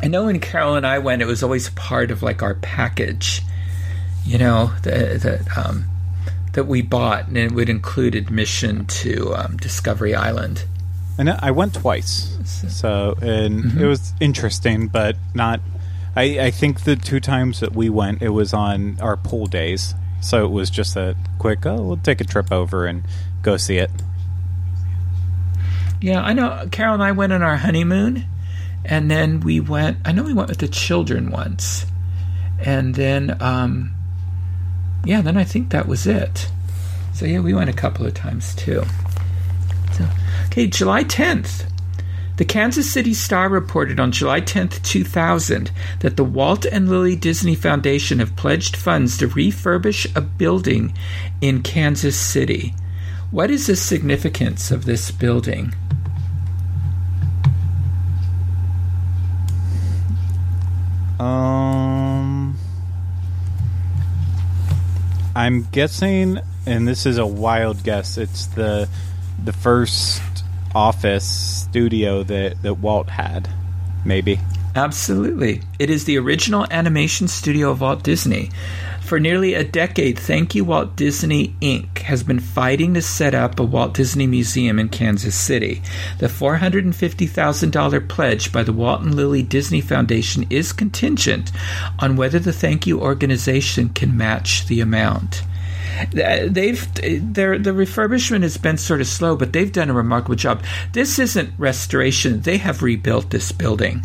I 0.03 0.09
know 0.09 0.27
when 0.27 0.41
Carol 0.41 0.75
and 0.75 0.87
I 0.87 0.99
went, 0.99 1.23
it 1.23 1.27
was 1.27 1.43
always 1.43 1.71
part 1.71 2.11
of 2.11 2.23
like 2.23 2.43
our 2.43 2.55
package, 2.55 3.43
you 4.25 4.39
know, 4.39 4.73
that 4.83 5.23
that, 5.23 5.57
um, 5.59 5.87
that 6.53 6.65
we 6.65 6.83
bought, 6.83 7.29
and 7.29 7.37
it 7.37 7.53
would 7.53 7.69
include 7.69 8.15
admission 8.15 8.87
to 8.87 9.35
um, 9.35 9.57
Discovery 9.57 10.15
Island. 10.15 10.65
And 11.19 11.31
I 11.31 11.51
went 11.51 11.75
twice, 11.75 12.37
so 12.69 13.17
and 13.23 13.65
Mm-hmm. 13.65 13.81
it 13.83 13.87
was 13.87 14.13
interesting, 14.21 14.89
but 14.89 15.17
not. 15.35 15.61
I, 16.15 16.47
I 16.47 16.51
think 16.51 16.85
the 16.85 16.97
two 16.97 17.21
times 17.21 17.61
that 17.61 17.75
we 17.75 17.89
went, 17.91 18.23
it 18.23 18.31
was 18.31 18.53
on 18.55 18.99
our 19.01 19.17
pool 19.17 19.47
days, 19.47 19.95
so 20.21 20.45
it 20.45 20.51
was 20.51 20.69
just 20.71 20.95
a 20.97 21.17
quick. 21.39 21.65
Oh, 21.67 21.83
we'll 21.83 21.97
take 21.97 22.21
a 22.21 22.25
trip 22.25 22.53
over 22.53 22.87
and 22.87 23.03
go 23.43 23.57
see 23.57 23.79
it. 23.79 23.91
Yeah, 26.01 26.23
I 26.23 26.33
know. 26.35 26.69
Carol 26.71 26.95
and 26.95 27.03
I 27.03 27.13
went 27.13 27.33
on 27.33 27.43
our 27.43 27.57
honeymoon, 27.57 28.25
and 28.87 29.11
then 29.11 29.41
we 29.41 29.61
went. 29.61 29.99
I 30.05 30.13
know 30.13 30.23
we 30.23 30.33
went 30.33 30.49
with 30.49 30.59
the 30.59 30.69
children 30.69 31.31
once, 31.31 31.87
and 32.65 32.95
then, 32.95 33.37
um, 33.41 33.95
yeah, 35.05 35.21
then 35.21 35.37
I 35.37 35.45
think 35.45 35.71
that 35.71 35.87
was 35.87 36.07
it. 36.07 36.49
So 37.13 37.27
yeah, 37.27 37.41
we 37.41 37.55
went 37.55 37.71
a 37.71 37.75
couple 37.75 38.07
of 38.07 38.15
times 38.15 38.55
too. 38.55 38.85
So, 39.93 40.09
okay, 40.47 40.67
July 40.67 41.03
tenth. 41.03 41.67
The 42.37 42.45
Kansas 42.45 42.93
City 42.93 43.15
Star 43.15 43.49
reported 43.49 43.99
on 43.99 44.13
July 44.13 44.43
10th, 44.43 44.83
2000, 44.83 45.71
that 46.01 46.19
the 46.19 46.25
Walt 46.25 46.67
and 46.67 46.87
Lilly 46.87 47.17
Disney 47.17 47.55
Foundation 47.55 48.19
have 48.19 48.37
pledged 48.37 48.77
funds 48.77 49.17
to 49.19 49.29
refurbish 49.29 50.15
a 50.15 50.21
building 50.21 50.93
in 51.41 51.63
Kansas 51.63 52.15
City. 52.15 52.75
What 53.31 53.51
is 53.51 53.69
the 53.69 53.77
significance 53.77 54.71
of 54.71 54.85
this 54.85 55.11
building? 55.11 55.75
Um, 61.19 62.59
I'm 65.35 65.67
guessing, 65.73 66.39
and 66.67 66.87
this 66.87 67.07
is 67.07 67.19
a 67.19 67.27
wild 67.27 67.83
guess. 67.83 68.19
It's 68.19 68.47
the 68.47 68.89
the 69.43 69.53
first 69.53 70.23
office 70.75 71.27
studio 71.27 72.23
that 72.23 72.63
that 72.63 72.75
Walt 72.75 73.09
had, 73.09 73.49
maybe. 74.05 74.41
Absolutely. 74.75 75.63
It 75.79 75.89
is 75.89 76.05
the 76.05 76.19
original 76.19 76.67
animation 76.71 77.29
studio 77.29 77.71
of 77.71 77.81
Walt 77.81 78.03
Disney. 78.03 78.51
For 79.07 79.21
nearly 79.21 79.55
a 79.55 79.63
decade, 79.63 80.19
Thank 80.19 80.57
You 80.57 80.65
Walt 80.65 80.97
Disney 80.97 81.55
Inc. 81.63 81.99
has 81.99 82.25
been 82.25 82.41
fighting 82.41 82.95
to 82.95 83.03
set 83.03 83.37
up 83.37 83.61
a 83.61 83.63
Walt 83.63 83.95
Disney 83.95 84.27
Museum 84.27 84.81
in 84.81 84.89
Kansas 84.89 85.37
City. 85.37 85.81
The 86.19 86.27
$450,000 86.27 88.09
pledge 88.09 88.51
by 88.51 88.65
the 88.65 88.73
Walt 88.73 89.03
and 89.03 89.15
Lilly 89.15 89.45
Disney 89.45 89.81
Foundation 89.81 90.45
is 90.51 90.73
contingent 90.73 91.53
on 92.01 92.17
whether 92.17 92.41
the 92.41 92.53
Thank 92.53 92.85
You 92.89 93.01
organization 93.01 93.91
can 93.91 94.17
match 94.17 94.67
the 94.67 94.81
amount 94.81 95.45
they've 96.13 97.35
their 97.35 97.59
the 97.59 97.71
refurbishment 97.71 98.43
has 98.43 98.57
been 98.57 98.79
sort 98.79 99.01
of 99.01 99.07
slow, 99.07 99.37
but 99.37 99.53
they've 99.53 99.73
done 99.73 99.91
a 99.91 99.95
remarkable 99.95 100.35
job. 100.37 100.63
This 100.93 101.19
isn't 101.19 101.53
restoration; 101.59 102.41
they 102.41 102.59
have 102.59 102.83
rebuilt 102.83 103.31
this 103.31 103.53
building. 103.53 104.05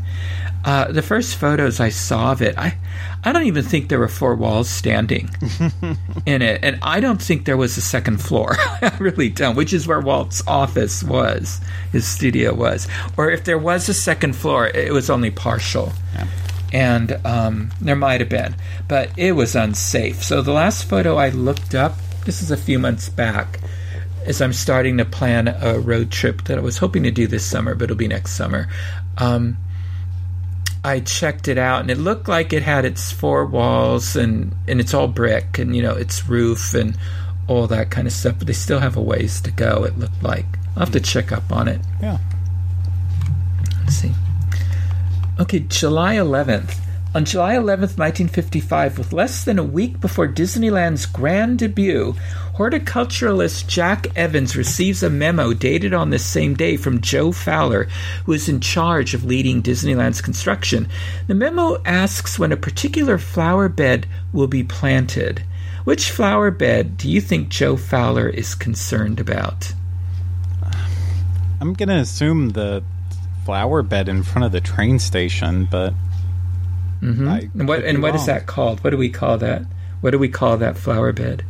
Uh, 0.63 0.91
the 0.91 1.01
first 1.01 1.37
photos 1.37 1.79
I 1.79 1.89
saw 1.89 2.31
of 2.31 2.41
it, 2.41 2.55
I, 2.55 2.77
I 3.23 3.31
don't 3.31 3.47
even 3.47 3.63
think 3.63 3.89
there 3.89 3.97
were 3.97 4.07
four 4.07 4.35
walls 4.35 4.69
standing 4.69 5.29
in 6.27 6.43
it, 6.43 6.63
and 6.63 6.77
I 6.83 6.99
don't 6.99 7.21
think 7.21 7.45
there 7.45 7.57
was 7.57 7.77
a 7.77 7.81
second 7.81 8.21
floor. 8.21 8.55
I 8.59 8.95
really 8.99 9.29
don't, 9.29 9.55
which 9.55 9.73
is 9.73 9.87
where 9.87 9.99
Walt's 9.99 10.45
office 10.45 11.03
was, 11.03 11.59
his 11.91 12.05
studio 12.05 12.53
was, 12.53 12.87
or 13.17 13.31
if 13.31 13.43
there 13.43 13.57
was 13.57 13.89
a 13.89 13.93
second 13.93 14.35
floor, 14.35 14.67
it 14.67 14.93
was 14.93 15.09
only 15.09 15.31
partial. 15.31 15.93
Yeah. 16.13 16.27
And 16.71 17.19
um, 17.25 17.71
there 17.81 17.95
might 17.95 18.21
have 18.21 18.29
been, 18.29 18.55
but 18.87 19.11
it 19.17 19.33
was 19.33 19.55
unsafe. 19.55 20.23
So 20.23 20.41
the 20.41 20.53
last 20.53 20.85
photo 20.85 21.17
I 21.17 21.29
looked 21.29 21.75
up, 21.75 21.97
this 22.25 22.41
is 22.41 22.49
a 22.49 22.57
few 22.57 22.79
months 22.79 23.09
back, 23.09 23.59
as 24.25 24.41
I'm 24.41 24.53
starting 24.53 24.97
to 24.97 25.05
plan 25.05 25.47
a 25.47 25.79
road 25.79 26.11
trip 26.11 26.43
that 26.45 26.57
I 26.57 26.61
was 26.61 26.77
hoping 26.77 27.03
to 27.03 27.11
do 27.11 27.27
this 27.27 27.45
summer, 27.45 27.75
but 27.75 27.85
it'll 27.85 27.97
be 27.97 28.07
next 28.07 28.33
summer. 28.33 28.69
Um, 29.17 29.57
I 30.83 30.99
checked 30.99 31.47
it 31.47 31.57
out, 31.57 31.81
and 31.81 31.91
it 31.91 31.97
looked 31.97 32.27
like 32.27 32.53
it 32.53 32.63
had 32.63 32.85
its 32.85 33.11
four 33.11 33.45
walls 33.45 34.15
and 34.15 34.55
and 34.67 34.79
it's 34.79 34.93
all 34.93 35.07
brick, 35.07 35.59
and 35.59 35.75
you 35.75 35.81
know 35.81 35.93
its 35.93 36.27
roof 36.27 36.73
and 36.73 36.97
all 37.47 37.67
that 37.67 37.91
kind 37.91 38.07
of 38.07 38.13
stuff. 38.13 38.37
But 38.39 38.47
they 38.47 38.53
still 38.53 38.79
have 38.79 38.97
a 38.97 39.01
ways 39.01 39.41
to 39.41 39.51
go. 39.51 39.83
It 39.83 39.97
looked 39.99 40.23
like 40.23 40.45
I'll 40.75 40.85
have 40.85 40.91
to 40.93 40.99
check 40.99 41.31
up 41.31 41.51
on 41.51 41.67
it. 41.67 41.81
Yeah. 42.01 42.17
Let's 43.81 43.95
see. 43.95 44.13
Okay, 45.39 45.59
July 45.59 46.15
11th. 46.15 46.77
On 47.15 47.25
July 47.25 47.55
11th, 47.55 47.97
1955, 47.97 48.97
with 48.97 49.13
less 49.13 49.43
than 49.43 49.57
a 49.57 49.63
week 49.63 49.99
before 49.99 50.27
Disneyland's 50.27 51.05
grand 51.05 51.59
debut, 51.59 52.15
horticulturalist 52.55 53.67
Jack 53.67 54.07
Evans 54.15 54.55
receives 54.55 55.01
a 55.01 55.09
memo 55.09 55.53
dated 55.53 55.93
on 55.93 56.09
this 56.09 56.25
same 56.25 56.53
day 56.53 56.77
from 56.77 57.01
Joe 57.01 57.31
Fowler, 57.31 57.87
who 58.25 58.33
is 58.33 58.49
in 58.49 58.59
charge 58.59 59.13
of 59.13 59.23
leading 59.23 59.61
Disneyland's 59.61 60.21
construction. 60.21 60.89
The 61.27 61.35
memo 61.35 61.81
asks 61.85 62.37
when 62.37 62.51
a 62.51 62.57
particular 62.57 63.17
flower 63.17 63.69
bed 63.69 64.07
will 64.33 64.47
be 64.47 64.63
planted. 64.63 65.43
Which 65.85 66.11
flower 66.11 66.51
bed 66.51 66.97
do 66.97 67.09
you 67.09 67.21
think 67.21 67.49
Joe 67.49 67.77
Fowler 67.77 68.27
is 68.29 68.53
concerned 68.53 69.19
about? 69.19 69.73
I'm 71.59 71.73
going 71.73 71.89
to 71.89 71.95
assume 71.95 72.49
the 72.49 72.83
flower 73.45 73.81
bed 73.83 74.09
in 74.09 74.23
front 74.23 74.45
of 74.45 74.51
the 74.51 74.61
train 74.61 74.99
station, 74.99 75.67
but 75.69 75.93
Mm-hmm. 77.01 77.59
and 77.59 77.67
what 77.67 77.83
and 77.83 78.03
what 78.03 78.13
is 78.13 78.27
that 78.27 78.45
called? 78.45 78.83
What 78.83 78.91
do 78.91 78.97
we 78.97 79.09
call 79.09 79.39
that? 79.39 79.63
What 80.01 80.11
do 80.11 80.19
we 80.19 80.29
call 80.29 80.57
that 80.57 80.77
flower 80.77 81.11
bed? 81.11 81.43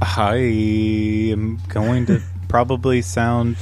I 0.00 0.36
am 0.36 1.60
going 1.68 2.06
to 2.06 2.22
probably 2.48 3.02
sound 3.02 3.56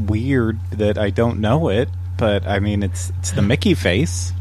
weird 0.00 0.58
that 0.70 0.98
I 0.98 1.10
don't 1.10 1.40
know 1.40 1.68
it, 1.68 1.88
but 2.16 2.46
I 2.46 2.60
mean 2.60 2.84
it's 2.84 3.10
it's 3.18 3.32
the 3.32 3.42
Mickey 3.42 3.74
face. 3.74 4.32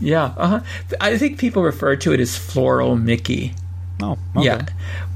Yeah, 0.00 0.32
uh-huh. 0.36 0.60
I 1.00 1.18
think 1.18 1.38
people 1.38 1.62
refer 1.62 1.96
to 1.96 2.12
it 2.12 2.20
as 2.20 2.36
floral 2.36 2.96
Mickey. 2.96 3.54
Oh, 4.00 4.16
okay. 4.34 4.46
yeah, 4.46 4.66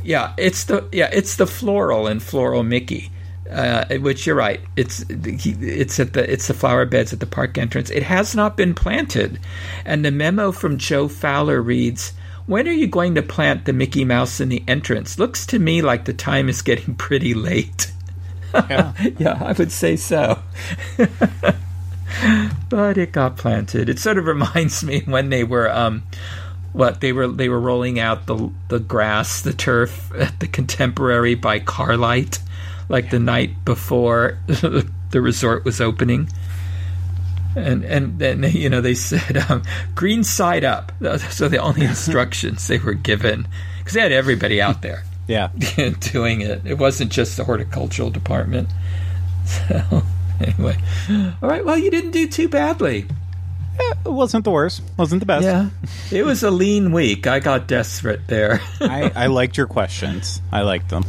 yeah. 0.03 0.33
It's 0.37 0.65
the 0.65 0.87
yeah, 0.93 1.09
it's 1.11 1.37
the 1.37 1.47
floral 1.47 2.07
and 2.07 2.23
floral 2.23 2.65
Mickey. 2.65 3.11
Uh, 3.53 3.99
which 3.99 4.27
you're 4.27 4.37
right. 4.37 4.61
It's 4.77 5.05
it's 5.09 6.01
at 6.01 6.15
the 6.15 6.31
it's 6.31 6.49
the 6.49 6.55
flower 6.55 6.87
beds 6.87 7.13
at 7.13 7.21
the 7.21 7.27
park 7.27 7.59
entrance. 7.59 7.91
It 7.91 8.03
has 8.03 8.35
not 8.35 8.57
been 8.57 8.75
planted, 8.75 9.39
and 9.85 10.05
the 10.05 10.11
memo 10.11 10.53
from 10.53 10.79
Joe 10.79 11.09
Fowler 11.09 11.61
reads. 11.61 12.15
When 12.47 12.67
are 12.67 12.73
you 12.73 12.89
going 12.89 13.15
to 13.15 13.23
plant 13.23 13.67
the 13.67 13.73
Mickey 13.73 14.05
Mouse 14.05 14.41
in 14.41 14.49
the 14.49 14.65
entrance? 14.67 15.17
Looks 15.17 15.47
to 15.47 15.61
me 15.61 15.81
like 15.81 16.07
the 16.07 16.13
time 16.13 16.49
is 16.49 16.61
getting 16.61 16.97
pretty 16.97 17.35
late. 17.35 17.93
Yeah, 18.53 18.93
yeah 19.19 19.39
I 19.41 19.53
would 19.53 19.71
say 19.71 19.95
so. 19.95 20.41
but 22.69 22.99
it 22.99 23.13
got 23.13 23.37
planted. 23.37 23.89
It 23.89 24.01
sort 24.01 24.19
of 24.19 24.27
reminds 24.27 24.83
me 24.83 25.03
when 25.05 25.29
they 25.31 25.45
were 25.45 25.71
um, 25.71 26.03
what 26.73 27.01
they 27.01 27.13
were 27.13 27.29
they 27.29 27.49
were 27.49 27.61
rolling 27.61 28.01
out 28.01 28.27
the 28.27 28.51
the 28.69 28.81
grass, 28.81 29.43
the 29.43 29.53
turf 29.53 30.11
at 30.19 30.41
the 30.41 30.49
Contemporary 30.49 31.35
by 31.35 31.61
Carlite 31.61 32.41
like 32.93 33.11
the 33.11 33.19
night 33.19 33.65
before 33.65 34.39
the 34.47 35.21
resort 35.21 35.65
was 35.65 35.81
opening. 35.81 36.29
And 37.57 37.85
and 37.85 38.19
then 38.19 38.43
you 38.53 38.69
know 38.69 38.81
they 38.81 38.95
said 38.95 39.39
um, 39.51 39.65
green 39.97 40.23
side 40.23 40.63
up. 40.63 40.93
So 41.31 41.49
the 41.49 41.59
only 41.59 41.85
instructions 41.85 42.69
they 42.69 42.79
were 42.79 42.95
given 42.95 43.49
because 43.79 43.95
they 43.95 44.01
had 44.01 44.13
everybody 44.13 44.63
out 44.63 44.83
there, 44.83 45.03
yeah, 45.27 45.49
doing 46.01 46.43
it. 46.43 46.63
It 46.65 46.79
wasn't 46.79 47.11
just 47.11 47.37
the 47.37 47.45
horticultural 47.45 48.11
department. 48.11 48.69
So 49.45 50.03
anyway, 50.39 50.77
all 51.11 51.49
right. 51.49 51.65
Well, 51.65 51.79
you 51.79 51.91
didn't 51.91 52.13
do 52.13 52.29
too 52.29 52.49
badly. 52.49 53.07
Yeah, 53.81 53.93
it 54.05 54.13
wasn't 54.13 54.45
the 54.45 54.51
worst. 54.51 54.83
Wasn't 54.99 55.21
the 55.21 55.27
best. 55.27 55.45
Yeah, 55.45 55.71
it 56.11 56.25
was 56.25 56.43
a 56.43 56.51
lean 56.51 56.93
week. 56.93 57.27
I 57.27 57.41
got 57.41 57.67
desperate 57.67 58.29
there. 58.29 58.61
I, 58.81 59.11
I 59.15 59.27
liked 59.27 59.57
your 59.57 59.67
questions. 59.67 60.41
I 60.53 60.61
liked 60.63 60.91
them. 60.91 61.05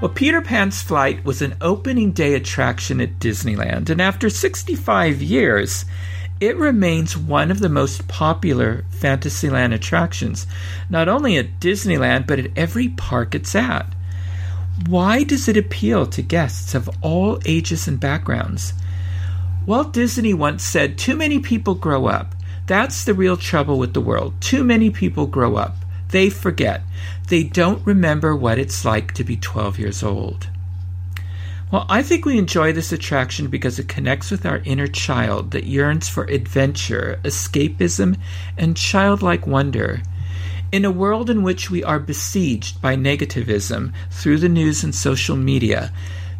Well, 0.00 0.12
Peter 0.12 0.40
Pan's 0.40 0.80
flight 0.80 1.24
was 1.24 1.42
an 1.42 1.56
opening 1.60 2.12
day 2.12 2.34
attraction 2.34 3.00
at 3.00 3.18
Disneyland, 3.18 3.90
and 3.90 4.00
after 4.00 4.30
65 4.30 5.20
years, 5.20 5.86
it 6.40 6.56
remains 6.56 7.18
one 7.18 7.50
of 7.50 7.58
the 7.58 7.68
most 7.68 8.06
popular 8.06 8.84
Fantasyland 8.90 9.74
attractions, 9.74 10.46
not 10.88 11.08
only 11.08 11.36
at 11.36 11.58
Disneyland, 11.58 12.28
but 12.28 12.38
at 12.38 12.56
every 12.56 12.90
park 12.90 13.34
it's 13.34 13.56
at. 13.56 13.92
Why 14.86 15.24
does 15.24 15.48
it 15.48 15.56
appeal 15.56 16.06
to 16.06 16.22
guests 16.22 16.76
of 16.76 16.88
all 17.02 17.40
ages 17.44 17.88
and 17.88 17.98
backgrounds? 17.98 18.74
Walt 19.66 19.92
Disney 19.92 20.32
once 20.32 20.62
said, 20.62 20.96
Too 20.96 21.16
many 21.16 21.40
people 21.40 21.74
grow 21.74 22.06
up. 22.06 22.36
That's 22.68 23.04
the 23.04 23.14
real 23.14 23.36
trouble 23.36 23.80
with 23.80 23.94
the 23.94 24.00
world. 24.00 24.34
Too 24.40 24.62
many 24.62 24.90
people 24.90 25.26
grow 25.26 25.56
up. 25.56 25.74
They 26.10 26.30
forget. 26.30 26.82
They 27.28 27.42
don't 27.42 27.86
remember 27.86 28.34
what 28.34 28.58
it's 28.58 28.86
like 28.86 29.12
to 29.14 29.24
be 29.24 29.36
12 29.36 29.78
years 29.78 30.02
old. 30.02 30.48
Well, 31.70 31.84
I 31.90 32.02
think 32.02 32.24
we 32.24 32.38
enjoy 32.38 32.72
this 32.72 32.92
attraction 32.92 33.48
because 33.48 33.78
it 33.78 33.88
connects 33.88 34.30
with 34.30 34.46
our 34.46 34.62
inner 34.64 34.86
child 34.86 35.50
that 35.50 35.64
yearns 35.64 36.08
for 36.08 36.24
adventure, 36.24 37.20
escapism, 37.24 38.16
and 38.56 38.74
childlike 38.74 39.46
wonder. 39.46 40.00
In 40.72 40.86
a 40.86 40.90
world 40.90 41.28
in 41.28 41.42
which 41.42 41.70
we 41.70 41.84
are 41.84 41.98
besieged 41.98 42.80
by 42.80 42.96
negativism 42.96 43.92
through 44.10 44.38
the 44.38 44.48
news 44.48 44.82
and 44.82 44.94
social 44.94 45.36
media, 45.36 45.92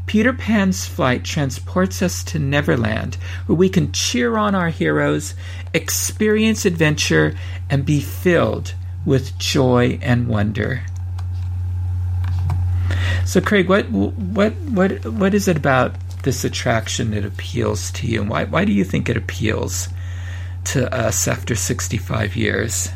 Peter 0.07 0.33
Pan's 0.33 0.87
flight 0.87 1.23
transports 1.23 2.01
us 2.01 2.25
to 2.25 2.39
Neverland, 2.39 3.19
where 3.45 3.57
we 3.57 3.69
can 3.69 3.93
cheer 3.93 4.39
on 4.39 4.55
our 4.55 4.71
heroes, 4.71 5.35
experience 5.75 6.65
adventure, 6.65 7.35
and 7.69 7.85
be 7.85 8.01
filled 8.01 8.73
with 9.09 9.39
joy 9.39 9.99
and 10.03 10.29
wonder. 10.29 10.83
So, 13.25 13.41
Craig, 13.41 13.69
what 13.69 13.91
what 13.91 14.55
what 14.57 15.05
what 15.07 15.35
is 15.35 15.49
it 15.49 15.57
about 15.57 15.95
this 16.23 16.45
attraction 16.45 17.11
that 17.13 17.25
appeals 17.25 17.91
to 17.93 18.07
you, 18.07 18.21
and 18.21 18.31
why 18.31 18.45
why 18.45 18.65
do 18.65 18.73
you 18.73 18.85
think 18.85 19.09
it 19.09 19.17
appeals 19.17 19.89
to 20.65 20.93
us 20.95 21.27
after 21.27 21.55
sixty 21.55 21.97
five 21.97 22.37
years? 22.37 22.91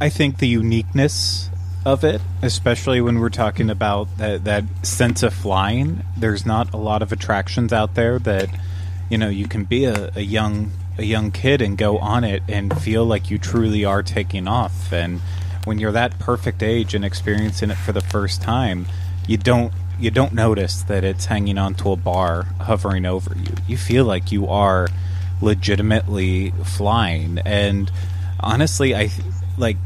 I 0.00 0.08
think 0.08 0.38
the 0.38 0.48
uniqueness 0.48 1.50
of 1.86 2.04
it, 2.04 2.20
especially 2.42 3.00
when 3.00 3.20
we're 3.20 3.30
talking 3.30 3.70
about 3.70 4.18
that 4.18 4.44
that 4.44 4.64
sense 4.82 5.22
of 5.22 5.32
flying. 5.32 6.04
There's 6.16 6.44
not 6.44 6.74
a 6.74 6.76
lot 6.76 7.02
of 7.02 7.12
attractions 7.12 7.72
out 7.72 7.94
there 7.94 8.18
that 8.20 8.48
you 9.08 9.18
know 9.18 9.28
you 9.28 9.46
can 9.46 9.64
be 9.64 9.84
a, 9.84 10.10
a 10.16 10.22
young 10.22 10.72
a 10.98 11.04
young 11.04 11.30
kid 11.30 11.62
and 11.62 11.76
go 11.78 11.98
on 11.98 12.24
it 12.24 12.42
and 12.48 12.78
feel 12.80 13.04
like 13.04 13.30
you 13.30 13.38
truly 13.38 13.84
are 13.84 14.02
taking 14.02 14.46
off. 14.46 14.92
And 14.92 15.20
when 15.64 15.78
you're 15.78 15.92
that 15.92 16.18
perfect 16.18 16.62
age 16.62 16.94
and 16.94 17.04
experiencing 17.04 17.70
it 17.70 17.76
for 17.76 17.92
the 17.92 18.00
first 18.00 18.42
time, 18.42 18.86
you 19.26 19.36
don't 19.36 19.72
you 19.98 20.10
don't 20.10 20.32
notice 20.32 20.82
that 20.84 21.04
it's 21.04 21.26
hanging 21.26 21.58
onto 21.58 21.92
a 21.92 21.96
bar 21.96 22.44
hovering 22.58 23.04
over 23.04 23.36
you. 23.36 23.54
You 23.66 23.76
feel 23.76 24.06
like 24.06 24.32
you 24.32 24.48
are 24.48 24.88
legitimately 25.42 26.50
flying. 26.64 27.38
And 27.38 27.90
honestly, 28.40 28.94
I 28.94 29.10
like 29.58 29.76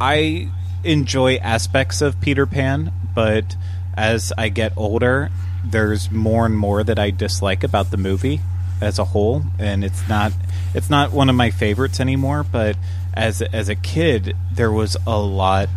I 0.00 0.50
enjoy 0.84 1.36
aspects 1.36 2.02
of 2.02 2.20
Peter 2.20 2.46
Pan, 2.46 2.92
but 3.14 3.56
as 3.96 4.32
I 4.36 4.48
get 4.50 4.72
older, 4.76 5.30
there's 5.64 6.10
more 6.10 6.46
and 6.46 6.56
more 6.56 6.84
that 6.84 6.98
I 6.98 7.10
dislike 7.10 7.64
about 7.64 7.90
the 7.90 7.96
movie 7.96 8.40
as 8.80 8.98
a 8.98 9.04
whole, 9.04 9.42
and 9.58 9.84
it's 9.84 10.08
not 10.08 10.32
it's 10.74 10.90
not 10.90 11.12
one 11.12 11.28
of 11.28 11.36
my 11.36 11.50
favorites 11.50 12.00
anymore. 12.00 12.44
But 12.44 12.76
as 13.14 13.42
as 13.42 13.68
a 13.68 13.74
kid, 13.74 14.36
there 14.52 14.72
was 14.72 14.96
a 15.06 15.18
lot 15.18 15.68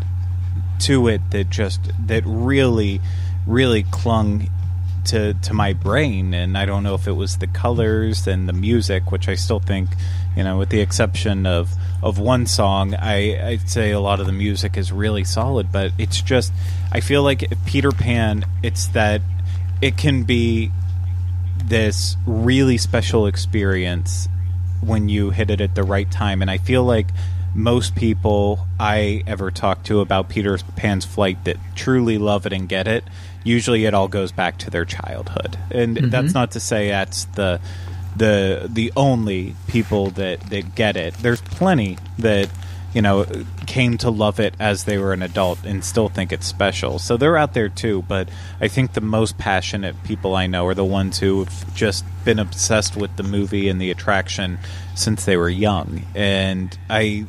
to 0.81 1.07
it 1.07 1.21
that 1.31 1.49
just 1.49 1.91
that 2.07 2.23
really 2.25 3.01
really 3.45 3.83
clung 3.83 4.49
to 5.05 5.33
to 5.35 5.53
my 5.53 5.73
brain 5.73 6.33
and 6.33 6.57
I 6.57 6.65
don't 6.65 6.83
know 6.83 6.95
if 6.95 7.07
it 7.07 7.13
was 7.13 7.37
the 7.37 7.47
colors 7.47 8.27
and 8.27 8.47
the 8.47 8.53
music 8.53 9.11
which 9.11 9.27
I 9.27 9.35
still 9.35 9.59
think 9.59 9.89
you 10.35 10.43
know 10.43 10.57
with 10.57 10.69
the 10.69 10.79
exception 10.79 11.45
of 11.45 11.71
of 12.03 12.19
one 12.19 12.45
song 12.45 12.93
I 12.95 13.49
I'd 13.49 13.69
say 13.69 13.91
a 13.91 13.99
lot 13.99 14.19
of 14.19 14.27
the 14.27 14.31
music 14.31 14.77
is 14.77 14.91
really 14.91 15.23
solid 15.23 15.71
but 15.71 15.91
it's 15.97 16.21
just 16.21 16.53
I 16.91 16.99
feel 16.99 17.23
like 17.23 17.51
Peter 17.65 17.91
Pan 17.91 18.45
it's 18.61 18.87
that 18.89 19.21
it 19.81 19.97
can 19.97 20.23
be 20.23 20.71
this 21.71 22.17
really 22.27 22.77
special 22.77 23.27
experience 23.27 24.27
when 24.81 25.07
you 25.07 25.29
hit 25.29 25.49
it 25.49 25.61
at 25.61 25.73
the 25.73 25.83
right 25.83 26.11
time 26.11 26.41
and 26.41 26.51
I 26.51 26.57
feel 26.57 26.83
like 26.83 27.07
most 27.55 27.95
people 27.95 28.67
I 28.77 29.23
ever 29.25 29.51
talk 29.51 29.83
to 29.83 30.01
about 30.01 30.27
Peter 30.27 30.57
Pan's 30.75 31.05
flight 31.05 31.45
that 31.45 31.55
truly 31.75 32.17
love 32.17 32.45
it 32.45 32.51
and 32.51 32.67
get 32.67 32.89
it, 32.89 33.05
usually 33.45 33.85
it 33.85 33.93
all 33.93 34.09
goes 34.09 34.33
back 34.33 34.57
to 34.59 34.69
their 34.69 34.83
childhood. 34.83 35.57
And 35.69 35.95
mm-hmm. 35.95 36.09
that's 36.09 36.33
not 36.33 36.51
to 36.51 36.59
say 36.59 36.89
that's 36.89 37.23
the 37.25 37.61
the 38.17 38.67
the 38.69 38.91
only 38.97 39.55
people 39.67 40.11
that 40.11 40.41
that 40.49 40.75
get 40.75 40.97
it. 40.97 41.13
There's 41.15 41.41
plenty 41.41 41.97
that 42.19 42.49
you 42.93 43.01
know 43.01 43.25
came 43.65 43.97
to 43.99 44.09
love 44.09 44.39
it 44.39 44.53
as 44.59 44.83
they 44.83 44.97
were 44.97 45.13
an 45.13 45.21
adult 45.21 45.63
and 45.63 45.83
still 45.83 46.09
think 46.09 46.31
it's 46.31 46.45
special. 46.45 46.99
So 46.99 47.17
they're 47.17 47.37
out 47.37 47.53
there 47.53 47.69
too, 47.69 48.03
but 48.07 48.29
I 48.59 48.67
think 48.67 48.93
the 48.93 49.01
most 49.01 49.37
passionate 49.37 50.01
people 50.03 50.35
I 50.35 50.47
know 50.47 50.65
are 50.67 50.73
the 50.73 50.85
ones 50.85 51.19
who've 51.19 51.65
just 51.73 52.05
been 52.25 52.39
obsessed 52.39 52.95
with 52.95 53.15
the 53.15 53.23
movie 53.23 53.69
and 53.69 53.81
the 53.81 53.91
attraction 53.91 54.59
since 54.95 55.25
they 55.25 55.37
were 55.37 55.49
young. 55.49 56.05
And 56.15 56.77
I 56.89 57.25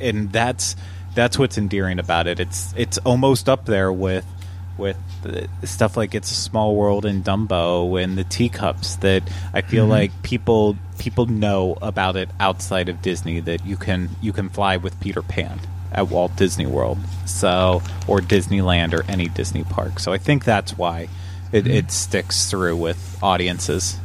and 0.00 0.32
that's 0.32 0.76
that's 1.14 1.38
what's 1.38 1.56
endearing 1.56 1.98
about 1.98 2.26
it. 2.26 2.40
It's 2.40 2.74
it's 2.76 2.98
almost 2.98 3.48
up 3.48 3.66
there 3.66 3.92
with 3.92 4.26
with 4.76 4.96
stuff 5.64 5.96
like 5.96 6.14
It's 6.14 6.30
a 6.30 6.34
Small 6.34 6.74
World 6.74 7.04
and 7.04 7.24
Dumbo 7.24 8.02
and 8.02 8.18
the 8.18 8.24
teacups 8.24 8.96
that 8.96 9.22
I 9.52 9.62
feel 9.62 9.84
mm-hmm. 9.84 9.92
like 9.92 10.22
people 10.22 10.76
people 10.98 11.26
know 11.26 11.76
about 11.82 12.16
it 12.16 12.28
outside 12.40 12.88
of 12.88 13.02
Disney 13.02 13.40
that 13.40 13.64
you 13.64 13.76
can 13.76 14.10
you 14.20 14.32
can 14.32 14.48
fly 14.48 14.76
with 14.76 14.98
Peter 15.00 15.22
Pan 15.22 15.60
at 15.92 16.08
Walt 16.08 16.34
Disney 16.36 16.66
World 16.66 16.98
so 17.24 17.82
or 18.08 18.20
Disneyland 18.20 18.92
or 18.94 19.04
any 19.08 19.28
Disney 19.28 19.64
park. 19.64 19.98
So 20.00 20.12
I 20.12 20.18
think 20.18 20.44
that's 20.44 20.76
why 20.76 21.08
it, 21.52 21.64
mm-hmm. 21.64 21.70
it 21.70 21.90
sticks 21.90 22.50
through 22.50 22.76
with 22.76 23.18
audiences. 23.22 23.98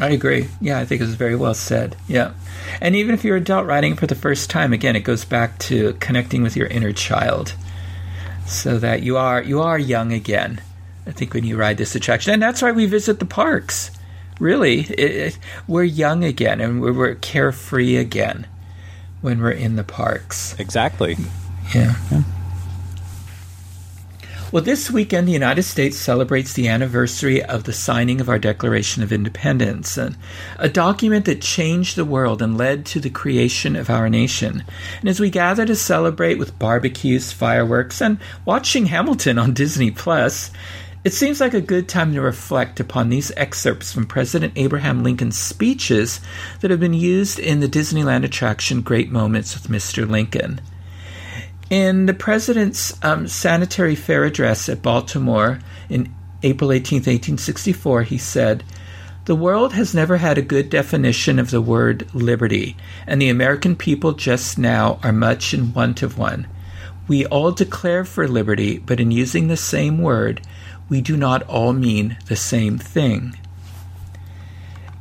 I 0.00 0.10
agree. 0.10 0.48
Yeah, 0.60 0.78
I 0.78 0.84
think 0.84 1.02
it's 1.02 1.12
very 1.12 1.36
well 1.36 1.54
said. 1.54 1.96
Yeah. 2.06 2.32
And 2.80 2.94
even 2.94 3.14
if 3.14 3.24
you're 3.24 3.36
adult 3.36 3.66
writing 3.66 3.96
for 3.96 4.06
the 4.06 4.14
first 4.14 4.48
time, 4.48 4.72
again, 4.72 4.96
it 4.96 5.00
goes 5.00 5.24
back 5.24 5.58
to 5.60 5.94
connecting 5.94 6.42
with 6.42 6.56
your 6.56 6.68
inner 6.68 6.92
child, 6.92 7.54
so 8.48 8.78
that 8.78 9.02
you 9.02 9.16
are 9.16 9.42
you 9.42 9.60
are 9.60 9.78
young 9.78 10.12
again. 10.12 10.60
I 11.06 11.12
think 11.12 11.32
when 11.34 11.44
you 11.44 11.56
ride 11.56 11.78
this 11.78 11.94
attraction, 11.94 12.34
and 12.34 12.42
that's 12.42 12.60
why 12.60 12.72
we 12.72 12.86
visit 12.86 13.18
the 13.18 13.26
parks. 13.26 13.90
Really, 14.40 14.80
it, 14.80 15.00
it, 15.00 15.38
we're 15.66 15.82
young 15.82 16.22
again, 16.22 16.60
and 16.60 16.80
we're, 16.80 16.92
we're, 16.92 17.14
carefree 17.16 17.96
again 17.96 18.46
when 19.20 19.40
we're 19.40 19.50
in 19.50 19.74
the 19.74 19.82
parks. 19.82 20.54
Exactly. 20.60 21.16
yeah. 21.74 21.96
yeah. 22.12 22.22
Well, 24.50 24.62
this 24.62 24.90
weekend, 24.90 25.28
the 25.28 25.32
United 25.32 25.64
States 25.64 25.98
celebrates 25.98 26.54
the 26.54 26.68
anniversary 26.68 27.44
of 27.44 27.64
the 27.64 27.72
signing 27.74 28.18
of 28.18 28.30
our 28.30 28.38
Declaration 28.38 29.02
of 29.02 29.12
Independence, 29.12 29.98
a 30.58 30.68
document 30.70 31.26
that 31.26 31.42
changed 31.42 31.96
the 31.96 32.04
world 32.06 32.40
and 32.40 32.56
led 32.56 32.86
to 32.86 33.00
the 33.00 33.10
creation 33.10 33.76
of 33.76 33.90
our 33.90 34.08
nation. 34.08 34.64
And 35.00 35.08
as 35.10 35.20
we 35.20 35.28
gather 35.28 35.66
to 35.66 35.76
celebrate 35.76 36.38
with 36.38 36.58
barbecues, 36.58 37.30
fireworks, 37.30 38.00
and 38.00 38.16
watching 38.46 38.86
Hamilton 38.86 39.38
on 39.38 39.52
Disney 39.52 39.90
Plus, 39.90 40.50
it 41.04 41.12
seems 41.12 41.42
like 41.42 41.52
a 41.52 41.60
good 41.60 41.86
time 41.86 42.14
to 42.14 42.22
reflect 42.22 42.80
upon 42.80 43.10
these 43.10 43.30
excerpts 43.36 43.92
from 43.92 44.06
President 44.06 44.54
Abraham 44.56 45.02
Lincoln's 45.02 45.38
speeches 45.38 46.20
that 46.60 46.70
have 46.70 46.80
been 46.80 46.94
used 46.94 47.38
in 47.38 47.60
the 47.60 47.68
Disneyland 47.68 48.24
attraction 48.24 48.80
Great 48.80 49.10
Moments 49.10 49.52
with 49.52 49.70
Mr. 49.70 50.08
Lincoln. 50.08 50.62
In 51.70 52.06
the 52.06 52.14
president's 52.14 52.98
um, 53.04 53.28
sanitary 53.28 53.94
fair 53.94 54.24
address 54.24 54.70
at 54.70 54.80
Baltimore 54.80 55.58
in 55.90 56.14
April 56.42 56.72
18, 56.72 56.98
1864, 56.98 58.04
he 58.04 58.16
said, 58.16 58.64
The 59.26 59.34
world 59.34 59.74
has 59.74 59.94
never 59.94 60.16
had 60.16 60.38
a 60.38 60.42
good 60.42 60.70
definition 60.70 61.38
of 61.38 61.50
the 61.50 61.60
word 61.60 62.08
liberty, 62.14 62.74
and 63.06 63.20
the 63.20 63.28
American 63.28 63.76
people 63.76 64.12
just 64.12 64.56
now 64.56 64.98
are 65.02 65.12
much 65.12 65.52
in 65.52 65.74
want 65.74 66.02
of 66.02 66.16
one. 66.16 66.46
We 67.06 67.26
all 67.26 67.52
declare 67.52 68.06
for 68.06 68.26
liberty, 68.26 68.78
but 68.78 68.98
in 68.98 69.10
using 69.10 69.48
the 69.48 69.56
same 69.56 69.98
word, 69.98 70.40
we 70.88 71.02
do 71.02 71.18
not 71.18 71.42
all 71.42 71.74
mean 71.74 72.16
the 72.26 72.36
same 72.36 72.78
thing. 72.78 73.36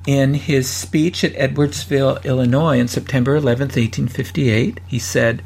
In 0.06 0.34
his 0.34 0.70
speech 0.70 1.24
at 1.24 1.34
Edwardsville, 1.34 2.24
Illinois, 2.26 2.80
on 2.80 2.90
September 2.90 3.36
11, 3.38 3.68
1858, 3.68 4.82
he 4.88 5.00
said, 5.00 5.44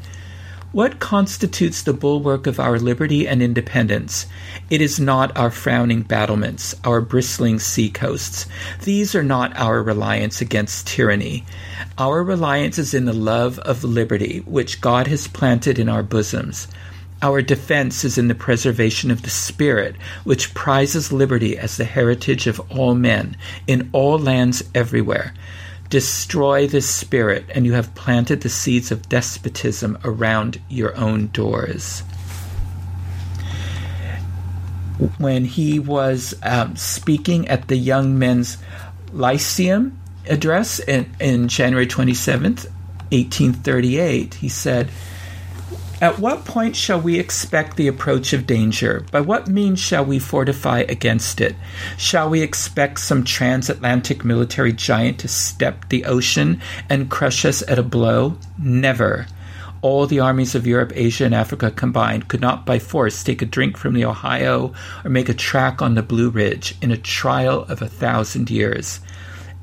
what 0.72 0.98
constitutes 0.98 1.82
the 1.82 1.92
bulwark 1.92 2.46
of 2.46 2.58
our 2.58 2.78
liberty 2.78 3.28
and 3.28 3.42
independence? 3.42 4.26
It 4.70 4.80
is 4.80 4.98
not 4.98 5.36
our 5.36 5.50
frowning 5.50 6.02
battlements, 6.02 6.74
our 6.82 7.00
bristling 7.00 7.58
seacoasts. 7.58 8.46
These 8.82 9.14
are 9.14 9.22
not 9.22 9.56
our 9.56 9.82
reliance 9.82 10.40
against 10.40 10.86
tyranny. 10.86 11.44
Our 11.98 12.24
reliance 12.24 12.78
is 12.78 12.94
in 12.94 13.04
the 13.04 13.12
love 13.12 13.58
of 13.60 13.84
liberty, 13.84 14.38
which 14.46 14.80
God 14.80 15.06
has 15.08 15.28
planted 15.28 15.78
in 15.78 15.90
our 15.90 16.02
bosoms. 16.02 16.68
Our 17.20 17.42
defense 17.42 18.02
is 18.02 18.18
in 18.18 18.28
the 18.28 18.34
preservation 18.34 19.10
of 19.10 19.22
the 19.22 19.30
Spirit, 19.30 19.94
which 20.24 20.54
prizes 20.54 21.12
liberty 21.12 21.56
as 21.56 21.76
the 21.76 21.84
heritage 21.84 22.46
of 22.46 22.60
all 22.70 22.94
men, 22.94 23.36
in 23.66 23.90
all 23.92 24.18
lands 24.18 24.64
everywhere. 24.74 25.34
Destroy 25.92 26.66
this 26.66 26.88
spirit, 26.88 27.44
and 27.54 27.66
you 27.66 27.74
have 27.74 27.94
planted 27.94 28.40
the 28.40 28.48
seeds 28.48 28.90
of 28.90 29.10
despotism 29.10 29.98
around 30.02 30.58
your 30.70 30.96
own 30.96 31.26
doors. 31.26 32.00
When 35.18 35.44
he 35.44 35.78
was 35.78 36.34
um, 36.42 36.76
speaking 36.76 37.46
at 37.46 37.68
the 37.68 37.76
Young 37.76 38.18
Men's 38.18 38.56
Lyceum 39.12 40.00
address 40.26 40.80
in, 40.80 41.14
in 41.20 41.48
January 41.48 41.86
27th, 41.86 42.64
1838, 43.10 44.32
he 44.32 44.48
said, 44.48 44.88
at 46.02 46.18
what 46.18 46.44
point 46.44 46.74
shall 46.74 47.00
we 47.00 47.16
expect 47.16 47.76
the 47.76 47.86
approach 47.86 48.32
of 48.32 48.44
danger? 48.44 49.06
By 49.12 49.20
what 49.20 49.46
means 49.46 49.78
shall 49.78 50.04
we 50.04 50.18
fortify 50.18 50.80
against 50.80 51.40
it? 51.40 51.54
Shall 51.96 52.28
we 52.28 52.42
expect 52.42 52.98
some 52.98 53.22
transatlantic 53.22 54.24
military 54.24 54.72
giant 54.72 55.20
to 55.20 55.28
step 55.28 55.88
the 55.90 56.04
ocean 56.04 56.60
and 56.90 57.08
crush 57.08 57.44
us 57.44 57.62
at 57.68 57.78
a 57.78 57.84
blow? 57.84 58.36
Never. 58.58 59.26
All 59.80 60.08
the 60.08 60.18
armies 60.18 60.56
of 60.56 60.66
Europe, 60.66 60.92
Asia, 60.96 61.24
and 61.24 61.34
Africa 61.36 61.70
combined 61.70 62.26
could 62.26 62.40
not 62.40 62.66
by 62.66 62.80
force 62.80 63.22
take 63.22 63.40
a 63.40 63.46
drink 63.46 63.76
from 63.76 63.94
the 63.94 64.04
Ohio 64.04 64.72
or 65.04 65.10
make 65.10 65.28
a 65.28 65.34
track 65.34 65.80
on 65.80 65.94
the 65.94 66.02
Blue 66.02 66.30
Ridge 66.30 66.74
in 66.82 66.90
a 66.90 66.96
trial 66.96 67.60
of 67.68 67.80
a 67.80 67.88
thousand 67.88 68.50
years. 68.50 68.98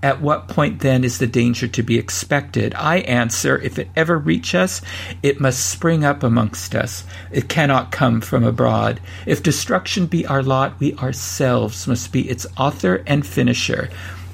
At 0.02 0.22
what 0.22 0.48
point 0.48 0.80
then 0.80 1.04
is 1.04 1.18
the 1.18 1.28
danger 1.28 1.68
to 1.68 1.84
be 1.84 1.98
expected? 1.98 2.74
I 2.76 3.00
answer, 3.00 3.58
if 3.58 3.78
it 3.78 3.90
ever 3.98 4.18
reach 4.18 4.56
us, 4.56 4.82
it 5.22 5.42
must 5.42 5.70
spring 5.70 6.06
up 6.06 6.24
amongst 6.24 6.74
us. 6.74 7.04
It 7.32 7.50
cannot 7.50 7.92
come 7.92 8.22
from 8.22 8.46
abroad. 8.46 9.02
If 9.26 9.44
destruction 9.44 10.06
be 10.06 10.26
our 10.26 10.42
lot, 10.42 10.80
we 10.80 10.94
ourselves 10.96 11.86
must 11.86 12.14
be 12.14 12.30
its 12.30 12.48
author 12.58 13.04
and 13.06 13.28
finisher. 13.28 13.90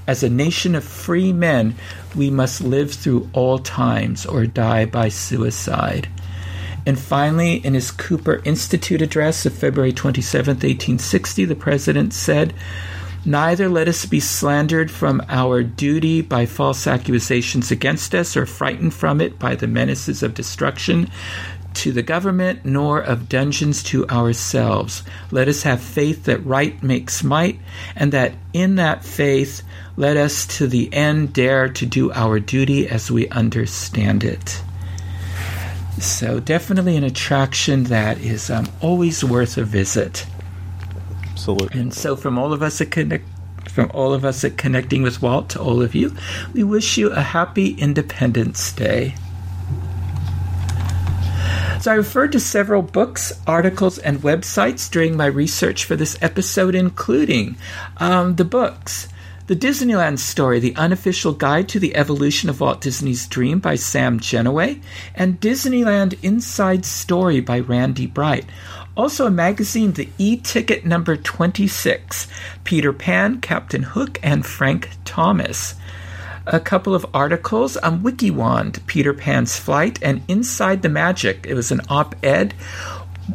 As 0.06 0.22
a 0.22 0.30
nation 0.30 0.76
of 0.76 0.84
free 0.84 1.34
men, 1.34 1.76
we 2.16 2.30
must 2.30 2.62
live 2.62 2.94
through 2.94 3.28
all 3.34 3.58
times 3.58 4.24
or 4.24 4.46
die 4.46 4.86
by 4.86 5.10
suicide. 5.10 6.08
And 6.86 7.00
finally, 7.00 7.56
in 7.56 7.74
his 7.74 7.90
Cooper 7.90 8.40
Institute 8.46 9.02
address 9.02 9.48
of 9.48 9.54
February 9.54 9.94
27, 9.94 10.58
1860, 10.58 11.46
the 11.46 11.56
president 11.56 12.14
said, 12.14 12.54
Neither 13.26 13.68
let 13.68 13.88
us 13.88 14.06
be 14.06 14.20
slandered 14.20 14.92
from 14.92 15.22
our 15.30 15.64
duty 15.64 16.22
by 16.22 16.46
false 16.46 16.86
accusations 16.86 17.72
against 17.72 18.14
us, 18.14 18.38
or 18.38 18.46
frightened 18.46 18.94
from 18.94 19.20
it 19.20 19.40
by 19.40 19.56
the 19.56 19.68
menaces 19.68 20.22
of 20.22 20.36
destruction 20.36 21.10
to 21.74 21.92
the 21.92 22.04
government, 22.04 22.64
nor 22.64 23.02
of 23.02 23.28
dungeons 23.28 23.82
to 23.84 24.08
ourselves. 24.10 25.04
Let 25.32 25.48
us 25.48 25.64
have 25.64 25.82
faith 25.82 26.26
that 26.26 26.46
right 26.46 26.82
makes 26.84 27.24
might, 27.24 27.60
and 27.96 28.12
that 28.12 28.34
in 28.54 28.76
that 28.76 29.04
faith 29.04 29.64
let 29.98 30.18
us 30.18 30.46
to 30.58 30.68
the 30.68 30.94
end 30.94 31.34
dare 31.34 31.70
to 31.70 31.86
do 31.86 32.12
our 32.14 32.40
duty 32.40 32.88
as 32.88 33.10
we 33.10 33.28
understand 33.30 34.24
it. 34.24 34.62
So 36.00 36.40
definitely 36.40 36.98
an 36.98 37.04
attraction 37.04 37.86
that 37.86 38.20
is 38.20 38.50
um, 38.50 38.68
always 38.82 39.24
worth 39.24 39.58
a 39.58 39.64
visit. 39.64 40.26
Absolutely. 41.36 41.82
And 41.82 41.94
so, 41.94 42.16
from 42.16 42.38
all 42.38 42.54
of 42.54 42.62
us 42.62 42.80
at 42.80 42.92
Connect, 42.92 43.26
from 43.70 43.92
all 43.94 44.14
of 44.14 44.24
us 44.24 44.46
at 44.46 44.58
Connecting 44.58 45.04
with 45.04 45.22
Walt 45.22 45.50
to 45.50 45.60
all 45.60 45.82
of 45.82 45.94
you, 45.94 46.16
we 46.54 46.64
wish 46.64 46.98
you 46.98 47.12
a 47.12 47.20
happy 47.20 47.72
Independence 47.72 48.72
Day. 48.72 49.16
So, 51.82 51.92
I 51.92 51.96
referred 51.96 52.32
to 52.32 52.40
several 52.40 52.82
books, 52.82 53.34
articles, 53.46 53.98
and 53.98 54.22
websites 54.22 54.90
during 54.90 55.18
my 55.18 55.26
research 55.26 55.84
for 55.84 55.98
this 55.98 56.18
episode, 56.22 56.74
including 56.74 57.58
um, 57.98 58.38
the 58.38 58.46
books 58.46 59.10
The 59.48 59.56
Disneyland 59.56 60.18
Story, 60.18 60.60
The 60.60 60.76
Unofficial 60.76 61.32
Guide 61.32 61.70
to 61.70 61.80
the 61.80 61.96
Evolution 61.96 62.50
of 62.50 62.60
Walt 62.60 62.82
Disney's 62.82 63.28
Dream 63.28 63.60
by 63.60 63.76
Sam 63.76 64.20
Gennawey, 64.20 64.82
and 65.14 65.40
Disneyland 65.40 66.18
Inside 66.24 66.84
Story 66.84 67.42
by 67.42 67.60
Randy 67.60 68.08
Bright. 68.08 68.46
Also, 68.98 69.28
a 69.28 69.32
magazine, 69.32 69.92
the 69.92 70.10
E 70.18 70.38
Ticket 70.38 70.84
number 70.84 71.16
26, 71.16 72.28
Peter 72.64 72.92
Pan, 72.92 73.40
Captain 73.40 73.84
Hook, 73.84 74.18
and 74.24 74.44
Frank 74.44 74.90
Thomas 75.06 75.76
a 76.48 76.60
couple 76.60 76.94
of 76.94 77.06
articles 77.14 77.76
on 77.78 78.02
WikiWand, 78.02 78.86
Peter 78.86 79.14
Pan's 79.14 79.58
Flight, 79.58 80.00
and 80.02 80.22
Inside 80.28 80.84
the 80.84 80.90
Magic. 80.90 81.46
It 81.48 81.56
was 81.56 81.72
an 81.72 81.82
op 81.90 82.16
ed. 82.24 82.54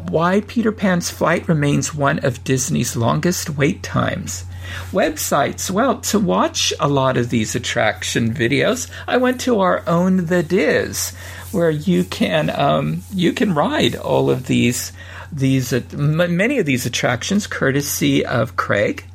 Why 0.07 0.41
Peter 0.41 0.71
Pan's 0.71 1.09
Flight 1.09 1.47
remains 1.47 1.93
one 1.93 2.19
of 2.19 2.43
Disney's 2.45 2.95
longest 2.95 3.49
wait 3.49 3.83
times. 3.83 4.45
Websites. 4.91 5.69
Well, 5.69 5.99
to 6.01 6.19
watch 6.19 6.73
a 6.79 6.87
lot 6.87 7.17
of 7.17 7.29
these 7.29 7.55
attraction 7.55 8.33
videos, 8.33 8.89
I 9.07 9.17
went 9.17 9.41
to 9.41 9.59
our 9.59 9.83
own 9.87 10.25
The 10.27 10.43
DIS, 10.43 11.15
where 11.51 11.69
you 11.69 12.03
can 12.03 12.49
um, 12.49 13.03
you 13.13 13.33
can 13.33 13.53
ride 13.53 13.95
all 13.95 14.29
of 14.29 14.47
these 14.47 14.91
these 15.31 15.73
uh, 15.73 15.81
m- 15.93 16.35
many 16.35 16.59
of 16.59 16.65
these 16.65 16.85
attractions 16.85 17.47
courtesy 17.47 18.25
of 18.25 18.55
Craig. 18.55 19.05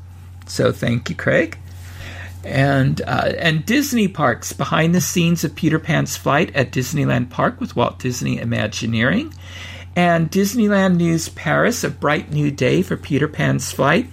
So 0.47 0.73
thank 0.73 1.11
you, 1.11 1.17
Craig 1.17 1.59
and 2.47 3.03
uh, 3.03 3.33
and 3.39 3.67
Disney 3.67 4.07
parks 4.09 4.53
behind 4.53 4.95
the 4.95 5.01
scenes 5.01 5.43
of 5.43 5.55
Peter 5.55 5.79
Pan's 5.79 6.17
flight 6.17 6.55
at 6.55 6.71
Disneyland 6.71 7.29
Park 7.29 7.61
with 7.61 7.75
Walt 7.75 7.99
Disney 7.99 8.39
Imagineering, 8.39 9.35
and 9.97 10.31
Disneyland 10.31 10.97
News 10.97 11.29
Paris, 11.31 11.83
a 11.83 11.91
bright 11.91 12.31
new 12.31 12.51
day 12.51 12.83
for 12.83 12.97
Peter 12.97 13.27
Pan's 13.27 13.73
flight, 13.73 14.07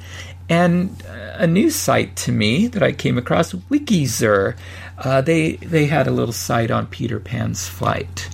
and 0.49 1.02
a 1.34 1.48
new 1.48 1.70
site 1.70 2.15
to 2.18 2.32
me 2.32 2.68
that 2.68 2.84
I 2.84 2.91
came 2.91 3.18
across, 3.18 3.53
Wikizer. 3.53 4.56
Uh, 4.98 5.22
they 5.22 5.53
they 5.57 5.86
had 5.86 6.07
a 6.07 6.11
little 6.11 6.34
site 6.34 6.72
on 6.72 6.88
Peter 6.88 7.20
Pan's 7.20 7.68
flight. 7.68 8.30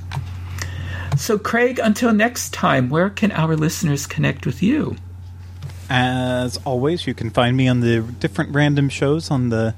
So, 1.17 1.37
Craig, 1.37 1.79
until 1.81 2.13
next 2.13 2.53
time, 2.53 2.89
where 2.89 3.09
can 3.09 3.31
our 3.31 3.55
listeners 3.55 4.07
connect 4.07 4.45
with 4.45 4.61
you? 4.61 4.95
As 5.89 6.57
always, 6.65 7.07
you 7.07 7.13
can 7.13 7.29
find 7.29 7.57
me 7.57 7.67
on 7.67 7.79
the 7.79 8.01
different 8.01 8.53
random 8.53 8.89
shows 8.89 9.31
on 9.31 9.49
the 9.49 9.73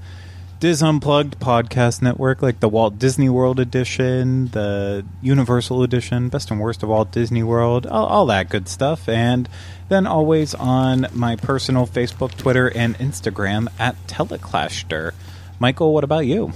DIS 0.61 0.83
Unplugged 0.83 1.39
podcast 1.39 2.03
network, 2.03 2.43
like 2.43 2.59
the 2.59 2.69
Walt 2.69 2.99
Disney 2.99 3.29
World 3.29 3.59
edition, 3.59 4.49
the 4.49 5.03
Universal 5.19 5.81
edition, 5.81 6.29
best 6.29 6.51
and 6.51 6.59
worst 6.59 6.83
of 6.83 6.89
Walt 6.89 7.11
Disney 7.11 7.41
World, 7.41 7.87
all, 7.87 8.05
all 8.05 8.25
that 8.27 8.49
good 8.49 8.67
stuff. 8.69 9.09
And 9.09 9.49
then 9.89 10.05
always 10.05 10.53
on 10.53 11.07
my 11.13 11.35
personal 11.35 11.87
Facebook, 11.87 12.37
Twitter, 12.37 12.67
and 12.67 12.95
Instagram 12.99 13.69
at 13.79 13.95
Teleclaster. 14.05 15.13
Michael, 15.57 15.95
what 15.95 16.03
about 16.03 16.27
you? 16.27 16.51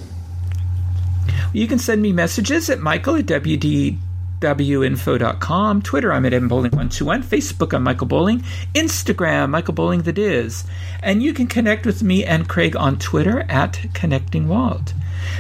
You 1.52 1.66
can 1.66 1.80
send 1.80 2.00
me 2.00 2.12
messages 2.12 2.70
at 2.70 2.80
michael 2.80 3.16
at 3.16 3.26
WD 3.26 3.98
www.info.com. 4.46 5.82
Twitter, 5.82 6.14
I'm 6.14 6.26
at 6.26 6.34
mbowling121. 6.34 7.24
Facebook, 7.24 7.74
I'm 7.74 7.84
Michael 7.84 8.06
Bowling. 8.06 8.44
Instagram, 8.76 9.50
Michael 9.50 9.74
Bowling 9.74 10.04
the. 10.04 10.66
And 11.02 11.24
you 11.24 11.34
can 11.34 11.48
connect 11.48 11.86
with 11.86 12.04
me 12.04 12.24
and 12.24 12.48
Craig 12.48 12.76
on 12.76 13.00
Twitter 13.00 13.46
at 13.50 13.88
Connecting 13.94 14.48
Walt. 14.48 14.94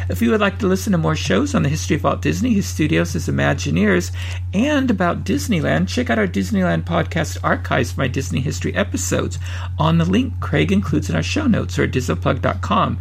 If 0.09 0.21
you 0.21 0.31
would 0.31 0.41
like 0.41 0.57
to 0.59 0.67
listen 0.67 0.91
to 0.93 0.97
more 0.97 1.15
shows 1.15 1.53
on 1.53 1.61
the 1.61 1.69
history 1.69 1.95
of 1.95 2.03
Walt 2.03 2.21
Disney, 2.21 2.53
his 2.53 2.67
studios, 2.67 3.13
his 3.13 3.27
Imagineers, 3.27 4.11
and 4.53 4.89
about 4.89 5.23
Disneyland, 5.23 5.87
check 5.87 6.09
out 6.09 6.17
our 6.17 6.27
Disneyland 6.27 6.83
podcast 6.83 7.37
archives 7.43 7.91
for 7.91 8.01
my 8.01 8.07
Disney 8.07 8.39
history 8.39 8.73
episodes 8.75 9.37
on 9.77 9.99
the 9.99 10.05
link 10.05 10.39
Craig 10.39 10.71
includes 10.71 11.09
in 11.09 11.15
our 11.15 11.23
show 11.23 11.45
notes 11.45 11.77
or 11.77 11.83
at 11.83 11.91
disunplug.com. 11.91 12.99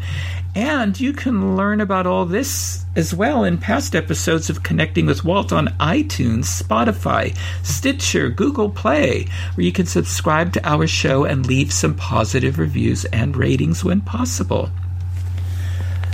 And 0.55 0.98
you 1.01 1.12
can 1.12 1.56
learn 1.56 1.81
about 1.81 2.06
all 2.06 2.26
this 2.26 2.85
as 2.94 3.12
well 3.12 3.43
in 3.43 3.59
past 3.59 3.97
episodes 3.97 4.48
of 4.48 4.62
Connecting 4.62 5.06
with 5.06 5.24
Walt 5.24 5.52
on 5.52 5.66
iTunes, 5.81 6.44
Spotify, 6.44 7.36
Stitcher, 7.64 8.31
Google 8.31 8.70
Play, 8.70 9.26
where 9.55 9.64
you 9.64 9.72
can 9.72 9.86
subscribe 9.86 10.52
to 10.52 10.68
our 10.68 10.86
show 10.86 11.24
and 11.24 11.44
leave 11.44 11.72
some 11.72 11.97
positive 11.97 12.60
reviews 12.60 13.05
and 13.06 13.36
ratings 13.36 13.85
when 13.85 14.01
possible. 14.01 14.70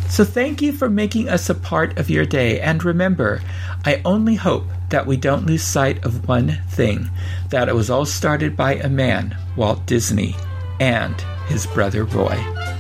So 0.09 0.25
thank 0.25 0.63
you 0.63 0.73
for 0.73 0.89
making 0.89 1.29
us 1.29 1.51
a 1.51 1.55
part 1.55 1.99
of 1.99 2.09
your 2.09 2.25
day. 2.25 2.61
And 2.61 2.83
remember, 2.83 3.43
I 3.85 4.01
only 4.07 4.37
hope 4.37 4.65
that 4.89 5.07
we 5.07 5.19
don't 5.19 5.47
lose 5.47 5.63
sight 5.63 6.05
of 6.05 6.27
one 6.27 6.59
thing 6.71 7.11
that 7.51 7.69
it 7.69 7.75
was 7.75 7.91
all 7.91 8.07
started 8.07 8.57
by 8.57 8.77
a 8.77 8.89
man, 8.89 9.37
Walt 9.55 9.85
Disney, 9.85 10.35
and 10.81 11.21
his 11.47 11.67
brother 11.67 12.05
Roy. 12.05 12.80